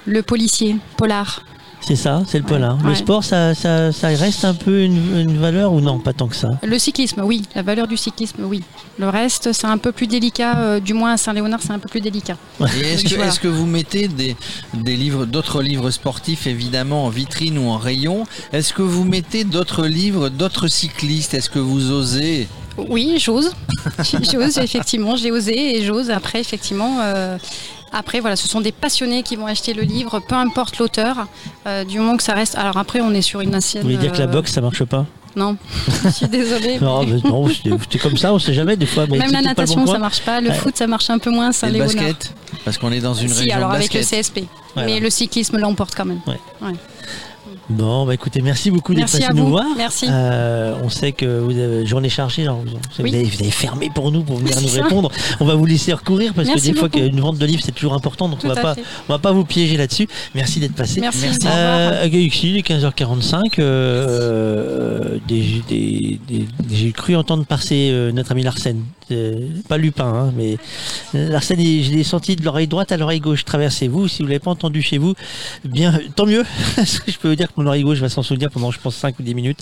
[0.06, 1.44] Le policier, polar.
[1.84, 2.78] C'est ça, c'est le polar.
[2.86, 6.28] Le sport, ça, ça, ça reste un peu une, une valeur ou non Pas tant
[6.28, 6.50] que ça?
[6.62, 7.42] Le cyclisme, oui.
[7.56, 8.62] La valeur du cyclisme, oui.
[9.00, 10.58] Le reste, c'est un peu plus délicat.
[10.60, 12.38] euh, du moins, à Saint-Léonard, c'est un peu plus délicat.
[12.60, 12.64] Et
[12.94, 13.28] est-ce que, Voilà.
[13.32, 14.36] est-ce que vous mettez des,
[14.76, 18.26] des livres, d'autres livres sportifs évidemment en vitrine ou en rayon?
[18.54, 21.34] Est-ce que vous mettez d'autres livres, d'autres cyclistes?
[21.34, 22.48] Est-ce que vous osez?
[22.78, 23.54] Oui, j'ose.
[24.32, 26.12] j'ose, effectivement, j'ai osé et j'ose.
[26.12, 27.38] Après, effectivement, euh,
[27.92, 31.28] après, voilà, ce sont des passionnés qui vont acheter le livre, peu importe l'auteur,
[31.68, 32.56] euh, du moment que ça reste.
[32.56, 33.84] Alors après, on est sur une ancienne.
[33.84, 35.06] Vous voulez dire que la euh, boxe, ça marche pas?
[35.36, 35.56] Non,
[36.04, 36.78] je suis désolée.
[36.80, 37.48] Non, mais non,
[37.90, 39.06] c'est comme ça, on sait jamais des fois.
[39.10, 39.94] mais Même la bon natation, coin.
[39.94, 40.42] ça marche pas.
[40.42, 40.56] Le Ouais.
[40.56, 41.52] foot, ça marche un peu moins.
[41.52, 42.34] Et le basket?
[42.66, 44.02] Parce qu'on est dans une Si, région alors de avec le.
[44.02, 44.42] CSP.
[44.74, 44.90] Voilà.
[44.90, 46.20] Mais le cyclisme l'emporte quand même.
[47.70, 49.66] Bon, bah écoutez, merci beaucoup d'être passé nous voir.
[49.78, 50.06] Merci.
[50.10, 52.66] Euh, on sait que vous avez journée chargée, vous,
[53.04, 53.16] Oui.
[53.16, 55.10] avez, vous avez fermé pour nous pour venir nous répondre.
[55.40, 57.72] On va vous laisser recourir parce Merci que des fois qu'une vente de livres c'est
[57.72, 58.84] toujours important, donc Tout on va pas, fait.
[59.08, 60.08] on va pas vous piéger là-dessus.
[60.36, 61.00] Merci d'être passé.
[61.00, 61.22] Merci.
[61.22, 61.40] Merci.
[61.48, 63.60] Euh, il est 15h45.
[63.60, 66.20] euh, des-
[66.72, 68.84] J'ai cru entendre passer euh, notre ami Larsen.
[69.12, 70.58] Euh, pas Lupin, hein, mais
[71.14, 74.08] Larsen, je l'ai senti de l'oreille droite à l'oreille gauche traverser vous.
[74.08, 75.16] Si vous l'avez pas entendu chez vous,
[75.66, 76.44] bien, tant mieux.
[76.78, 79.24] Je peux vous dire mon oreille gauche va s'en souvenir pendant, je pense, 5 ou
[79.24, 79.60] 10 minutes.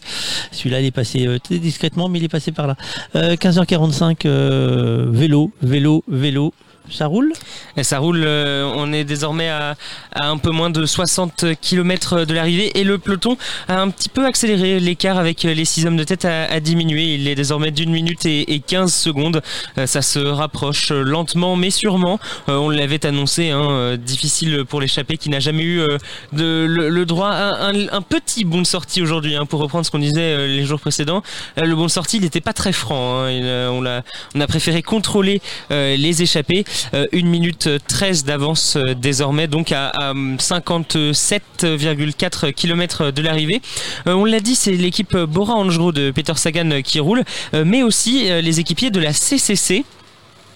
[0.51, 2.75] Celui-là, il est passé euh, très discrètement, mais il est passé par là.
[3.15, 6.53] Euh, 15h45, euh, vélo, vélo, vélo.
[6.91, 7.33] Ça roule
[7.77, 9.75] Et ça roule, euh, on est désormais à,
[10.13, 13.37] à un peu moins de 60 km de l'arrivée et le peloton
[13.67, 14.79] a un petit peu accéléré.
[14.79, 17.15] L'écart avec les 6 hommes de tête a, a diminué.
[17.15, 19.41] Il est désormais d'une minute et, et 15 secondes.
[19.77, 22.19] Euh, ça se rapproche lentement mais sûrement.
[22.49, 25.97] Euh, on l'avait annoncé, hein, euh, difficile pour l'échappée qui n'a jamais eu euh,
[26.33, 29.35] de, le, le droit à un, un petit bon de sortie aujourd'hui.
[29.35, 31.23] hein, pour reprendre ce qu'on disait euh, les jours précédents,
[31.57, 33.23] le bon de sortie il n'était pas très franc.
[33.23, 33.69] hein.
[33.71, 34.03] On, l'a-
[34.35, 36.63] on a préféré contrôler les échappées.
[36.93, 43.61] Euh, 1 minute 13 d'avance euh, désormais, donc à, à 57,4 km de l'arrivée.
[44.07, 47.23] Euh, on l'a dit, c'est l'équipe Bora Hansgrohe de Peter Sagan qui roule,
[47.53, 49.85] mais aussi les équipiers de la CCC.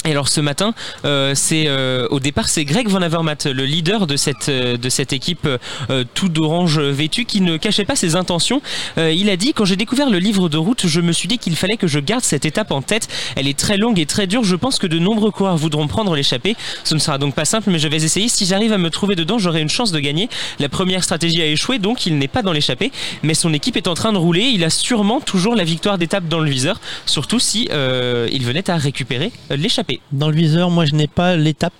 [0.05, 0.73] Et alors ce matin,
[1.05, 4.89] euh, c'est euh, au départ c'est Greg Van Avermaet, le leader de cette euh, de
[4.89, 5.47] cette équipe
[5.89, 8.61] euh, tout d'orange vêtue, qui ne cachait pas ses intentions.
[8.97, 11.37] Euh, il a dit quand j'ai découvert le livre de route, je me suis dit
[11.37, 13.07] qu'il fallait que je garde cette étape en tête.
[13.37, 14.43] Elle est très longue et très dure.
[14.43, 16.57] Je pense que de nombreux coureurs voudront prendre l'échappée.
[16.83, 18.27] Ce ne sera donc pas simple, mais je vais essayer.
[18.27, 20.27] Si j'arrive à me trouver dedans, j'aurai une chance de gagner.
[20.59, 23.87] La première stratégie a échoué, donc il n'est pas dans l'échappée, mais son équipe est
[23.87, 24.41] en train de rouler.
[24.41, 28.75] Il a sûrement toujours la victoire d'étape dans le viseur, surtout si il venait à
[28.75, 29.92] récupérer l'échappée.
[30.11, 31.73] Dans le viseur, moi je n'ai pas l'étape.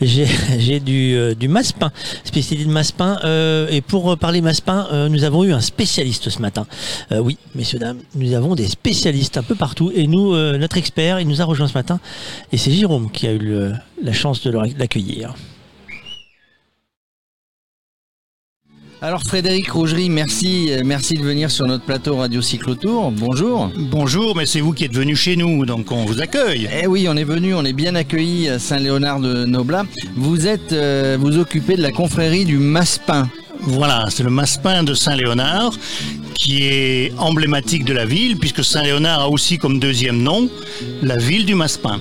[0.00, 0.26] J'ai
[0.80, 1.48] du, euh, du
[2.24, 3.18] spécialité de masse-pain.
[3.24, 6.66] Euh, et pour parler masse-pain, euh, nous avons eu un spécialiste ce matin.
[7.12, 9.92] Euh, oui, messieurs, dames, nous avons des spécialistes un peu partout.
[9.94, 12.00] Et nous, notre expert, il nous a rejoint ce matin.
[12.52, 13.72] Et c'est Jérôme qui a eu
[14.02, 15.34] la chance de l'accueillir.
[19.04, 23.10] Alors Frédéric Rougerie, merci, merci de venir sur notre plateau Radio Cyclotour.
[23.10, 23.68] Bonjour.
[23.76, 26.68] Bonjour, mais c'est vous qui êtes venu chez nous, donc on vous accueille.
[26.72, 29.86] Eh oui, on est venu, on est bien accueillis à Saint-Léonard de Noblat.
[30.14, 33.28] Vous êtes, euh, vous occupez de la confrérie du Maspin.
[33.58, 35.72] Voilà, c'est le Maspin de Saint-Léonard
[36.34, 40.48] qui est emblématique de la ville, puisque Saint-Léonard a aussi comme deuxième nom
[41.02, 42.00] la ville du Maspin.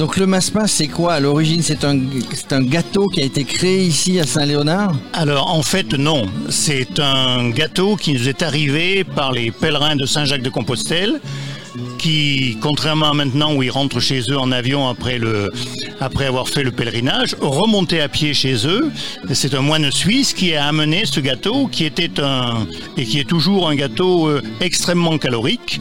[0.00, 1.12] Donc le Maspin, c'est quoi?
[1.12, 4.94] À l'origine C'est un, gâteau qui a été créé ici à Saint-Léonard?
[5.12, 10.06] Alors en fait non, c'est un gâteau qui nous est arrivé par les pèlerins de
[10.06, 11.20] Saint-Jacques-de-Compostelle
[11.98, 15.50] qui, contrairement à maintenant où ils rentrent chez eux en avion après, le,
[16.00, 18.90] après avoir fait le pèlerinage, remontaient à pied chez eux.
[19.34, 22.66] C'est un moine suisse qui a amené ce gâteau qui était un,
[22.96, 25.78] et qui est toujours un gâteau euh, extrêmement calorique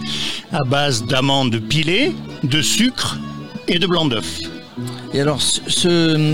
[0.52, 2.12] à base d'amandes pilées,
[2.44, 3.18] de sucre
[3.70, 4.40] et de blanc d'œuf.
[5.14, 5.60] Et alors, ce-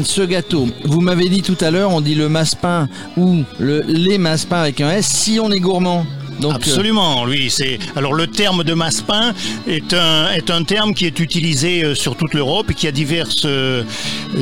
[0.04, 2.88] ce, gâteau, vous m'avez dit tout à l'heure, on dit le Maspin
[3.18, 6.06] ou le, les Maspins avec un S si on est gourmand.
[6.52, 7.50] Absolument, oui.
[7.50, 9.34] C'est alors le terme de masse-pain
[9.68, 12.92] est un est un terme qui est utilisé euh, sur toute l'Europe et qui a
[12.92, 13.84] diverses euh,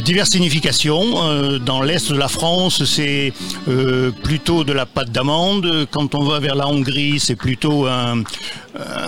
[0.04, 1.24] diverses significations.
[1.24, 3.34] Euh, Dans l'est de la France, c'est
[4.24, 5.88] plutôt de la pâte d'amande.
[5.92, 8.24] Quand on va vers la Hongrie, c'est plutôt un,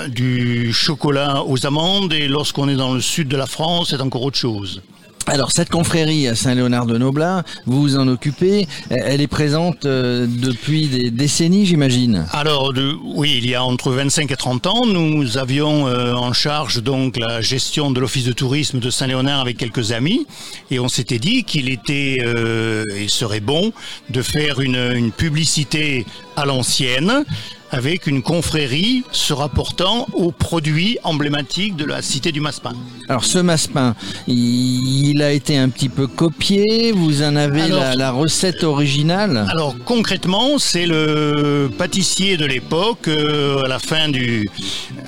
[0.07, 2.13] du chocolat aux amandes.
[2.13, 4.81] Et lorsqu'on est dans le sud de la France, c'est encore autre chose.
[5.27, 10.27] Alors cette confrérie à Saint-Léonard de Noblat, vous vous en occupez, elle est présente euh,
[10.29, 12.27] depuis des décennies j'imagine.
[12.31, 12.71] Alors
[13.03, 17.17] oui, il y a entre 25 et 30 ans, nous avions euh, en charge donc
[17.17, 20.27] la gestion de l'office de tourisme de Saint-Léonard avec quelques amis
[20.69, 23.73] et on s'était dit qu'il était euh, et serait bon
[24.11, 27.23] de faire une publicité à l'ancienne
[27.71, 32.73] avec une confrérie se rapportant aux produits emblématiques de la cité du Maspin.
[33.09, 33.95] Alors ce Maspin,
[34.27, 39.45] il, a été un petit peu copié, vous en avez Alors- la, la recette originale
[39.49, 44.49] Alors concrètement, c'est le pâtissier de l'époque, euh, à la fin du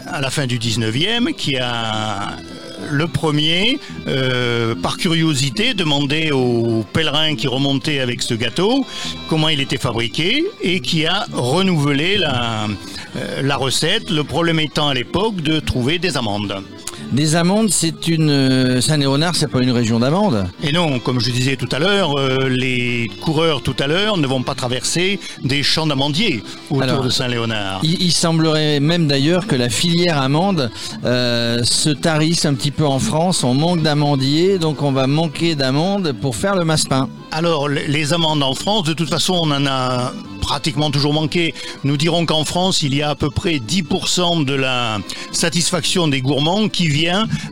[0.08, 2.38] à la fin du 19e, qui a
[2.92, 8.86] le premier, euh, par curiosité, demandé aux pèlerins qui remontaient avec ce gâteau
[9.28, 12.68] comment il était fabriqué et qui a renouvelé la,
[13.18, 14.10] euh, recette.
[14.10, 16.64] Le problème étant à l'époque de trouver des amandes.
[17.12, 20.46] Des amandes, c'est une euh, Saint-Léonard, c'est pas une région d'amandes.
[20.62, 24.28] Et non, comme je disais tout à l'heure, euh, les coureurs tout à l'heure ne
[24.28, 27.80] vont pas traverser des champs d'amandiers autour Alors, de Saint-Léonard.
[27.84, 30.70] Il, il semblerait même d'ailleurs que la filière amande
[31.06, 33.44] euh, se tarisse un petit peu en France.
[33.44, 37.08] On manque d'amandiers, donc on va manquer d'amandes pour faire le Maspin.
[37.32, 40.14] Alors, les les amandes en France, de toute façon, on en a
[40.48, 41.54] pratiquement toujours manqué.
[41.84, 45.00] Nous dirons qu'en France, il y a à peu près 10% de la
[45.34, 46.88] satisfaction des gourmands qui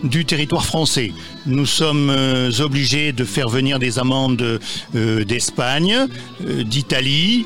[0.04, 1.12] du territoire français.
[1.46, 4.60] Nous sommes euh, obligés de faire venir des amandes
[4.96, 6.08] euh, d'Espagne,
[6.48, 7.46] euh, d'Italie,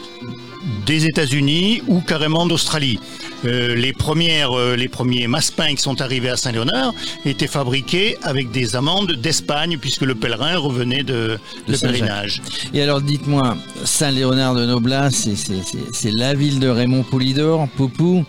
[0.86, 3.00] des États-Unis ou carrément d'Australie.
[3.46, 6.94] Euh, les premières, euh, les premiers maspins qui sont arrivés à Saint-Léonard
[7.26, 11.38] étaient fabriqués avec des amandes d'Espagne puisque le pèlerin revenait de,
[11.68, 12.42] De pèlerinage.
[12.74, 13.56] Et alors dites-moi,
[13.86, 18.26] Saint-Léonard de Noblat, c'est- la ville de Raymond Poulidor, Poupou.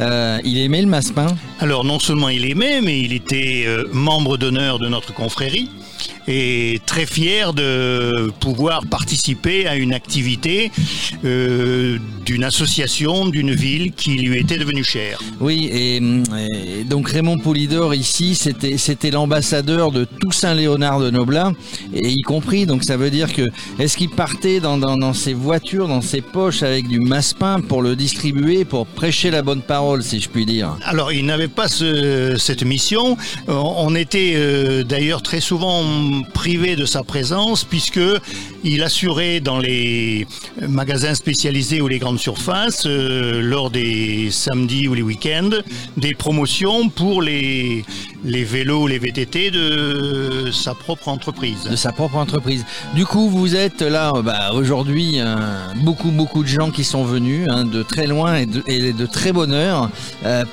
[0.00, 1.26] Euh, il aimait le Maspin?
[1.60, 5.68] Alors non seulement il aimait, mais il était euh, membre d'honneur de notre confrérie
[6.28, 10.70] et très fier de pouvoir participer à une activité
[11.24, 15.18] euh, d'une association, d'une ville qui lui était devenue chère.
[15.40, 21.52] Oui, et, et donc Raymond Poulidor ici, c'était c'était l'ambassadeur de tout Saint-Léonard de Noblat,
[21.92, 23.42] et y compris, donc ça veut dire que,
[23.78, 27.82] est-ce qu'il partait dans, dans, dans ses voitures, dans ses poches avec du maspin pour
[27.82, 30.76] le distribuer, pour prêcher la bonne parole, si je puis dire?
[30.84, 33.16] Alors, il n'avait pas ce- cette mission.
[33.48, 35.82] On était euh, d'ailleurs très souvent
[36.22, 38.00] privé de sa présence puisque
[38.62, 40.26] il assurait dans les
[40.68, 45.50] magasins spécialisés ou les grandes surfaces euh, lors des samedis ou les week-ends
[45.96, 47.84] des promotions pour les
[48.24, 51.64] les vélos les VTT de sa propre entreprise.
[51.70, 52.64] de sa propre entreprise.
[52.94, 55.36] Du coup, vous êtes là euh, bah, aujourd'hui, euh,
[55.82, 59.52] beaucoup beaucoup de gens qui sont venus hein, de très loin et de, très bonne
[59.52, 59.90] heure,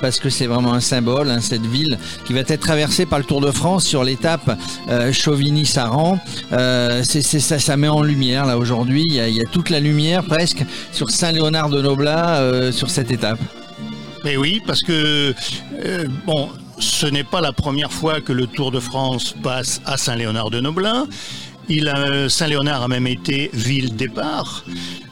[0.00, 3.24] parce que c'est vraiment un symbole, hein, cette ville qui va être traversée par le
[3.24, 4.58] Tour de France sur l'étape
[4.88, 5.12] euh,
[5.52, 6.18] Chauvigny-Saran.
[6.52, 9.04] Euh, c'est, ça, met en lumière là aujourd'hui.
[9.08, 13.38] Il y, a, toute la lumière presque sur Saint-Léonard de Noblat euh, sur cette étape.
[14.24, 15.34] Mais oui, parce que
[15.84, 16.48] euh, bon,
[16.78, 21.06] ce n'est pas la première fois que le Tour de France passe à Saint-Léonard-de-Noblin.
[21.68, 24.64] Il a- Saint-Léonard a même été ville départ,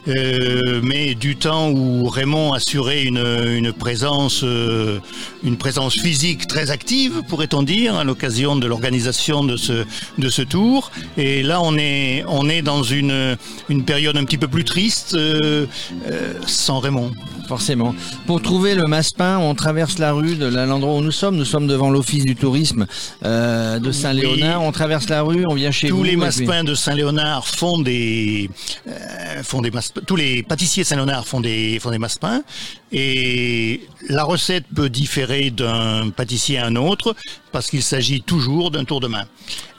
[0.07, 4.99] Euh, mais du temps où Raymond assurait une, une présence, euh,
[5.43, 9.85] une présence physique très active, pourrait-on dire, à l'occasion de l'organisation de ce
[10.17, 10.91] de ce tour.
[11.17, 13.37] Et là, on est on est dans une
[13.69, 15.65] une période un petit peu plus triste euh,
[16.09, 17.11] euh, sans Raymond.
[17.47, 17.93] Forcément.
[18.27, 21.35] Pour trouver le Maspin, on traverse la rue de l'endroit où nous sommes.
[21.35, 22.87] Nous sommes devant l'office du tourisme
[23.25, 24.61] euh, de Saint-Léonard.
[24.63, 26.03] On traverse la rue, on vient chez tous vous.
[26.03, 28.49] les et puis- maspins de Saint-Léonard font des,
[28.87, 29.90] euh, font des maspins.
[30.07, 32.43] Tous les pâtissiers Saint-Léonard font des, font des maspins.
[32.91, 37.15] Et la recette peut différer d'un pâtissier à un autre
[37.51, 39.25] parce qu'il s'agit toujours d'un tour de main.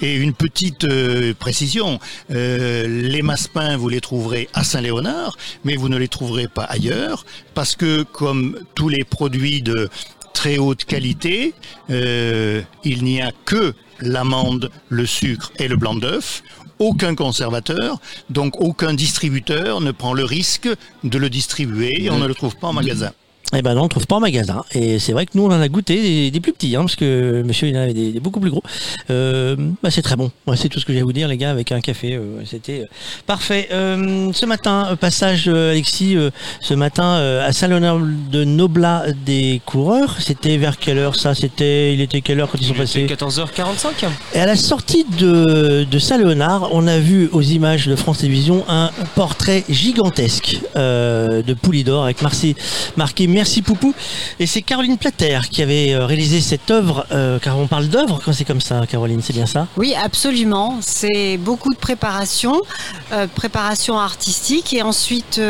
[0.01, 1.99] Et une petite euh, précision,
[2.31, 7.25] euh, les maspins, vous les trouverez à Saint-Léonard, mais vous ne les trouverez pas ailleurs
[7.55, 9.89] parce que comme tous les produits de
[10.33, 11.55] très haute qualité,
[11.91, 16.43] euh, il n'y a que l'amande, le sucre et le blanc d'œuf.
[16.83, 20.69] Aucun conservateur, donc aucun distributeur ne prend le risque
[21.05, 23.13] de le distribuer et on ne le trouve pas en magasin.
[23.55, 24.65] Eh ben non, on ne trouve pas en magasin.
[24.73, 26.97] Et c'est vrai que nous, on en a goûté des, des plus petits, hein, parce
[26.97, 28.62] que monsieur, il en avait des, des beaucoup plus gros.
[29.11, 30.31] Euh, bah, c'est très bon.
[30.47, 32.15] Ouais, c'est tout ce que j'ai à vous dire, les gars, avec un café.
[32.15, 32.87] euh, C'était euh,
[33.27, 33.69] parfait.
[33.73, 36.16] Euh, ce matin, euh, passage, Alexis,
[36.61, 37.15] ce matin,
[37.45, 37.99] à Saint-Léonard
[38.31, 40.16] de Noblat des coureurs.
[40.20, 41.35] C'était vers quelle heure ça?
[41.35, 43.07] C'était, il était quelle heure quand ils sont passés?
[43.07, 44.07] 14h45.
[44.35, 48.65] Et à la sortie de, de Saint-Léonard, on a vu aux images de France Télévisions
[48.69, 52.57] un portrait gigantesque euh, de Poulidor avec marqué,
[52.97, 53.93] marqué Merci Poupou.
[54.39, 58.20] Et c'est Caroline Plater qui avait euh, réalisé cette œuvre, euh, car on parle d'œuvre
[58.24, 59.66] quand c'est comme ça, Caroline, c'est bien ça?
[59.77, 60.78] Oui, absolument.
[60.81, 62.62] C'est beaucoup de préparation,
[63.10, 65.40] euh, préparation artistique et ensuite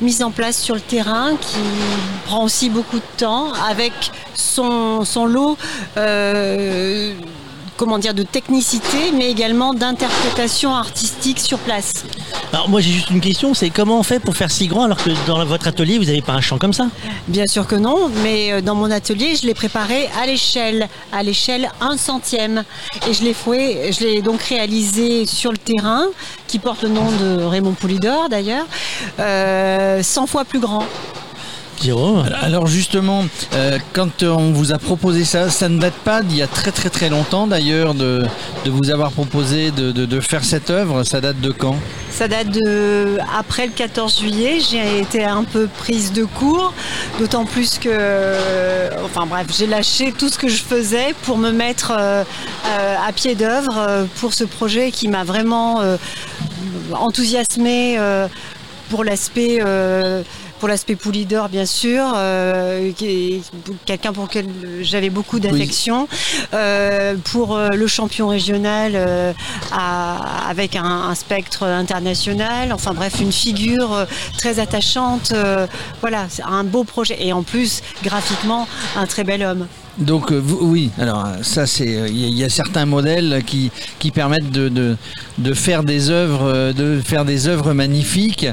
[0.00, 1.60] mise en place sur le terrain qui
[2.24, 3.92] prend aussi beaucoup de temps avec
[4.34, 5.56] son lot.
[7.78, 11.92] Comment dire, de technicité, mais également d'interprétation artistique sur place.
[12.52, 14.96] Alors moi j'ai juste une question, c'est comment on fait pour faire si grand alors
[14.96, 16.88] que dans votre atelier vous n'avez pas un champ comme ça?
[17.28, 21.22] Bien sûr que non, mais euh, dans mon atelier, je l'ai préparé à l'échelle, à
[21.22, 22.64] l'échelle 1 centième.
[23.08, 26.06] Et je l'ai foué, je l'ai donc réalisé sur le terrain,
[26.48, 28.66] qui porte le nom de Raymond Poulidor d'ailleurs,
[29.20, 30.82] euh, 100 fois plus grand.
[31.82, 33.24] Jérôme Alors justement,
[33.54, 36.72] euh, quand on vous a proposé ça, ça ne date pas d'il y a très
[36.72, 38.24] très très longtemps d'ailleurs de,
[38.64, 41.04] de vous avoir proposé de, de- de faire cette œuvre.
[41.04, 41.76] Ça date de quand?
[42.10, 44.58] Ça date de après le 14 juillet.
[44.60, 46.72] J'ai été un peu prise de court,
[47.20, 51.50] d'autant plus que, euh, enfin bref, j'ai lâché tout ce que je faisais pour me
[51.52, 52.24] mettre euh,
[52.66, 55.96] euh, à pied d'œuvre euh, pour ce projet qui m'a vraiment euh,
[56.92, 58.26] enthousiasmé euh,
[58.90, 59.58] pour l'aspect.
[59.64, 60.22] euh,
[60.58, 62.90] pour l'aspect Poulidor, bien sûr, euh,
[63.86, 64.46] quelqu'un pour lequel
[64.82, 66.08] j'avais beaucoup d'affection,
[66.54, 69.32] euh, pour euh, le champion régional euh,
[69.72, 74.06] à- avec un, un spectre international, enfin bref, une figure
[74.36, 75.32] très attachante.
[76.00, 78.66] voilà, un beau projet et en plus, graphiquement,
[78.96, 79.66] un très bel homme.
[79.98, 84.10] Donc euh, oui, alors euh, ça c'est euh, il y, a- certains modèles qui, qui
[84.10, 84.96] permettent de, de,
[85.38, 88.46] de faire des œuvres de faire des œuvres magnifiques.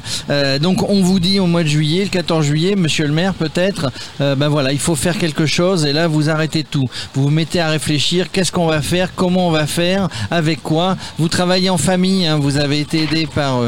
[0.61, 3.91] Donc on vous dit au mois de juillet, le 14 juillet, Monsieur le Maire peut-être,
[4.19, 6.85] ben voilà, il faut faire quelque chose et là vous arrêtez tout.
[7.13, 10.97] Vous vous mettez à réfléchir, qu'est-ce qu'on va faire, comment on va faire, avec quoi.
[11.17, 13.61] Vous travaillez en famille, hein, vous avez été aidé par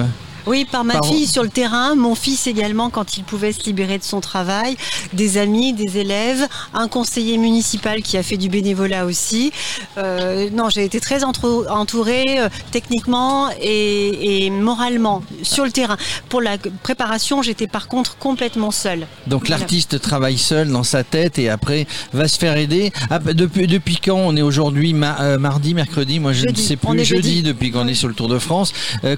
[0.47, 3.63] Oui, par ma Par- fille sur le terrain, mon fils également quand il pouvait se
[3.63, 4.77] libérer de son travail,
[5.13, 9.51] des amis, des élèves, un conseiller municipal qui a fait du bénévolat aussi.
[9.97, 15.97] Euh, non, j'ai été très entourée euh, techniquement et, et moralement sur le terrain.
[16.29, 19.05] Pour la préparation, j'étais par contre complètement seule.
[19.27, 19.57] Donc Voilà.
[19.59, 22.91] l'artiste travaille seul dans sa tête et après va se faire aider.
[23.09, 26.19] Ah, bah, depuis, depuis quand on est aujourd'hui ma- euh, mardi, mercredi?
[26.19, 26.61] Moi je Jeudi.
[26.61, 26.99] ne sais plus.
[26.99, 27.43] est jeudi.
[27.43, 28.71] depuis qu'on est sur le Tour de France.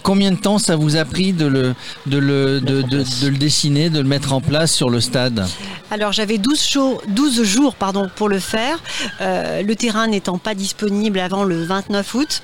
[0.04, 1.76] Combien de temps ça vous a pris de le,
[2.06, 5.46] de, le, de, de- de le dessiner, de le mettre en place sur le stade
[5.92, 8.82] Alors j'avais 12 jours, 12 jours pardon, pour le faire,
[9.22, 12.42] euh, le terrain n'étant pas disponible avant le 29 août.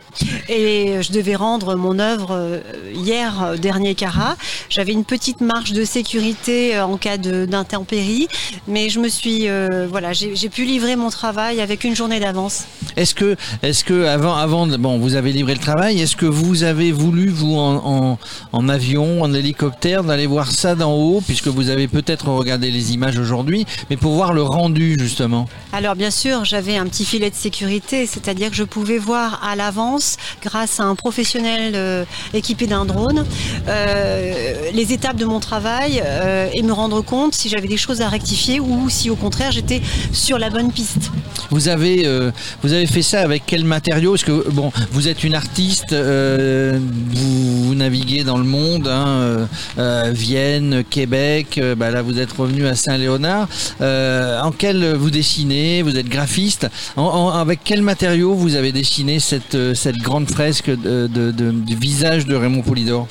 [0.50, 2.60] Et je devais rendre mon œuvre euh,
[2.94, 4.36] hier, euh, dernier carat.
[4.70, 8.28] J'avais une petite marge de sécurité en cas de- d'intempérie,
[8.68, 12.66] mais je me suis, euh, voilà, j'ai pu livrer mon travail avec une journée d'avance.
[12.98, 16.02] Est-ce que, est-ce que avant, avant, bon, vous avez livré le travail.
[16.02, 18.18] Est-ce que vous avez voulu, vous, en,
[18.54, 22.72] en, en avion, en hélicoptère, d'aller voir ça d'en haut, puisque vous avez peut-être regardé
[22.72, 25.48] les images aujourd'hui, mais pour voir le rendu justement.
[25.74, 29.58] Alors bien sûr, j'avais un petit filet de sécurité, c'est-à-dire que je pouvais voir à
[29.58, 33.26] l'avance, grâce à un professionnel euh, équipé d'un drone,
[33.68, 38.02] euh, les étapes de mon travail euh, et me rendre compte si j'avais des choses
[38.02, 39.82] à rectifier ou si au contraire j'étais
[40.14, 41.12] sur la bonne piste.
[41.52, 42.32] Vous avez, euh,
[42.64, 44.16] vous avez fait ça avec quel matériau?
[44.16, 46.80] Que bon, vous êtes une artiste, euh,
[47.14, 49.48] vous, vous naviguez dans le monde, hein,
[49.78, 51.60] euh, Vienne, Québec.
[51.78, 53.48] bah là, vous êtes revenu à Saint-Léonard.
[53.80, 55.82] En quel vous dessinez?
[55.82, 56.68] Vous êtes graphiste.
[56.98, 62.62] Avec quel matériau vous avez dessiné cette, cette grande fresque de- du visage de Raymond
[62.62, 63.08] Poulidor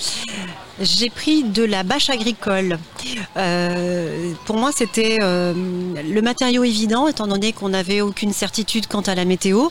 [0.80, 2.78] J'ai pris de la bâche agricole.
[3.36, 9.02] Euh, pour moi, c'était euh, le matériau évident, étant donné qu'on n'avait aucune certitude quant
[9.02, 9.68] à la météo.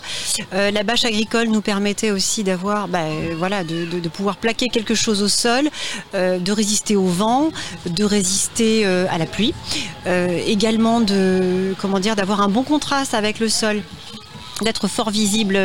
[0.53, 3.05] Euh, la bâche agricole nous permettait aussi d'avoir, bah,
[3.37, 5.69] voilà, de, de- pouvoir plaquer quelque chose au sol,
[6.13, 7.49] de résister au vent,
[7.87, 9.53] de résister à la pluie,
[10.05, 13.81] également de, comment dire, d'avoir un bon contraste avec le sol,
[14.61, 15.59] d'être fort visible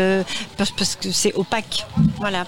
[0.57, 1.87] parce, que c'est opaque.
[2.19, 2.47] Voilà.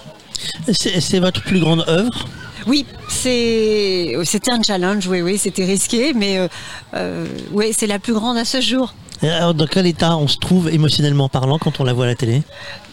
[0.71, 2.25] C'est votre plus grande œuvre?
[2.67, 6.47] Oui, c'est c'était un challenge, oui, oui, c'était risqué, mais euh,
[6.93, 8.93] euh, oui, c'est la plus grande à ce jour.
[9.23, 12.07] Et alors, dans quel état on se trouve émotionnellement parlant quand on la voit à
[12.07, 12.41] la télé?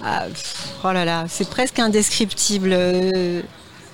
[0.05, 0.25] Ah,
[0.85, 2.77] oh là là, c'est presque indescriptible.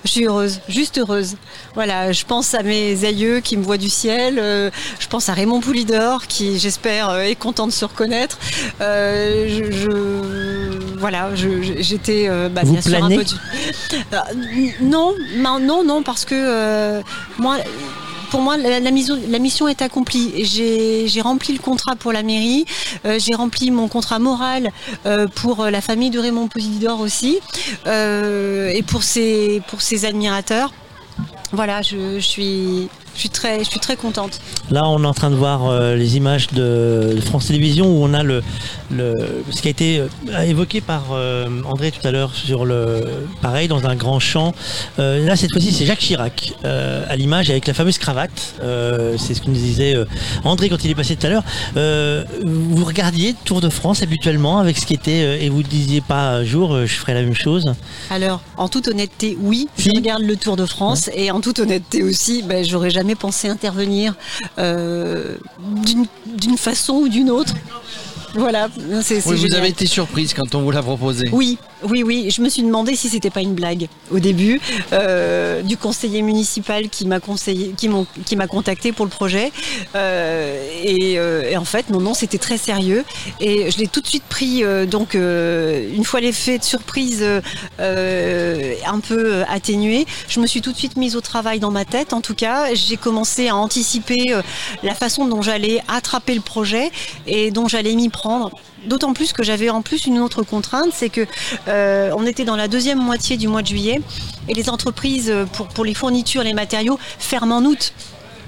[0.05, 1.35] Je suis heureuse, juste heureuse.
[1.73, 4.37] Voilà, je pense à mes aïeux qui me voient du ciel.
[4.39, 4.69] euh,
[4.99, 8.37] je pense à Raymond Poulidor qui, j'espère, euh, est content de se reconnaître.
[8.81, 13.23] Euh, je, je- voilà, j'étais euh, bah, bien sûr un peu.
[13.23, 17.01] du- non, non, non, non, parce que euh,
[17.39, 17.57] moi.
[18.35, 20.43] Pour moi, la, mission, est accomplie.
[20.43, 22.65] J'ai rempli le contrat pour la mairie,
[23.05, 24.71] euh, j'ai rempli mon contrat moral
[25.05, 27.39] euh, pour euh, la famille de Raymond Posidor aussi,
[27.85, 29.61] et pour ses,
[30.03, 30.73] admirateurs.
[31.53, 34.39] Voilà, je suis, je, suis très, je suis très contente.
[34.69, 38.13] Là, on est en train de voir euh, les images de, France Télévisions où on
[38.13, 38.43] a le,
[38.91, 39.13] le
[39.51, 43.05] ce qui a été euh, évoqué par euh, André tout à l'heure sur le
[43.41, 44.53] pareil dans un grand champ.
[44.99, 48.55] Euh, là, cette fois-ci, c'est Jacques Chirac euh, à l'image avec la fameuse cravate.
[48.61, 50.05] Euh, c'est ce que nous disait euh,
[50.43, 51.43] André quand il est passé tout à l'heure.
[51.77, 56.01] Euh, vous regardiez Tour de France habituellement avec ce qui était euh, et vous disiez
[56.01, 57.73] pas un jour euh, je ferai la même chose?
[58.09, 62.03] Alors, en toute honnêteté, oui, je regarde le Tour de France et en toute honnêteté
[62.03, 64.15] aussi, ben, j'aurais jamais pensé intervenir
[64.57, 65.35] euh,
[65.85, 66.07] d'une-
[66.57, 67.53] façon ou d'une autre.
[68.33, 68.67] Voilà,
[69.03, 71.29] c'est Oui, vous avez été surprise quand on vous l'a proposé.
[71.31, 71.59] Oui,
[71.89, 72.29] oui, oui.
[72.31, 74.59] Je me suis demandé si c'était pas une blague au début
[74.93, 79.51] euh, du conseiller municipal qui m'a conseillé, qui m'a contacté pour le projet.
[79.95, 83.03] Euh, et, euh, et en fait, non, non, c'était très sérieux.
[83.39, 84.63] Et je l'ai tout de suite pris.
[84.87, 87.23] donc, une fois l'effet de surprise
[87.79, 92.13] un peu atténué, je me suis tout de suite mise au travail dans ma tête.
[92.13, 94.35] En tout cas, j'ai commencé à anticiper
[94.83, 96.91] la façon dont j'allais attraper le projet
[97.27, 98.51] et dont j'allais m'y prendre.
[98.85, 101.25] D'autant plus que j'avais en plus une autre contrainte, c'est que
[101.67, 104.01] euh, on était dans la deuxième moitié du mois de juillet
[104.47, 107.93] et les entreprises euh, pour, pour les fournitures, les matériaux ferment en août.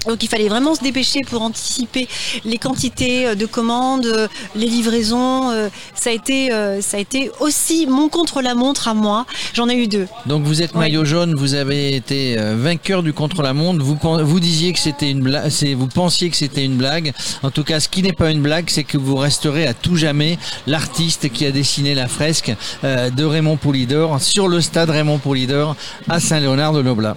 [0.08, 2.08] Donc il fallait vraiment se dépêcher pour anticiper
[2.46, 4.26] les quantités euh, de commandes, euh,
[4.56, 5.50] les livraisons.
[5.50, 9.26] euh, Ça a été, ça a été aussi mon contre-la-montre à moi.
[9.52, 10.06] J'en ai eu deux.
[10.26, 13.84] Donc vous êtes maillot jaune, vous avez été vainqueur du contre-la-montre.
[13.84, 17.12] Vous, disiez que c'était une blague, vous pensiez que c'était une blague.
[17.42, 19.96] En tout cas, ce qui n'est pas une blague, c'est que vous resterez à tout
[19.96, 25.76] jamais l'artiste qui a dessiné la fresque de Raymond Poulidor sur le stade Raymond Poulidor
[26.08, 27.16] à Saint-Léonard-de-Noblat.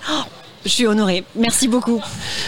[0.63, 1.23] Je suis honorée.
[1.35, 2.01] Merci beaucoup.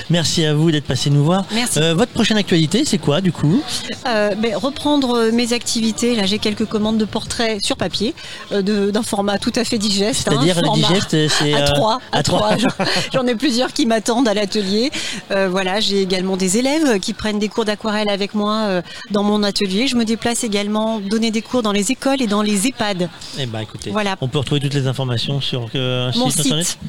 [0.10, 1.46] Merci à vous d'être passé nous voir.
[1.52, 1.80] Merci.
[1.80, 3.62] Euh, votre prochaine actualité, c'est quoi du coup
[4.08, 6.16] Euh, ben, reprendre euh, mes activités.
[6.16, 8.14] Là, j'ai quelques commandes de portraits sur papier,
[8.52, 10.28] euh, d'un format tout à fait digeste.
[10.30, 12.00] C'est-à-dire, hein, le format digeste, c'est, à trois.
[12.12, 12.52] à trois.
[13.14, 14.92] J'en- ai plusieurs qui m'attendent à l'atelier.
[15.30, 18.82] Voilà, j'ai également des élèves qui prennent des cours d'aquarelle avec moi
[19.12, 19.88] dans mon atelier.
[19.88, 23.10] Je me déplace également donner des cours dans les écoles et dans les EHPAD.
[23.40, 24.16] Eh ben écoutez, Voilà.
[24.22, 26.68] on peut retrouver toutes les informations sur un Mon site internet.
[26.68, 26.80] site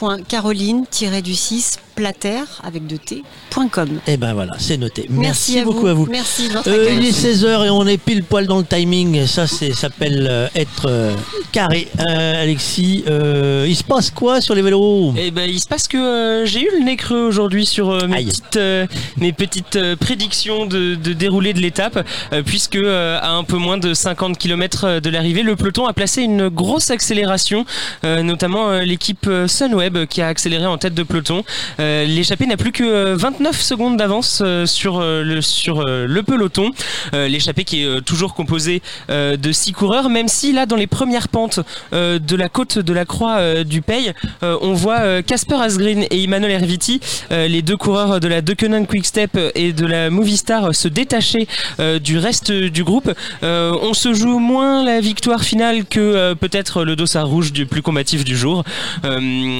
[0.00, 4.00] www.caroline-du6 plater avec de t.com.
[4.08, 5.06] Et ben voilà, c'est noté.
[5.10, 5.86] Merci, à beaucoup vous.
[5.86, 6.06] à vous.
[6.06, 9.26] Merci Euh, il est 16h et on est pile poil dans le timing.
[9.26, 11.14] Ça, c'est s'appelle euh, être euh,
[11.52, 11.88] carré.
[12.00, 15.14] Euh, Alexis, euh, il se passe quoi sur les vélos?
[15.16, 18.08] Eh ben, il se passe que euh, j'ai eu le nez creux aujourd'hui sur euh,
[18.08, 18.86] mes, petites, euh,
[19.18, 23.56] mes petites euh, prédictions de, de déroulé de l'étape, euh, puisque euh, à un peu
[23.56, 27.64] moins de 50 km de l'arrivée, le peloton a placé une grosse accélération,
[28.04, 29.28] euh, notamment euh, l'équipe
[29.74, 31.44] euh, Sunweb qui a accéléré en tête de peloton.
[31.80, 35.40] Euh, L'échappée n'a plus que euh, 29 secondes d'avance euh, sur, euh, le,
[35.86, 36.70] euh, peloton.
[37.14, 40.76] Euh, L'échappée qui est euh, toujours composée euh, de 6 coureurs, même si là, dans
[40.76, 41.60] les premières pentes
[41.92, 45.56] euh, de la côte de la Croix euh, du Pays, euh, on voit euh, Casper
[45.56, 47.00] Asgreen et Emmanuel Herviti,
[47.32, 51.46] euh, les deux coureurs de la Deceuninck Quick-Step et de la Movistar, euh, se détacher
[51.80, 53.12] euh, du reste du groupe.
[53.42, 57.66] Euh, on se joue moins la victoire finale que euh, peut-être le dossard rouge du
[57.66, 58.64] plus combatif du jour.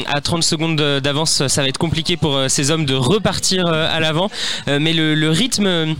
[0.07, 3.89] À 30 secondes d'avance, ça va être compliqué pour euh, ces hommes de repartir euh,
[3.91, 4.31] à l'avant,
[4.69, 5.95] Euh, mais le rythme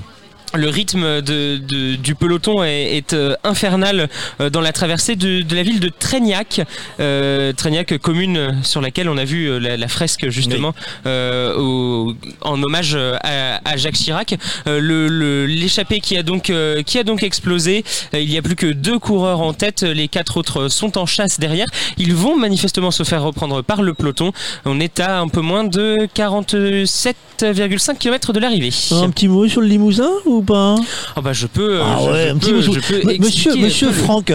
[0.55, 4.09] le rythme de, de- du peloton est, est, euh, infernal
[4.41, 6.61] euh, dans la traversée de, de la ville de Trégnac,
[7.01, 10.75] euh, Trégnac, commune sur laquelle on a vu euh, la, la fresque justement
[11.07, 14.37] euh, au- en hommage à, à Jacques Chirac.
[14.67, 17.85] Euh, le- le- L'échappée qui a donc euh, qui a donc explosé.
[18.13, 21.39] Il n'y a plus que deux coureurs en tête, les quatre autres sont en chasse
[21.41, 21.67] derrière.
[21.99, 24.33] Ils vont manifestement se faire reprendre par le peloton.
[24.65, 28.71] On est à un peu moins de 47,5 km de l'arrivée.
[28.93, 30.77] Un petit mot sur le Limousin ou pas
[31.17, 31.81] Ah bah je peux.
[31.83, 34.33] Ah je, ouais, je un petit peux, mot sur- je peux M- Monsieur, monsieur Franck.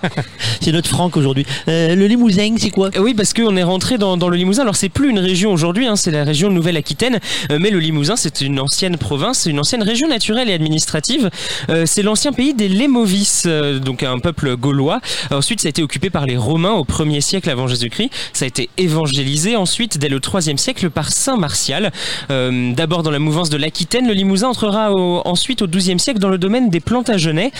[0.60, 1.46] c'est notre Franck aujourd'hui.
[1.68, 2.90] Euh, le Limousin, c'est quoi?
[2.98, 4.62] Oui, parce qu'on est rentré dans, dans le Limousin.
[4.62, 7.20] Alors, c'est plus une région aujourd'hui, hein, c'est la région Nouvelle-Aquitaine.
[7.50, 11.30] Euh, mais le Limousin, c'est une ancienne province, une ancienne région naturelle et administrative.
[11.70, 13.46] Euh, c'est l'ancien pays des Lémovis,
[13.84, 15.00] donc un peuple gaulois.
[15.30, 18.10] Ensuite, ça a été occupé par les Romains au 1er siècle avant Jésus-Christ.
[18.32, 21.90] Ça a été évangélisé ensuite, dès le 3e siècle, par Saint Martial.
[22.30, 26.28] D'abord dans la mouvance de l'Aquitaine, le Limousin entrera au- ensuite au 12e siècle dans
[26.28, 27.50] le domaine des Plantagenets.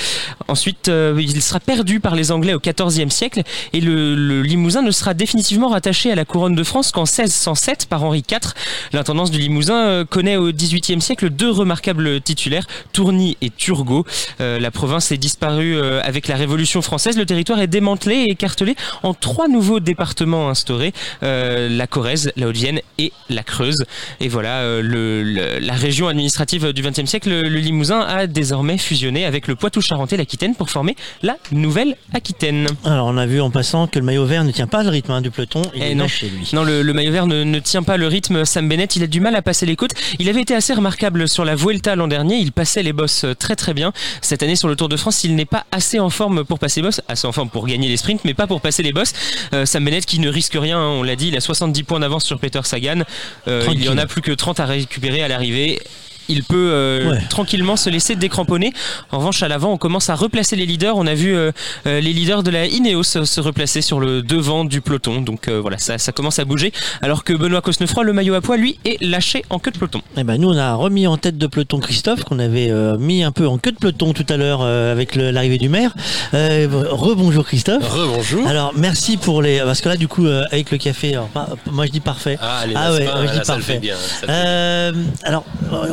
[0.47, 3.43] Ensuite, euh, il sera perdu par les Anglais au 14e siècle
[3.73, 8.05] et le, Limousin ne sera définitivement rattaché à la couronne de France qu'en 1607 par
[8.05, 8.53] Henri IV.
[8.93, 14.07] L'intendance du Limousin euh, connaît au 18e siècle deux remarquables titulaires, Tourny et Turgot.
[14.41, 17.19] Euh, la province est disparue avec la Révolution française.
[17.19, 20.93] Le territoire est démantelé et écartelé en trois nouveaux départements instaurés
[21.23, 23.85] la Corrèze, la Haute-Vienne et la Creuse.
[24.21, 29.55] Et voilà, la région administrative du XXe siècle, le Limousin a désormais fusionné avec le
[29.57, 32.67] Poitou-Charentes et l'Aquitaine pour former la Nouvelle-Aquitaine.
[32.85, 35.13] Alors, on a vu en passant que le maillot vert ne tient pas le rythme
[35.13, 35.63] hein, du peloton.
[35.75, 36.49] Il Eh est non, chez lui.
[36.53, 38.45] non le, le maillot vert ne, ne tient pas le rythme.
[38.45, 39.93] Sam Bennett, il a du mal à passer les côtes.
[40.19, 42.37] Il avait été assez remarquable sur la Vuelta l'an dernier.
[42.37, 43.93] Il passait les bosses euh, très très bien.
[44.21, 46.81] Cette année sur le Tour de France, il n'est pas assez en forme pour passer
[46.81, 49.13] les bosses, assez en forme pour gagner les sprints, mais pas pour passer les bosses.
[49.55, 52.01] Euh, Sam Bennett qui ne risque rien, hein, on l'a dit, il a 70 points
[52.01, 53.03] d'avance sur Peter Sagan.
[53.49, 55.81] Euh, il y en a plus que 30 à récupérer à l'arrivée.
[56.29, 57.19] Il peut euh, Ouais.
[57.29, 58.73] tranquillement se laisser décramponner.
[59.11, 60.97] En revanche, à l'avant, on commence à replacer les leaders.
[60.97, 61.51] On a vu euh,
[61.87, 65.21] euh, les leaders de la Ineos se replacer sur le devant du peloton.
[65.21, 66.73] Donc euh, voilà, ça, ça commence à bouger.
[67.03, 70.01] Alors que Benoît Cosnefroy, le maillot à poids, lui, est lâché en queue de peloton.
[70.17, 73.23] Eh ben, nous, on a remis en tête de peloton Christophe, qu'on avait euh, mis
[73.25, 75.95] un peu en queue de peloton tout à l'heure euh, avec l'arrivée du maire.
[76.35, 77.89] Euh, Rebonjour Christophe.
[77.89, 78.47] Rebonjour.
[78.47, 79.59] Alors, merci pour les.
[79.61, 81.29] Parce que là, du coup, euh, avec le café, alors,
[81.71, 82.39] moi je dis parfait.
[82.41, 83.73] Ah, ouais, Naspa, ouais, je là, dis ça le parfait.
[83.75, 84.93] fait bien, ça le fait Euh,
[85.25, 85.45] alors,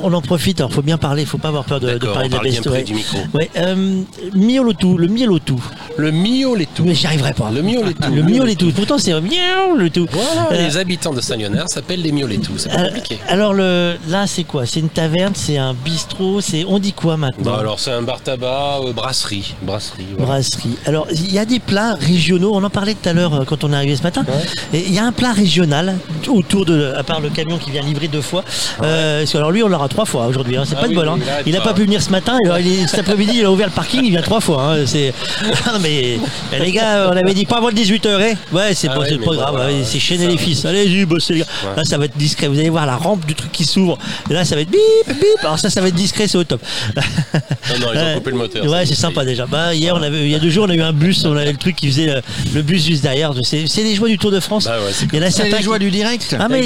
[0.03, 2.39] on en profite, il faut bien parler, faut pas avoir peur de, parler de la
[2.39, 2.63] parle bien best.
[2.63, 2.83] près ouais.
[2.83, 3.17] du micro.
[3.33, 4.01] Ouais, euh,
[4.33, 5.63] le Miolotou.
[5.97, 6.83] Le Mioletou.
[6.85, 7.51] Mais j'y arriverai pas.
[7.51, 8.13] Le Mioletou.
[8.13, 8.71] Le Mioletou.
[8.71, 9.13] Pourtant, c'est.
[9.13, 12.53] Voilà, Euh, les habitants de Saint-Léonard s'appellent les Mioletou.
[12.57, 13.19] C'est pas euh, compliqué.
[13.27, 14.65] alors le, là c'est quoi?
[14.65, 17.51] C'est une taverne, c'est un bistrot, c'est on dit quoi maintenant?
[17.51, 19.55] Bon, alors c'est un bar tabac, euh, brasserie.
[19.61, 20.05] Brasserie.
[20.17, 20.77] Brasserie.
[20.85, 22.51] Alors, il y a des plats régionaux.
[22.53, 24.25] On en parlait tout à l'heure quand on est arrivé ce matin.
[24.73, 25.97] Et il y a un plat régional
[26.27, 28.43] autour de, à part le camion qui vient livrer deux fois.
[28.79, 30.57] Que alors lui, on l'aura trois fois aujourd'hui.
[30.57, 30.63] hein.
[30.65, 31.07] C'est Ah pas de bol.
[31.07, 31.17] hein.
[31.45, 31.73] il n'a pas.
[31.73, 32.37] pu venir ce matin.
[32.45, 34.01] Alors, il est- cet après-midi, il a ouvert le parking.
[34.03, 34.63] Il vient trois fois.
[34.73, 34.85] hein.
[34.85, 35.13] C'est.
[35.81, 36.17] Mais,
[36.51, 38.07] mais les gars, on avait dit pas avant le 18h.
[38.09, 39.49] Hein ouais, c'est Ah pas, ouais, c'est mais pas bon, grave.
[39.51, 40.65] voilà, ouais, ouais, c'est chaîner les fils.
[40.65, 41.45] Allez-y, bossez les gars.
[41.63, 41.75] Ouais.
[41.77, 42.47] Là, ça va être discret.
[42.47, 43.97] Vous allez voir la rampe du truc qui s'ouvre.
[44.29, 45.19] Et là, ça va être bip, bip.
[45.41, 46.27] Alors ça, ça va être discret.
[46.27, 46.61] C'est au top.
[46.95, 47.01] Non,
[47.79, 48.13] non, ils ont Ouais.
[48.15, 48.65] coupé le moteur.
[48.65, 49.45] Ouais, ça, c'est sympa déjà.
[49.45, 51.35] Bah, hier, on avait, il y a deux jours, on a eu un bus, on
[51.37, 52.21] avait le truc qui faisait
[52.53, 53.31] le bus juste derrière.
[53.43, 54.65] C'est, c'est les joies du Tour de France.
[54.65, 56.35] Bah ouais, c'est il y en a C'est certains les joies qui- du direct.
[56.39, 56.61] Ah mais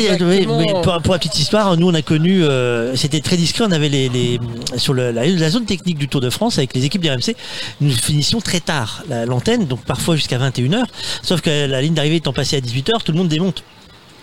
[0.84, 3.90] pour, pour la petite histoire, nous on a connu, euh, c'était très discret, on avait
[3.90, 4.40] les,
[4.78, 7.36] sur la, zone technique du Tour de France avec les équipes du RMC,
[7.82, 10.84] nous finissions très tard la- l'antenne, donc parfois jusqu'à 21h,
[11.22, 13.64] sauf que la ligne d'arrivée étant passée à 18h, tout le monde démonte.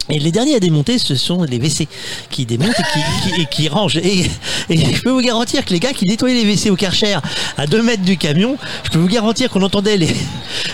[0.09, 1.86] Et les derniers à démonter, ce sont les WC
[2.31, 3.97] qui démontent et qui, qui- et qui rangent.
[3.98, 4.27] Et,
[4.68, 7.16] et je peux vous garantir que les gars qui nettoyaient les WC au Karcher
[7.56, 10.09] à 2 mètres du camion, je peux vous garantir qu'on entendait les.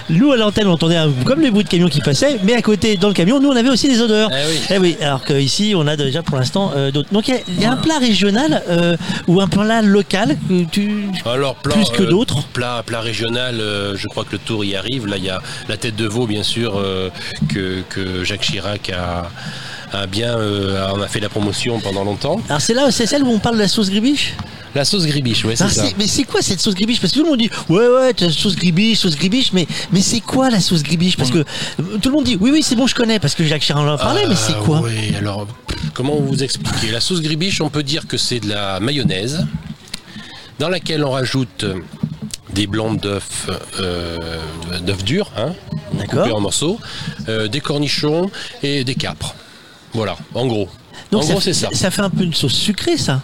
[0.09, 2.63] Nous à l'antenne, on entendait un- comme les bruits de camion qui passaient, mais à
[2.63, 4.31] côté, dans le camion, nous on avait aussi des odeurs.
[4.71, 4.97] Eh oui.
[5.03, 7.13] alors qu'ici, on a déjà pour l'instant euh, d'autres.
[7.13, 8.97] Donc il y a- il y, a un plat régional euh,
[9.27, 11.09] ou un plat local que tu.
[11.27, 13.57] Alors, plat, Plus que euh, d'autres Plat, plat régional,
[13.97, 15.07] je crois que le tour y arrive.
[15.07, 16.83] Là, il y a la tête de veau, bien sûr,
[17.53, 19.16] que, que Jacques Chirac a,
[19.93, 20.37] a bien.
[20.37, 22.41] euh, en a fait la promotion pendant longtemps.
[22.49, 24.35] Alors c'est là, c'est celle où on parle de la sauce gribiche
[24.75, 25.85] La sauce gribiche, ouais, c'est Alors, ça.
[25.99, 27.01] Mais c'est quoi cette sauce gribiche?
[27.01, 30.01] Parce que tout le monde dit ouais ouais t'as sauce gribiche, sauce gribiche, mais mais
[30.03, 31.17] c'est quoi la sauce gribiche?
[31.17, 33.45] Parce que euh, tout le monde dit oui oui c'est bon je connais parce que
[33.45, 34.81] Jacques Chirac en parlé, mais c'est Ah, quoi?
[34.83, 35.47] Oui, alors,
[35.95, 39.47] comment vous expliquer La sauce gribiche, on peut dire que c'est de la mayonnaise
[40.59, 41.65] dans laquelle on rajoute
[42.57, 44.17] des blancs d'œufs, euh,
[44.81, 45.53] d'œufs durs, hein,
[46.09, 46.81] coupés en morceaux,
[47.29, 48.31] euh, des cornichons
[48.63, 49.35] et des capres.
[49.93, 50.69] Voilà, en gros.
[51.13, 51.69] Donc en ça, gros, c'est ça.
[51.73, 53.21] ça fait un peu une sauce sucrée ça.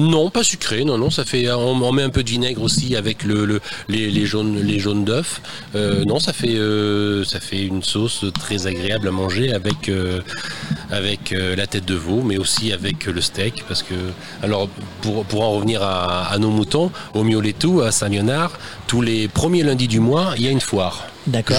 [0.00, 3.22] Non, pas sucré, non, non, ça fait, on, met un peu de vinaigre aussi avec
[3.22, 5.42] le, le- les, jaunes, les jaunes d'œufs.
[5.74, 10.20] Euh, non, ça fait, euh, ça fait une sauce très agréable à manger avec, euh,
[10.90, 13.94] avec la tête de veau, mais aussi avec le steak, parce que,
[14.42, 14.68] alors,
[15.02, 18.52] pour, pour en revenir à, à nos moutons, au Mioletou, à Saint-Léonard,
[18.86, 21.06] tous les premiers lundis du mois, il y a une foire.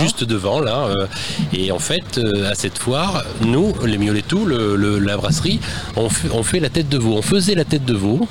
[0.01, 0.87] Juste devant, là.
[0.87, 1.07] euh,
[1.53, 5.59] et en fait, euh, à cette foire, nous, les Mioletou, le, le- la brasserie,
[5.95, 7.13] on fait, on fait la tête de veau.
[7.17, 8.27] On faisait la tête de veau.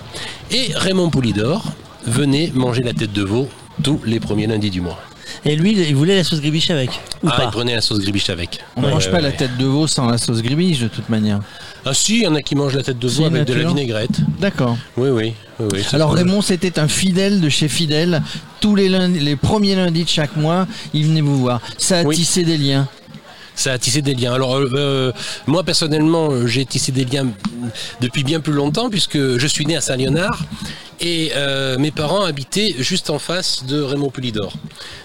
[0.51, 1.65] Et Raymond Poulidor
[2.07, 3.49] venait manger la tête de veau
[3.83, 4.99] tous les premiers lundis du mois.
[5.45, 6.91] Et lui il voulait la sauce gribiche avec
[7.23, 8.59] ou ah, pas il prenait la sauce gribiche avec.
[8.77, 9.37] On ne Ouais, mange ouais, pas la ouais.
[9.37, 11.39] tête de veau sans la sauce gribiche de toute manière.
[11.85, 13.69] Ah si, il y en a qui mangent la tête de veau avec de la
[13.69, 14.21] vinaigrette.
[14.39, 14.77] D'accord.
[14.97, 15.35] Oui, oui.
[15.59, 16.13] oui, oui, Alors.
[16.13, 18.23] Raymond, c'était un fidèle de chez Fidèle.
[18.61, 21.61] Tous les lundis, les premiers lundis de chaque mois, il venait vous voir.
[21.79, 22.89] Ça a tissé des liens.
[23.55, 24.33] Ça a tissé des liens.
[24.33, 25.13] Alors, euh, euh,
[25.47, 27.27] moi, personnellement, euh, j'ai tissé des liens
[28.01, 30.45] depuis bien plus longtemps, puisque je suis né à Saint-Léonard
[31.01, 34.53] et euh, mes parents habitaient juste en face de Raymond Poulidor.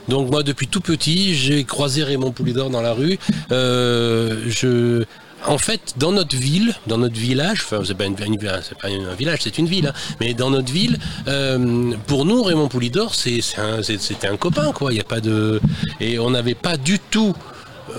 [0.10, 3.18] Donc, moi, depuis tout petit, j'ai croisé Raymond Poulidor dans la rue.
[3.52, 5.04] Euh, je.
[5.48, 9.40] En fait, dans notre ville, dans notre village, enfin, c'est pas, une- pas un village,
[9.44, 10.98] c'est une ville, hein, mais dans notre ville,
[11.28, 14.92] euh, pour nous, Raymond Poulidor, c'est un- c'était un copain, quoi.
[14.94, 15.60] Il a pas de,
[16.00, 17.34] et on n'avait pas du tout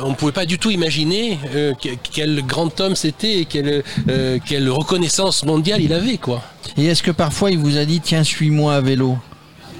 [0.02, 3.82] on ne pouvait pas du tout imaginer euh, que- quel grand homme c'était et quelle,
[4.10, 6.42] euh, quelle reconnaissance mondiale il avait, quoi.
[6.76, 9.16] Et est-ce que parfois il vous a dit tiens suis-moi à vélo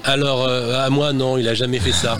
[0.05, 2.17] Alors, euh, à moi, non, il a jamais fait ça.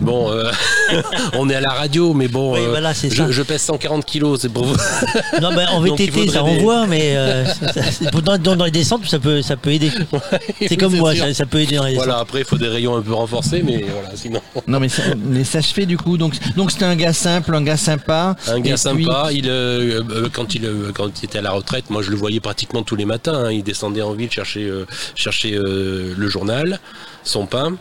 [0.00, 0.50] Bon, euh,
[1.34, 3.30] on est à la radio, mais bon, Oui, euh, voilà, je, ça.
[3.30, 4.76] je pèse 140 kilos, c'est pour vous.
[5.40, 8.10] Non, ben, en VTT, ça des- renvoie, mais euh, ça- ça- c'est-
[8.42, 9.90] dans, les descentes, ça peut, ça peut aider.
[10.68, 12.04] c'est comme moi, ça, ça peut aider dans les descentes.
[12.06, 14.40] Voilà, après, il faut des rayons un peu renforcés, mais voilà, sinon.
[14.66, 16.16] Non mais ça, mais ça se fait du coup.
[16.16, 18.36] Donc donc c'était un gars simple, un gars sympa.
[18.48, 21.50] Un gars puis- sympa, il, euh, euh, quand, il, euh, quand il était à la
[21.50, 23.44] retraite, moi je le voyais pratiquement tous les matins.
[23.46, 23.50] hein.
[23.52, 26.78] Il descendait en ville chercher, euh, chercher euh, le journal,
[27.24, 27.74] son pain.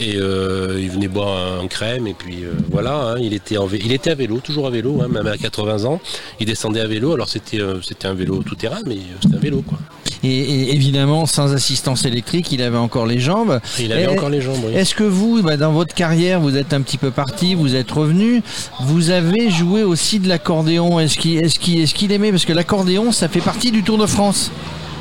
[0.00, 3.68] Et euh, il venait boire un crème et puis euh, voilà, hein, il, était en
[3.68, 6.00] il était à vélo, toujours à vélo, hein, même à 80 ans.
[6.38, 9.40] Il descendait à vélo, alors c'était euh, c'était un vélo tout terrain, mais c'était un
[9.40, 9.78] vélo quoi.
[10.24, 13.60] Et, et évidemment, sans assistance électrique, il avait encore les jambes.
[13.78, 14.74] Il avait Et- encore les jambes, oui.
[14.74, 17.90] Est-ce que vous, bah, dans votre carrière, vous êtes un petit peu parti, vous êtes
[17.90, 18.42] revenu,
[18.80, 20.98] vous avez joué aussi de l'accordéon?
[20.98, 22.32] Est-ce qu'il est aimait?
[22.32, 24.50] Parce que l'accordéon, ça fait partie du Tour de France.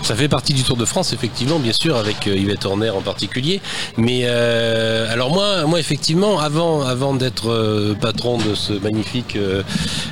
[0.03, 3.01] Ça fait partie du Tour de France, effectivement, bien sûr, avec euh, Yvette Horner en
[3.01, 3.59] particulier.
[3.97, 9.63] Mais euh, alors moi, moi effectivement, avant, avant d'être euh, patron de ce magnifique euh,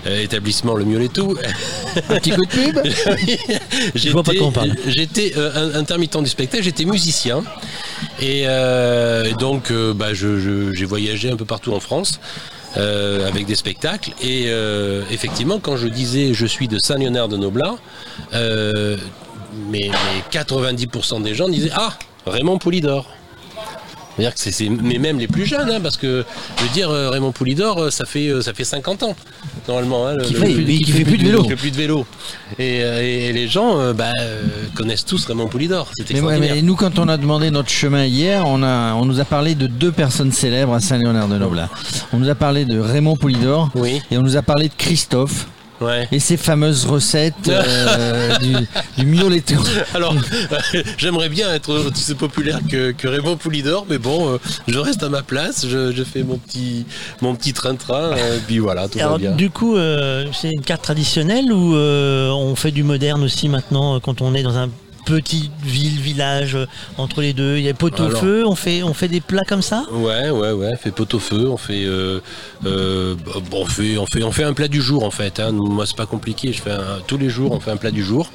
[0.05, 1.37] euh, établissement, le Mioletou,
[2.09, 2.79] un petit coup de pub?
[3.95, 4.75] j'étais, vois pas de quoi on parle.
[4.87, 7.43] j'étais euh, intermittent du spectacle, j'étais musicien,
[8.21, 12.19] et euh, donc bah, je- je- j'ai voyagé un peu partout en France.
[12.77, 17.37] euh, avec des spectacles et euh, effectivement quand je disais je suis de Saint-Léonard de
[17.37, 17.75] Noblat
[18.33, 18.97] euh,
[19.69, 21.93] mais, mais 90% des gens disaient Ah,
[22.25, 23.07] Raymond Poulidor.
[24.17, 26.23] C'est-à-dire que c'est, mais même les plus jeunes, hein, parce que
[26.57, 29.13] je veux dire, euh, Raymond Poulidor, euh, ça fait, euh, ça fait 50 ans,
[29.67, 30.07] normalement.
[30.07, 31.43] hein, le- Qui le- fait- le- mais qui fait plus de vélo.
[31.43, 32.05] Qui fait plus de vélo.
[32.57, 34.11] Et, et les gens bah,
[34.73, 35.91] connaissent tous Raymond Poulidor.
[35.97, 36.55] C'est Mais, ouais, extraordinaire.
[36.55, 39.53] mais nous, quand on a demandé notre chemin hier, on, a, on nous a parlé
[39.53, 41.69] de deux personnes célèbres à Saint-Léonard-de-Noblat.
[42.13, 43.69] On nous a parlé de Raymond Poulidor
[44.11, 45.47] et on nous a parlé de Christophe.
[45.81, 46.07] Ouais.
[46.11, 48.55] Et ses fameuses recettes euh, du,
[48.97, 49.55] du mioletto.
[49.93, 50.15] Alors,
[50.73, 54.37] euh, j'aimerais bien être aussi populaire que, que Raymond Poulidor, mais bon, euh,
[54.67, 56.85] je reste à ma place, je, je fais mon petit,
[57.21, 58.11] mon petit train-train,
[58.47, 59.31] puis voilà, tout Alors, va bien.
[59.35, 63.99] du coup, euh, c'est une carte traditionnelle ou euh, on fait du moderne aussi maintenant
[63.99, 64.69] quand on est dans un
[65.05, 66.65] petite ville, village euh,
[66.97, 67.57] entre les deux.
[67.57, 68.43] Il y a pot au Alors- feu.
[68.45, 69.85] On fait, on fait des plats comme ça?
[69.91, 72.19] Ouais, ouais, ouais, on fait pot au feu, on fait, euh,
[72.65, 73.15] euh,
[73.49, 75.39] bon, on fait, on fait, on fait un plat du jour en fait.
[75.39, 75.51] Hein.
[75.51, 76.51] Moi, c'est pas compliqué.
[76.51, 78.29] Je fais un- tous les jours, on fait un plat du jour.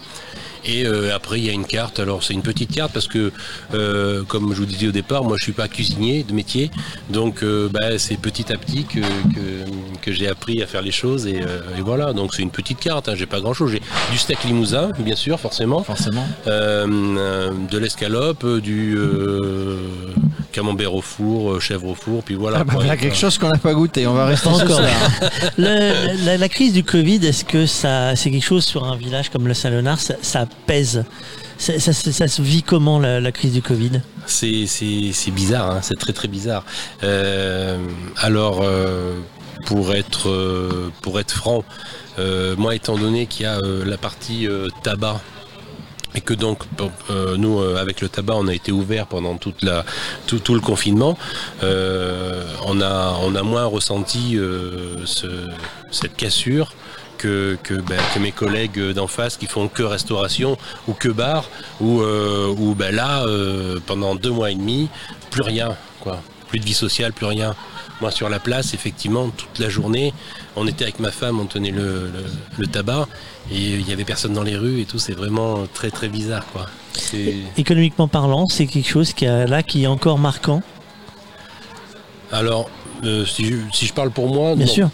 [0.65, 2.01] Et euh, après, il y a une carte.
[2.01, 3.33] Alors, c'est une petite carte parce que,
[3.75, 6.71] euh, comme je vous disais au départ, moi, je suis pas cuisinier de métier,
[7.09, 10.91] donc euh, bah, c'est petit à petit que, que, que j'ai appris à faire les
[10.93, 11.27] choses.
[11.27, 12.13] Et, euh, et voilà.
[12.13, 13.09] Donc, c'est une petite carte.
[13.09, 13.15] Hein.
[13.17, 13.71] J'ai pas grand-chose.
[13.73, 13.83] J'ai
[14.13, 15.83] du steak limousin, bien sûr, forcément.
[15.83, 16.27] Forcément.
[16.47, 16.87] Euh,
[17.19, 19.77] euh, de l'escalope, du euh,
[20.53, 22.59] camembert au four, chèvre au four, puis voilà.
[22.61, 24.07] Ah bah, voilà quelque chose qu'on n'a pas goûté.
[24.07, 24.81] On va rester encore.
[24.81, 25.31] ça.
[25.57, 29.31] Le- la, la crise du Covid, est-ce que ça, c'est quelque chose sur un village
[29.31, 31.05] comme le Saint-Léonard, ça, ça pèse.
[31.59, 31.93] Ça, ça-
[32.29, 34.01] se vit comment la, crise du Covid?
[34.25, 34.67] C'est,
[35.31, 36.65] bizarre, hein, c'est très très bizarre.
[37.03, 37.77] Euh,
[38.17, 39.17] alors, euh,
[39.67, 41.63] pour, être, euh, pour être franc,
[42.57, 44.47] moi étant donné qu'il y a la partie
[44.83, 45.21] tabac,
[46.15, 46.65] et que donc
[47.39, 49.85] nous avec le tabac on a été ouvert pendant toute la,
[50.27, 51.17] tout, tout le confinement,
[51.63, 54.39] on, a, on a moins ressenti
[55.05, 55.49] ce-
[55.91, 56.73] cette cassure
[57.21, 60.57] que, que, ben, que mes collègues d'en face qui font que restauration
[60.89, 61.45] ou que bar,
[61.81, 64.89] où, euh, ben, là, euh, pendant deux mois et demi,
[65.31, 66.23] plus rien, quoi.
[66.49, 67.55] Plus de vie sociale, plus rien.
[68.01, 70.13] Moi, sur la place, effectivement, toute la journée,
[70.57, 72.25] on était avec ma femme, on tenait le, le-
[72.59, 73.07] le tabac,
[73.53, 74.99] et il y avait personne dans les rues et tout.
[74.99, 76.67] C'est vraiment très, très bizarre, quoi.
[77.57, 80.63] Économiquement parlant, c'est quelque chose qui a, là qui est encore marquant?
[82.33, 82.71] Alors,
[83.05, 84.73] euh, si, je, si je parle pour moi, Bien non.
[84.73, 84.91] sûr.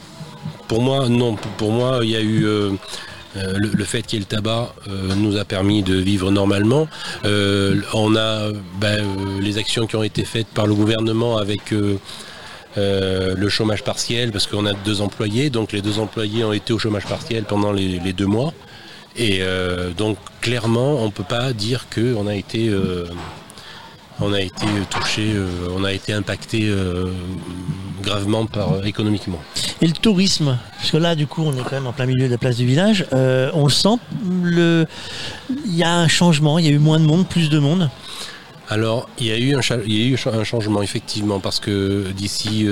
[0.68, 1.36] Pour moi, non.
[1.56, 2.70] Pour- moi, il y a eu euh,
[3.36, 6.88] euh, le, fait qu'il y ait le tabac euh, nous a permis de vivre normalement.
[7.24, 9.04] On a ben,
[9.40, 11.72] les actions qui ont été faites par le gouvernement avec
[12.76, 16.78] le chômage partiel, parce qu'on a deux employés, donc les deux employés ont été au
[16.78, 18.52] chômage partiel pendant les, les deux mois.
[19.16, 19.40] Et
[19.96, 22.70] donc clairement, on ne peut pas dire qu'on a été
[24.20, 27.12] on a été touché, euh, on a été impacté euh,
[28.02, 29.40] gravement par économiquement.
[29.82, 32.26] Et le tourisme, parce que là, du coup, on est quand même en plein milieu
[32.26, 33.06] de la place du village.
[33.12, 33.96] euh, on le sent,
[34.42, 34.86] le...
[35.66, 37.90] il y a un changement, il y a eu moins de monde, plus de monde.
[38.68, 41.60] Alors, il y a eu un, cha- il y a eu un changement effectivement parce
[41.60, 42.66] que d'ici.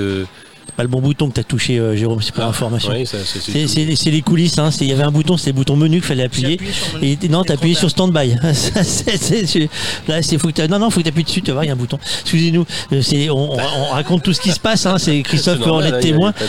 [0.77, 2.91] Pas le bon bouton que tu as touché, euh, Jérôme, c'est pour information.
[2.91, 4.71] oui, ça, c'est- c'est C'est c'est- c'est les coulisses, hein.
[4.71, 6.59] c'est- il y avait un bouton, c'était le bouton menu qu'il fallait appuyer.
[7.01, 8.35] Et non, t'as appuyé sur stand-by.
[8.53, 9.69] C'est- c'est- c'est-
[10.07, 11.69] Là, c'est faut que non, non, faut que t'appuies dessus, tu vas voir, il y
[11.69, 11.97] a un bouton.
[12.21, 13.57] Excusez-nous, euh, c'est- on, on-
[13.89, 14.97] on raconte tout ce qui se passe, hein.
[14.97, 16.33] c'est Christophe C'est peut en être témoin.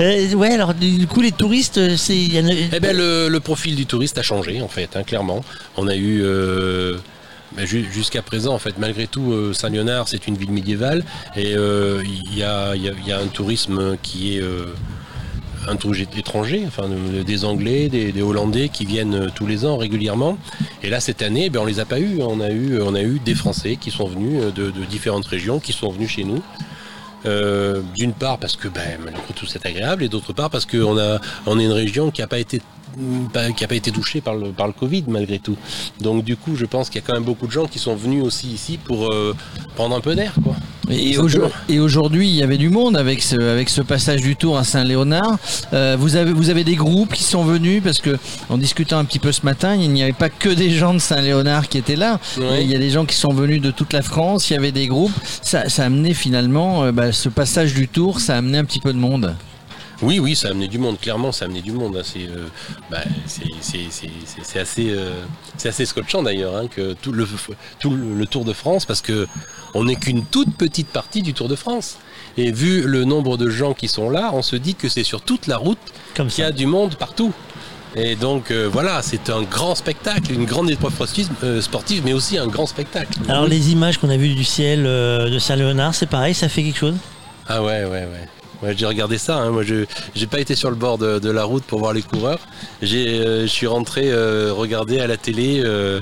[0.00, 2.16] Euh, ouais, alors du coup, les touristes, c'est.
[2.16, 4.90] il y en a- Eh ben, le, le profil du touriste a changé en fait,
[4.96, 5.44] hein, clairement.
[5.76, 6.96] On a eu euh,
[7.58, 11.04] ju- jusqu'à présent en fait, malgré tout, euh, Saint-Léonard c'est une ville médiévale
[11.36, 14.66] et euh, il y, a, un tourisme qui est euh,
[15.68, 16.88] un tourisme étranger, enfin
[17.26, 20.38] des Anglais, des, Hollandais qui viennent tous les ans régulièrement.
[20.82, 22.20] Et là cette année, ben, on les a pas eu.
[22.22, 26.24] On a eu, des Français qui sont venus de, différentes régions, qui sont venus chez
[26.24, 26.42] nous.
[27.94, 31.64] D'une part parce que ben, malgré tout c'est agréable et d'autre part parce qu'on est
[31.64, 32.62] une région qui n'a pas été
[33.32, 35.56] pas- qui a pas été touchée par le, par le Covid malgré tout.
[36.00, 37.94] Donc du coup je pense qu'il y a quand même beaucoup de gens qui sont
[37.96, 39.34] venus aussi ici pour euh,
[39.76, 40.54] prendre un peu d'air quoi.
[40.92, 44.58] Et, aujourd- aujourd'hui, il y avait du monde avec ce, avec ce passage du Tour
[44.58, 45.38] à Saint-Léonard.
[45.72, 48.18] Euh, vous, avez, vous avez des groupes qui sont venus parce que,
[48.48, 50.98] en discutant un petit peu ce matin, il n'y avait pas que des gens de
[50.98, 52.18] Saint-Léonard qui étaient là.
[52.38, 52.64] Ouais.
[52.64, 54.50] Il y a des gens qui sont venus de toute la France.
[54.50, 55.12] Il y avait des groupes.
[55.42, 58.18] Ça, ça a amené finalement euh, bah, ce passage du Tour.
[58.18, 59.36] Ça a amené un petit peu de monde.
[60.02, 62.00] Oui, oui, ça a amené du monde, clairement, ça a amené du monde.
[62.04, 62.46] C'est euh,
[62.90, 63.02] bah,
[64.56, 67.26] assez, euh, scotchant d'ailleurs hein, que tout, le,
[67.78, 69.26] tout le le Tour de France, parce que
[69.74, 71.98] on n'est qu'une toute petite partie du Tour de France.
[72.36, 75.20] Et vu le nombre de gens qui sont là, on se dit que c'est sur
[75.20, 75.78] toute la route
[76.14, 77.32] qu'il y a du monde partout.
[77.96, 82.12] Et donc euh, voilà, c'est un grand spectacle, une grande épreuve sportive, euh, sportive, mais
[82.12, 83.18] aussi un grand spectacle.
[83.28, 86.62] Alors, les images qu'on a vues du ciel euh, de Saint-Léonard, c'est pareil, ça fait
[86.62, 86.96] quelque chose?
[87.48, 88.28] Ah ouais, ouais, ouais.
[88.62, 89.36] Ouais, j'ai regardé ça.
[89.38, 89.50] hein.
[89.50, 92.02] Moi, je j'ai pas été sur le bord de, de la route pour voir les
[92.02, 92.40] coureurs.
[92.82, 96.00] J'ai, euh, je suis rentré euh, regarder à la télé, euh,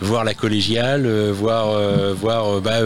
[0.00, 2.78] voir la collégiale, euh, voir, euh, voir euh, bah,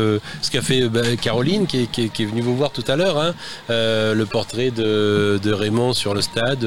[0.43, 2.97] ce qu'a fait bah, Caroline, qui est, qui qui est venue vous voir tout à
[2.97, 3.19] l'heure.
[3.19, 3.35] hein.
[3.69, 6.67] Le portrait de, de Raymond sur le stade.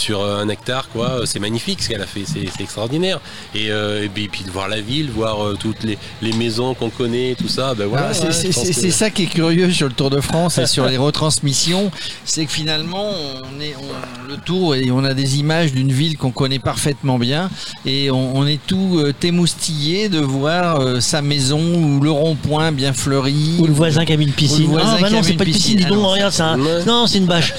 [0.00, 3.20] Euh, sur un hectare, quoi, c'est magnifique ce qu'elle a fait, c'est extraordinaire.
[3.54, 6.74] Et, euh, et puis, puis de voir la ville, voir euh, toutes les, les maisons
[6.74, 8.08] qu'on connaît, tout ça, ben voilà.
[8.10, 10.66] Ah, c'est ouais, c'est- que- ça qui est curieux sur le Tour de France et
[10.66, 11.90] sur les retransmissions,
[12.24, 16.16] c'est que finalement on est on- le Tour et on a des images d'une ville
[16.16, 17.50] qu'on connaît parfaitement bien
[17.86, 22.72] et on, on est tout euh, émoustillé de voir euh, sa maison ou le rond-point
[22.72, 23.56] bien fleuri.
[23.58, 24.64] Ou le voisin qui a mis une piscine.
[24.64, 26.40] Ou le voisin Ah, bah non, c'est pas une piscine, dis Ah donc, non, regarde,
[26.40, 26.56] un-
[26.86, 27.52] non, c'est une bâche.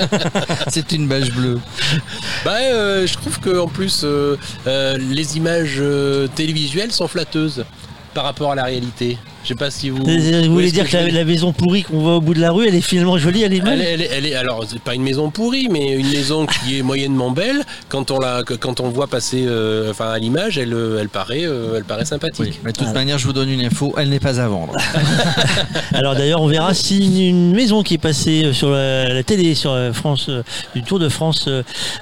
[0.68, 1.60] c'est une bâche bleue.
[2.44, 4.36] Bah, euh, je trouve que en plus, euh,
[4.66, 5.82] euh, les images
[6.34, 7.64] télévisuelles sont flatteuses
[8.14, 9.18] par rapport à la réalité.
[9.42, 9.98] Je sais pas si vous.
[9.98, 12.74] Vous voulez dire que la, maison pourrie qu'on voit au bout de la rue, elle
[12.74, 14.94] est finalement jolie, elle est Elle, belle est- elle est- elle est- alors c'est pas
[14.94, 17.62] une maison pourrie, mais une maison qui est moyennement belle.
[17.88, 21.44] Quand on la, quand on voit passer, euh, enfin à l'image, elle, euh, elle paraît,
[21.44, 22.60] euh, elle paraît sympathique.
[22.64, 24.74] Mais de toute manière, je vous donne une info, elle n'est pas à vendre.
[25.92, 29.54] Alors d'ailleurs, on verra si une, une maison qui est passée sur la, la télé
[29.54, 30.42] sur France euh,
[30.74, 31.48] du Tour de France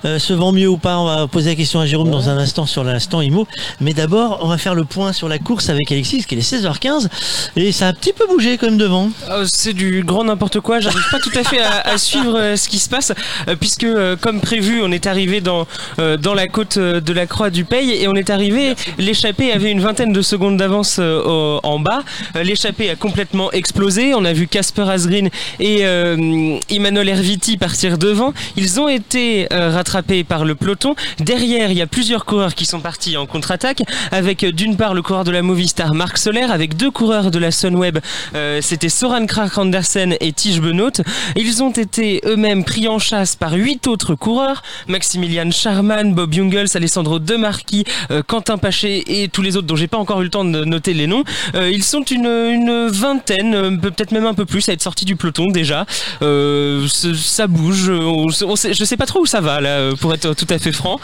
[0.05, 0.99] se vend mieux ou pas.
[0.99, 3.47] On va poser la question à Jérôme dans un instant sur l'instant IMO.
[3.81, 6.43] Mais d'abord, on va faire le point sur la course avec Alexis, qui est les
[6.43, 7.09] 16h15
[7.57, 9.11] et ça a un petit peu bougé quand même devant.
[9.31, 10.81] Euh, c'est du grand n'importe quoi.
[10.81, 13.12] J'arrive pas tout à fait à, suivre euh, ce qui se passe,
[13.48, 15.66] euh, puisque euh, comme prévu, on est arrivé dans
[15.98, 18.74] dans la côte de la Croix du Peil et on est arrivé.
[18.98, 22.02] L'échappée avait une vingtaine de secondes d'avance en bas.
[22.43, 24.15] L'échappée a complètement explosé.
[24.15, 25.28] On a vu Casper Asgreen
[25.59, 25.82] et
[26.70, 28.32] Emmanuel Herviti partir devant.
[28.57, 30.94] Ils ont été rattrapés par le peloton.
[31.19, 35.02] Derrière, il y a plusieurs coureurs qui sont partis en contre-attaque, avec d'une part le
[35.02, 37.99] coureur de la Movistar Marc Soler, avec deux coureurs de la Sunweb,
[38.35, 40.91] euh, c'était Soran Krach Andersen et Tige Benoît.
[41.37, 46.69] Ils ont été eux-mêmes pris en chasse par huit autres coureurs, Maximilian Charman, Bob Jungels,
[46.75, 50.31] Alessandro Demarchi, euh, Quentin Paché et tous les autres dont j'ai pas encore eu le
[50.31, 51.25] temps de noter les noms.
[51.55, 55.51] Euh, ils sont une, vingtaine, peut-être même un peu plus, à être sortis du peloton
[55.51, 55.85] déjà.
[56.21, 60.35] Ça bouge, on, on sait- je sais pas trop où ça va là, pour être
[60.35, 60.99] tout à fait franc.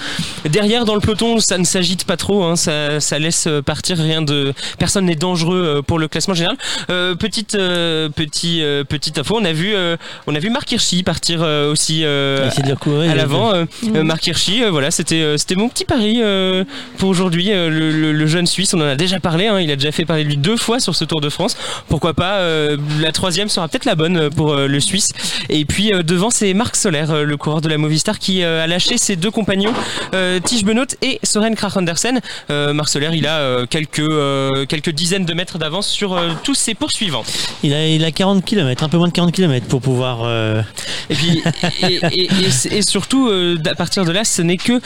[0.48, 4.54] Derrière dans le peloton, ça ne s'agite pas trop, hein, ça, laisse partir rien de,
[4.78, 6.56] personne n'est dangereux pour le classement général.
[6.90, 9.96] Euh, petite euh, petit euh, petite info, on a vu euh,
[10.26, 13.52] on a vu Marc Hirschi partir euh, aussi euh, le courir, à l'avant.
[13.82, 16.64] Marc Hirschi, euh, voilà, c'était euh, c'était mon petit pari euh,
[16.98, 17.48] pour aujourd'hui.
[17.48, 20.04] le, le- le jeune Suisse, on en a déjà parlé, hein, il a déjà fait
[20.04, 21.56] parler de lui deux fois sur ce Tour de France.
[21.88, 25.08] Pourquoi pas euh, La troisième sera peut-être la bonne pour le Suisse.
[25.48, 28.62] Et puis euh, devant, c'est Marc Soler, euh, le coureur de la Movistar, qui euh,
[28.62, 29.72] a lâché ses deux compagnons,
[30.14, 32.20] euh, Tige Benoît et Soren Krach Andersen.
[32.50, 36.28] Euh, Marc Soler, il a euh, quelques euh, quelques dizaines de mètres d'avance sur euh,
[36.42, 37.24] tous ses poursuivants.
[37.62, 40.18] Il a, il a 40 km, un peu moins de 40 km pour pouvoir.
[40.24, 40.60] euh,
[41.08, 41.42] Et puis
[41.88, 44.80] et, et- et- et surtout euh, à partir de là, ce n'est que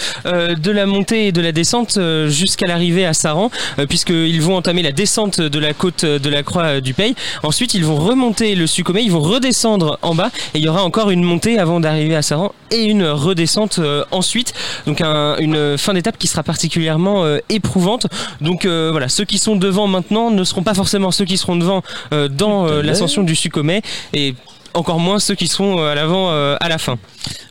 [0.55, 1.99] de la montée et de la descente
[2.29, 3.51] jusqu'à l'arrivée à Saran,
[3.89, 7.15] puisqu'ils vont entamer la descente de la côte de la Croix du Pays.
[7.43, 10.85] Ensuite, ils vont remonter le Sucomé, ils vont redescendre en bas, et il y aura
[10.85, 13.81] encore une montée avant d'arriver à Saran et une redescente
[14.13, 14.53] ensuite.
[14.87, 18.07] Donc un- une fin d'étape qui sera particulièrement éprouvante.
[18.41, 21.83] Donc voilà, ceux qui sont devant maintenant ne seront pas forcément ceux qui seront devant
[22.13, 23.83] euh, dans euh, l'ascension du Sucomé.
[24.13, 24.35] Et
[24.75, 26.97] encore moins ceux qui seront euh, à l'avant euh, à la fin.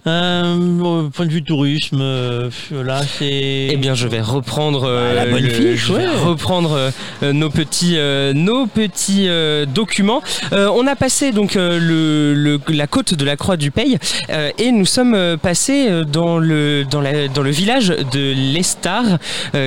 [0.07, 3.67] Euh, au point de vue tourisme, euh, là c'est.
[3.71, 6.15] Eh bien, je vais reprendre Bah, la bonne le- fiche, je vais ouais.
[6.23, 6.91] reprendre
[7.21, 7.97] nos petits
[8.33, 9.27] nos petits
[9.73, 10.21] documents.
[10.51, 13.97] On a passé donc le, le- la côte de la Croix du Pays
[14.29, 19.03] euh, et nous sommes passés dans le dans la dans le village de l'Estar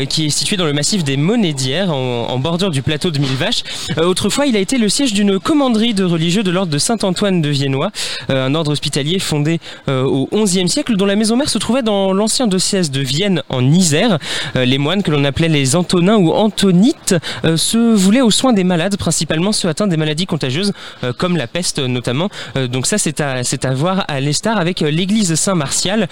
[0.09, 3.37] qui est situé dans le massif des Monédières en, en bordure du plateau de Mille
[3.37, 3.63] Vaches.
[3.99, 7.42] Euh, autrefois, il a été le siège d'une commanderie de religieux de l'ordre de Saint-Antoine
[7.43, 7.91] de Viennois,
[8.31, 11.83] euh, un ordre hospitalier fondé euh, au XIe siècle dont la maison mère se trouvait
[11.83, 14.19] dans l'ancien diocèse de Vienne en Isère.
[14.57, 17.15] Euh, les moines que l'on appelait les Antonins ou Antonites
[17.57, 20.73] se voulaient aux soins des malades, principalement ceux atteints des maladies contagieuses
[21.19, 22.29] comme la peste notamment.
[22.71, 23.43] Donc ça c'est à,
[23.75, 26.09] voir à l'Estar avec l'église Saint-Martial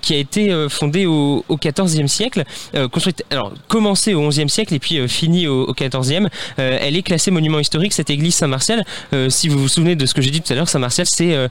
[0.00, 2.44] qui a été fondée au, au XIVe siècle,
[2.92, 6.28] construite, alors commencée au XIe siècle et puis finie au, au XIVe.
[6.56, 8.84] Elle est classée monument historique cette église Saint-Martial.
[9.28, 11.48] Si vous vous souvenez de ce que j'ai dit tout à l'heure, Saint-Martial c'est euh,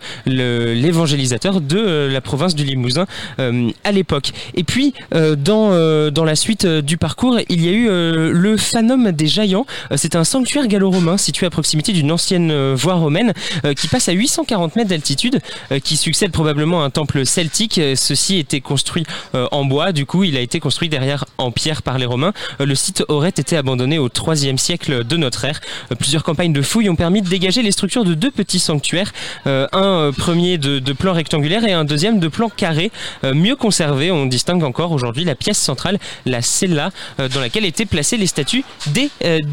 [0.73, 3.05] l'évangélisateur de euh, la province du Limousin
[3.39, 4.31] euh, à l'époque.
[4.55, 9.65] Et puis dans la suite du parcours, il y a eu le Fanum des Jaillants.
[9.95, 13.33] C'est un sanctuaire gallo-romain situé à proximité d'une ancienne voie romaine
[13.75, 15.39] qui passe à 840 mètres d'altitude,
[15.83, 17.79] qui succède probablement à un temple celtique.
[17.95, 21.97] Ceci était construit en bois, du coup il a été construit derrière en pierre par
[21.97, 22.33] les Romains.
[22.59, 25.59] Le site aurait été abandonné au 3e siècle de notre ère.
[25.99, 29.07] Plusieurs campagnes de fouilles ont permis de dégager les structures de deux petits sanctuaires,
[29.45, 32.92] euh, un euh, premier de, de plan rectangulaire et un deuxième de plan carré,
[33.24, 34.11] euh, mieux conservé.
[34.11, 38.64] On distingue encore aujourd'hui la pièce centrale, la cella, dans laquelle étaient placées les statues
[38.88, 39.10] des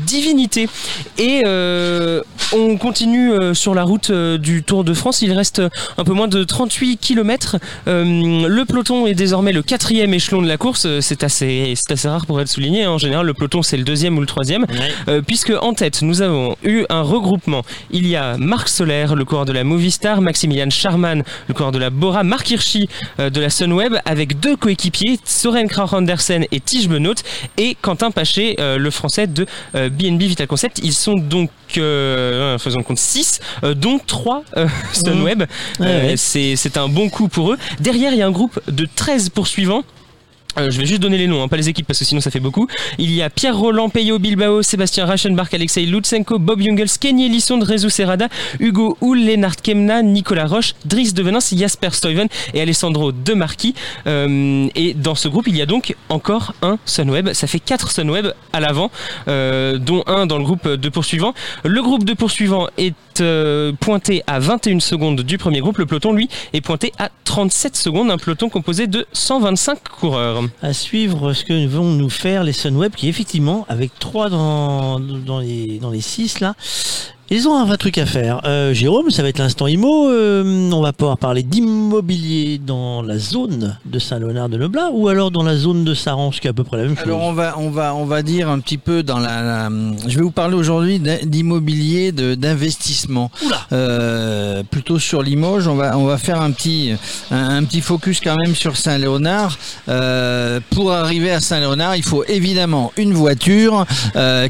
[0.07, 0.69] divinités.
[1.19, 1.43] Et
[2.53, 5.23] on continue sur la route du Tour de France.
[5.23, 5.63] Il reste
[5.97, 7.57] un peu moins de 38 km.
[7.87, 10.87] le peloton est désormais le quatrième échelon de la course.
[11.01, 12.87] C'est assez, c'est assez rare pour être souligné.
[12.87, 14.67] En général, le peloton c'est le deuxième ou le troisième.
[15.27, 17.63] Puisque en tête, nous avons eu un regroupement.
[17.91, 21.91] Il y a Marc Soler, le de la Movistar, Maximilian Charman, le coureur de la
[21.91, 22.89] Bora, Marc Hirschi
[23.21, 27.15] euh, de la Sunweb, avec deux coéquipiers, Soren Krauch Andersen et Tige Benoît,
[27.57, 30.81] et Quentin Paché, euh, le français de euh, BNB Vital Concept.
[30.83, 35.41] Ils sont donc euh, faisons le compte 6, euh, dont 3 euh, Sunweb.
[35.43, 35.47] Ouais,
[35.81, 36.17] Euh, ouais.
[36.17, 37.59] c'est c'est un bon coup pour eux.
[37.81, 39.83] Derrière, il y a un groupe de 13 poursuivants.
[40.59, 42.31] Euh, je vais juste donner les noms, hein, pas les équipes parce que sinon ça
[42.31, 42.67] fait beaucoup.
[42.99, 47.61] Il y a Pierre Roland, Peyo Bilbao, Sébastien Rachenbach, Alexei Lutsenko, Bob Jungels, Kenny Elisson,
[47.61, 48.29] Rezu Serrada,
[48.61, 53.75] Hugo Hull, Lennart Kemna, Nicolas Roche, Dries Devenance, Jasper Stuyven et Alessandro Demarchi.
[54.07, 57.33] Euh, et dans ce groupe, il y a donc encore un Sunweb.
[57.33, 58.91] Ça fait 4 Sunweb à l'avant,
[59.29, 61.35] euh, dont un dans le groupe de poursuivants.
[61.65, 65.79] Le groupe de poursuivants est euh, pointé à 21 secondes du premier groupe.
[65.79, 68.11] Le peloton, lui, est pointé à 37 secondes.
[68.11, 70.44] Un peloton composé de 125 coureurs.
[70.63, 75.39] À suivre ce que vont nous faire les Sunweb, qui effectivement, avec trois dans, dans,
[75.39, 76.55] les, dans les six là,
[77.31, 78.41] ils ont un vrai truc à faire.
[78.45, 80.09] Euh, Jérôme, ça va être l'instant IMO.
[80.11, 85.57] euh, on va pouvoir parler d'immobilier dans la zone de Saint-Léonard-de-Noblin ou alors dans la
[85.57, 87.05] zone de Sarange, qui est à peu près la même chose.
[87.07, 89.69] Alors on va on va on va dire un petit peu dans la, la-
[90.07, 93.31] je vais vous parler aujourd'hui d'immobilier d'investissement.
[93.73, 96.93] Euh, plutôt sur Limoges, on va on va faire un petit
[97.31, 99.57] un, un petit focus quand même sur Saint-Léonard.
[100.71, 103.87] Pour arriver à Saint-Léonard, il faut évidemment une voiture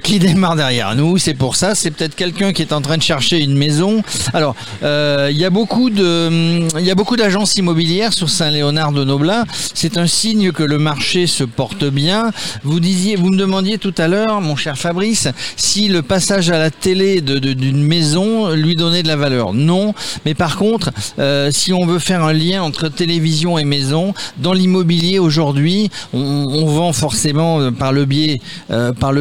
[0.03, 1.19] qui démarre derrière nous.
[1.19, 4.03] C'est pour ça, c'est peut-être quelqu'un qui en train de chercher une maison.
[4.33, 9.45] Alors euh, il y a beaucoup y a beaucoup d'agences immobilières sur Saint-Léonard de Noblin.
[9.75, 12.31] C'est un signe que le marché se porte bien.
[12.63, 16.59] Vous disiez, vous me demandiez tout à l'heure, mon cher Fabrice, si le passage à
[16.59, 19.53] la télé d'une maison lui donnait de la valeur.
[19.53, 19.95] Non,
[20.25, 24.53] mais par contre, euh, si on veut faire un lien entre télévision et maison, dans
[24.53, 28.41] l'immobilier aujourd'hui, on, vend forcément euh, par le biais,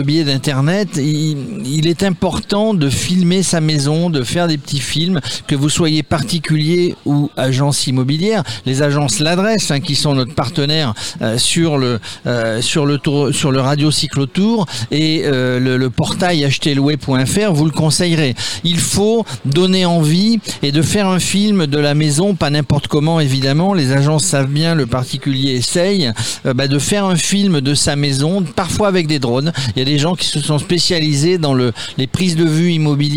[0.06, 0.90] biais d'internet.
[0.98, 6.04] Il est important de filmer sa maison, de faire des petits films, que vous soyez
[6.04, 8.44] particulier ou agence immobilière.
[8.66, 13.34] Les agences l'adresse, hein, qui sont notre partenaire euh, sur le euh, sur le tour,
[13.34, 18.36] sur le radio cyclotour et euh, le, portail acheterlouer.fr vous le conseillerez.
[18.64, 23.20] Il faut donner envie et de faire un film de la maison, pas n'importe comment
[23.20, 23.74] évidemment.
[23.74, 26.12] Les agences savent bien, le particulier essaye
[26.44, 29.54] bah, de faire un film de sa maison, parfois avec des drones.
[29.76, 32.72] Il y a des gens qui se sont spécialisés dans le, les prises de vue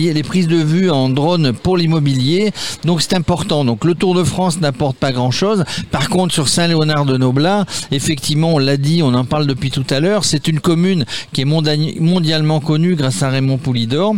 [0.07, 2.53] immobilier, les prises de vue en drone pour l'immobilier.
[2.85, 3.65] Donc c'est important.
[3.65, 5.65] Donc le Tour de France n'apporte pas grand chose.
[5.91, 9.87] Par contre, sur Saint-Léonard de Noblin, effectivement, on l'a dit, on en parle depuis tout
[9.91, 14.17] à l'heure, c'est une commune qui est mondialement connue grâce à Raymond Poulidor.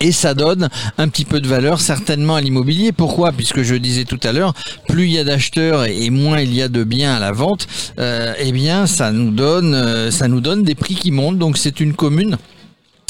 [0.00, 0.68] Et ça donne
[0.98, 2.90] un petit peu de valeur certainement à l'immobilier.
[2.90, 3.32] Pourquoi?
[3.32, 4.52] Puisque je disais tout à l'heure,
[4.88, 7.68] plus il y a d'acheteurs et moins il y a de biens à la vente,
[7.98, 11.38] euh, eh bien ça nous donne, euh, ça nous donne des prix qui montent.
[11.38, 12.36] Donc c'est une commune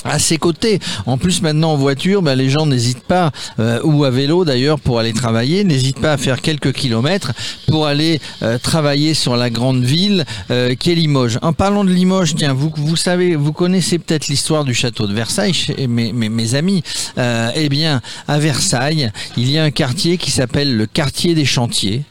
[0.05, 0.79] à ses côtés.
[1.07, 4.79] En plus, maintenant en voiture, ben, les gens n'hésitent pas, euh, ou à vélo d'ailleurs,
[4.79, 7.33] pour aller travailler, n'hésitent pas à faire quelques kilomètres
[7.69, 11.39] pour aller euh, travailler sur la grande ville euh, qu'est Limoges.
[11.43, 15.55] En parlant de Limoges, tiens, vous, savez, vous connaissez peut-être l'histoire du château de Versailles,
[15.89, 16.83] mes amis.
[17.19, 21.45] Euh, eh bien, à Versailles, il y a un quartier qui s'appelle le quartier des
[21.45, 22.03] chantiers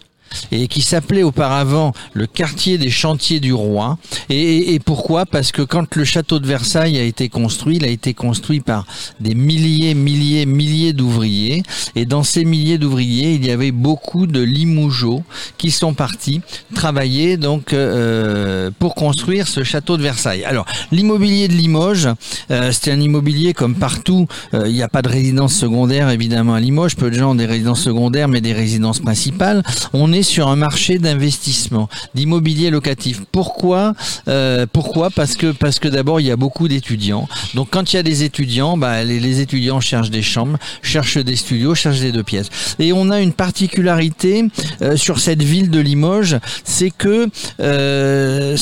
[0.51, 3.97] et qui s'appelait auparavant le quartier des chantiers du roi.
[4.29, 5.25] Et, pourquoi?
[5.25, 8.85] Parce que quand le château de Versailles a été construit, il a été construit par
[9.19, 11.63] des milliers, milliers, milliers d'ouvriers.
[11.95, 15.23] Et dans ces milliers d'ouvriers, il y avait beaucoup de Limougeaux
[15.57, 16.41] qui sont partis
[16.73, 20.43] travailler donc euh, pour construire ce château de Versailles.
[20.43, 22.09] Alors l'immobilier de Limoges,
[22.51, 24.27] euh, c'est un immobilier comme partout.
[24.53, 26.95] Euh, il n'y a pas de résidence secondaire évidemment à Limoges.
[26.95, 29.63] Peu de gens ont des résidences secondaires, mais des résidences principales.
[29.93, 33.21] On est sur un marché d'investissement, d'immobilier locatif.
[33.31, 33.93] Pourquoi
[34.27, 35.09] Euh, Pourquoi?
[35.09, 37.27] Parce que parce que d'abord il y a beaucoup d'étudiants.
[37.53, 41.35] Donc quand il y a des étudiants, bah, les, étudiants cherchent des chambres, cherchent des
[41.35, 42.49] studios, cherchent des deux pièces.
[42.79, 44.45] Et on a une particularité
[44.81, 47.29] euh, sur cette ville de Limoges, c'est que
[47.59, 48.55] euh,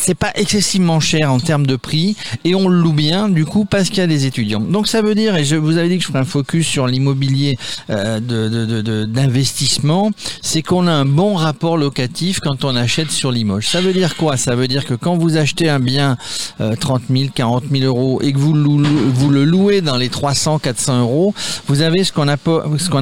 [0.00, 3.64] c'est pas excessivement cher en termes de prix et on le loue bien du coup
[3.64, 4.60] parce qu'il y a des étudiants.
[4.60, 6.86] Donc ça veut dire, et je vous avais dit que je ferais un focus sur
[6.86, 7.58] l'immobilier
[7.90, 8.18] euh,
[9.06, 13.68] d'investissement, c'est qu'on a un bon rapport locatif quand on achète sur Limoges.
[13.68, 14.36] Ça veut dire quoi?
[14.36, 16.16] Ça veut dire que quand vous achetez un bien
[16.60, 20.60] euh, 30 000, 40 000 euros et que vous, vous le louez dans les 300,
[20.60, 21.34] 400 euros,
[21.66, 22.28] vous avez ce qu'on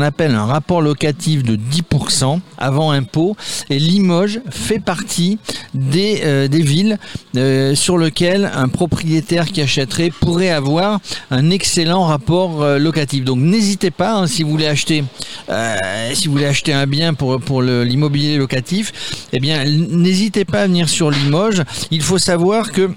[0.03, 3.37] appelle, un rapport locatif de 10% avant impôt
[3.71, 5.39] et Limoges fait partie
[5.75, 6.88] des, euh, des villes
[7.37, 11.01] euh, sur lesquelles un propriétaire qui achèterait pourrait avoir
[11.31, 13.25] un excellent rapport euh, locatif.
[13.25, 15.05] Donc n'hésitez pas hein, si vous voulez acheter
[15.51, 15.77] euh,
[16.15, 20.67] si vous voulez acheter un bien pour pour l'immobilier locatif, eh bien n'hésitez pas à
[20.67, 21.63] venir sur Limoges.
[21.91, 22.91] Il faut savoir que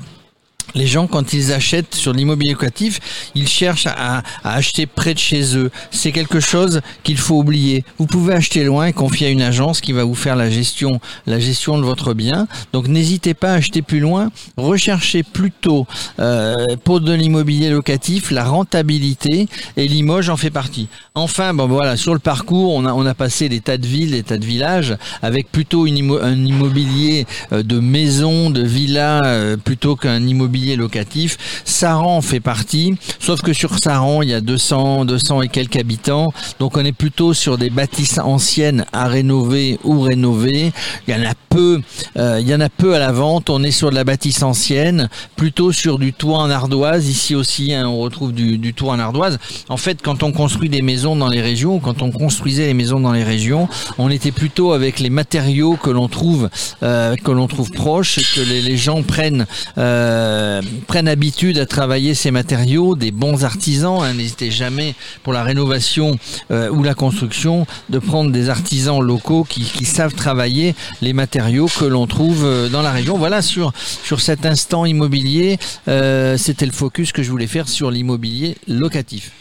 [0.75, 2.99] les gens, quand ils achètent sur l'immobilier locatif,
[3.35, 5.71] ils cherchent à, acheter près de chez eux.
[5.91, 7.83] C'est quelque chose qu'il faut oublier.
[7.97, 10.99] Vous pouvez acheter loin et confier à une agence qui va vous faire la gestion,
[11.27, 12.47] de votre bien.
[12.73, 14.31] Donc n'hésitez pas à acheter plus loin.
[14.57, 15.87] Recherchez plutôt
[16.19, 20.87] euh, pour de l'immobilier locatif la rentabilité et Limoges en fait partie.
[21.15, 24.37] Enfin, bon voilà, sur le parcours, on a passé des tas de villes, des tas
[24.37, 30.60] de villages avec plutôt un immobilier euh, de maisons, de villas euh, plutôt qu'un immobilier
[30.75, 31.37] locatif.
[31.65, 36.33] Saran fait partie, sauf que sur Saran, il y a 200, 200 et quelques habitants.
[36.59, 40.71] Donc on est plutôt sur des bâtisses anciennes à rénover ou rénover.
[41.07, 41.81] Il y en a peu,
[42.17, 43.49] euh, il y en a peu à la vente.
[43.49, 47.07] On est sur de la bâtisse ancienne, plutôt sur du toit en ardoise.
[47.07, 49.39] Ici aussi, hein, on retrouve du, toit en ardoise.
[49.69, 52.99] En fait, quand on construit des maisons dans les régions, quand on construisait les maisons
[52.99, 53.67] dans les régions,
[53.97, 56.49] on était plutôt avec les matériaux que l'on trouve,
[56.83, 59.45] euh, que l'on trouve proches, que les, les gens prennent,
[59.77, 60.50] euh,
[60.87, 63.99] prennent habitude à travailler ces matériaux, des bons artisans.
[64.01, 64.13] hein.
[64.13, 66.17] N'hésitez jamais pour la rénovation
[66.51, 71.85] euh, ou la construction de prendre des artisans locaux qui, savent travailler les matériaux que
[71.85, 73.17] l'on trouve euh, dans la région.
[73.17, 73.73] Voilà sur
[74.03, 75.57] sur cet instant immobilier,
[75.87, 79.31] euh, c'était le focus que je voulais faire sur l'immobilier locatif.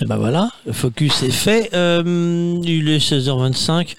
[0.00, 1.70] Et ben voilà, le focus est fait.
[1.74, 3.94] Euh, il est 16h25.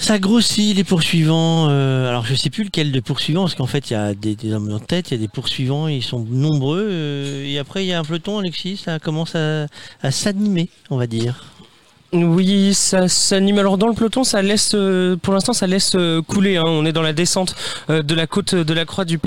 [0.00, 1.68] Ça grossit les poursuivants.
[1.70, 4.36] euh, alors je sais plus lequel de poursuivants parce qu'en fait il y a des,
[4.36, 6.86] des hommes en tête, il y a des poursuivants, ils sont nombreux.
[6.88, 9.66] euh, et après il y a un peloton, Alexis, ça commence à,
[10.02, 11.57] à s'animer, on va dire.
[12.14, 13.58] Oui, ça s'anime.
[13.58, 16.56] Alors dans le peloton, ça laisse, euh, pour l'instant, ça laisse euh, couler.
[16.56, 16.62] hein.
[16.64, 17.54] On est dans la descente
[17.90, 19.20] euh, de la côte de la Croix du.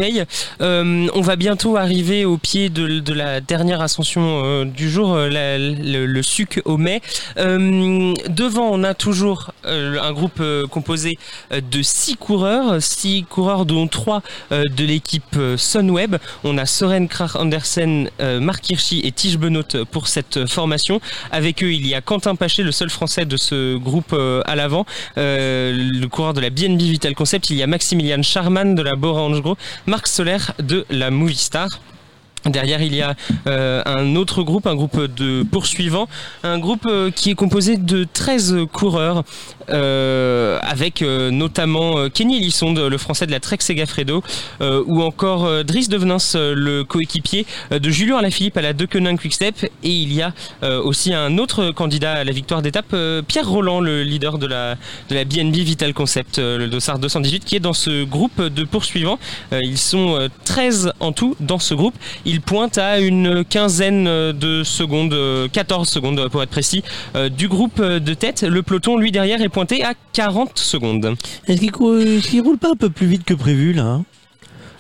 [0.62, 6.62] Euh, on va bientôt arriver au pied de, la dernière ascension du jour, le, suc
[6.66, 7.02] au mai.
[7.38, 11.20] Devant, on a toujours un groupe composé
[11.52, 16.16] de six coureurs, six coureurs dont trois de l'équipe Sunweb.
[16.44, 21.02] On a Soren Krach Andersen, Marc Hirschi et Tige Benoît pour cette formation.
[21.32, 24.86] Avec eux, il y a Quentin Paché, seul français de ce groupe euh, à l'avant,
[25.18, 27.50] euh, le coureur de la BNB Vital Concept.
[27.50, 31.68] Il y a Maximilian Charman de la Bora Hansgrohe, Marc Soler de la Movistar.
[32.46, 33.16] Derrière, il y a
[33.48, 36.08] euh, un autre groupe, un groupe de poursuivants,
[36.44, 39.24] un groupe euh, qui est composé de 13 coureurs,
[39.70, 44.24] euh, avec notamment Kenny Elissonde, le français de la Trek Segafredo,
[44.60, 49.64] ou encore Driss Devenins, euh, le coéquipier de Julien Alaphilippe à la Deceuninck Quickstep.
[49.84, 50.34] Et il y a
[50.84, 52.96] aussi un autre candidat à la victoire d'étape,
[53.28, 54.76] Pierre Roland, le leader de la,
[55.10, 59.20] BNB Vital Concept, le Dossard 218, qui est dans ce groupe de poursuivants.
[59.52, 61.96] Ils sont euh, 13 en tout dans ce groupe.
[62.32, 66.82] Ils pointent à une quinzaine euh, de secondes, euh, 14 secondes pour être précis,
[67.18, 68.44] euh, du groupe euh, de tête.
[68.44, 71.16] Le peloton, lui, derrière, est pointé à 40 secondes.
[71.48, 74.06] Est-ce qu'il roule pas un peu plus vite que prévu là hein?
[74.06, 74.11] Euh,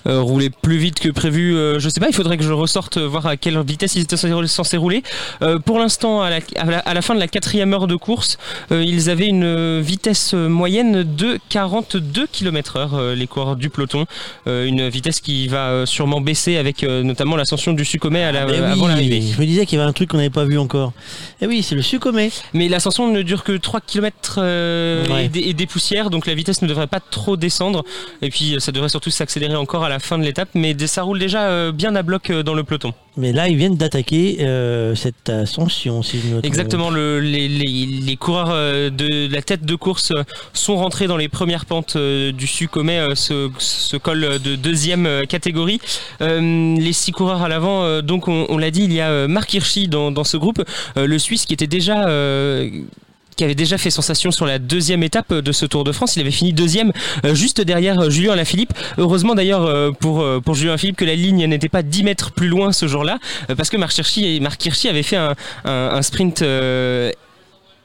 [0.05, 3.07] rouler plus vite que prévu, euh, je sais pas, il faudrait que je ressorte euh,
[3.07, 5.03] voir à quelle vitesse ils étaient censés- rouler.
[5.41, 7.95] Euh, pour l'instant, à la, à, la, à la fin de la quatrième heure de
[7.95, 8.37] course,
[8.71, 13.55] euh, ils avaient une euh, vitesse euh, moyenne de 42 km heure, euh, les coureurs
[13.55, 14.05] du peloton.
[14.47, 18.31] Euh, une vitesse qui va euh, sûrement baisser avec euh, notamment l'ascension du Succomet à
[18.31, 19.21] la, Mais avant oui, l'arrivée.
[19.21, 20.93] Je me disais qu'il y avait un truc qu'on n'avait pas vu encore.
[21.41, 22.31] Et oui, c'est le Succomet.
[22.53, 25.25] Mais l'ascension ne dure que 3 km Ouais.
[25.25, 27.83] et, des, et des poussières, donc la vitesse ne devrait pas trop descendre.
[28.21, 31.03] Et puis euh, ça devrait surtout s'accélérer encore à la fin de l'étape, mais ça
[31.03, 32.93] roule déjà euh, bien à bloc euh, dans le peloton.
[33.17, 36.45] Mais là, ils viennent d'attaquer euh, cette ascension, si je me.
[36.45, 38.49] Exactement, le- les, les- les coureurs
[38.91, 40.13] de la tête de course
[40.53, 45.79] sont rentrés dans les premières pentes du Succomet, ce, ce col de deuxième catégorie.
[46.21, 49.53] Euh, les six coureurs à l'avant, donc on, on l'a dit, il y a Marc
[49.53, 50.63] Hirschi dans, dans ce groupe,
[50.95, 52.07] le Suisse qui était déjà...
[52.07, 52.69] euh,
[53.41, 56.15] qui avait déjà fait sensation sur la deuxième étape de ce Tour de France.
[56.15, 56.91] Il avait fini deuxième,
[57.25, 58.71] euh, juste derrière euh, Julien Alaphilippe.
[58.99, 62.33] Heureusement d'ailleurs euh, pour, euh, pour Julien Alaphilippe que la ligne n'était pas 10 mètres
[62.33, 63.17] plus loin ce jour-là,
[63.49, 65.17] euh, parce que Marc Hirschi, avait fait
[65.65, 67.11] un, sprint euh,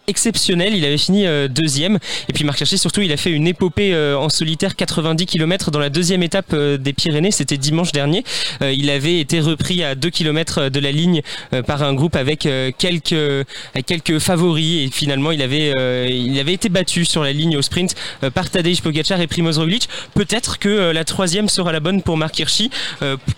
[0.07, 1.99] exceptionnel, il avait fini euh, deuxième.
[2.28, 5.70] Et puis Marc Hirschi surtout il a fait une épopée euh, en solitaire 90 km
[5.70, 8.25] dans la deuxième étape euh, des Pyrénées, c'était dimanche dernier.
[8.60, 11.23] Il avait été repris à 2 km de la ligne
[11.67, 13.47] par un groupe avec quelques,
[13.86, 14.86] quelques favoris.
[14.86, 15.73] Et finalement il avait,
[16.10, 17.94] il avait été battu sur la ligne au sprint
[18.35, 19.89] par Tadej Pogacar et Primoz Roglic.
[20.15, 22.70] Peut-être que la troisième sera la bonne pour Marc Hirschi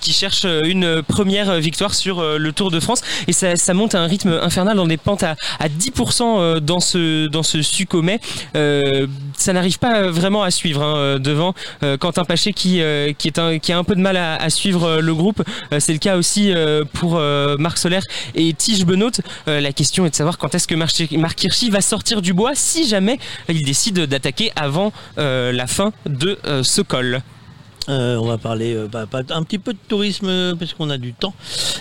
[0.00, 3.02] qui cherche une première victoire sur le Tour de France.
[3.26, 4.76] Et ça, monte à un rythme infernal.
[4.76, 8.20] Dans des pentes à, à 10% euh, dans ce, dans ce Succomet.
[8.56, 9.06] Euh,
[9.36, 12.80] ça n'arrive pas vraiment à suivre hein, euh, devant euh, Quentin Paché qui,
[13.18, 15.42] qui, a un peu de mal à, suivre le groupe.
[15.78, 16.52] C'est le cas aussi
[16.92, 17.20] pour
[17.58, 18.00] Marc Soler
[18.34, 19.10] et Tige Benoît.
[19.46, 22.88] La question est de savoir quand est-ce que Marc Hirschi va sortir du bois si
[22.88, 27.22] jamais il décide d'attaquer avant la fin de ce col.
[27.88, 28.86] Euh, on va parler euh,
[29.30, 31.34] un petit peu de tourisme euh, parce qu'on a du temps.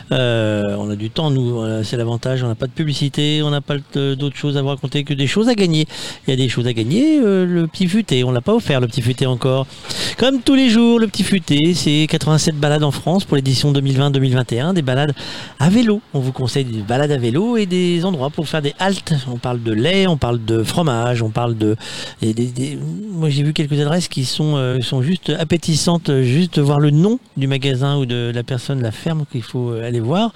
[0.10, 2.44] On a du temps, nous, c'est l'avantage.
[2.44, 5.27] On n'a pas de publicité, on n'a pas d'autres choses à vous raconter que des
[5.27, 5.86] choses à gagner.
[6.26, 7.19] Il y a des choses à gagner.
[7.19, 9.68] le petit futé, on l'a pas offert, le petit futé encore.
[10.18, 14.74] Comme tous les jours, le petit futé, c'est 87 balades en France pour l'édition 2020-2021.
[14.74, 15.14] Des balades
[15.60, 16.02] à vélo.
[16.14, 19.14] On vous conseille des balades à vélo et des endroits pour faire des haltes.
[19.30, 21.76] On parle de lait, on parle de fromage, on parle de.
[23.11, 25.97] Moi, j'ai vu quelques adresses qui sont, sont juste appétissantes.
[26.08, 29.72] Juste de voir le nom du magasin ou de la personne, la ferme qu'il faut
[29.72, 30.34] euh, aller voir.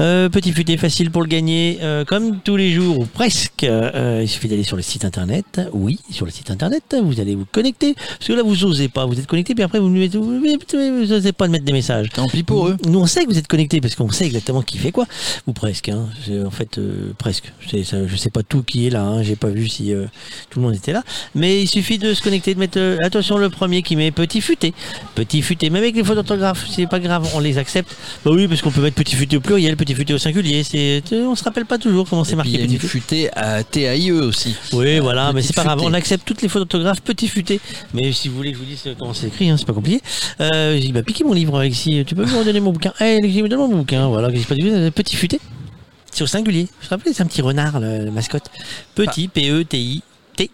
[0.00, 3.64] Euh, petit futé facile pour le gagner, euh, comme tous les jours ou presque.
[3.64, 5.60] Euh, il suffit d'aller sur le site internet.
[5.72, 7.94] Oui, sur le site internet, vous allez vous connecter.
[7.94, 9.06] Parce que là, vous osez pas.
[9.06, 12.08] Vous êtes connecté, puis après, vous ne vous osez pas de mettre des messages.
[12.10, 12.76] Tant pis pour eux.
[12.86, 15.06] Nous, on sait que vous êtes connecté parce qu'on sait exactement qui fait quoi.
[15.46, 15.88] Ou presque.
[15.88, 16.06] Hein.
[16.46, 17.52] En fait, euh, presque.
[17.84, 19.02] Ça- je sais pas tout qui est là.
[19.04, 19.22] Hein.
[19.22, 20.06] J'ai pas vu si euh,
[20.50, 21.02] tout le monde était là.
[21.34, 22.78] Mais il suffit de se connecter, de mettre.
[22.78, 24.72] euh, attention, le premier qui met petit futé.
[25.14, 25.68] Petit futé.
[25.70, 27.28] Même avec les fautes d'orthographe, c'est pas grave.
[27.34, 27.94] On les accepte.
[28.24, 30.62] Bah oui, parce qu'on peut mettre petit futé au pluriel, petit futé au singulier.
[30.64, 32.50] C'est, on se rappelle pas toujours comment c'est marqué.
[32.52, 34.56] il y a petit une futée à TAIE aussi.
[34.72, 35.78] oui, voilà, mais c'est pas grave.
[35.78, 35.90] futé.
[35.90, 37.60] On accepte toutes les fautes d'orthographe, petit futé.
[37.94, 40.00] Mais si vous voulez que je vous dise comment c'est écrit, hein, c'est pas compliqué.
[40.40, 42.04] Euh, j'ai dit, bah, piquez mon livre, Alexis.
[42.06, 44.08] Tu peux me redonner mon bouquin Eh, Alexis, me donne mon bouquin.
[44.08, 45.40] Voilà, pas dit Petit futé.
[46.10, 46.68] C'est au singulier.
[46.80, 48.44] Je te rappelle, c'est un petit renard, le, le mascotte.
[48.94, 49.32] Petit, Ah.
[49.34, 50.50] P-E-T-I-T.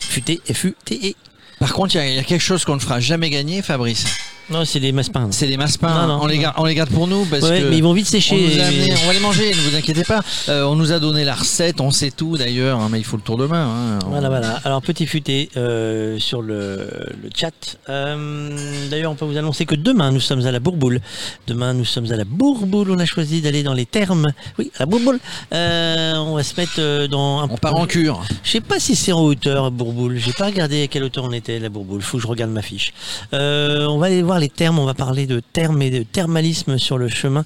[0.00, 1.14] Futé, F-U-T-E.
[1.60, 4.06] Par contre, il y a- quelque chose qu'on ne fera jamais gagner, Fabrice.
[4.50, 5.28] Non, c'est les maspins.
[5.30, 5.46] C'est.
[5.56, 7.82] Non, non, on, les garde, on les garde pour nous parce Ouais, que mais ils
[7.84, 8.34] vont vite sécher.
[8.34, 10.22] On, nous a amené- on va les manger, ne vous inquiétez pas.
[10.48, 13.16] Euh, on nous a donné la recette, on sait tout d'ailleurs, hein, mais il faut
[13.16, 13.66] le tour de main.
[13.68, 13.98] hein.
[14.06, 14.60] Voilà, voilà.
[14.64, 16.88] Alors, petit futé euh, sur le,
[17.22, 17.76] le chat.
[17.88, 18.50] Euh,
[18.90, 21.00] D'ailleurs, on peut vous annoncer que demain, nous sommes à la Bourboule.
[21.46, 22.90] Demain, nous sommes à la Bourboule.
[22.90, 24.32] On a choisi d'aller dans les thermes.
[24.58, 25.20] Oui, à la Bourboule.
[25.52, 28.24] On va se mettre dans un On part en cure.
[28.42, 30.16] Je sais pas si c'est en hauteur, Bourboule.
[30.18, 32.02] J'ai pas regardé à quelle hauteur on était, la Bourboule.
[32.02, 32.92] Faut que je regarde ma fiche.
[33.32, 34.78] On va aller voir les thermes.
[34.78, 37.44] On va parler de thermes et de thermalisme sur le chemin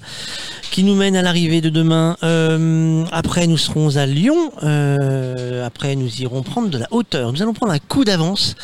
[0.71, 2.17] qui nous mène à l'arrivée de demain.
[2.23, 4.51] Euh, après, nous serons à Lyon.
[4.63, 7.31] Euh, après, nous irons prendre de la hauteur.
[7.31, 8.55] Nous allons prendre un coup d'avance.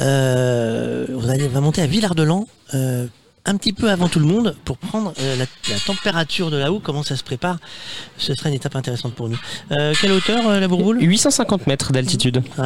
[0.00, 2.46] Euh, on va monter à Villard-de-Lans.
[3.44, 6.78] Un petit peu avant tout le monde pour prendre euh, la, la température de là-haut,
[6.80, 7.58] comment ça se prépare.
[8.16, 9.38] Ce serait une étape intéressante pour nous.
[9.72, 10.98] Euh, quelle hauteur euh, la Bourboule?
[11.02, 12.42] 850 mètres d'altitude.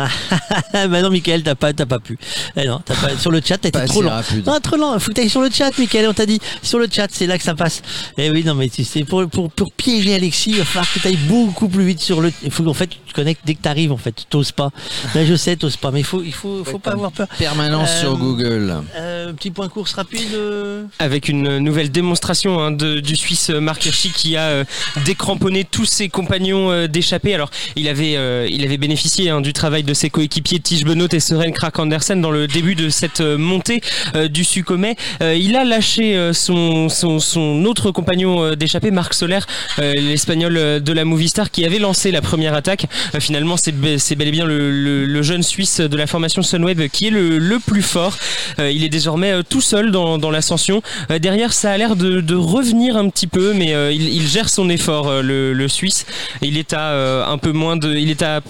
[0.78, 2.18] Ah, bah non, Michael, t'as pas, t'as pas pu.
[2.56, 4.10] Eh non, t'as pas, sur le chat, t'as été trop lent.
[4.10, 4.46] rapide.
[4.46, 4.98] Non, trop lent.
[4.98, 6.06] Faut que t'ailles sur le chat, Michael.
[6.08, 7.80] On t'a dit, sur le chat, c'est là que ça passe.
[8.18, 10.98] Eh oui, non, mais tu sais, pour, pour, pour piéger Alexis, il va falloir que
[10.98, 13.62] t'ailles beaucoup plus vite sur le, il faut qu'en fait, tu te connectes dès que
[13.62, 14.26] t'arrives, en fait.
[14.28, 14.70] T'oses pas.
[15.14, 15.90] Là, je sais, t'oses pas.
[15.90, 17.28] Mais il faut, il faut, faut pas avoir peur.
[17.38, 18.82] Permanence Euh, sur Google.
[18.96, 20.34] Euh, petit point course rapide.
[20.98, 24.64] Avec une nouvelle démonstration hein, de- du Suisse Marc Hirschi qui a euh,
[25.04, 27.34] décramponné tous ses compagnons euh, d'échappée.
[27.34, 31.08] Alors, il avait, euh, il avait bénéficié hein, du travail de ses coéquipiers Tige Benoît
[31.12, 33.80] et Søren Krak Andersen dans le début de cette montée
[34.30, 34.96] du Succomet.
[35.20, 39.40] Il a lâché son, son, autre compagnon d'échappée, Marc Soler,
[39.78, 42.86] l'espagnol de la Movistar, qui avait lancé la première attaque.
[43.20, 44.70] Finalement, c'est be- c'est bel et bien le,
[45.06, 48.16] le- jeune Suisse de la formation Sunweb qui est le, le plus fort.
[48.58, 50.55] Il est désormais tout seul dans, dans l'ascension.
[51.10, 54.68] Euh, derrière, ça a l'air de, revenir un petit peu, mais euh, il, gère son
[54.68, 56.06] effort, euh, le, le Suisse.
[56.42, 58.40] Il est à un peu moins de, il est à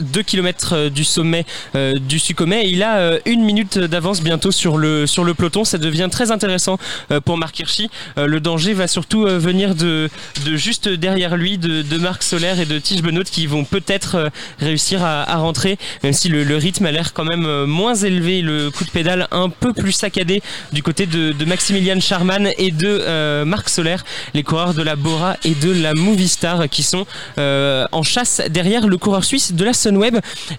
[0.00, 4.52] 2 km du sommet euh, du Succomet et il a euh, une minute d'avance bientôt
[4.52, 5.64] sur le, sur le peloton.
[5.64, 6.78] Ça devient très intéressant
[7.10, 7.90] euh, pour Marc Hirschi.
[8.18, 10.08] Euh, le danger va surtout euh, venir de,
[10.44, 14.16] de juste derrière lui, de, de Marc Solaire et de Tige Benoît qui vont peut-être
[14.16, 17.94] euh, réussir à, à rentrer, même si le, rythme a l'air quand même euh, moins
[17.94, 20.42] élevé, le coup de pédale un peu plus saccadé
[20.72, 25.36] du côté de, Maximilian Charman et de euh, Marc Solaire, les coureurs de la Bora
[25.44, 27.06] et de la Movistar qui sont
[27.38, 29.74] euh, en chasse derrière le coureur suisse de la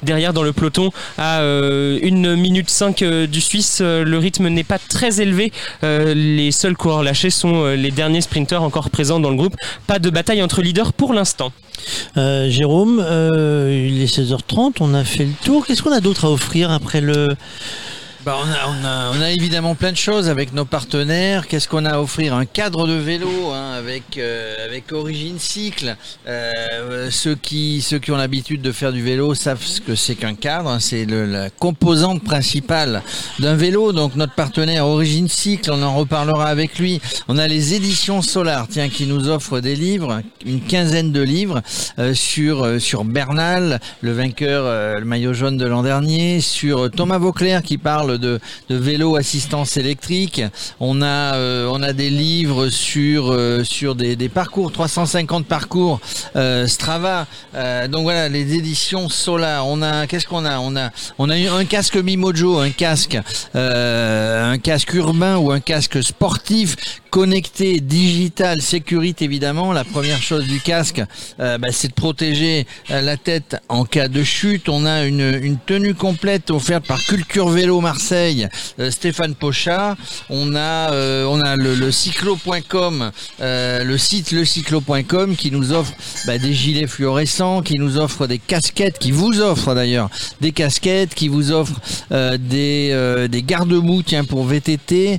[0.04, 4.48] Derrière dans le peloton à euh, 1 minute 5 euh, du Suisse, euh, le rythme
[4.48, 5.52] n'est pas très élevé.
[5.84, 9.56] Euh, les seuls coureurs lâchés sont euh, les derniers sprinteurs encore présents dans le groupe.
[9.88, 11.52] Pas de bataille entre leaders pour l'instant.
[12.18, 15.66] Euh, Jérôme, euh, il est 16h30, on a fait le tour.
[15.66, 17.36] Qu'est-ce qu'on a d'autre à offrir après le.
[18.26, 18.40] Bah,
[19.14, 21.48] on, a, évidemment plein de choses avec nos partenaires.
[21.48, 22.34] Qu'est-ce qu'on a à offrir?
[22.34, 25.95] Un cadre de vélo hein, avec, euh, avec Origine Cycle.
[26.28, 30.16] Euh, ceux, qui, ceux qui ont l'habitude de faire du vélo savent ce que c'est
[30.16, 30.76] qu'un cadre.
[30.80, 33.04] C'est la composante principale
[33.38, 33.92] d'un vélo.
[33.92, 37.02] Donc notre partenaire Origine Cycle, on en reparlera avec lui.
[37.28, 41.62] On a les éditions Solar tiens, qui nous offrent des livres, une quinzaine de livres
[42.00, 47.20] euh, sur, euh, sur Bernal, le vainqueur, le maillot jaune de l'an dernier, sur Thomas
[47.20, 50.42] Vauclair qui parle de, vélo assistance électrique.
[50.80, 56.00] On a, euh, on a des livres sur, euh, sur des, parcours, 350 parcours
[56.35, 57.27] euh, Strava.
[57.90, 59.68] Donc voilà, les éditions Solar.
[59.68, 60.60] On a, qu'est-ce qu'on a?
[60.60, 63.18] On a, on a un casque Mimojo, un casque,
[63.53, 66.76] un casque urbain ou un casque sportif
[67.16, 69.72] connecté, digital, sécurité évidemment.
[69.72, 71.02] La première chose du casque,
[71.40, 74.68] euh, bah, c'est de protéger euh, la tête en cas de chute.
[74.68, 78.50] On a une, une tenue complète offerte par Culture Vélo Marseille,
[78.82, 79.95] euh, Stéphane Pochard.
[80.30, 85.94] On a, euh, on a le, le cyclo.com, le site lecyclo.com qui nous offre
[86.27, 90.10] bah, des gilets fluorescents, qui nous offre des casquettes, qui vous offre d'ailleurs
[90.42, 91.80] des casquettes, qui vous offre
[92.11, 95.18] des, des garde-mous tiens pour VTT,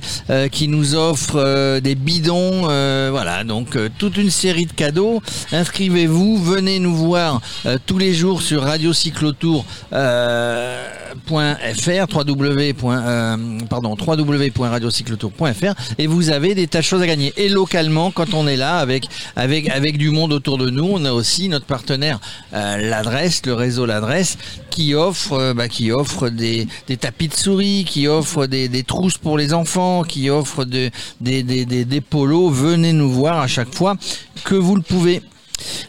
[0.52, 5.22] qui nous offre euh, des bidons, euh, voilà donc euh, toute une série de cadeaux.
[5.52, 9.64] Inscrivez-vous, venez nous voir euh, tous les jours sur Radio Cyclotour.
[9.92, 10.84] Euh,
[11.28, 12.74] .fr www.
[12.84, 13.36] euh,
[13.68, 18.46] pardon www.radiocyclotour.fr et vous avez des tas de choses à gagner et localement quand on
[18.46, 22.20] est là avec du monde autour de nous on a aussi notre partenaire
[22.52, 24.38] euh, l'adresse le réseau l'adresse
[24.70, 25.66] qui offre euh, bah,
[26.30, 31.42] des, tapis de souris qui offre des, trousses pour les enfants qui offre de, des,
[31.42, 33.96] des, des, des polos venez nous voir à chaque fois
[34.44, 35.22] que vous le pouvez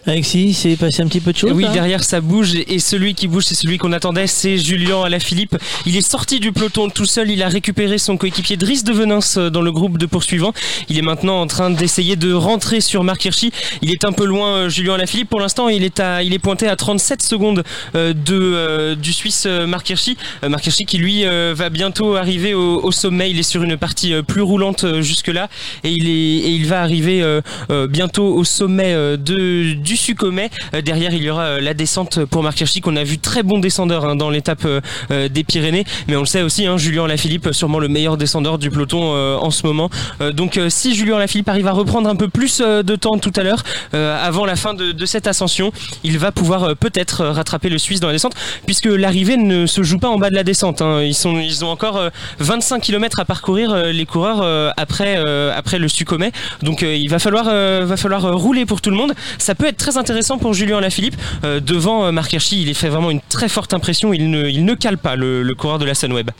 [0.06, 3.14] Alexis, c'est passé un petit peu de choses oui, là derrière ça bouge et celui
[3.14, 5.58] qui bouge, c'est celui qu'on attendait, c'est Julien Alaphilippe.
[5.86, 9.38] Il est sorti du peloton tout seul, il a récupéré son coéquipier Driss de Venance
[9.38, 10.54] euh, dans le groupe de poursuivants.
[10.90, 13.52] Il est maintenant en train d'essayer de rentrer sur Marc Hirschi.
[13.82, 15.30] Il est un peu loin, euh, Julien Alaphilippe.
[15.30, 17.64] Pour l'instant, il est à, il est pointé à 37 secondes
[17.96, 20.18] euh, de euh, du Suisse Marc Hirschi.
[20.48, 23.30] Marc Hirschi qui lui va bientôt arriver au, au sommet.
[23.32, 25.50] Il est sur une partie plus roulante jusque là
[25.84, 30.50] et il est et il va arriver euh, bientôt au sommet de du Succomet.
[30.74, 33.44] Euh, derrière, il y aura euh, la descente pour Marc Hirschi qu'on a vu très
[33.44, 37.08] bon descendeur hein, dans l'étape euh, des Pyrénées, mais on le sait aussi, hein, Julien
[37.08, 39.90] Lafilippe, sûrement le meilleur descendeur du peloton en ce moment.
[40.34, 43.64] Donc, si Julien Lafilippe arrive à reprendre un peu plus de temps tout à l'heure,
[43.94, 45.72] avant la fin de, cette ascension,
[46.03, 48.34] il va pouvoir peut-être rattraper le Suisse dans la descente,
[48.66, 50.82] puisque l'arrivée ne se joue pas en bas de la descente.
[50.82, 51.02] hein.
[51.02, 56.32] Ils ont encore euh, 25 km à parcourir les coureurs après le Succomet.
[56.61, 59.14] Donc, il va falloir va falloir rouler pour tout le monde.
[59.48, 61.16] Ça peut être très intéressant pour Julien Lafilippe.
[61.45, 64.11] Euh, devant euh, Marc Hirschi, il est fait vraiment une très forte impression.
[64.11, 66.32] Il ne, il ne cale pas le, le coureur de la Sunweb.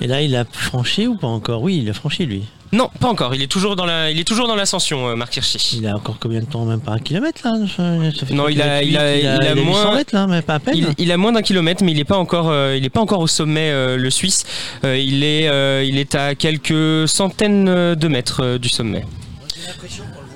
[0.00, 1.62] Et là, il a franchi ou pas encore?
[1.62, 2.42] Oui, il a franchi lui.
[2.72, 3.36] Non, pas encore.
[3.36, 5.78] Il est toujours dans la, il est toujours dans l'ascension, euh, Marc Hirschi.
[5.78, 7.54] Il a encore combien de temps Même pas un kilomètre là?
[7.76, 9.94] Ça fait Non, il a, il a, il a, 800 moins.
[9.94, 10.74] mètres là, mais pas à peine.
[10.76, 13.00] Il, il a moins d'un kilomètre, mais il est pas encore, euh, il est pas
[13.00, 14.44] encore au sommet euh, le Suisse.
[14.84, 19.04] Euh, il est, euh, il est à quelques centaines de mètres euh, du sommet.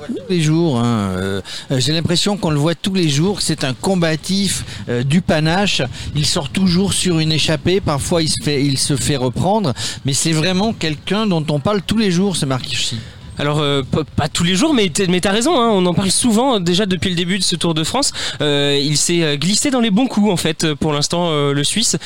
[0.06, 0.78] Tous les jours.
[0.78, 1.10] hein.
[1.20, 3.40] Euh, J'ai l'impression qu'on le voit tous les jours.
[3.40, 5.82] C'est un combatif euh, du panache.
[6.14, 7.80] Il sort toujours sur une échappée.
[7.80, 9.72] Parfois, il se fait, il se fait reprendre.
[10.04, 12.98] Mais c'est vraiment quelqu'un dont on parle tous les jours, ce Hirschi.
[13.38, 13.82] Alors euh,
[14.16, 15.58] pas, tous les jours, mais t'as raison.
[15.60, 18.12] hein, on en parle souvent euh, déjà depuis le début de ce Tour de France.
[18.40, 21.96] Euh, il s'est glissé dans les bons coups en fait pour l'instant le Suisse.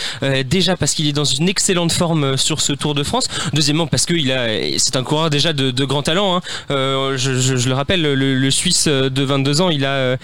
[0.47, 3.29] Déjà parce qu'il est dans une excellente forme sur ce Tour de France.
[3.53, 4.15] Deuxièmement parce que
[4.79, 6.37] c'est un coureur déjà de, de grand talent.
[6.37, 6.41] hein.
[6.69, 10.17] Je, le rappelle, le, Suisse de 22 ans, il a,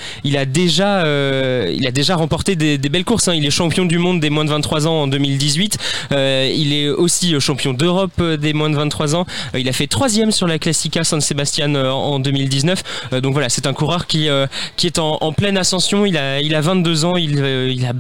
[0.47, 1.05] déjà,
[1.71, 3.29] il a déjà remporté des, belles courses.
[3.29, 3.35] hein.
[3.35, 5.79] Il est champion du monde des moins de 23 ans en 2018.
[6.13, 9.27] Euh, il est aussi champion d'Europe des moins de 23 ans.
[9.57, 10.59] Il a fait troisième sur la
[10.95, 12.83] Classica San Sebastian euh, en 2019.
[13.13, 16.07] Euh, donc voilà, c'est un coureur qui euh, qui est en, pleine ascension.
[16.07, 17.17] Il a il a 22 ans.
[17.17, 17.93] Il il a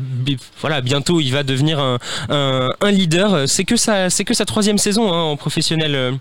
[0.61, 1.99] voilà bientôt il va devenir un
[2.31, 3.49] un, leader.
[3.49, 6.19] C'est que sa que sa troisième saison hein, en professionnel.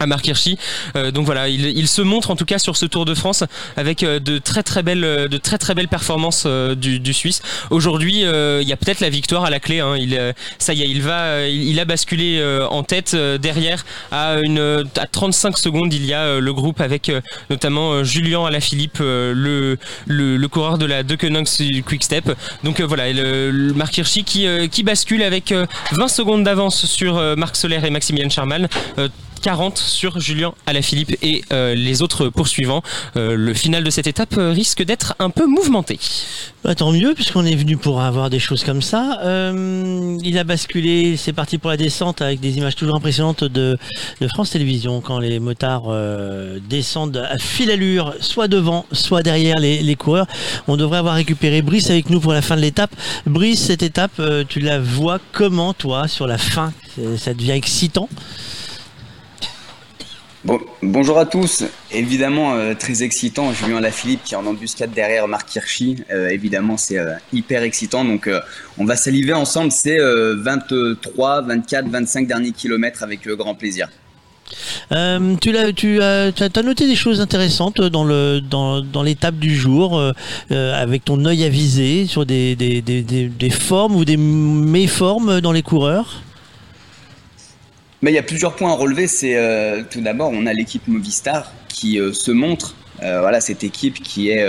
[0.00, 0.58] À Marc Hirschi.
[0.96, 3.44] Euh, donc voilà, il, se montre en tout cas sur ce Tour de France
[3.76, 7.42] avec euh, de très très belles euh, de très très belles performances du, Suisse.
[7.70, 9.80] Aujourd'hui, il y a peut-être la victoire à la clé.
[9.80, 9.96] hein.
[9.96, 15.06] Il ça y est, il va il, a basculé en tête derrière à une à
[15.06, 15.92] 35 secondes.
[15.92, 17.10] Il y a le groupe avec
[17.50, 21.48] notamment Julien Alaphilippe, le, le coureur de la Deceuninck
[21.84, 22.32] Quick Step.
[22.62, 27.14] Donc voilà, le, le Marc Hirschi qui qui bascule avec euh, 20 secondes d'avance sur
[27.36, 28.68] Marc Soler et Maximilian Charman.
[29.40, 32.82] Euh, 40 sur Julien Alaphilippe et euh, les autres poursuivants.
[33.16, 35.98] Euh, le final de cette étape euh, risque d'être un peu mouvementé.
[36.62, 39.18] Bah, tant mieux, puisqu'on est venu pour avoir des choses comme ça.
[40.22, 43.78] Il a basculé, c'est parti pour la descente avec des images toujours impressionnantes de,
[44.28, 45.90] France Télévisions quand les motards
[46.68, 50.26] descendent à fil allure, soit devant, soit derrière les, coureurs.
[50.68, 52.94] On devrait avoir récupéré Brice avec nous pour la fin de l'étape.
[53.26, 56.74] Brice, cette étape, tu la vois comment, toi, sur la fin?
[57.16, 58.08] Ça devient excitant?
[60.42, 61.64] Bon, bonjour à tous.
[61.92, 63.52] Évidemment, euh, très excitant.
[63.52, 66.02] Julien Lafilippe qui est en embuscade derrière Marc Hirschi.
[66.10, 68.06] Euh, évidemment, c'est euh, hyper excitant.
[68.06, 68.28] Donc,
[68.78, 73.88] on va saliver ensemble ces 23, 24, 25 derniers kilomètres avec grand plaisir.
[74.90, 80.02] tu, as, tu as, noté des choses intéressantes dans, l'étape du jour,
[80.50, 86.22] avec ton œil avisé sur des formes ou des méformes dans les coureurs?
[88.02, 89.06] Mais il y a plusieurs points à relever.
[89.06, 92.74] C'est euh, tout d'abord, on a l'équipe Movistar qui euh, se montre.
[93.02, 94.46] Euh, voilà, cette équipe qui est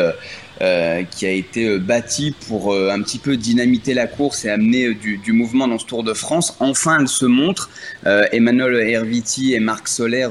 [1.10, 5.32] qui a été bâtie pour un petit peu dynamiter la course et amener du, du,
[5.32, 6.56] mouvement dans ce Tour de France.
[6.60, 7.72] Enfin, elle se montre.
[8.06, 10.28] Emmanuel Herviti et Marc Soler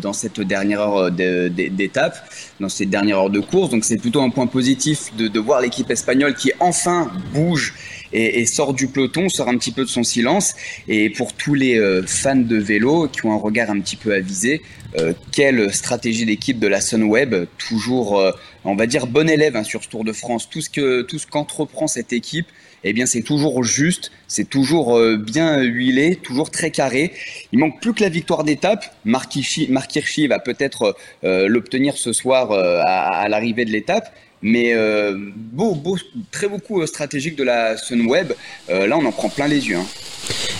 [0.00, 2.16] dans cette dernière heure d'étape,
[2.60, 3.70] dans cette dernière heure de course.
[3.70, 7.74] Donc, c'est plutôt un point positif de, de voir l'équipe espagnole qui enfin bouge
[8.14, 10.54] et, sort du peloton, sort un petit peu de son silence.
[10.88, 14.14] Et pour tous les euh, fans de vélo qui ont un regard un petit peu
[14.14, 14.62] avisé,
[14.98, 18.30] euh, quelle stratégie d'équipe de la Sunweb, toujours, euh,
[18.64, 20.48] on va dire, bon élève hein, sur ce Tour de France.
[20.48, 22.46] Tout ce que tout ce qu'entreprend cette équipe,
[22.84, 27.12] eh bien, c'est toujours juste, c'est toujours bien huilé, toujours très carré.
[27.50, 28.84] Il manque plus que la victoire d'étape.
[29.06, 34.14] Marc Hirschi, va peut-être l'obtenir ce soir à l'arrivée de l'étape
[34.44, 35.96] mais euh, beau, beau,
[36.30, 38.32] très beaucoup euh, stratégique de la Sunweb.
[38.68, 39.76] Euh, là, on en prend plein les yeux.
[39.76, 39.86] Hein.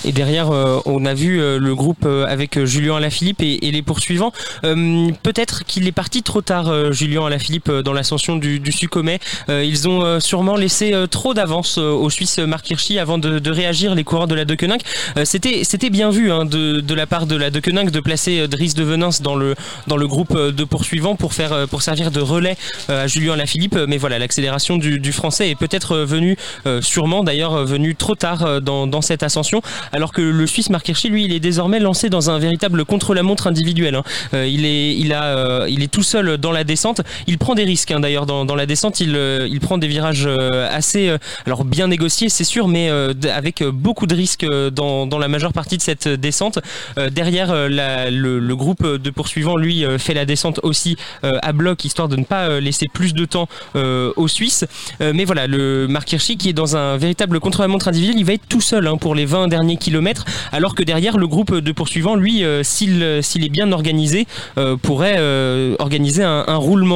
[0.07, 4.33] Et derrière, euh, on a vu le groupe avec Julien Alaphilippe et, et les poursuivants.
[4.63, 9.19] Peut-être qu'il est parti trop tard, Julien Alaphilippe, dans l'ascension du, du Succomet.
[9.49, 14.27] ils ont sûrement laissé trop d'avance aux Suisses Marc Hirschi avant de, réagir, les coureurs
[14.27, 14.83] de la Deceuninck.
[15.25, 18.75] C'était c'était bien vu hein, de, de, la part de la Deceuninck de placer Dries
[18.75, 19.55] de Venance dans le,
[19.87, 22.57] dans le groupe de poursuivants pour, faire, pour servir de relais
[22.89, 23.74] à Julien Alaphilippe.
[23.89, 26.37] Mais voilà, l'accélération du, Français est peut-être venue,
[26.81, 29.61] sûrement d'ailleurs, venue trop tard dans, cette ascension
[29.93, 33.47] alors que le Suisse Marc Hirschi, lui, il est désormais lancé dans un véritable contre-la-montre
[33.47, 33.95] individuel.
[33.95, 34.03] Hein.
[34.35, 37.01] Euh, il, est, il, a, euh, il est tout seul dans la descente.
[37.27, 39.01] Il prend des risques, hein, d'ailleurs, dans, la descente.
[39.01, 42.91] Il, euh, prend des virages assez, alors bien négociés, c'est sûr, mais
[43.31, 46.59] avec beaucoup de risques dans, la majeure partie de cette descente.
[47.11, 52.25] derrière, le, groupe de poursuivants, lui, fait la descente aussi à bloc, histoire de ne
[52.25, 54.65] pas laisser plus de temps aux Suisses.
[55.01, 58.47] mais voilà, le Marc Hirschi, qui est dans un véritable contre-la-montre individuel, il va être
[58.49, 62.17] tout seul hein, pour les 20 derniers kilomètres, alors que derrière le groupe de poursuivants,
[62.17, 64.27] lui, euh, s'il est bien organisé,
[64.59, 66.95] euh, pourrait euh, organiser un, roulement,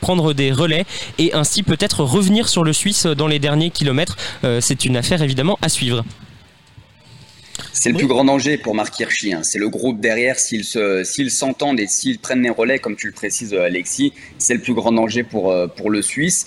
[0.00, 0.84] prendre des relais
[1.18, 4.16] et ainsi peut-être revenir sur le Suisse dans les derniers kilomètres.
[4.60, 6.04] C'est une affaire évidemment à suivre.
[7.74, 9.34] C'est le plus grand danger pour Marc Hirschi.
[9.34, 9.42] Hein.
[9.42, 10.38] C'est le groupe derrière.
[10.38, 10.64] S'ils
[11.30, 14.92] s'entendent et s'ils prennent les relais, comme tu le précises, Alexis, c'est le plus grand
[14.92, 16.46] danger pour, pour le Suisse.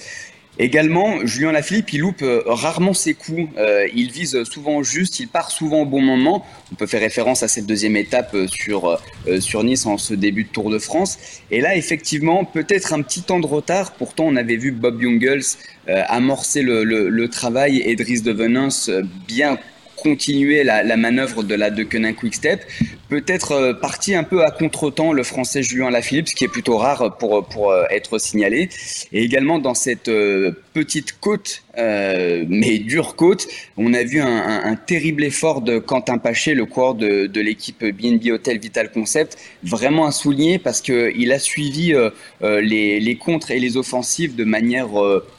[0.59, 3.47] Également, Julien Lafilippe, il loupe euh, rarement ses coups.
[3.57, 6.43] Euh, il vise souvent juste, il part souvent au bon moment.
[6.71, 10.49] On peut faire référence à cette deuxième étape euh, sur, Nice en ce début de
[10.49, 11.19] Tour de France.
[11.51, 13.93] Et là, effectivement, peut-être un petit temps de retard.
[13.93, 15.43] Pourtant, on avait vu Bob Jungels
[15.87, 18.89] amorcer le, le, le, travail et Dries de Venance
[19.25, 19.57] bien
[19.97, 22.63] continuer la, manœuvre de la Deceuninck Quick Step.
[23.09, 26.77] Peut-être euh, parti un peu à contre-temps le français Julien Lafilippe, ce qui est plutôt
[26.77, 28.69] rare pour, pour euh, être signalé.
[29.11, 34.75] Et également dans cette euh, petite côte, mais dure côte, on a vu un, un,
[34.75, 40.07] terrible effort de Quentin Paché, le coureur de, de l'équipe BNB Hotel Vital Concept, vraiment
[40.07, 41.93] à souligner parce qu'il a suivi
[42.41, 44.87] les, les contres et les offensives de manière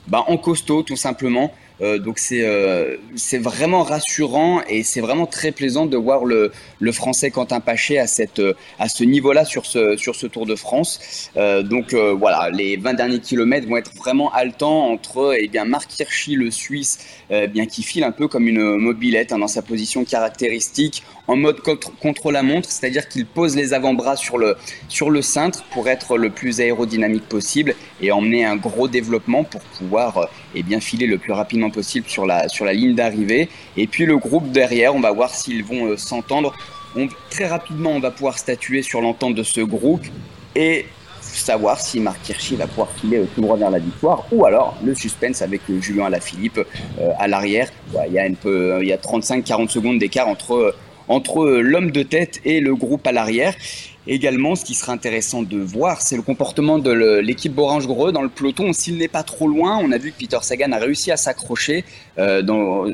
[0.06, 1.52] bah, en costaud tout simplement.
[1.80, 6.50] Euh, donc c'est euh, c'est vraiment rassurant et c'est vraiment très plaisant de voir le,
[6.80, 8.42] le français Quentin Paché à cette
[8.78, 11.30] à ce niveau-là sur ce sur ce Tour de France.
[11.36, 15.98] Euh, donc voilà, les 20 derniers kilomètres vont être vraiment haletants entre eh bien Marc
[15.98, 16.98] Hirschi le Suisse
[17.50, 21.60] bien qui file un peu comme une mobilette hein, dans sa position caractéristique en mode
[21.60, 24.56] contre, la montre, c'est-à-dire qu'il pose les avant-bras sur le,
[24.88, 29.60] sur le cintre pour être le plus aérodynamique possible et emmener un gros développement pour
[29.60, 33.50] pouvoir eh bien, filer le plus rapidement possible sur la, sur la ligne d'arrivée.
[33.76, 36.54] Et puis le groupe derrière, on va voir s'ils vont euh, s'entendre.
[37.28, 40.06] très rapidement, on va pouvoir statuer sur l'entente de ce groupe
[40.56, 40.86] et
[41.20, 44.78] savoir si Marc Hirschi va pouvoir filer euh, tout droit vers la victoire ou alors
[44.82, 46.60] le suspense avec euh, Julien Alaphilippe
[47.18, 47.68] à l'arrière.
[48.06, 50.74] Il y a, il y a 35-40 secondes d'écart entre
[51.08, 53.54] entre l'homme de tête et le groupe à l'arrière.
[54.10, 58.30] Également, ce qui sera intéressant de voir, c'est le comportement de l'équipe Borange-Greux dans le
[58.30, 58.72] peloton.
[58.72, 61.84] S'il n'est pas trop loin, on a vu que Peter Sagan a réussi à s'accrocher
[62.18, 62.86] euh, dans,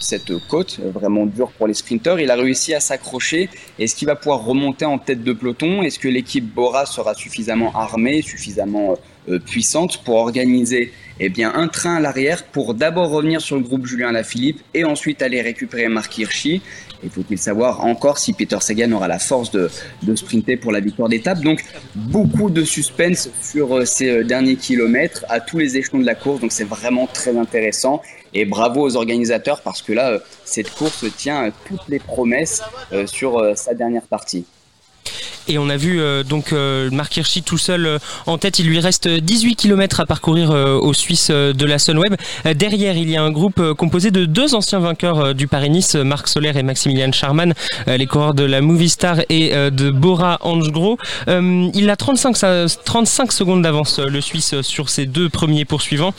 [0.00, 2.20] cette côte vraiment dure pour les sprinteurs.
[2.20, 3.50] Il a réussi à s'accrocher.
[3.78, 5.82] Est-ce qu'il va pouvoir remonter en tête de peloton?
[5.82, 8.96] Est-ce que l'équipe Bora sera suffisamment armée, suffisamment
[9.28, 13.62] euh, puissante pour organiser eh bien, un train à l'arrière pour d'abord revenir sur le
[13.62, 16.60] groupe Julien Lafilippe et ensuite aller récupérer Marc Hirschi.
[17.02, 19.70] Et faut-il savoir encore si Peter Sagan aura la force de,
[20.02, 21.40] de sprinter pour la victoire d'étape?
[21.40, 21.62] Donc,
[21.94, 26.14] beaucoup de suspense sur euh, ces euh, derniers kilomètres à tous les échelons de la
[26.14, 26.40] course.
[26.40, 28.02] Donc, c'est vraiment très intéressant.
[28.34, 32.62] Et bravo aux organisateurs parce que là, euh, cette course tient toutes les promesses
[33.06, 34.44] sur sa dernière partie.
[35.48, 38.58] Et on a vu euh, donc euh, Marc Hirschi tout seul euh, en tête.
[38.58, 42.14] Il lui reste 18 km à parcourir aux Suisses de la Sunweb.
[42.54, 46.52] Derrière, il y a un groupe composé de deux anciens vainqueurs du Paris-Nice, Marc Soler
[46.56, 47.54] et Maximilian Charman,
[47.86, 50.96] les coureurs de la Movistar et euh, de Bora Hansgrohe.
[51.28, 56.14] Il a 35, sa- 35 secondes d'avance, le Suisse, sur ses deux premiers poursuivants.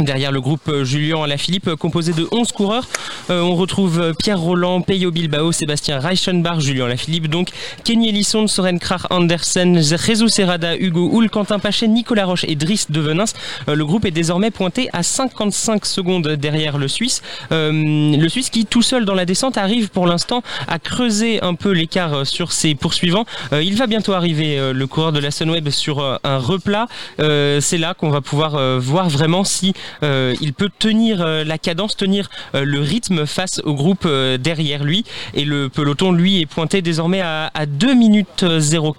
[0.00, 2.86] Derrière le groupe euh, Julien Alaphilippe, euh, composé de 11 coureurs,
[3.30, 7.48] Euh, on retrouve Pierre Roland, Peyo Bilbao, Sébastien Reichenbach, Julien Alaphilippe, donc
[7.82, 12.90] Kenny Elisson, Soren Krach Andersen, Jesus Serrada, Hugo Hull, Quentin Pachet, Nicolas Roche et Driss
[12.90, 13.24] de Venins.
[13.66, 17.22] Le groupe est désormais pointé à 55 secondes derrière le Suisse.
[17.50, 21.70] Le Suisse qui, tout seul dans la descente, arrive pour l'instant à creuser un peu
[21.70, 23.24] l'écart sur ses poursuivants.
[23.52, 26.88] Il va bientôt arriver, le coureur de la Sunweb, sur un replat.
[27.18, 31.96] C'est là qu'on va pouvoir voir vraiment si euh, il peut tenir euh, la cadence,
[31.96, 34.06] tenir euh, le rythme face au groupe
[34.38, 35.04] derrière lui.
[35.34, 38.44] Et le peloton, lui, est pointé désormais à, à 2 minutes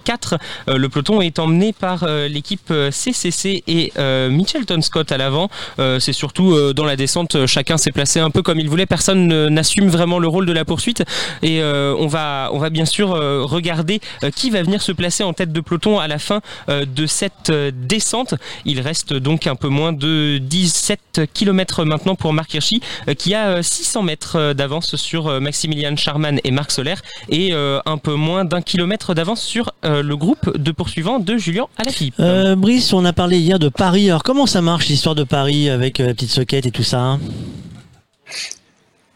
[0.04, 0.38] 04.
[0.68, 3.92] Euh, le peloton est emmené par l'équipe CCC et
[4.30, 5.48] Mitchelton Scott à l'avant.
[5.78, 8.86] C'est surtout dans la descente, chacun s'est placé un peu comme il voulait.
[8.86, 11.02] Personne ne- n'assume vraiment le rôle de la poursuite.
[11.42, 14.00] Et on, va, on va bien sûr regarder
[14.34, 18.34] qui va venir se placer en tête de peloton à la fin de cette descente.
[18.64, 20.38] Il reste donc un peu moins de
[20.76, 25.26] 17 km maintenant pour Marc Hirschi, euh, qui a euh, 600 mètres euh, d'avance sur
[25.26, 26.94] euh, Maximilian Charman et Marc Soler,
[27.30, 31.38] et euh, un peu moins d'un kilomètre d'avance sur euh, le groupe de poursuivants de
[31.38, 32.14] Julien Alaphilippe.
[32.20, 34.10] Euh, Brice, on a parlé hier de Paris.
[34.10, 37.00] Alors comment ça marche l'histoire de Paris avec euh, la petite soquette et tout ça
[37.00, 37.20] hein?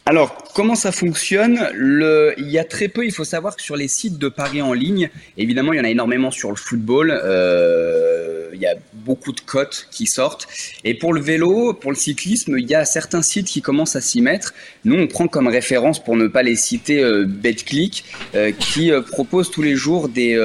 [0.07, 1.59] Alors, comment ça fonctionne?
[1.75, 4.73] Il y a très peu, il faut savoir que sur les sites de paris en
[4.73, 7.11] ligne, évidemment, il y en a énormément sur le football.
[7.11, 10.47] euh, Il y a beaucoup de cotes qui sortent.
[10.83, 14.01] Et pour le vélo, pour le cyclisme, il y a certains sites qui commencent à
[14.01, 14.55] s'y mettre.
[14.85, 19.51] Nous, on prend comme référence, pour ne pas les citer, euh, BetClick, euh, qui propose
[19.51, 20.35] tous les jours des,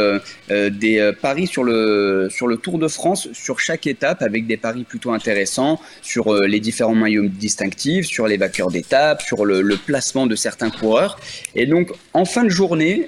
[1.23, 2.29] paris sur le,
[2.63, 7.29] Tour de France, sur chaque étape, avec des paris plutôt intéressants, sur les différents maillots
[7.29, 11.19] distinctifs, sur les vainqueurs d'étape, sur le, placement de certains coureurs.
[11.55, 13.07] Et donc, en fin de journée,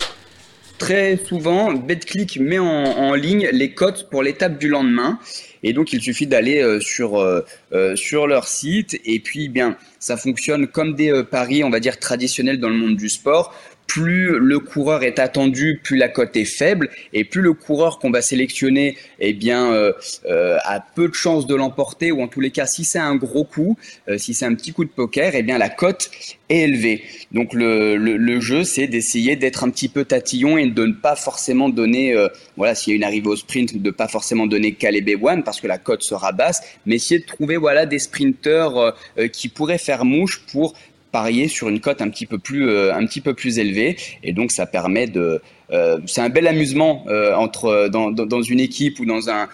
[0.78, 5.18] très souvent, BetClick met en, ligne les cotes pour l'étape du lendemain.
[5.62, 9.00] Et donc, il suffit d'aller euh, sur, euh, euh, sur leur site.
[9.04, 12.76] Et puis, eh bien, ça fonctionne comme des paris, on va dire, traditionnels dans le
[12.76, 13.54] monde du sport.
[13.88, 18.10] Plus le coureur est attendu, plus la cote est faible, et plus le coureur qu'on
[18.10, 19.92] va sélectionner, eh bien, euh,
[20.26, 23.16] euh, a peu de chances de l'emporter, ou en tous les cas, si c'est un
[23.16, 23.76] gros coup,
[24.08, 26.10] euh, si c'est un petit coup de poker, eh bien, la cote
[26.50, 27.02] est élevée.
[27.32, 30.92] Donc, le, le, le jeu, c'est d'essayer d'être un petit peu tatillon et de ne
[30.92, 34.46] pas forcément donner, euh, voilà, s'il y a une arrivée au sprint, de pas forcément
[34.46, 37.98] donner Caleb One parce que la cote sera basse, mais essayer de trouver, voilà, des
[37.98, 40.74] sprinteurs euh, euh, qui pourraient faire mouche pour
[41.10, 43.96] parier sur une cote un petit peu plus euh, petit peu plus élevée.
[44.22, 49.00] Et donc ça permet de euh, c'est un bel amusement euh, entre dans, une équipe
[49.00, 49.48] ou dans un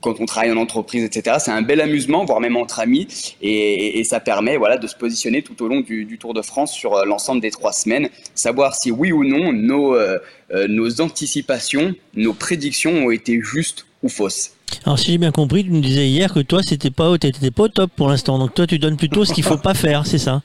[0.00, 3.06] quand on travaille en entreprise etc c'est un bel amusement voire même entre amis.
[3.42, 7.04] Et, ça permet voilà de se positionner tout au long du, Tour de France sur
[7.04, 8.08] l'ensemble des trois semaines.
[8.34, 9.96] Savoir si oui ou non nos
[10.68, 14.52] nos anticipations nos prédictions ont été justes ou fausses
[14.84, 17.64] Alors si j'ai bien compris, tu nous disais hier que toi c'était pas t'étais pas
[17.64, 18.38] au top pour l'instant.
[18.38, 20.42] Donc toi tu donnes plutôt ce qu'il faut pas faire, c'est ça?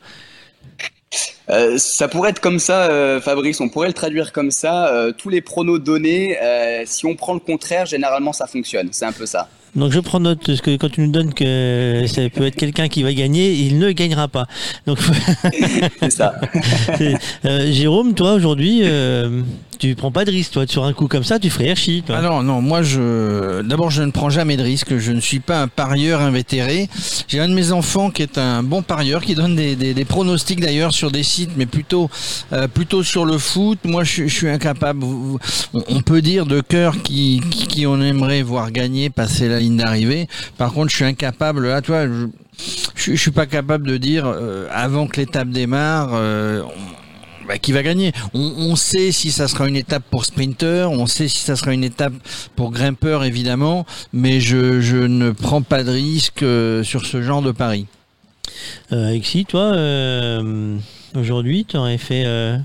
[1.50, 4.88] Euh, ça pourrait être comme ça, euh, Fabrice, on pourrait le traduire comme ça.
[4.88, 6.38] Euh, tous les pronos donnés,
[6.86, 8.90] si on prend le contraire, généralement ça fonctionne.
[8.92, 9.50] C'est un peu ça.
[9.76, 12.88] Donc je prends note parce que quand tu nous donnes que ça peut être quelqu'un
[12.88, 14.48] qui va gagner, il ne gagnera pas.
[14.88, 15.00] Donc
[16.00, 16.36] c'est ça.
[17.44, 18.84] Jérôme, toi aujourd'hui,
[19.78, 22.04] tu prends pas de risque, toi sur un coup comme ça, tu ferais Hershey.
[22.06, 22.18] Toi.
[22.20, 23.62] Ah non, non, moi je.
[23.62, 24.98] D'abord, je ne prends jamais de risque.
[24.98, 26.90] Je ne suis pas un parieur invétéré.
[27.28, 30.92] J'ai un de mes enfants qui est un bon parieur, qui donne des, pronostics d'ailleurs
[30.92, 32.10] sur des sites, mais plutôt,
[32.54, 33.80] euh, plutôt sur le foot.
[33.84, 35.04] Moi, je, suis incapable.
[35.74, 37.42] On, peut dire de cœur qui,
[37.86, 40.28] on aimerait voir gagner, passer la ligne d'arrivée.
[40.58, 41.68] Par contre, je suis incapable.
[41.68, 42.28] Là, toi, je,
[42.96, 46.10] je, suis pas capable de dire euh, avant que l'étape démarre.
[46.14, 46.64] Euh,
[47.48, 48.12] bah, qui va gagner.
[48.34, 51.74] On, on, sait si ça sera une étape pour sprinter, on sait si ça sera
[51.74, 52.14] une étape
[52.56, 57.42] pour grimpeur évidemment, mais je, je ne prends pas de risque euh, sur ce genre
[57.42, 57.88] de pari.
[58.92, 60.78] Euh, Alexis, toi, euh,
[61.16, 62.24] aujourd'hui, tu aurais fait.
[62.26, 62.58] Euh,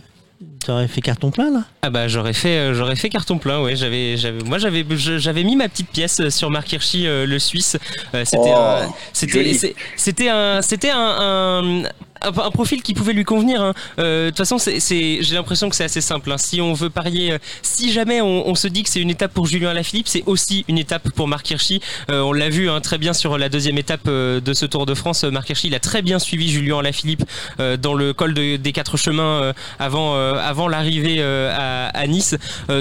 [0.64, 1.64] T'aurais fait carton plein là?
[1.82, 5.56] Ah bah j'aurais fait j'aurais fait carton plein ouais j'avais j'avais moi j'avais j'avais mis
[5.56, 7.78] ma petite pièce sur Mark Hirschi euh, le Suisse
[8.14, 11.82] Euh, c'était Oh, c'était c'était un c'était un,
[12.22, 13.62] un profil qui pouvait lui convenir.
[13.62, 13.74] hein.
[13.98, 14.78] Euh, De toute façon, c'est,
[15.22, 16.30] j'ai l'impression que c'est assez simple.
[16.32, 16.38] hein.
[16.38, 19.32] Si on veut parier, euh, si jamais on, on se dit que c'est une étape
[19.32, 21.80] pour Julien Alaphilippe, c'est aussi une étape pour Marc Hirschi.
[22.10, 24.86] Euh, on l'a vu hein, très bien sur la deuxième étape euh, de ce Tour
[24.86, 25.24] de France.
[25.24, 27.24] Euh, Marc Hirschi, il a très bien suivi Julien Alaphilippe
[27.58, 32.36] euh, dans le col de- des quatre chemins avant avant l'arrivée à, à Nice.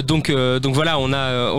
[0.05, 1.53] Donc donc voilà, on a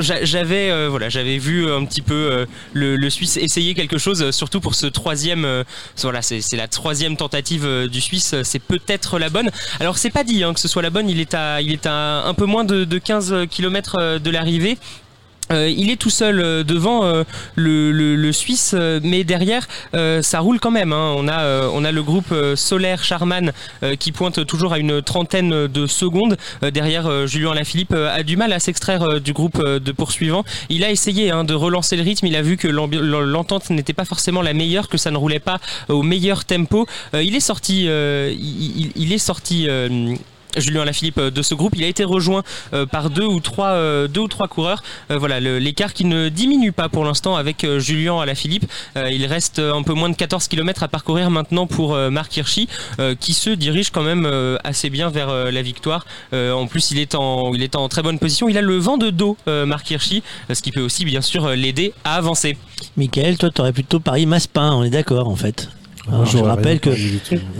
[0.00, 4.74] j'avais voilà j'avais vu un petit peu le, le Suisse essayer quelque chose, surtout pour
[4.74, 5.64] ce troisième.
[6.02, 8.34] voilà, c'est la troisième tentative euh, du Suisse.
[8.34, 9.50] euh, C'est peut-être la bonne.
[9.80, 11.08] Alors c'est pas dit hein, que ce soit la bonne.
[11.08, 14.78] Il est à il est à un peu moins de, de 15 km de l'arrivée.
[15.52, 17.22] Euh, il est tout seul euh, devant euh,
[17.54, 20.92] le, le- le Suisse, euh, mais derrière euh, ça roule quand même.
[20.92, 21.14] hein.
[21.16, 23.52] On a on a le groupe Solaire Charman
[23.98, 26.36] qui pointe toujours à une trentaine de secondes.
[26.72, 30.44] Derrière Julien Lafilippe a du mal à s'extraire du groupe de poursuivants.
[30.68, 32.26] Il a essayé hein, de relancer le rythme.
[32.26, 35.58] Il a vu que l'entente n'était pas forcément la meilleure, que ça ne roulait pas
[35.88, 36.86] au meilleur tempo.
[37.14, 39.68] Il est sorti, il- il est sorti.
[40.56, 43.68] Julien Lafilippe euh, de ce groupe, il a été rejoint euh, par deux ou trois,
[43.68, 44.08] euh,
[44.48, 44.82] coureurs.
[45.10, 48.66] Voilà, l'écart qui ne diminue pas pour l'instant avec Julien Alaphilippe.
[48.96, 52.68] Euh, il reste un peu moins de 14 km à parcourir maintenant pour Marc Hirschi,
[53.20, 54.26] qui se dirige quand même
[54.64, 56.06] assez bien vers la victoire.
[56.32, 58.48] En plus, il est en, il est en très bonne position.
[58.48, 61.92] Il a le vent de dos, Marc Hirschi, ce qui peut aussi bien sûr l'aider
[62.04, 62.56] à avancer.
[62.96, 65.68] Michael, toi, t'aurais plutôt parié Maspin, on est d'accord en fait.
[66.10, 66.90] Ah, je vous rappelle que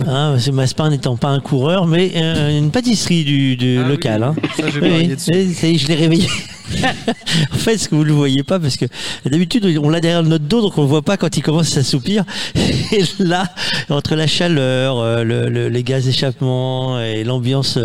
[0.07, 4.31] hein, ce Maspin n'étant pas un coureur, mais euh, une pâtisserie du, du Ah local.
[4.35, 4.49] oui, hein.
[4.57, 5.31] ça, j'ai Oui, oui, dessus.
[5.33, 6.27] oui, ça y est, je l'ai réveillé.
[7.53, 8.85] en fait, ce que vous ne le voyez pas, parce que
[9.25, 11.67] d'habitude, on l'a derrière notre dos, donc on ne le voit pas quand il commence
[11.71, 12.23] à s'assoupir.
[12.55, 13.45] Et là,
[13.89, 17.79] entre la chaleur, euh, le- le- les gaz d'échappement et l'ambiance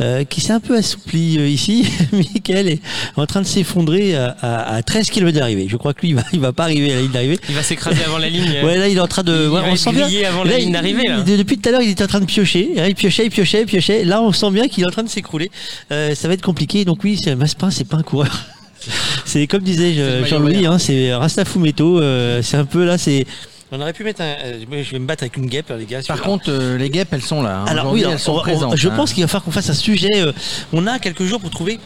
[0.00, 2.80] euh, qui s'est un peu assouplie euh, ici, Michael est
[3.16, 5.66] en train de s'effondrer à, à- à 13 km d'arrivée.
[5.68, 7.38] Je crois que lui, il va, il va pas arriver à la ligne d'arrivée.
[7.48, 8.64] Il va s'écraser avant la ligne.
[8.64, 9.44] Ouais, là, il est en train de.
[9.44, 10.03] Il ouais, on sent bien.
[10.04, 12.20] Grillé avant la Là, ligne il- d'arrivée, Depuis tout à l'heure, il était en train
[12.20, 12.70] de piocher.
[12.78, 14.04] Hein, Il piochait, il piochait, il piochait.
[14.04, 15.50] Là, on sent bien qu'il est en train de s'écrouler.
[15.92, 16.84] Euh, ça va être compliqué.
[16.84, 18.30] Donc oui, c'est Maspin, c'est pas un coureur.
[19.24, 19.94] C'est comme disait
[20.26, 22.00] Jean-Louis, hein, c'est Rastafumeto.
[22.00, 23.24] Euh, c'est un peu là, c'est.
[23.72, 24.34] On aurait pu mettre un.
[24.44, 26.00] euh, je vais me battre avec une guêpe, les gars.
[26.06, 27.60] Par contre, euh, les guêpes, elles sont là.
[27.60, 27.64] hein.
[27.66, 28.76] Alors oui, alors, elles sont on présentes.
[28.76, 28.92] je hein.
[28.94, 30.10] pense qu'il va falloir qu'on fasse un sujet.
[30.16, 30.32] euh,
[30.74, 31.78] on a quelques jours pour trouver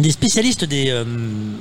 [0.00, 1.04] des spécialistes des, euh,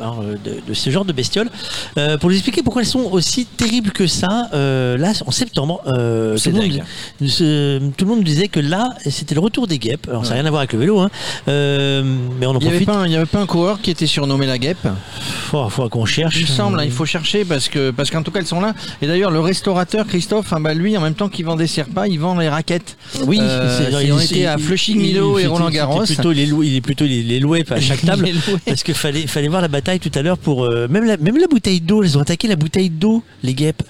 [0.02, 1.50] euh, de, de ce genre de bestioles
[1.98, 4.50] euh, pour nous expliquer pourquoi elles sont aussi terribles que ça.
[4.54, 6.82] Euh, là, en septembre, tout, le monde,
[7.28, 10.08] ce- tout le monde disait que là, c'était le retour des guêpes.
[10.10, 11.10] Alors, ça n'a rien à voir avec le vélo, hein,
[11.48, 12.86] mais on en Il n'y avait, profite.
[12.86, 15.90] pas un- il y avait pas un coureur qui était surnommé la guêpe Il faudra
[15.90, 16.36] qu'on cherche.
[16.38, 18.62] Il me semble, hein, il faut chercher parce que parce qu'en tout cas elles sont
[18.62, 18.74] là.
[19.02, 22.08] Et d'ailleurs le restaurateur Christophe, hein, bah, lui en même temps qu'il vend des repas,
[22.08, 22.98] il vend les raquettes.
[23.26, 26.04] Oui, c'est- c'est- il- on il- était à il- Flushing il- Milo et Roland Garros.
[26.04, 28.29] Plutôt les loups, il est plutôt les, les loués à chaque table.
[28.50, 31.18] Les parce qu'il fallait, fallait voir la bataille tout à l'heure pour euh, même la,
[31.18, 32.04] même la bouteille d'eau.
[32.04, 33.84] Ils ont attaqué la bouteille d'eau, les guêpes.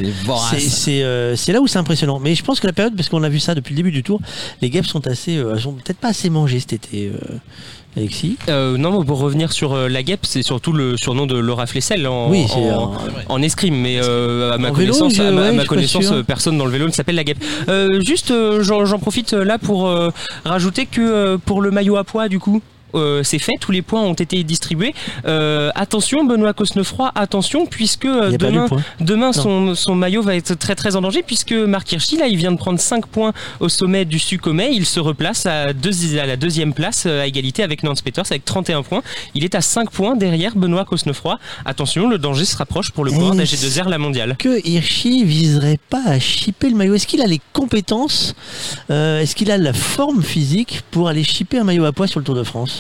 [0.52, 2.20] C'est c'est, euh, c'est là où c'est impressionnant.
[2.20, 4.04] Mais je pense que la période, parce qu'on a vu ça depuis le début du
[4.04, 4.20] tour,
[4.62, 7.08] les guêpes sont assez, euh, elles sont peut-être pas assez mangées cet été.
[7.14, 7.36] Euh,
[7.98, 8.38] Alexis.
[8.50, 12.06] Euh, non, pour revenir sur euh, la guêpe, c'est surtout le surnom de Laura Flessel
[12.08, 12.98] en, Oui, c'est en, un-
[13.30, 13.76] en escrime.
[13.76, 16.66] Mais euh, à ma En vélo, connaissance, je- à ma, ouais, à connaissance personne dans
[16.66, 17.44] le vélo ne s'appelle la guêpe.
[17.68, 20.12] Euh, juste, euh, j'en profite là pour euh,
[20.46, 22.62] rajouter que euh, pour le maillot à poids, du coup.
[22.96, 24.94] Euh, c'est fait, tous les points ont été distribués.
[25.26, 28.32] Euh, attention, Benoît Cosnefroy, attention, puisque euh,
[29.00, 32.38] demain, son, son maillot va être très très en danger, puisque Marc Hirschi, là, il
[32.38, 34.70] vient de prendre 5 points au sommet du Succomet.
[34.74, 38.46] Il se replace à, deux- à la deuxième place, à égalité avec Nance Peters, avec
[38.46, 39.02] 31 points.
[39.36, 41.38] Il est à 5 points derrière Benoît Cosnefroy.
[41.66, 44.36] Attention, le danger se rapproche pour le coureur Eh, d'AG2R, la mondiale.
[44.38, 46.96] que Hirschi viserait pas à chipper le maillot?
[46.96, 48.36] Est-ce qu'il a les compétences
[48.90, 52.20] euh, Est-ce qu'il a la forme physique pour aller chipper un maillot à poids sur
[52.20, 52.79] le Tour de France?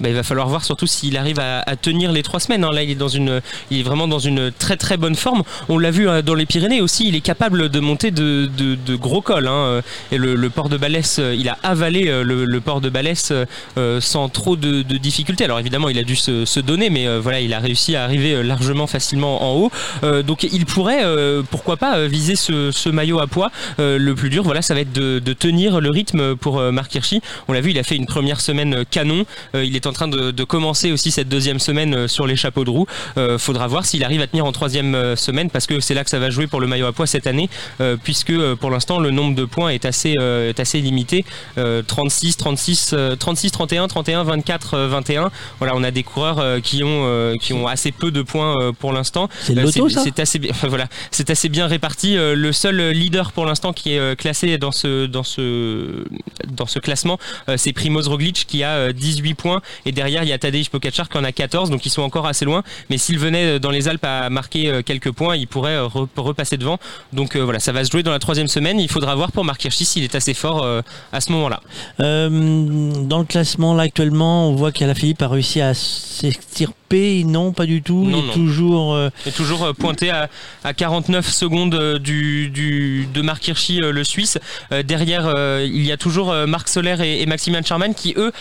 [0.00, 2.64] Bah, il va falloir voir surtout s'il arrive à, à tenir les trois semaines.
[2.64, 2.72] hein.
[2.72, 5.42] Là, il est dans une, il est vraiment dans une très très bonne forme.
[5.68, 7.08] On l'a vu hein, dans les Pyrénées aussi.
[7.08, 9.46] Il est capable de monter de, de- de gros cols.
[9.48, 9.80] hein.
[10.12, 12.88] Et le, le port de Balès, euh, il a avalé euh, le, le port de
[12.90, 13.44] Balès euh,
[13.78, 15.44] euh, sans trop de, de difficultés.
[15.44, 18.04] Alors évidemment, il a dû se, se donner, mais euh, voilà, il a réussi à
[18.04, 19.70] arriver euh, largement facilement en haut.
[20.04, 23.50] Euh, donc il pourrait, euh, pourquoi pas, euh, viser ce, ce maillot à poids.
[23.80, 26.94] Euh, le plus dur, voilà, ça va être de, tenir le rythme pour euh, Marc
[26.94, 27.20] Hirschi.
[27.48, 29.24] On l'a vu, il a fait une première semaine euh, canon.
[29.54, 32.26] Euh, il est est en train de, de commencer aussi cette deuxième semaine euh, sur
[32.26, 32.86] les chapeaux de roue.
[33.16, 36.04] Euh, faudra voir s'il arrive à tenir en troisième euh, semaine parce que c'est là
[36.04, 37.48] que ça va jouer pour le maillot à poids cette année,
[37.80, 41.24] euh, puisque pour l'instant le nombre de points est assez, euh, est assez limité.
[41.58, 45.30] Euh, 36, 36, euh, 36, 31, 31, 24, euh, 21.
[45.58, 49.28] Voilà, on a des coureurs qui ont, qui ont assez peu de points pour l'instant.
[49.40, 49.54] C'est
[49.88, 52.16] c'est assez bien, voilà, c'est assez bien réparti.
[52.16, 56.04] Le seul leader pour l'instant qui est classé dans ce, dans ce,
[56.48, 57.18] dans ce classement,
[57.56, 61.08] c'est Primoz Roglic qui a euh, 18 points et derrière il y a Tadej Pogacar
[61.08, 62.62] qui en a 14, donc ils sont encore assez loin.
[62.90, 65.86] Mais s'il venait euh, dans les Alpes à marquer euh, quelques points, il pourrait euh,
[65.86, 66.78] re- repasser devant.
[67.12, 68.80] Donc voilà, ça va se jouer dans la troisième semaine.
[68.80, 70.66] Il faudra voir pour Marc Hirschi s'il est assez fort
[71.12, 71.60] à ce moment-là.
[71.98, 76.85] Dans le classement, là, actuellement, on voit qu'Alaphilippe a réussi à s'extirper.
[76.92, 78.04] Non, pas du tout.
[78.04, 78.32] Non, il est non.
[78.32, 78.94] toujours.
[78.94, 80.28] euh, est toujours euh, pointé à,
[80.64, 84.38] à 49 secondes euh, du, du- de Marc Hirschi, euh, le Suisse.
[84.72, 88.32] Euh, derrière, euh, il y a toujours Marc Soler et, et Maximilian Charman qui, eux,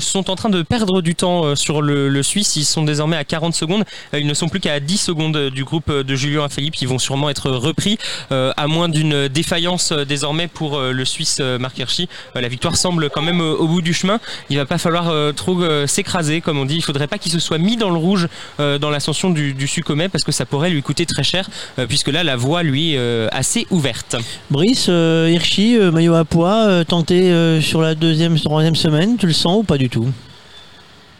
[0.00, 2.56] sont en train de perdre du temps sur le, le Suisse.
[2.56, 3.84] Ils sont désormais à 40 secondes.
[4.12, 6.76] Ils ne sont plus qu'à 10 secondes du groupe de Julien Philippe.
[6.82, 7.98] Ils vont sûrement être repris,
[8.30, 12.08] à moins d'une défaillance désormais pour le Suisse Marc Hirschi.
[12.34, 14.20] La victoire semble quand même au bout du chemin.
[14.50, 16.76] Il va pas falloir trop s'écraser, comme on dit.
[16.76, 19.66] Il faudrait pas qu'il se soit mis dans le rouge euh, dans l'ascension du, du
[19.66, 22.94] Succomet parce que ça pourrait lui coûter très cher, euh, puisque là la voie lui
[22.94, 24.16] est euh, assez ouverte.
[24.50, 29.16] Brice, euh, Hirschi, euh, maillot à poids, euh, tenté euh, sur la deuxième, troisième semaine,
[29.16, 30.08] tu le sens ou pas du tout?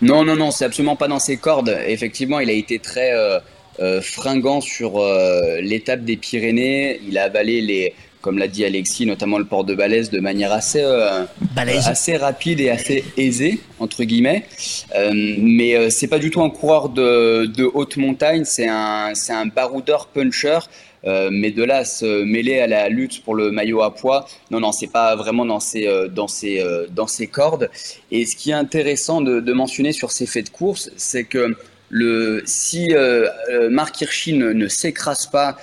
[0.02, 1.76] Non, non, non, c'est absolument pas dans ses cordes.
[1.86, 3.38] Effectivement, il a été très euh,
[3.80, 7.00] euh, fringant sur euh, l'étape des Pyrénées.
[7.06, 10.52] Il a avalé les, comme l'a dit Alexis, notamment le port de Balèze de manière
[10.52, 11.24] assez, euh,
[11.56, 14.44] assez rapide et assez aisée entre guillemets.
[14.94, 18.44] Euh, mais euh, c'est pas du tout un coureur de, de haute montagne.
[18.44, 20.58] C'est un, c'est un baroudeur puncher.
[21.06, 24.26] Euh, mais de là à se mêler à la lutte pour le maillot à poids,
[24.50, 27.70] non, non, c'est pas vraiment dans ses, dans ses, dans ses cordes.
[28.10, 31.56] Et ce qui est intéressant de, de mentionner sur ces faits de course, c'est que
[31.88, 32.92] le, si
[33.70, 35.56] Marc Hirschi ne, ne s'écrase pas,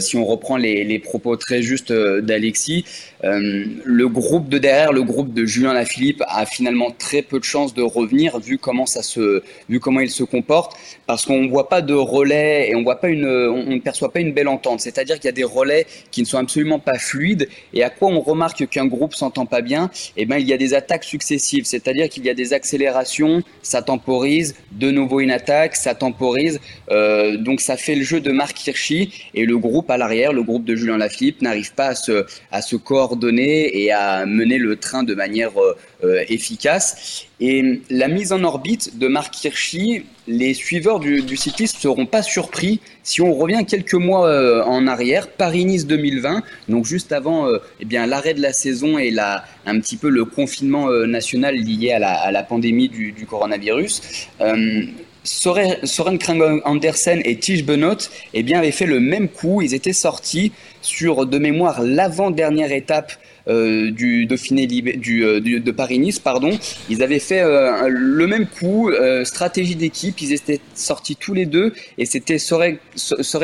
[0.00, 2.84] si on reprend les, les propos très justes euh, d'Alexis,
[3.24, 7.44] euh, le groupe de derrière, le groupe de Julien Lafilippe, a finalement très peu de
[7.44, 10.76] chances de revenir vu comment ça se, vu comment il se comporte,
[11.06, 14.20] parce qu'on voit pas de relais et on voit pas une, on ne perçoit pas
[14.20, 14.80] une belle entente.
[14.80, 17.48] C'est-à-dire qu'il y a des relais qui ne sont absolument pas fluides.
[17.74, 20.56] Et à quoi on remarque qu'un groupe s'entend pas bien Eh ben, il y a
[20.56, 21.64] des attaques successives.
[21.64, 26.60] C'est-à-dire qu'il y a des accélérations, ça temporise, de nouveau une attaque, ça temporise.
[26.90, 30.42] Euh, donc ça fait le jeu de Marc Hirschi et le groupe à l'arrière, le
[30.42, 34.76] groupe de Julien Lafilippe, n'arrive pas à se, à se coordonner et à mener le
[34.76, 37.26] train de manière euh, euh, efficace.
[37.40, 42.06] Et la mise en orbite de Marc Hirschi, les suiveurs du, du cycliste ne seront
[42.06, 47.48] pas surpris si on revient quelques mois euh, en arrière, Paris-Nice 2020, donc juste avant
[47.80, 52.30] eh l'arrêt de la saison et la, un petit peu le confinement national lié à
[52.30, 54.28] la, pandémie du coronavirus.
[55.24, 57.96] Soren Soren Krang Andersen et Tige Benoît
[58.34, 59.62] eh avaient fait le même coup.
[59.62, 63.12] Ils étaient sortis sur, de mémoire, l'avant-dernière étape
[63.46, 66.58] du Dauphiné euh, du- de Paris-Nice, pardon.
[66.88, 70.20] Ils avaient fait euh, le même coup, euh, stratégie d'équipe.
[70.20, 72.78] Ils étaient sortis tous les deux et c'était Soren,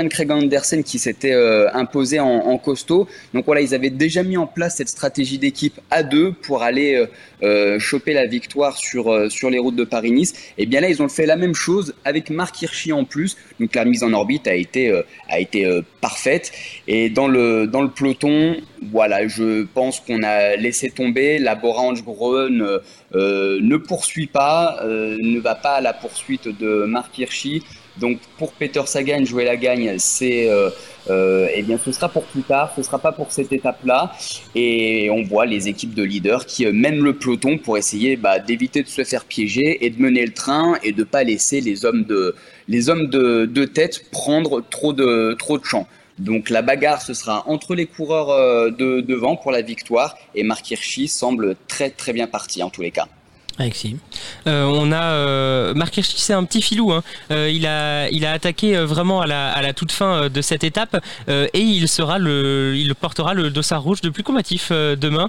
[0.09, 3.07] Krag Andersen qui s'était euh, imposé en, costaud.
[3.35, 6.95] Donc voilà, ils avaient déjà mis en place cette stratégie d'équipe à deux pour aller
[6.95, 7.07] euh,
[7.43, 10.35] euh, choper la victoire sur, euh, sur les routes de Paris-Nice.
[10.59, 13.37] Et bien là, ils ont fait la même chose avec Marc Hirschi en plus.
[13.61, 16.53] Donc la mise en orbite a été, euh, a été euh, parfaite.
[16.89, 18.57] Et dans le, dans le peloton,
[18.93, 21.39] voilà, je pense qu'on a laissé tomber.
[21.39, 22.81] La Borange Groen
[23.15, 27.63] euh, ne poursuit pas, euh, ne va pas à la poursuite de Marc Hirschi.
[27.99, 32.43] Donc pour Peter Sagan, jouer la gagne, c'est euh, eh bien ce sera pour plus
[32.43, 34.13] tard, ce sera pas pour cette étape-là.
[34.55, 38.83] Et on voit les équipes de leaders qui mènent le peloton pour essayer bah, d'éviter
[38.83, 42.05] de se faire piéger et de mener le train et de pas laisser les hommes
[42.05, 42.37] de
[42.69, 45.89] les hommes de, tête prendre trop de trop de champ.
[46.19, 50.43] Donc la bagarre, ce sera entre les coureurs euh, de devant pour la victoire et
[50.43, 53.07] Marc Hirschi semble très très bien parti en tous les cas.
[53.61, 53.97] Alexis.
[54.47, 56.93] Euh, on a euh, Marc Hirschi, c'est un petit filou.
[56.93, 57.03] hein.
[57.31, 60.97] Il a il a attaqué vraiment à la, à la toute fin de cette étape
[61.29, 65.29] et il sera le il portera le dossard rouge de plus combatif demain.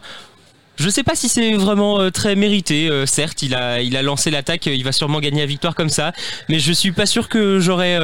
[0.80, 2.90] Je sais pas si c'est vraiment euh, très mérité.
[2.90, 5.76] euh, certes, il a, il a lancé l'attaque, euh, il va sûrement gagner la victoire
[5.76, 6.14] comme ça,
[6.48, 7.98] mais je suis pas sûr que j'aurais,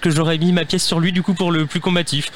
[0.00, 2.30] que j'aurais mis ma pièce sur lui du coup pour le plus combatif.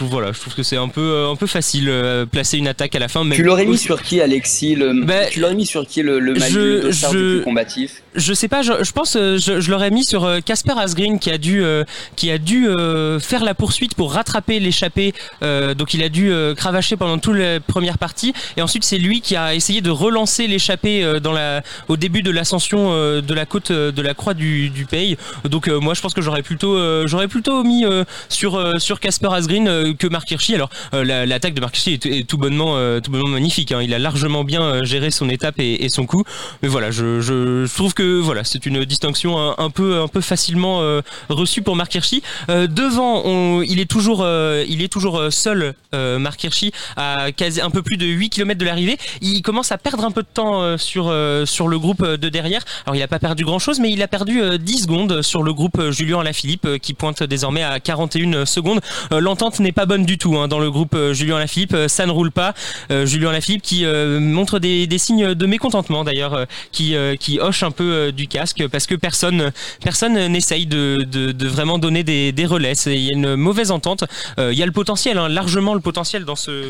[0.00, 2.68] Trouve voilà, je trouve que c'est un peu euh, un peu facile euh, placer une
[2.68, 3.22] attaque à la fin.
[3.24, 4.92] même Tu l'aurais mis aussi- sur qui, Alexis le...
[5.30, 8.62] Tu l'aurais mis sur qui le, le maillot je- de plus combatif Je sais pas,
[8.62, 11.62] je, je pense, euh, je, je l'aurais mis sur euh, Casper Asgreen qui a dû,
[11.62, 11.84] euh,
[12.16, 15.12] qui a dû euh, faire la poursuite pour rattraper l'échappée.
[15.42, 18.32] euh, donc il a dû euh, cravacher pendant toute la première partie.
[18.56, 22.22] Et ensuite c'est lui qui a essayé de relancer l'échappée euh, dans la, au début
[22.22, 25.16] de l'ascension euh, de la côte euh, de la croix du, du Pays.
[25.44, 28.78] Donc euh, moi je pense que j'aurais plutôt, euh, j'aurais plutôt mis euh, sur euh,
[28.78, 30.54] sur Casper Asgreen euh, que Mark Hirschi.
[30.54, 33.72] Alors euh, la- l'attaque de Mark Hirschi est, tout bonnement, euh, tout bonnement magnifique.
[33.72, 33.80] hein.
[33.82, 36.24] Il a largement bien euh, géré son étape et, son coup.
[36.62, 40.80] Mais voilà, je, trouve que voilà, c'est une distinction un, peu un peu facilement
[41.28, 42.22] reçue pour Mark Hirschi.
[42.48, 47.96] Devant, il est toujours il est toujours seul Mark Hirschi à quasi un peu plus
[47.96, 48.98] de 8 km de l'arrivée.
[49.20, 51.12] Il commence à perdre un peu de temps sur
[51.44, 52.62] sur le groupe de derrière.
[52.86, 55.42] Alors il a pas perdu grand chose, mais il a perdu euh, 10 secondes sur
[55.42, 58.80] le groupe Julien Lafilippe euh, qui pointe désormais à 41 secondes.
[59.10, 61.74] L'entente n'est pas bonne du tout hein, dans le groupe euh, Julien Lafilippe.
[61.74, 62.54] Euh, Ça ne roule pas.
[62.90, 67.70] Euh, Julien Lafilippe qui montre des, des signes de mécontentement d'ailleurs, qui qui hoche un
[67.70, 69.52] peu du casque parce que personne
[69.82, 72.72] personne n'essaye de, de, vraiment donner des, des relais.
[72.86, 74.04] Il y a une mauvaise entente.
[74.38, 76.64] Il y a le potentiel, hein, largement le potentiel dans ce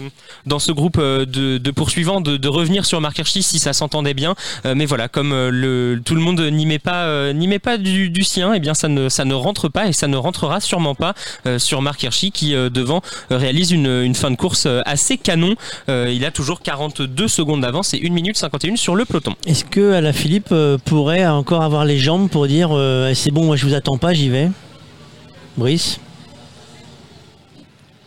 [0.47, 4.15] dans ce groupe de, de poursuivants de, de revenir sur Mark Hirschi si ça s'entendait
[4.15, 4.35] bien.
[4.65, 8.25] Mais voilà, comme le, tout le monde n'y met pas n'y met pas du, du
[8.25, 11.15] sien, et bien ça ne ça ne rentre pas et ça ne rentrera sûrement pas
[11.59, 13.00] sur Mark Hirschi qui devant
[13.31, 15.55] euh, réalise une, une fin de course euh, assez canon.
[15.89, 19.35] Euh, il a toujours 42 secondes d'avance et 1 minute 51 sur le peloton.
[19.47, 20.55] Est-ce que Alain Philippe
[20.85, 24.13] pourrait encore avoir les jambes pour dire euh, c'est bon, moi je vous attends pas,
[24.13, 24.49] j'y vais?
[25.57, 26.01] Brice?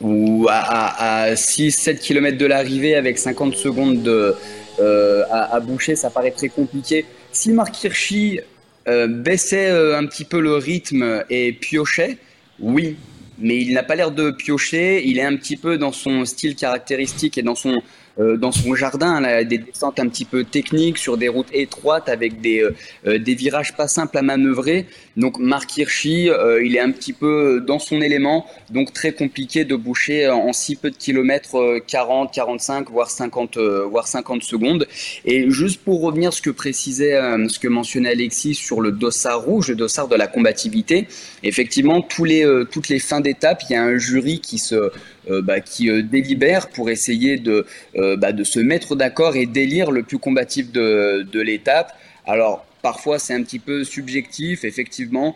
[0.02, 4.36] Ou à, 6-7 km de l'arrivée avec 50 secondes de,
[4.80, 7.06] euh, à, à boucher, ça paraît très compliqué.
[7.32, 8.40] Si Mark Hirschi
[8.88, 12.18] euh, baissait euh, un petit peu le rythme et piochait,
[12.60, 12.98] oui,
[13.44, 16.56] mais il n'a pas l'air de piocher, il est un petit peu dans son style
[16.56, 17.82] caractéristique et dans son,
[18.20, 22.08] euh, dans son jardin, là, des descentes un petit peu techniques sur des routes étroites
[22.08, 24.88] avec des, euh, euh, des virages pas simples à manœuvrer.
[25.16, 29.64] Donc Mark Hirschi, euh, il est un petit peu dans son élément, donc très compliqué
[29.64, 34.44] de boucher en si peu de kilomètres euh, 40, 45, voire 50, euh, voire 50
[34.44, 34.88] secondes.
[35.26, 38.92] Et juste pour revenir à ce que précisait, euh, ce que mentionnait Alexis sur le
[38.92, 41.08] dossard rouge, le dossard de la combativité,
[41.44, 44.92] effectivement, euh, toutes les fins d'étape, il y a un jury qui se
[45.30, 49.46] euh, bah, qui euh, délibère pour essayer de, euh, bah, de se mettre d'accord et
[49.46, 51.94] d'élire le plus combatif de, de l'étape.
[52.26, 55.36] Alors parfois c'est un petit peu subjectif, effectivement,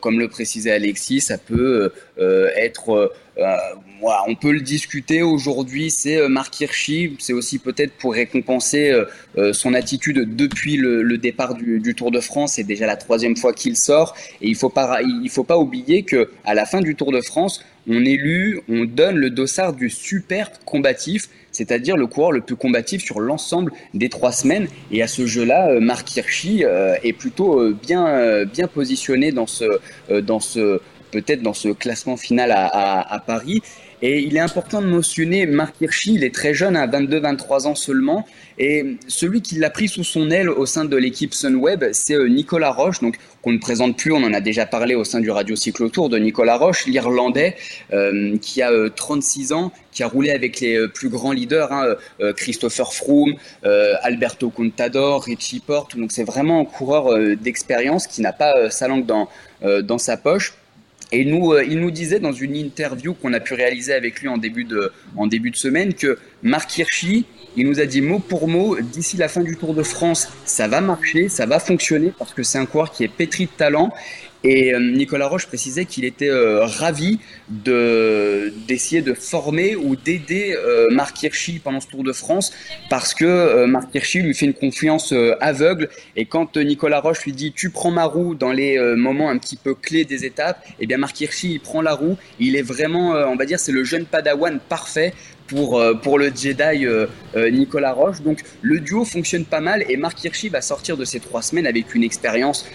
[0.00, 3.08] comme le précisait Alexis, ça peut euh, être, euh,
[3.38, 3.56] euh,
[4.00, 5.90] voilà, on peut le discuter aujourd'hui.
[5.90, 9.04] C'est euh, Mark Hirschi, c'est aussi peut-être pour récompenser euh,
[9.36, 12.54] euh, son attitude depuis le, départ du, Tour de France.
[12.54, 14.72] C'est déjà la troisième fois qu'il sort, et il faut
[15.30, 19.16] faut pas oublier que à la fin du Tour de France, on élu, on donne
[19.16, 24.32] le dossard du super combatif, c'est-à-dire le coureur le plus combatif sur l'ensemble des trois
[24.32, 24.68] semaines.
[24.92, 29.32] Et à ce jeu-là, euh, Mark Hirschi euh, est plutôt euh, bien, euh, bien positionné
[29.32, 29.67] dans ce, euh,
[30.22, 30.80] dans ce,
[31.10, 33.62] peut-être dans ce classement final à, à, à Paris.
[34.00, 37.74] Et il est important de mentionner Mark Hirschi, il est très jeune, à 22-23 ans
[37.74, 38.26] seulement.
[38.58, 42.28] Et celui qui l'a pris sous son aile au sein de l'équipe Sunweb, c'est euh,
[42.28, 45.30] Nicolas Roche, donc qu'on ne présente plus, on en a déjà parlé au sein du
[45.30, 47.56] Radio Cyclotour de Nicolas Roche, l'Irlandais,
[47.92, 51.72] euh, qui a euh, 36 ans, qui a roulé avec les euh, plus grands leaders,
[51.72, 55.96] hein, euh, Christopher Froome, euh, Alberto Contador, Richie Porte.
[55.96, 59.28] Donc c'est vraiment un coureur euh, d'expérience qui n'a pas euh, sa langue dans,
[59.64, 60.54] euh, dans sa poche.
[61.10, 64.28] Et nous, euh, il nous disait dans une interview qu'on a pu réaliser avec lui
[64.28, 67.24] en début de, en début de semaine que Mark Hirschi,
[67.56, 70.68] il nous a dit mot pour mot, d'ici la fin du Tour de France, ça
[70.68, 73.90] va marcher, ça va fonctionner parce que c'est un coureur qui est pétri de talent.
[74.44, 77.18] Et euh, Nicolas Roche précisait qu'il était euh, ravi
[77.48, 82.52] de d'essayer de former ou d'aider euh, Marc Hirschi pendant ce Tour de France
[82.88, 85.88] parce que euh, Marc Hirschi lui fait une confiance euh, aveugle.
[86.14, 89.56] Et quand Nicolas Roche lui dit tu prends ma roue dans les moments un petit
[89.56, 93.12] peu clés des étapes, et bien Marc Hirschi il prend la roue, il est vraiment
[93.12, 95.12] on va dire c'est le jeune padawan parfait
[95.48, 98.20] pour, euh, pour le Jedi euh, euh, Nicolas Roche.
[98.20, 101.66] Donc le duo fonctionne pas mal et Marc Hirschi va sortir de ces trois semaines
[101.66, 102.66] avec une expérience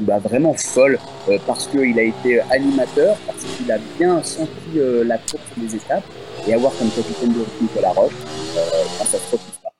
[0.00, 0.98] bah, vraiment folle
[1.46, 6.04] parce qu'il a été animateur, parce qu'il a bien senti la course des étapes
[6.46, 8.12] et avoir comme capitaine de Nicolas Roche,
[8.98, 9.72] ça se retrouve pas.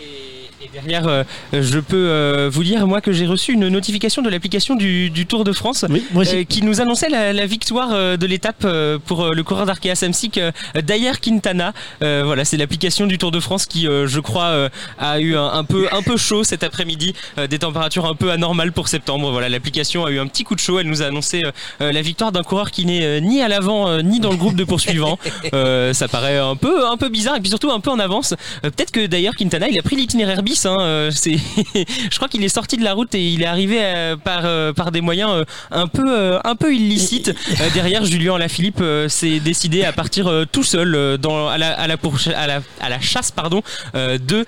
[0.00, 0.27] Et
[0.72, 4.74] derrière, euh, je peux euh, vous dire, moi, que j'ai reçu une notification de l'application
[4.74, 8.62] du, du Tour de France euh, qui nous annonçait la, la victoire euh, de l'étape
[8.64, 10.50] euh, pour le coureur d'Arkea Samsic, euh,
[10.82, 11.72] Dayer Quintana.
[12.02, 15.36] Euh, voilà, c'est l'application du Tour de France qui, euh, je crois, euh, a eu
[15.36, 18.88] un, un peu, un peu chaud cet après-midi, euh, des températures un peu anormales pour
[18.88, 19.30] septembre.
[19.30, 20.78] Voilà, l'application a eu un petit coup de chaud.
[20.78, 21.42] Elle nous a annoncé
[21.80, 24.64] la victoire d'un coureur qui n'est ni à l'avant euh, ni dans le groupe de
[24.64, 25.18] poursuivants.
[25.54, 28.32] Euh, ça paraît un peu, un peu bizarre et puis surtout un peu en avance.
[28.64, 30.66] Euh, Peut-être que d'ailleurs Quintana, il a pris l'itinéraire bis.
[30.66, 33.78] Hein, euh, c'est, je crois qu'il est sorti de la route et il est arrivé
[33.80, 37.32] euh, par euh, par des moyens un peu un peu illicites.
[37.74, 41.96] Derrière, Julien Alaphilippe euh, s'est décidé à partir tout seul dans à la à la,
[41.96, 43.62] pourcha- à la à la chasse pardon
[43.94, 44.44] de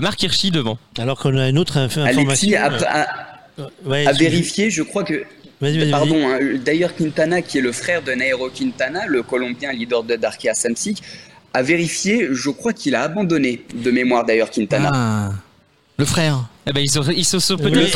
[0.00, 0.78] Marc Hirschi devant.
[0.98, 2.18] Alors qu'on a une autre inf- information.
[2.28, 3.06] Alexis, à,
[3.84, 5.24] Ouais, à vérifier, je crois que.
[5.60, 9.72] Vas-y, vas-y, Pardon, hein, d'ailleurs Quintana, qui est le frère de Nairo Quintana, le Colombien
[9.72, 11.02] leader de Darkea Samsic,
[11.54, 14.90] a vérifié, je crois qu'il a abandonné de mémoire d'ailleurs Quintana.
[14.92, 15.30] Ah,
[15.98, 16.46] le frère.
[16.66, 17.90] Eh ben, ils, se- ils se sont peut-être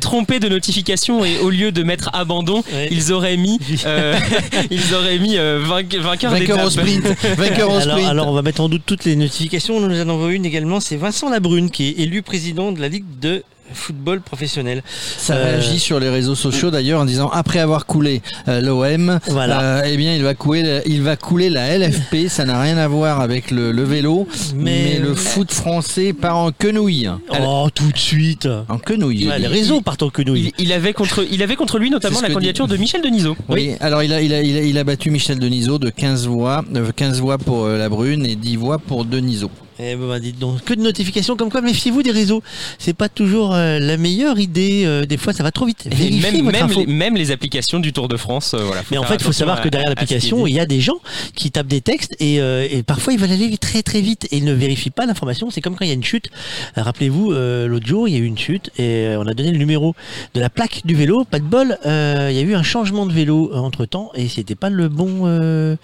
[0.00, 4.14] trompés, de notification et au lieu de mettre abandon, ils auraient mis, euh,
[4.70, 6.86] ils auraient mis euh, vainque- vainqueur, Vainqueur au d'étape.
[6.86, 7.06] sprint.
[7.56, 9.80] alors, alors, on va mettre en doute toutes les notifications.
[9.80, 10.78] Nous en avons une également.
[10.80, 13.42] C'est Vincent Labrune qui est élu président de la Ligue de
[13.74, 14.82] football professionnel.
[15.18, 19.18] Ça Euh, réagit sur les réseaux sociaux d'ailleurs en disant après avoir coulé euh, l'OM,
[19.28, 19.60] Voilà.
[19.60, 22.28] euh, eh bien il va couler, la- il va couler la LFP.
[22.28, 26.36] Ça n'a rien à voir avec le, le vélo, mais, Mais- le foot français part
[26.36, 27.08] en quenouille.
[27.40, 28.48] Oh, tout de suite.
[28.68, 29.28] En quenouille.
[29.28, 30.52] Ouais, les réseaux partent en quenouille.
[30.58, 33.36] Il, il avait contre, il avait contre lui notamment la candidature de Michel Denisot.
[33.48, 36.26] Oui, alors il a, il, a, il, a, il a battu Michel Denisot de 15
[36.26, 39.50] voix, euh, 15 voix pour euh, la Brune et 10 voix pour Denisot.
[39.84, 42.42] Eh ben, bah, dites donc, que de notifications comme quoi, méfiez-vous des réseaux.
[42.78, 44.82] C'est pas toujours euh, la meilleure idée.
[44.84, 45.86] euh, des fois, ça va trop vite.
[45.90, 46.80] Vérifiez même, votre même, info.
[46.80, 48.54] les, même les applications du Tour de France.
[48.54, 50.66] euh, voilà, Mais en fait, il faut savoir à- que derrière l'application, il y a
[50.66, 50.98] des gens
[51.34, 54.36] qui tapent des textes et, euh, et parfois ils veulent aller très très vite et
[54.36, 55.50] ils ne vérifient pas l'information.
[55.50, 56.28] C'est comme quand il y a une chute.
[56.76, 59.50] Rappelez-vous, euh, l'autre jour, il y a eu une chute et euh, on a donné
[59.52, 59.94] le numéro
[60.34, 61.24] de la plaque du vélo.
[61.24, 64.28] Pas de bol, euh, il y a eu un changement de vélo entre temps et
[64.28, 65.76] c'était pas le bon euh,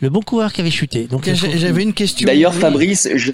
[0.00, 1.06] le bon coureur qui avait chuté.
[1.10, 2.26] Donc J'avais une question.
[2.26, 2.54] D'ailleurs.
[2.54, 3.29] Fabrice, je...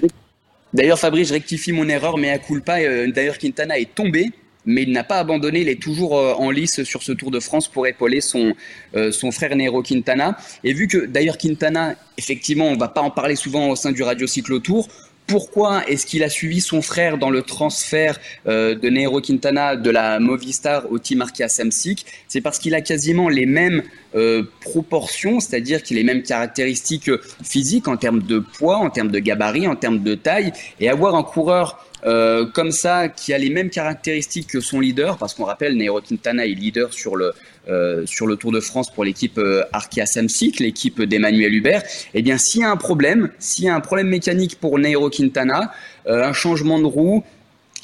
[0.73, 4.31] D'ailleurs, Fabrice, je rectifie mon erreur, mais à culpa, euh, d'ailleurs, Quintana est tombé,
[4.65, 5.61] mais il n'a pas abandonné.
[5.61, 8.53] Il est toujours euh, en lice sur ce Tour de France pour épauler son,
[8.95, 10.37] euh, son frère Nero Quintana.
[10.63, 14.03] Et vu que, d'ailleurs, Quintana, effectivement, on va pas en parler souvent au sein du
[14.03, 14.89] Radio Cyclo Tour,
[15.27, 19.89] pourquoi est-ce qu'il a suivi son frère dans le transfert euh, de Nero Quintana de
[19.89, 23.83] la Movistar au Team Arkea Samsic C'est parce qu'il a quasiment les mêmes
[24.15, 27.11] euh, proportions, c'est-à-dire qu'il a les mêmes caractéristiques
[27.43, 31.15] physiques en termes de poids, en termes de gabarit, en termes de taille, et avoir
[31.15, 35.45] un coureur euh, comme ça qui a les mêmes caractéristiques que son leader, parce qu'on
[35.45, 37.33] rappelle, Nairo Quintana est leader sur le
[37.69, 41.83] euh, sur le Tour de France pour l'équipe euh, Arkea Samsic, l'équipe d'Emmanuel Hubert.
[42.13, 45.09] Eh bien, s'il y a un problème, s'il y a un problème mécanique pour Nairo
[45.09, 45.73] Quintana,
[46.07, 47.25] euh, un changement de roue,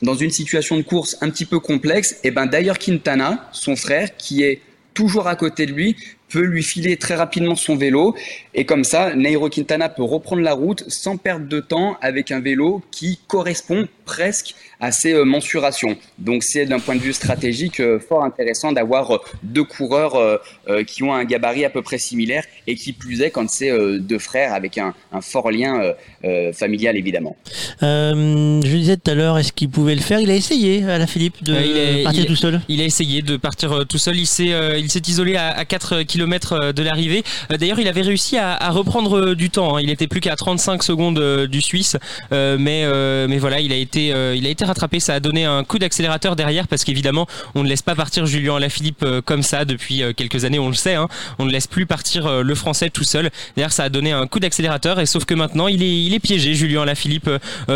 [0.01, 4.15] dans une situation de course un petit peu complexe, et ben d'ailleurs Quintana, son frère,
[4.15, 4.61] qui est
[4.93, 5.97] toujours à côté de lui,
[6.41, 8.15] lui filer très rapidement son vélo.
[8.53, 12.39] Et comme ça, Nairo Quintana peut reprendre la route sans perdre de temps avec un
[12.39, 14.55] vélo qui correspond presque
[14.87, 15.95] à ses euh, mensurations.
[16.17, 20.37] Donc c'est d'un point de vue stratégique euh, fort intéressant d'avoir euh, deux coureurs euh,
[20.69, 23.71] euh, qui ont un gabarit à peu près similaire et qui plus est quand c'est
[23.71, 25.93] euh, deux frères avec un, un fort lien euh,
[26.25, 27.35] euh, familial évidemment.
[27.81, 30.19] Euh, je disais tout à l'heure, est-ce qu'il pouvait le faire?
[30.19, 32.61] Il a essayé à la Philippe de Euh, est- partir il- tout seul.
[32.69, 34.17] Il a essayé de partir euh, tout seul.
[34.17, 37.23] Il s'est, euh, il s'est isolé à, à 4 km de l'arrivée.
[37.51, 39.77] Euh, D'ailleurs, il avait réussi à, à reprendre euh, du temps.
[39.77, 39.81] hein.
[39.81, 41.97] Il était plus qu'à 35 secondes euh, du Suisse,
[42.31, 44.99] Euh, mais euh, mais voilà, il a été, euh, il a été rattrapé.
[44.99, 48.55] Ça a donné un coup d'accélérateur derrière parce qu'évidemment, on ne laisse pas partir Julien
[48.55, 50.59] Alaphilippe euh, comme ça depuis euh, quelques années.
[50.59, 50.95] On le sait.
[50.95, 51.07] hein.
[51.39, 53.29] On ne laisse plus partir euh, le Français tout seul.
[53.55, 54.99] D'ailleurs, ça a donné un coup d'accélérateur.
[54.99, 57.29] Et sauf que maintenant, il est, il est piégé, Julien Alaphilippe,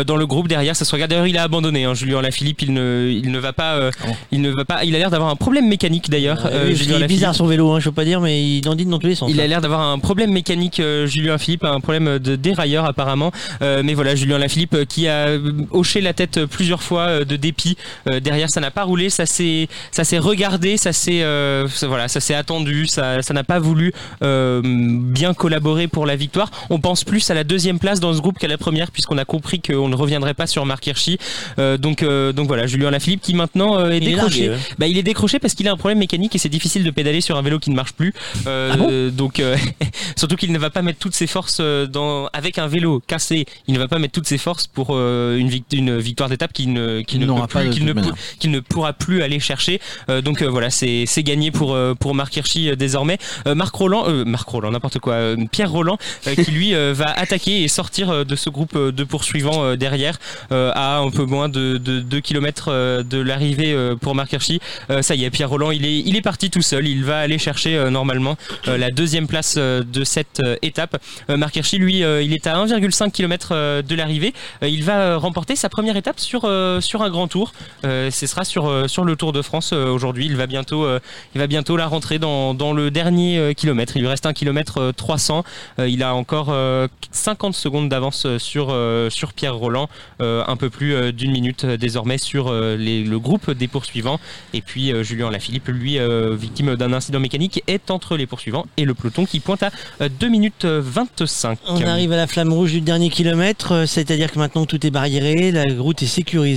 [0.06, 0.74] dans le groupe derrière.
[0.76, 1.10] Ça se regarde.
[1.10, 1.84] D'ailleurs, il a abandonné.
[1.84, 3.90] Hein, Julien Alaphilippe, il ne, il ne va pas, euh,
[4.32, 4.84] il ne va pas.
[4.84, 6.40] Il a l'air d'avoir un problème mécanique d'ailleurs.
[6.44, 7.08] Ah qu'il est Alaphilippe.
[7.08, 9.30] bizarre son vélo, hein, je peux pas dire, mais il dandine dans tous les sens.
[9.30, 13.32] Il a l'air d'avoir un problème mécanique, Julien Philippe, un problème de dérailleur apparemment.
[13.60, 15.28] Mais voilà, Julien Lafilippe euh, qui a
[15.70, 17.76] hoché la tête plusieurs fois euh, de dépit.
[18.08, 22.08] Euh, derrière, ça n'a pas roulé, ça s'est, ça s'est regardé, ça s'est, euh, voilà,
[22.08, 26.50] ça s'est attendu, ça, ça n'a pas voulu bien collaborer pour la victoire.
[26.70, 29.24] On pense plus à la deuxième place dans ce groupe qu'à la première, puisqu'on a
[29.24, 31.18] compris qu'on ne reviendrait pas sur Marc Hirschi.
[31.56, 34.46] Donc, donc voilà, Julien Lafilippe qui maintenant est Il est décroché.
[34.46, 34.74] largué, ouais.
[34.78, 37.20] Bah, il est décroché parce qu'il a un problème mécanique et c'est difficile de pédaler
[37.20, 38.12] sur un vélo qui ne marche plus.
[38.46, 39.56] Euh, donc, euh,
[40.16, 43.46] surtout qu'il ne va pas mettre toutes ses forces dans, avec un vélo cassé.
[43.66, 46.72] Il ne va pas mettre toutes ses forces pour euh, une, une victoire d'étape qu'il
[46.82, 48.14] ne, qu'il Il ne, n'aura peut pas plus- de qu'il toute ne, manière.
[48.14, 49.80] peut- qu'il ne pourra plus aller chercher.
[50.08, 53.18] Euh, donc euh, voilà, c'est, c'est gagné pour, euh, pour Marc Hirschi désormais.
[53.46, 55.34] Marc Roland, Marc Roland, n'importe quoi.
[55.50, 60.18] Pierre Roland, qui lui va attaquer et sortir de ce groupe de poursuivants derrière
[60.50, 64.60] à un peu moins de, de 2 km de l'arrivée pour Marc Hirschi.
[65.00, 66.86] Ça y est, Pierre Roland, il est, il est parti tout seul.
[66.86, 71.00] Il va aller chercher normalement la deuxième place de cette étape.
[71.28, 74.32] Marc Hirschi, lui, il est à 1,5 km de l'arrivée.
[74.62, 76.42] Il va remporter sa première étape sur,
[76.80, 77.52] sur un grand tour.
[77.84, 80.26] Euh, ce sera sur, euh, sur le Tour de France euh, aujourd'hui.
[80.26, 81.00] Il va bientôt, euh,
[81.34, 83.96] la rentrer dans, le dernier euh, kilomètre.
[83.96, 85.44] Il lui reste un kilomètre euh, 300.
[85.78, 89.88] Euh, il a encore euh, 50 secondes d'avance euh, sur, euh, Pierre Roland.
[90.20, 94.18] Euh, un peu plus euh, d'une minute euh, désormais sur euh, le groupe des poursuivants.
[94.52, 98.66] Et puis euh, Julien Lafilippe, lui, euh, victime d'un incident mécanique, est entre les poursuivants
[98.76, 99.70] et le peloton qui pointe à
[100.00, 101.58] euh, 2 minutes euh, 25.
[101.68, 104.90] On arrive à la flamme rouge du dernier kilomètre, euh, c'est-à-dire que maintenant tout est
[104.90, 106.47] barriéré, la route est sécurisée,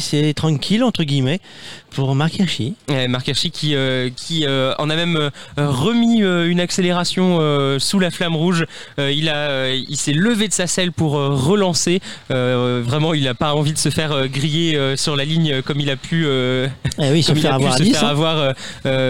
[0.00, 1.40] c'est tranquille entre guillemets
[1.90, 2.74] pour Marc Hirschi.
[2.88, 7.38] Ouais, Marc Hirschi qui, euh, qui euh, en a même euh, remis euh, une accélération
[7.40, 8.66] euh, sous la flamme rouge.
[8.98, 12.00] Euh, il a, il s'est levé de sa selle pour relancer.
[12.28, 15.96] Vraiment, il n'a pas envie de se faire griller sur la ligne comme il a
[15.96, 16.26] pu.
[16.26, 18.10] Eh oui, se faire avoir à se Nice, faire hein.
[18.10, 18.54] avoir,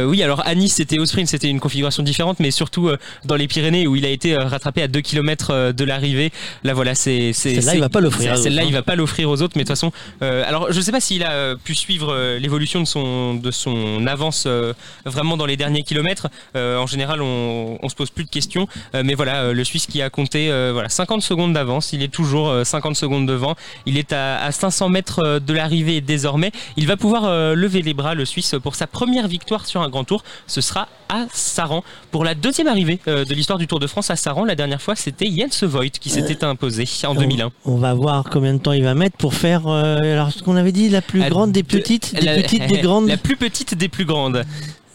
[0.09, 2.91] oui, alors à Nice, c'était au sprint, c'était une configuration différente, mais surtout
[3.25, 6.33] dans les Pyrénées où il a été rattrapé à 2 km de l'arrivée.
[6.65, 7.33] Là, voilà, c'est.
[7.33, 8.78] Celle-là, il va pas l'offrir Celle-là, autres, il hein.
[8.78, 11.57] va pas l'offrir aux autres, mais de toute façon, alors je sais pas s'il a
[11.57, 12.39] pu suivre euh,
[12.78, 14.73] l'évolution de son, de son avance euh,
[15.05, 16.28] vraiment dans les derniers kilomètres.
[16.57, 19.86] Euh, en général, on, on se pose plus de questions, Euh, mais voilà, le Suisse
[19.86, 23.55] qui a compté voilà 50 secondes d'avance, il est toujours euh, 50 secondes devant.
[23.86, 26.52] Il est à, à 500 mètres de l'arrivée désormais.
[26.76, 27.23] Il va pouvoir
[27.55, 30.23] lever les bras, le Suisse, pour sa première victoire sur un grand tour.
[30.47, 34.16] Ce sera à Saran pour la deuxième arrivée de l'histoire du Tour de France à
[34.16, 34.44] Saran.
[34.44, 37.50] La dernière fois, c'était Jens Voigt qui s'était imposé en 2001.
[37.65, 40.57] On va voir combien de temps il va mettre pour faire, euh, alors ce qu'on
[40.57, 43.37] avait dit, la plus grande des deux- petites, des la- petites, des grandes, La plus
[43.37, 44.45] petite des plus grandes.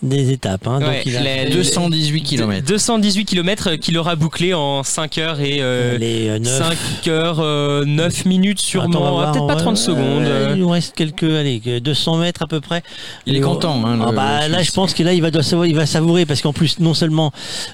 [0.04, 0.68] Des étapes.
[0.68, 0.80] hein.
[0.80, 2.66] Donc Ouais, il a les- fait 218 km.
[2.68, 6.76] 218 km qu'il aura bouclé en 5 heures et euh, les euh, neuf.
[7.02, 10.28] 5 heures euh, 9 minutes sûrement, voir, peut-être pas ouais, 30 ouais, secondes.
[10.52, 12.84] il nous reste quelques, allez, que 200 mètres à peu près.
[13.26, 15.32] Il est content, hein, Ah le- bah, le là, je pense que là, il va,
[15.32, 17.32] doit savourer, il va savourer parce qu'en plus, non seulement,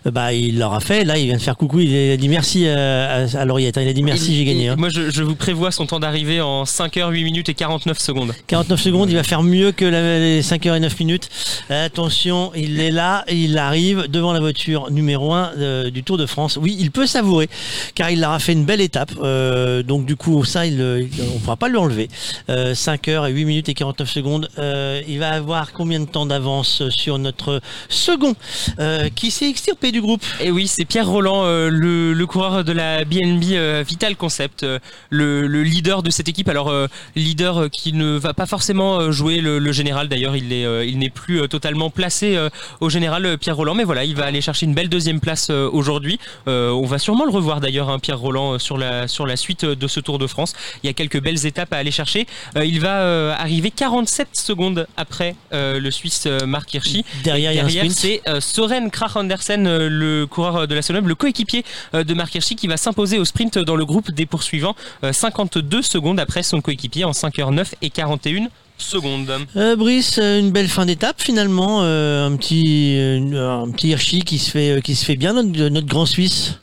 [0.07, 2.67] euh, bah, il l'aura fait, là, il vient de faire coucou, il a dit merci
[2.67, 3.81] à, à, à Lauriette, hein.
[3.83, 4.65] il a dit merci, j'ai gagné.
[4.65, 4.75] il- hein.
[4.77, 7.99] Moi, je, je vous prévois son temps d'arrivée en 5 heures 8 minutes et 49
[7.99, 8.33] secondes.
[8.47, 11.27] 49 secondes, il va faire mieux que la- les 5 heures et 9 minutes.
[11.69, 12.10] Attention,
[12.55, 16.57] il est là, il arrive devant la voiture numéro 1 du Tour de France.
[16.61, 17.49] Oui, il peut savourer,
[17.95, 19.11] car il aura fait une belle étape.
[19.21, 22.09] Euh, donc du coup, ça, il, il- on ne pourra pas lui enlever.
[22.49, 24.49] Euh, 5 heures et 8 minutes et 49 secondes.
[24.59, 28.35] Euh, il va avoir combien de temps d'avance sur notre second,
[28.79, 30.23] euh, qui s'est extirpé du groupe?
[30.41, 34.79] Et oui, c'est Pierre Roland, euh, le, coureur de la BNB euh, Vital Concept, euh,
[35.09, 36.47] le, le leader de cette équipe.
[36.49, 40.07] Alors, euh, leader euh, qui ne va pas forcément euh, jouer le, général.
[40.09, 42.49] D'ailleurs, il est, euh, il n'est plus euh, totalement placé euh,
[42.79, 43.75] au général euh, Pierre Roland.
[43.75, 46.19] Mais voilà, il va aller chercher une belle deuxième place euh, aujourd'hui.
[46.47, 49.87] On va sûrement le revoir d'ailleurs, hein, Pierre Roland, sur la, sur la suite de
[49.87, 50.53] ce Tour de France.
[50.81, 52.25] Il y a quelques belles étapes à aller chercher.
[52.55, 57.05] Il va arriver 47 secondes après le Suisse Marc Hirschi.
[57.23, 61.07] Derrière, il y a un Derrière, c'est Soren Krach Andersen, le coureur de la Sonobe,
[61.07, 61.63] le coéquipier
[61.93, 65.81] de Marc Hirschi, qui va s'imposer au sprint dans le groupe des poursuivants, euh, 52
[65.81, 68.47] secondes après son coéquipier en 5h09 et 41
[68.81, 69.31] secondes.
[69.55, 74.21] Euh, Brice, euh, une belle fin d'étape finalement, euh, un petit, euh, un petit Hirschi
[74.21, 76.55] qui se fait, euh, qui se fait bien notre, notre grand Suisse.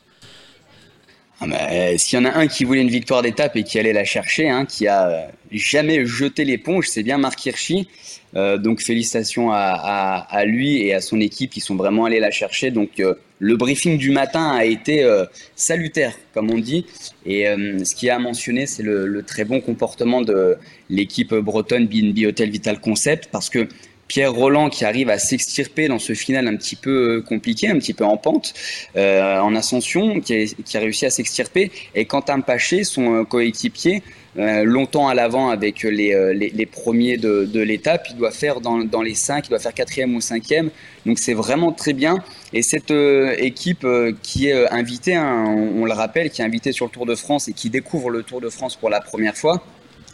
[1.40, 3.78] Ah bah, euh, S'il y en a un qui voulait une victoire d'étape et qui
[3.78, 7.88] allait la chercher, hein, qui a jamais jeté l'éponge, c'est bien Marc Hirschi.
[8.36, 12.20] Euh, donc félicitations à, à- à lui et à son équipe qui sont vraiment allés
[12.20, 12.70] la chercher.
[12.70, 15.24] Donc euh, le briefing du matin a été euh,
[15.56, 16.84] salutaire, comme on dit.
[17.24, 20.56] Et euh, ce qui a mentionné, c'est le, le très bon comportement de
[20.90, 23.68] l'équipe bretonne BNB Hotel Vital Concept, parce que
[24.08, 27.78] Pierre Roland qui arrive à s'extirper dans ce final un petit peu euh, compliqué, un
[27.78, 28.54] petit peu en pente,
[28.96, 31.70] euh, en ascension, qui, a- réussi à s'extirper.
[31.94, 34.02] Et Quentin Paché, son euh, coéquipier,
[34.36, 39.02] longtemps à l'avant avec les, les, premiers de, de l'étape, il doit faire dans, dans
[39.02, 40.70] les cinq, il doit faire quatrième ou cinquième.
[41.06, 42.18] Donc c'est vraiment très bien.
[42.52, 42.92] Et cette
[43.38, 43.84] équipe
[44.22, 45.44] qui est invitée, hein,
[45.76, 48.22] on le rappelle, qui est invitée sur le Tour de France et qui découvre le
[48.22, 49.60] Tour de France pour la première fois,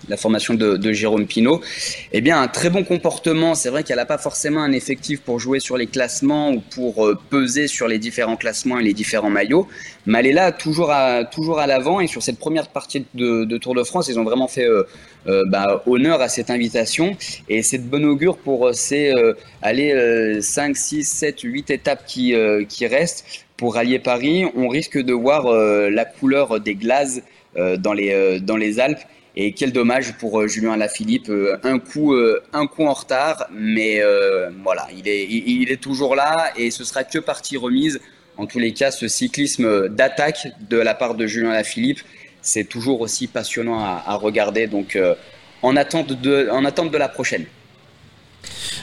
[0.08, 1.60] la formation de, Jérôme Pinault.
[2.12, 3.54] Eh bien, un très bon comportement.
[3.54, 7.06] C'est vrai qu'elle n'a pas forcément un effectif pour jouer sur les classements ou pour
[7.06, 9.68] euh, peser sur les différents classements et les différents maillots.
[10.06, 12.00] Mais elle est là, toujours à, toujours à l'avant.
[12.00, 14.82] Et sur cette première partie de, Tour de France, ils ont vraiment fait euh,
[15.26, 17.16] euh, bah, honneur à cette invitation.
[17.48, 19.12] Et c'est de bon augure pour ces
[19.62, 22.34] allez, euh, 5, 6, 7, 8 étapes qui,
[22.68, 23.24] qui restent.
[23.56, 27.22] Pour rallier Paris, on risque de voir la couleur des glaces
[27.56, 29.00] dans, les, dans les Alpes.
[29.36, 33.48] Et quel dommage pour euh, Julien Alaphilippe, euh, un coup, euh, un coup en retard,
[33.50, 34.00] mais
[34.62, 38.00] voilà, il est, il, est toujours là et ce sera que partie remise.
[38.36, 42.00] En tous les cas, ce cyclisme d'attaque de la part de Julien Alaphilippe,
[42.42, 44.66] c'est toujours aussi passionnant à, regarder.
[44.66, 44.98] Donc,
[45.62, 47.46] en attente de, en attente de la prochaine.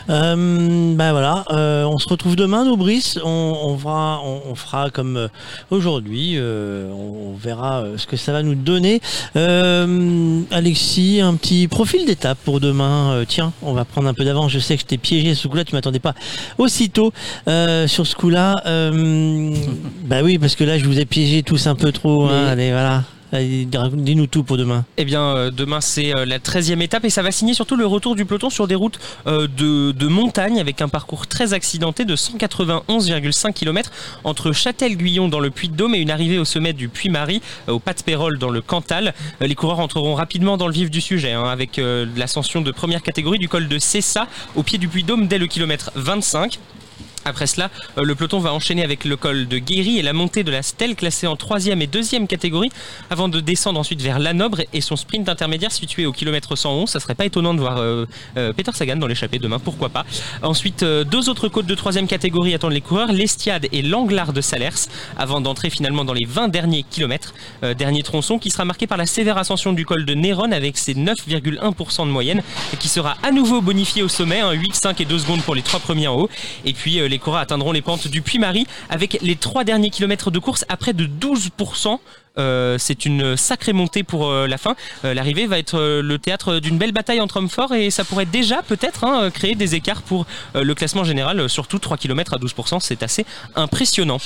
[0.10, 3.20] Euh, ben voilà, euh, on se retrouve demain, nous, Brice.
[3.24, 3.30] On,
[3.64, 5.28] on, fera, on, on fera comme euh,
[5.70, 6.34] aujourd'hui.
[6.36, 9.02] euh, on, on verra ce que ça va nous donner.
[10.52, 13.24] Alexis, un petit profil d'étape pour demain.
[13.28, 14.52] Tiens, on va prendre un peu d'avance.
[14.52, 15.64] Je sais que je t'ai piégé ce coup-là.
[15.64, 16.14] Tu m'attendais pas
[16.58, 17.12] aussitôt
[17.46, 18.56] sur ce coup-là.
[20.04, 22.26] Bah oui, parce que là, je vous ai piégé tous un peu trop.
[22.26, 22.48] hein.
[22.48, 23.04] Allez, voilà.
[23.32, 24.86] Allez, Dis-nous tout pour demain.
[24.98, 27.86] Eh bien, euh, demain, c'est euh, la 13e étape et ça va signer surtout le
[27.86, 32.16] retour du peloton sur des routes euh, de, montagne avec un parcours très accidenté de
[32.16, 33.92] 191,5 km
[34.24, 37.94] entre Châtel-Guyon dans le Puy-de-Dôme et une arrivée au sommet du Puy-Marie euh, au Pas
[37.94, 39.14] de Pérol dans le Cantal.
[39.42, 42.72] Euh, les coureurs entreront rapidement dans le vif du sujet hein, avec euh, l'ascension de
[42.72, 46.60] première catégorie du col de Cessa au pied du Puy-de-Dôme dès le kilomètre 25.
[47.24, 50.44] Après cela, euh, le peloton va enchaîner avec le col de Guéry et la montée
[50.44, 52.72] de la Stèle classée en troisième et deuxième catégorie
[53.12, 56.90] avant de descendre ensuite vers Lanobre et son sprint intermédiaire situé au kilomètre 111.
[56.90, 58.06] Ça serait pas étonnant de voir euh,
[58.38, 60.04] euh, Peter Sagan dans l'échappée demain, pourquoi pas.
[60.42, 64.88] Ensuite, deux autres côtes de troisième catégorie attendent les coureurs, l'Estiade et l'Anglard de Salers
[65.18, 67.34] avant d'entrer finalement dans les 20 derniers kilomètres.
[67.78, 70.96] Dernier tronçon qui sera marqué par la sévère ascension du col de Néron avec ses
[70.96, 72.42] 9,1% de moyenne
[72.74, 75.56] et qui sera à nouveau bonifié au sommet, hein, 8, 5 et 2 secondes pour
[75.56, 76.30] les trois premiers en haut.
[76.66, 80.40] Et puis les coureurs atteindront les pentes du Puy-Marie avec les trois derniers kilomètres de
[80.40, 82.00] course à près de 12%.
[82.38, 84.76] Euh, c'est une sacrée montée pour euh, la fin.
[85.04, 88.26] Euh, L'arrivée va être le théâtre d'une belle bataille entre hommes forts et ça pourrait
[88.26, 92.80] déjà peut-être hein, créer des écarts pour le classement général, surtout 3 km à 12%.
[92.80, 94.18] C'est assez impressionnant.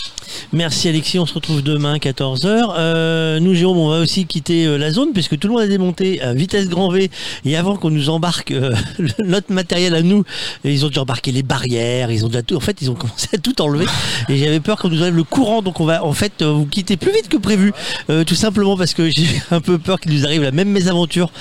[0.54, 2.76] Merci Alexis, on se retrouve demain 14h.
[2.78, 6.22] Euh, nous Jérôme, on va aussi quitter la zone puisque tout le monde a démonté
[6.22, 7.10] à vitesse grand V
[7.46, 8.54] et avant qu'on nous embarque
[9.20, 10.24] notre matériel à nous,
[10.64, 13.30] ils ont déjà embarqué les barrières, ils ont déjà tout, en fait ils ont commencé
[13.34, 13.86] à tout enlever
[14.30, 16.98] et j'avais peur qu'on nous enlève le courant donc on va en fait vous quitter
[16.98, 17.74] plus vite que prévu
[18.10, 21.32] euh, tout simplement parce que j'ai un peu peur qu'il nous arrive la même mésaventure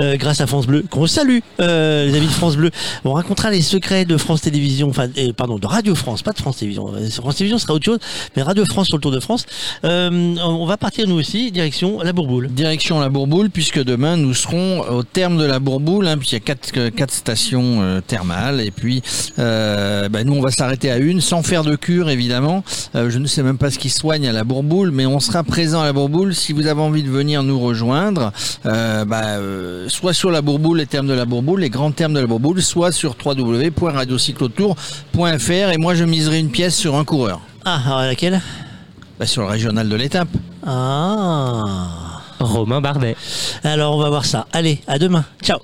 [0.00, 2.70] euh, grâce à France Bleu qu'on salue euh, les amis de France Bleu.
[3.04, 6.38] On racontera les secrets de France Télévisions, enfin euh, pardon de Radio France, pas de
[6.38, 6.92] France Télévisions.
[6.94, 7.98] Euh, France Télévisions sera autre chose,
[8.36, 9.46] mais Radio France sur le Tour de France.
[9.84, 12.48] Euh, on va partir nous aussi direction la Bourboule.
[12.48, 16.38] Direction la Bourboule, puisque demain nous serons au terme de la Bourboule, hein, puisqu'il y
[16.38, 19.02] a quatre, quatre stations thermales, et puis
[19.36, 22.64] bah, nous on va s'arrêter à une, sans faire de cure évidemment.
[22.94, 25.80] Je ne sais même pas ce qui soigne à la Bourboule, mais on sera présent
[25.80, 26.34] à la Bourboule.
[26.34, 28.30] Si vous avez envie de venir nous rejoindre,
[28.66, 32.12] euh, bah, euh, soit sur la Bourboule, les termes de la Bourboule, les grands termes
[32.12, 37.40] de la Bourboule, soit sur www.radiocyclotour.fr, et moi je miserai une pièce sur un coureur.
[37.64, 38.42] Ah, alors laquelle?
[39.18, 40.28] Bah, Sur le régional de l'étape.
[40.66, 41.62] Ah.
[42.40, 43.16] Romain Bardet.
[43.62, 44.46] Alors on va voir ça.
[44.52, 45.24] Allez, à demain.
[45.42, 45.60] Ciao.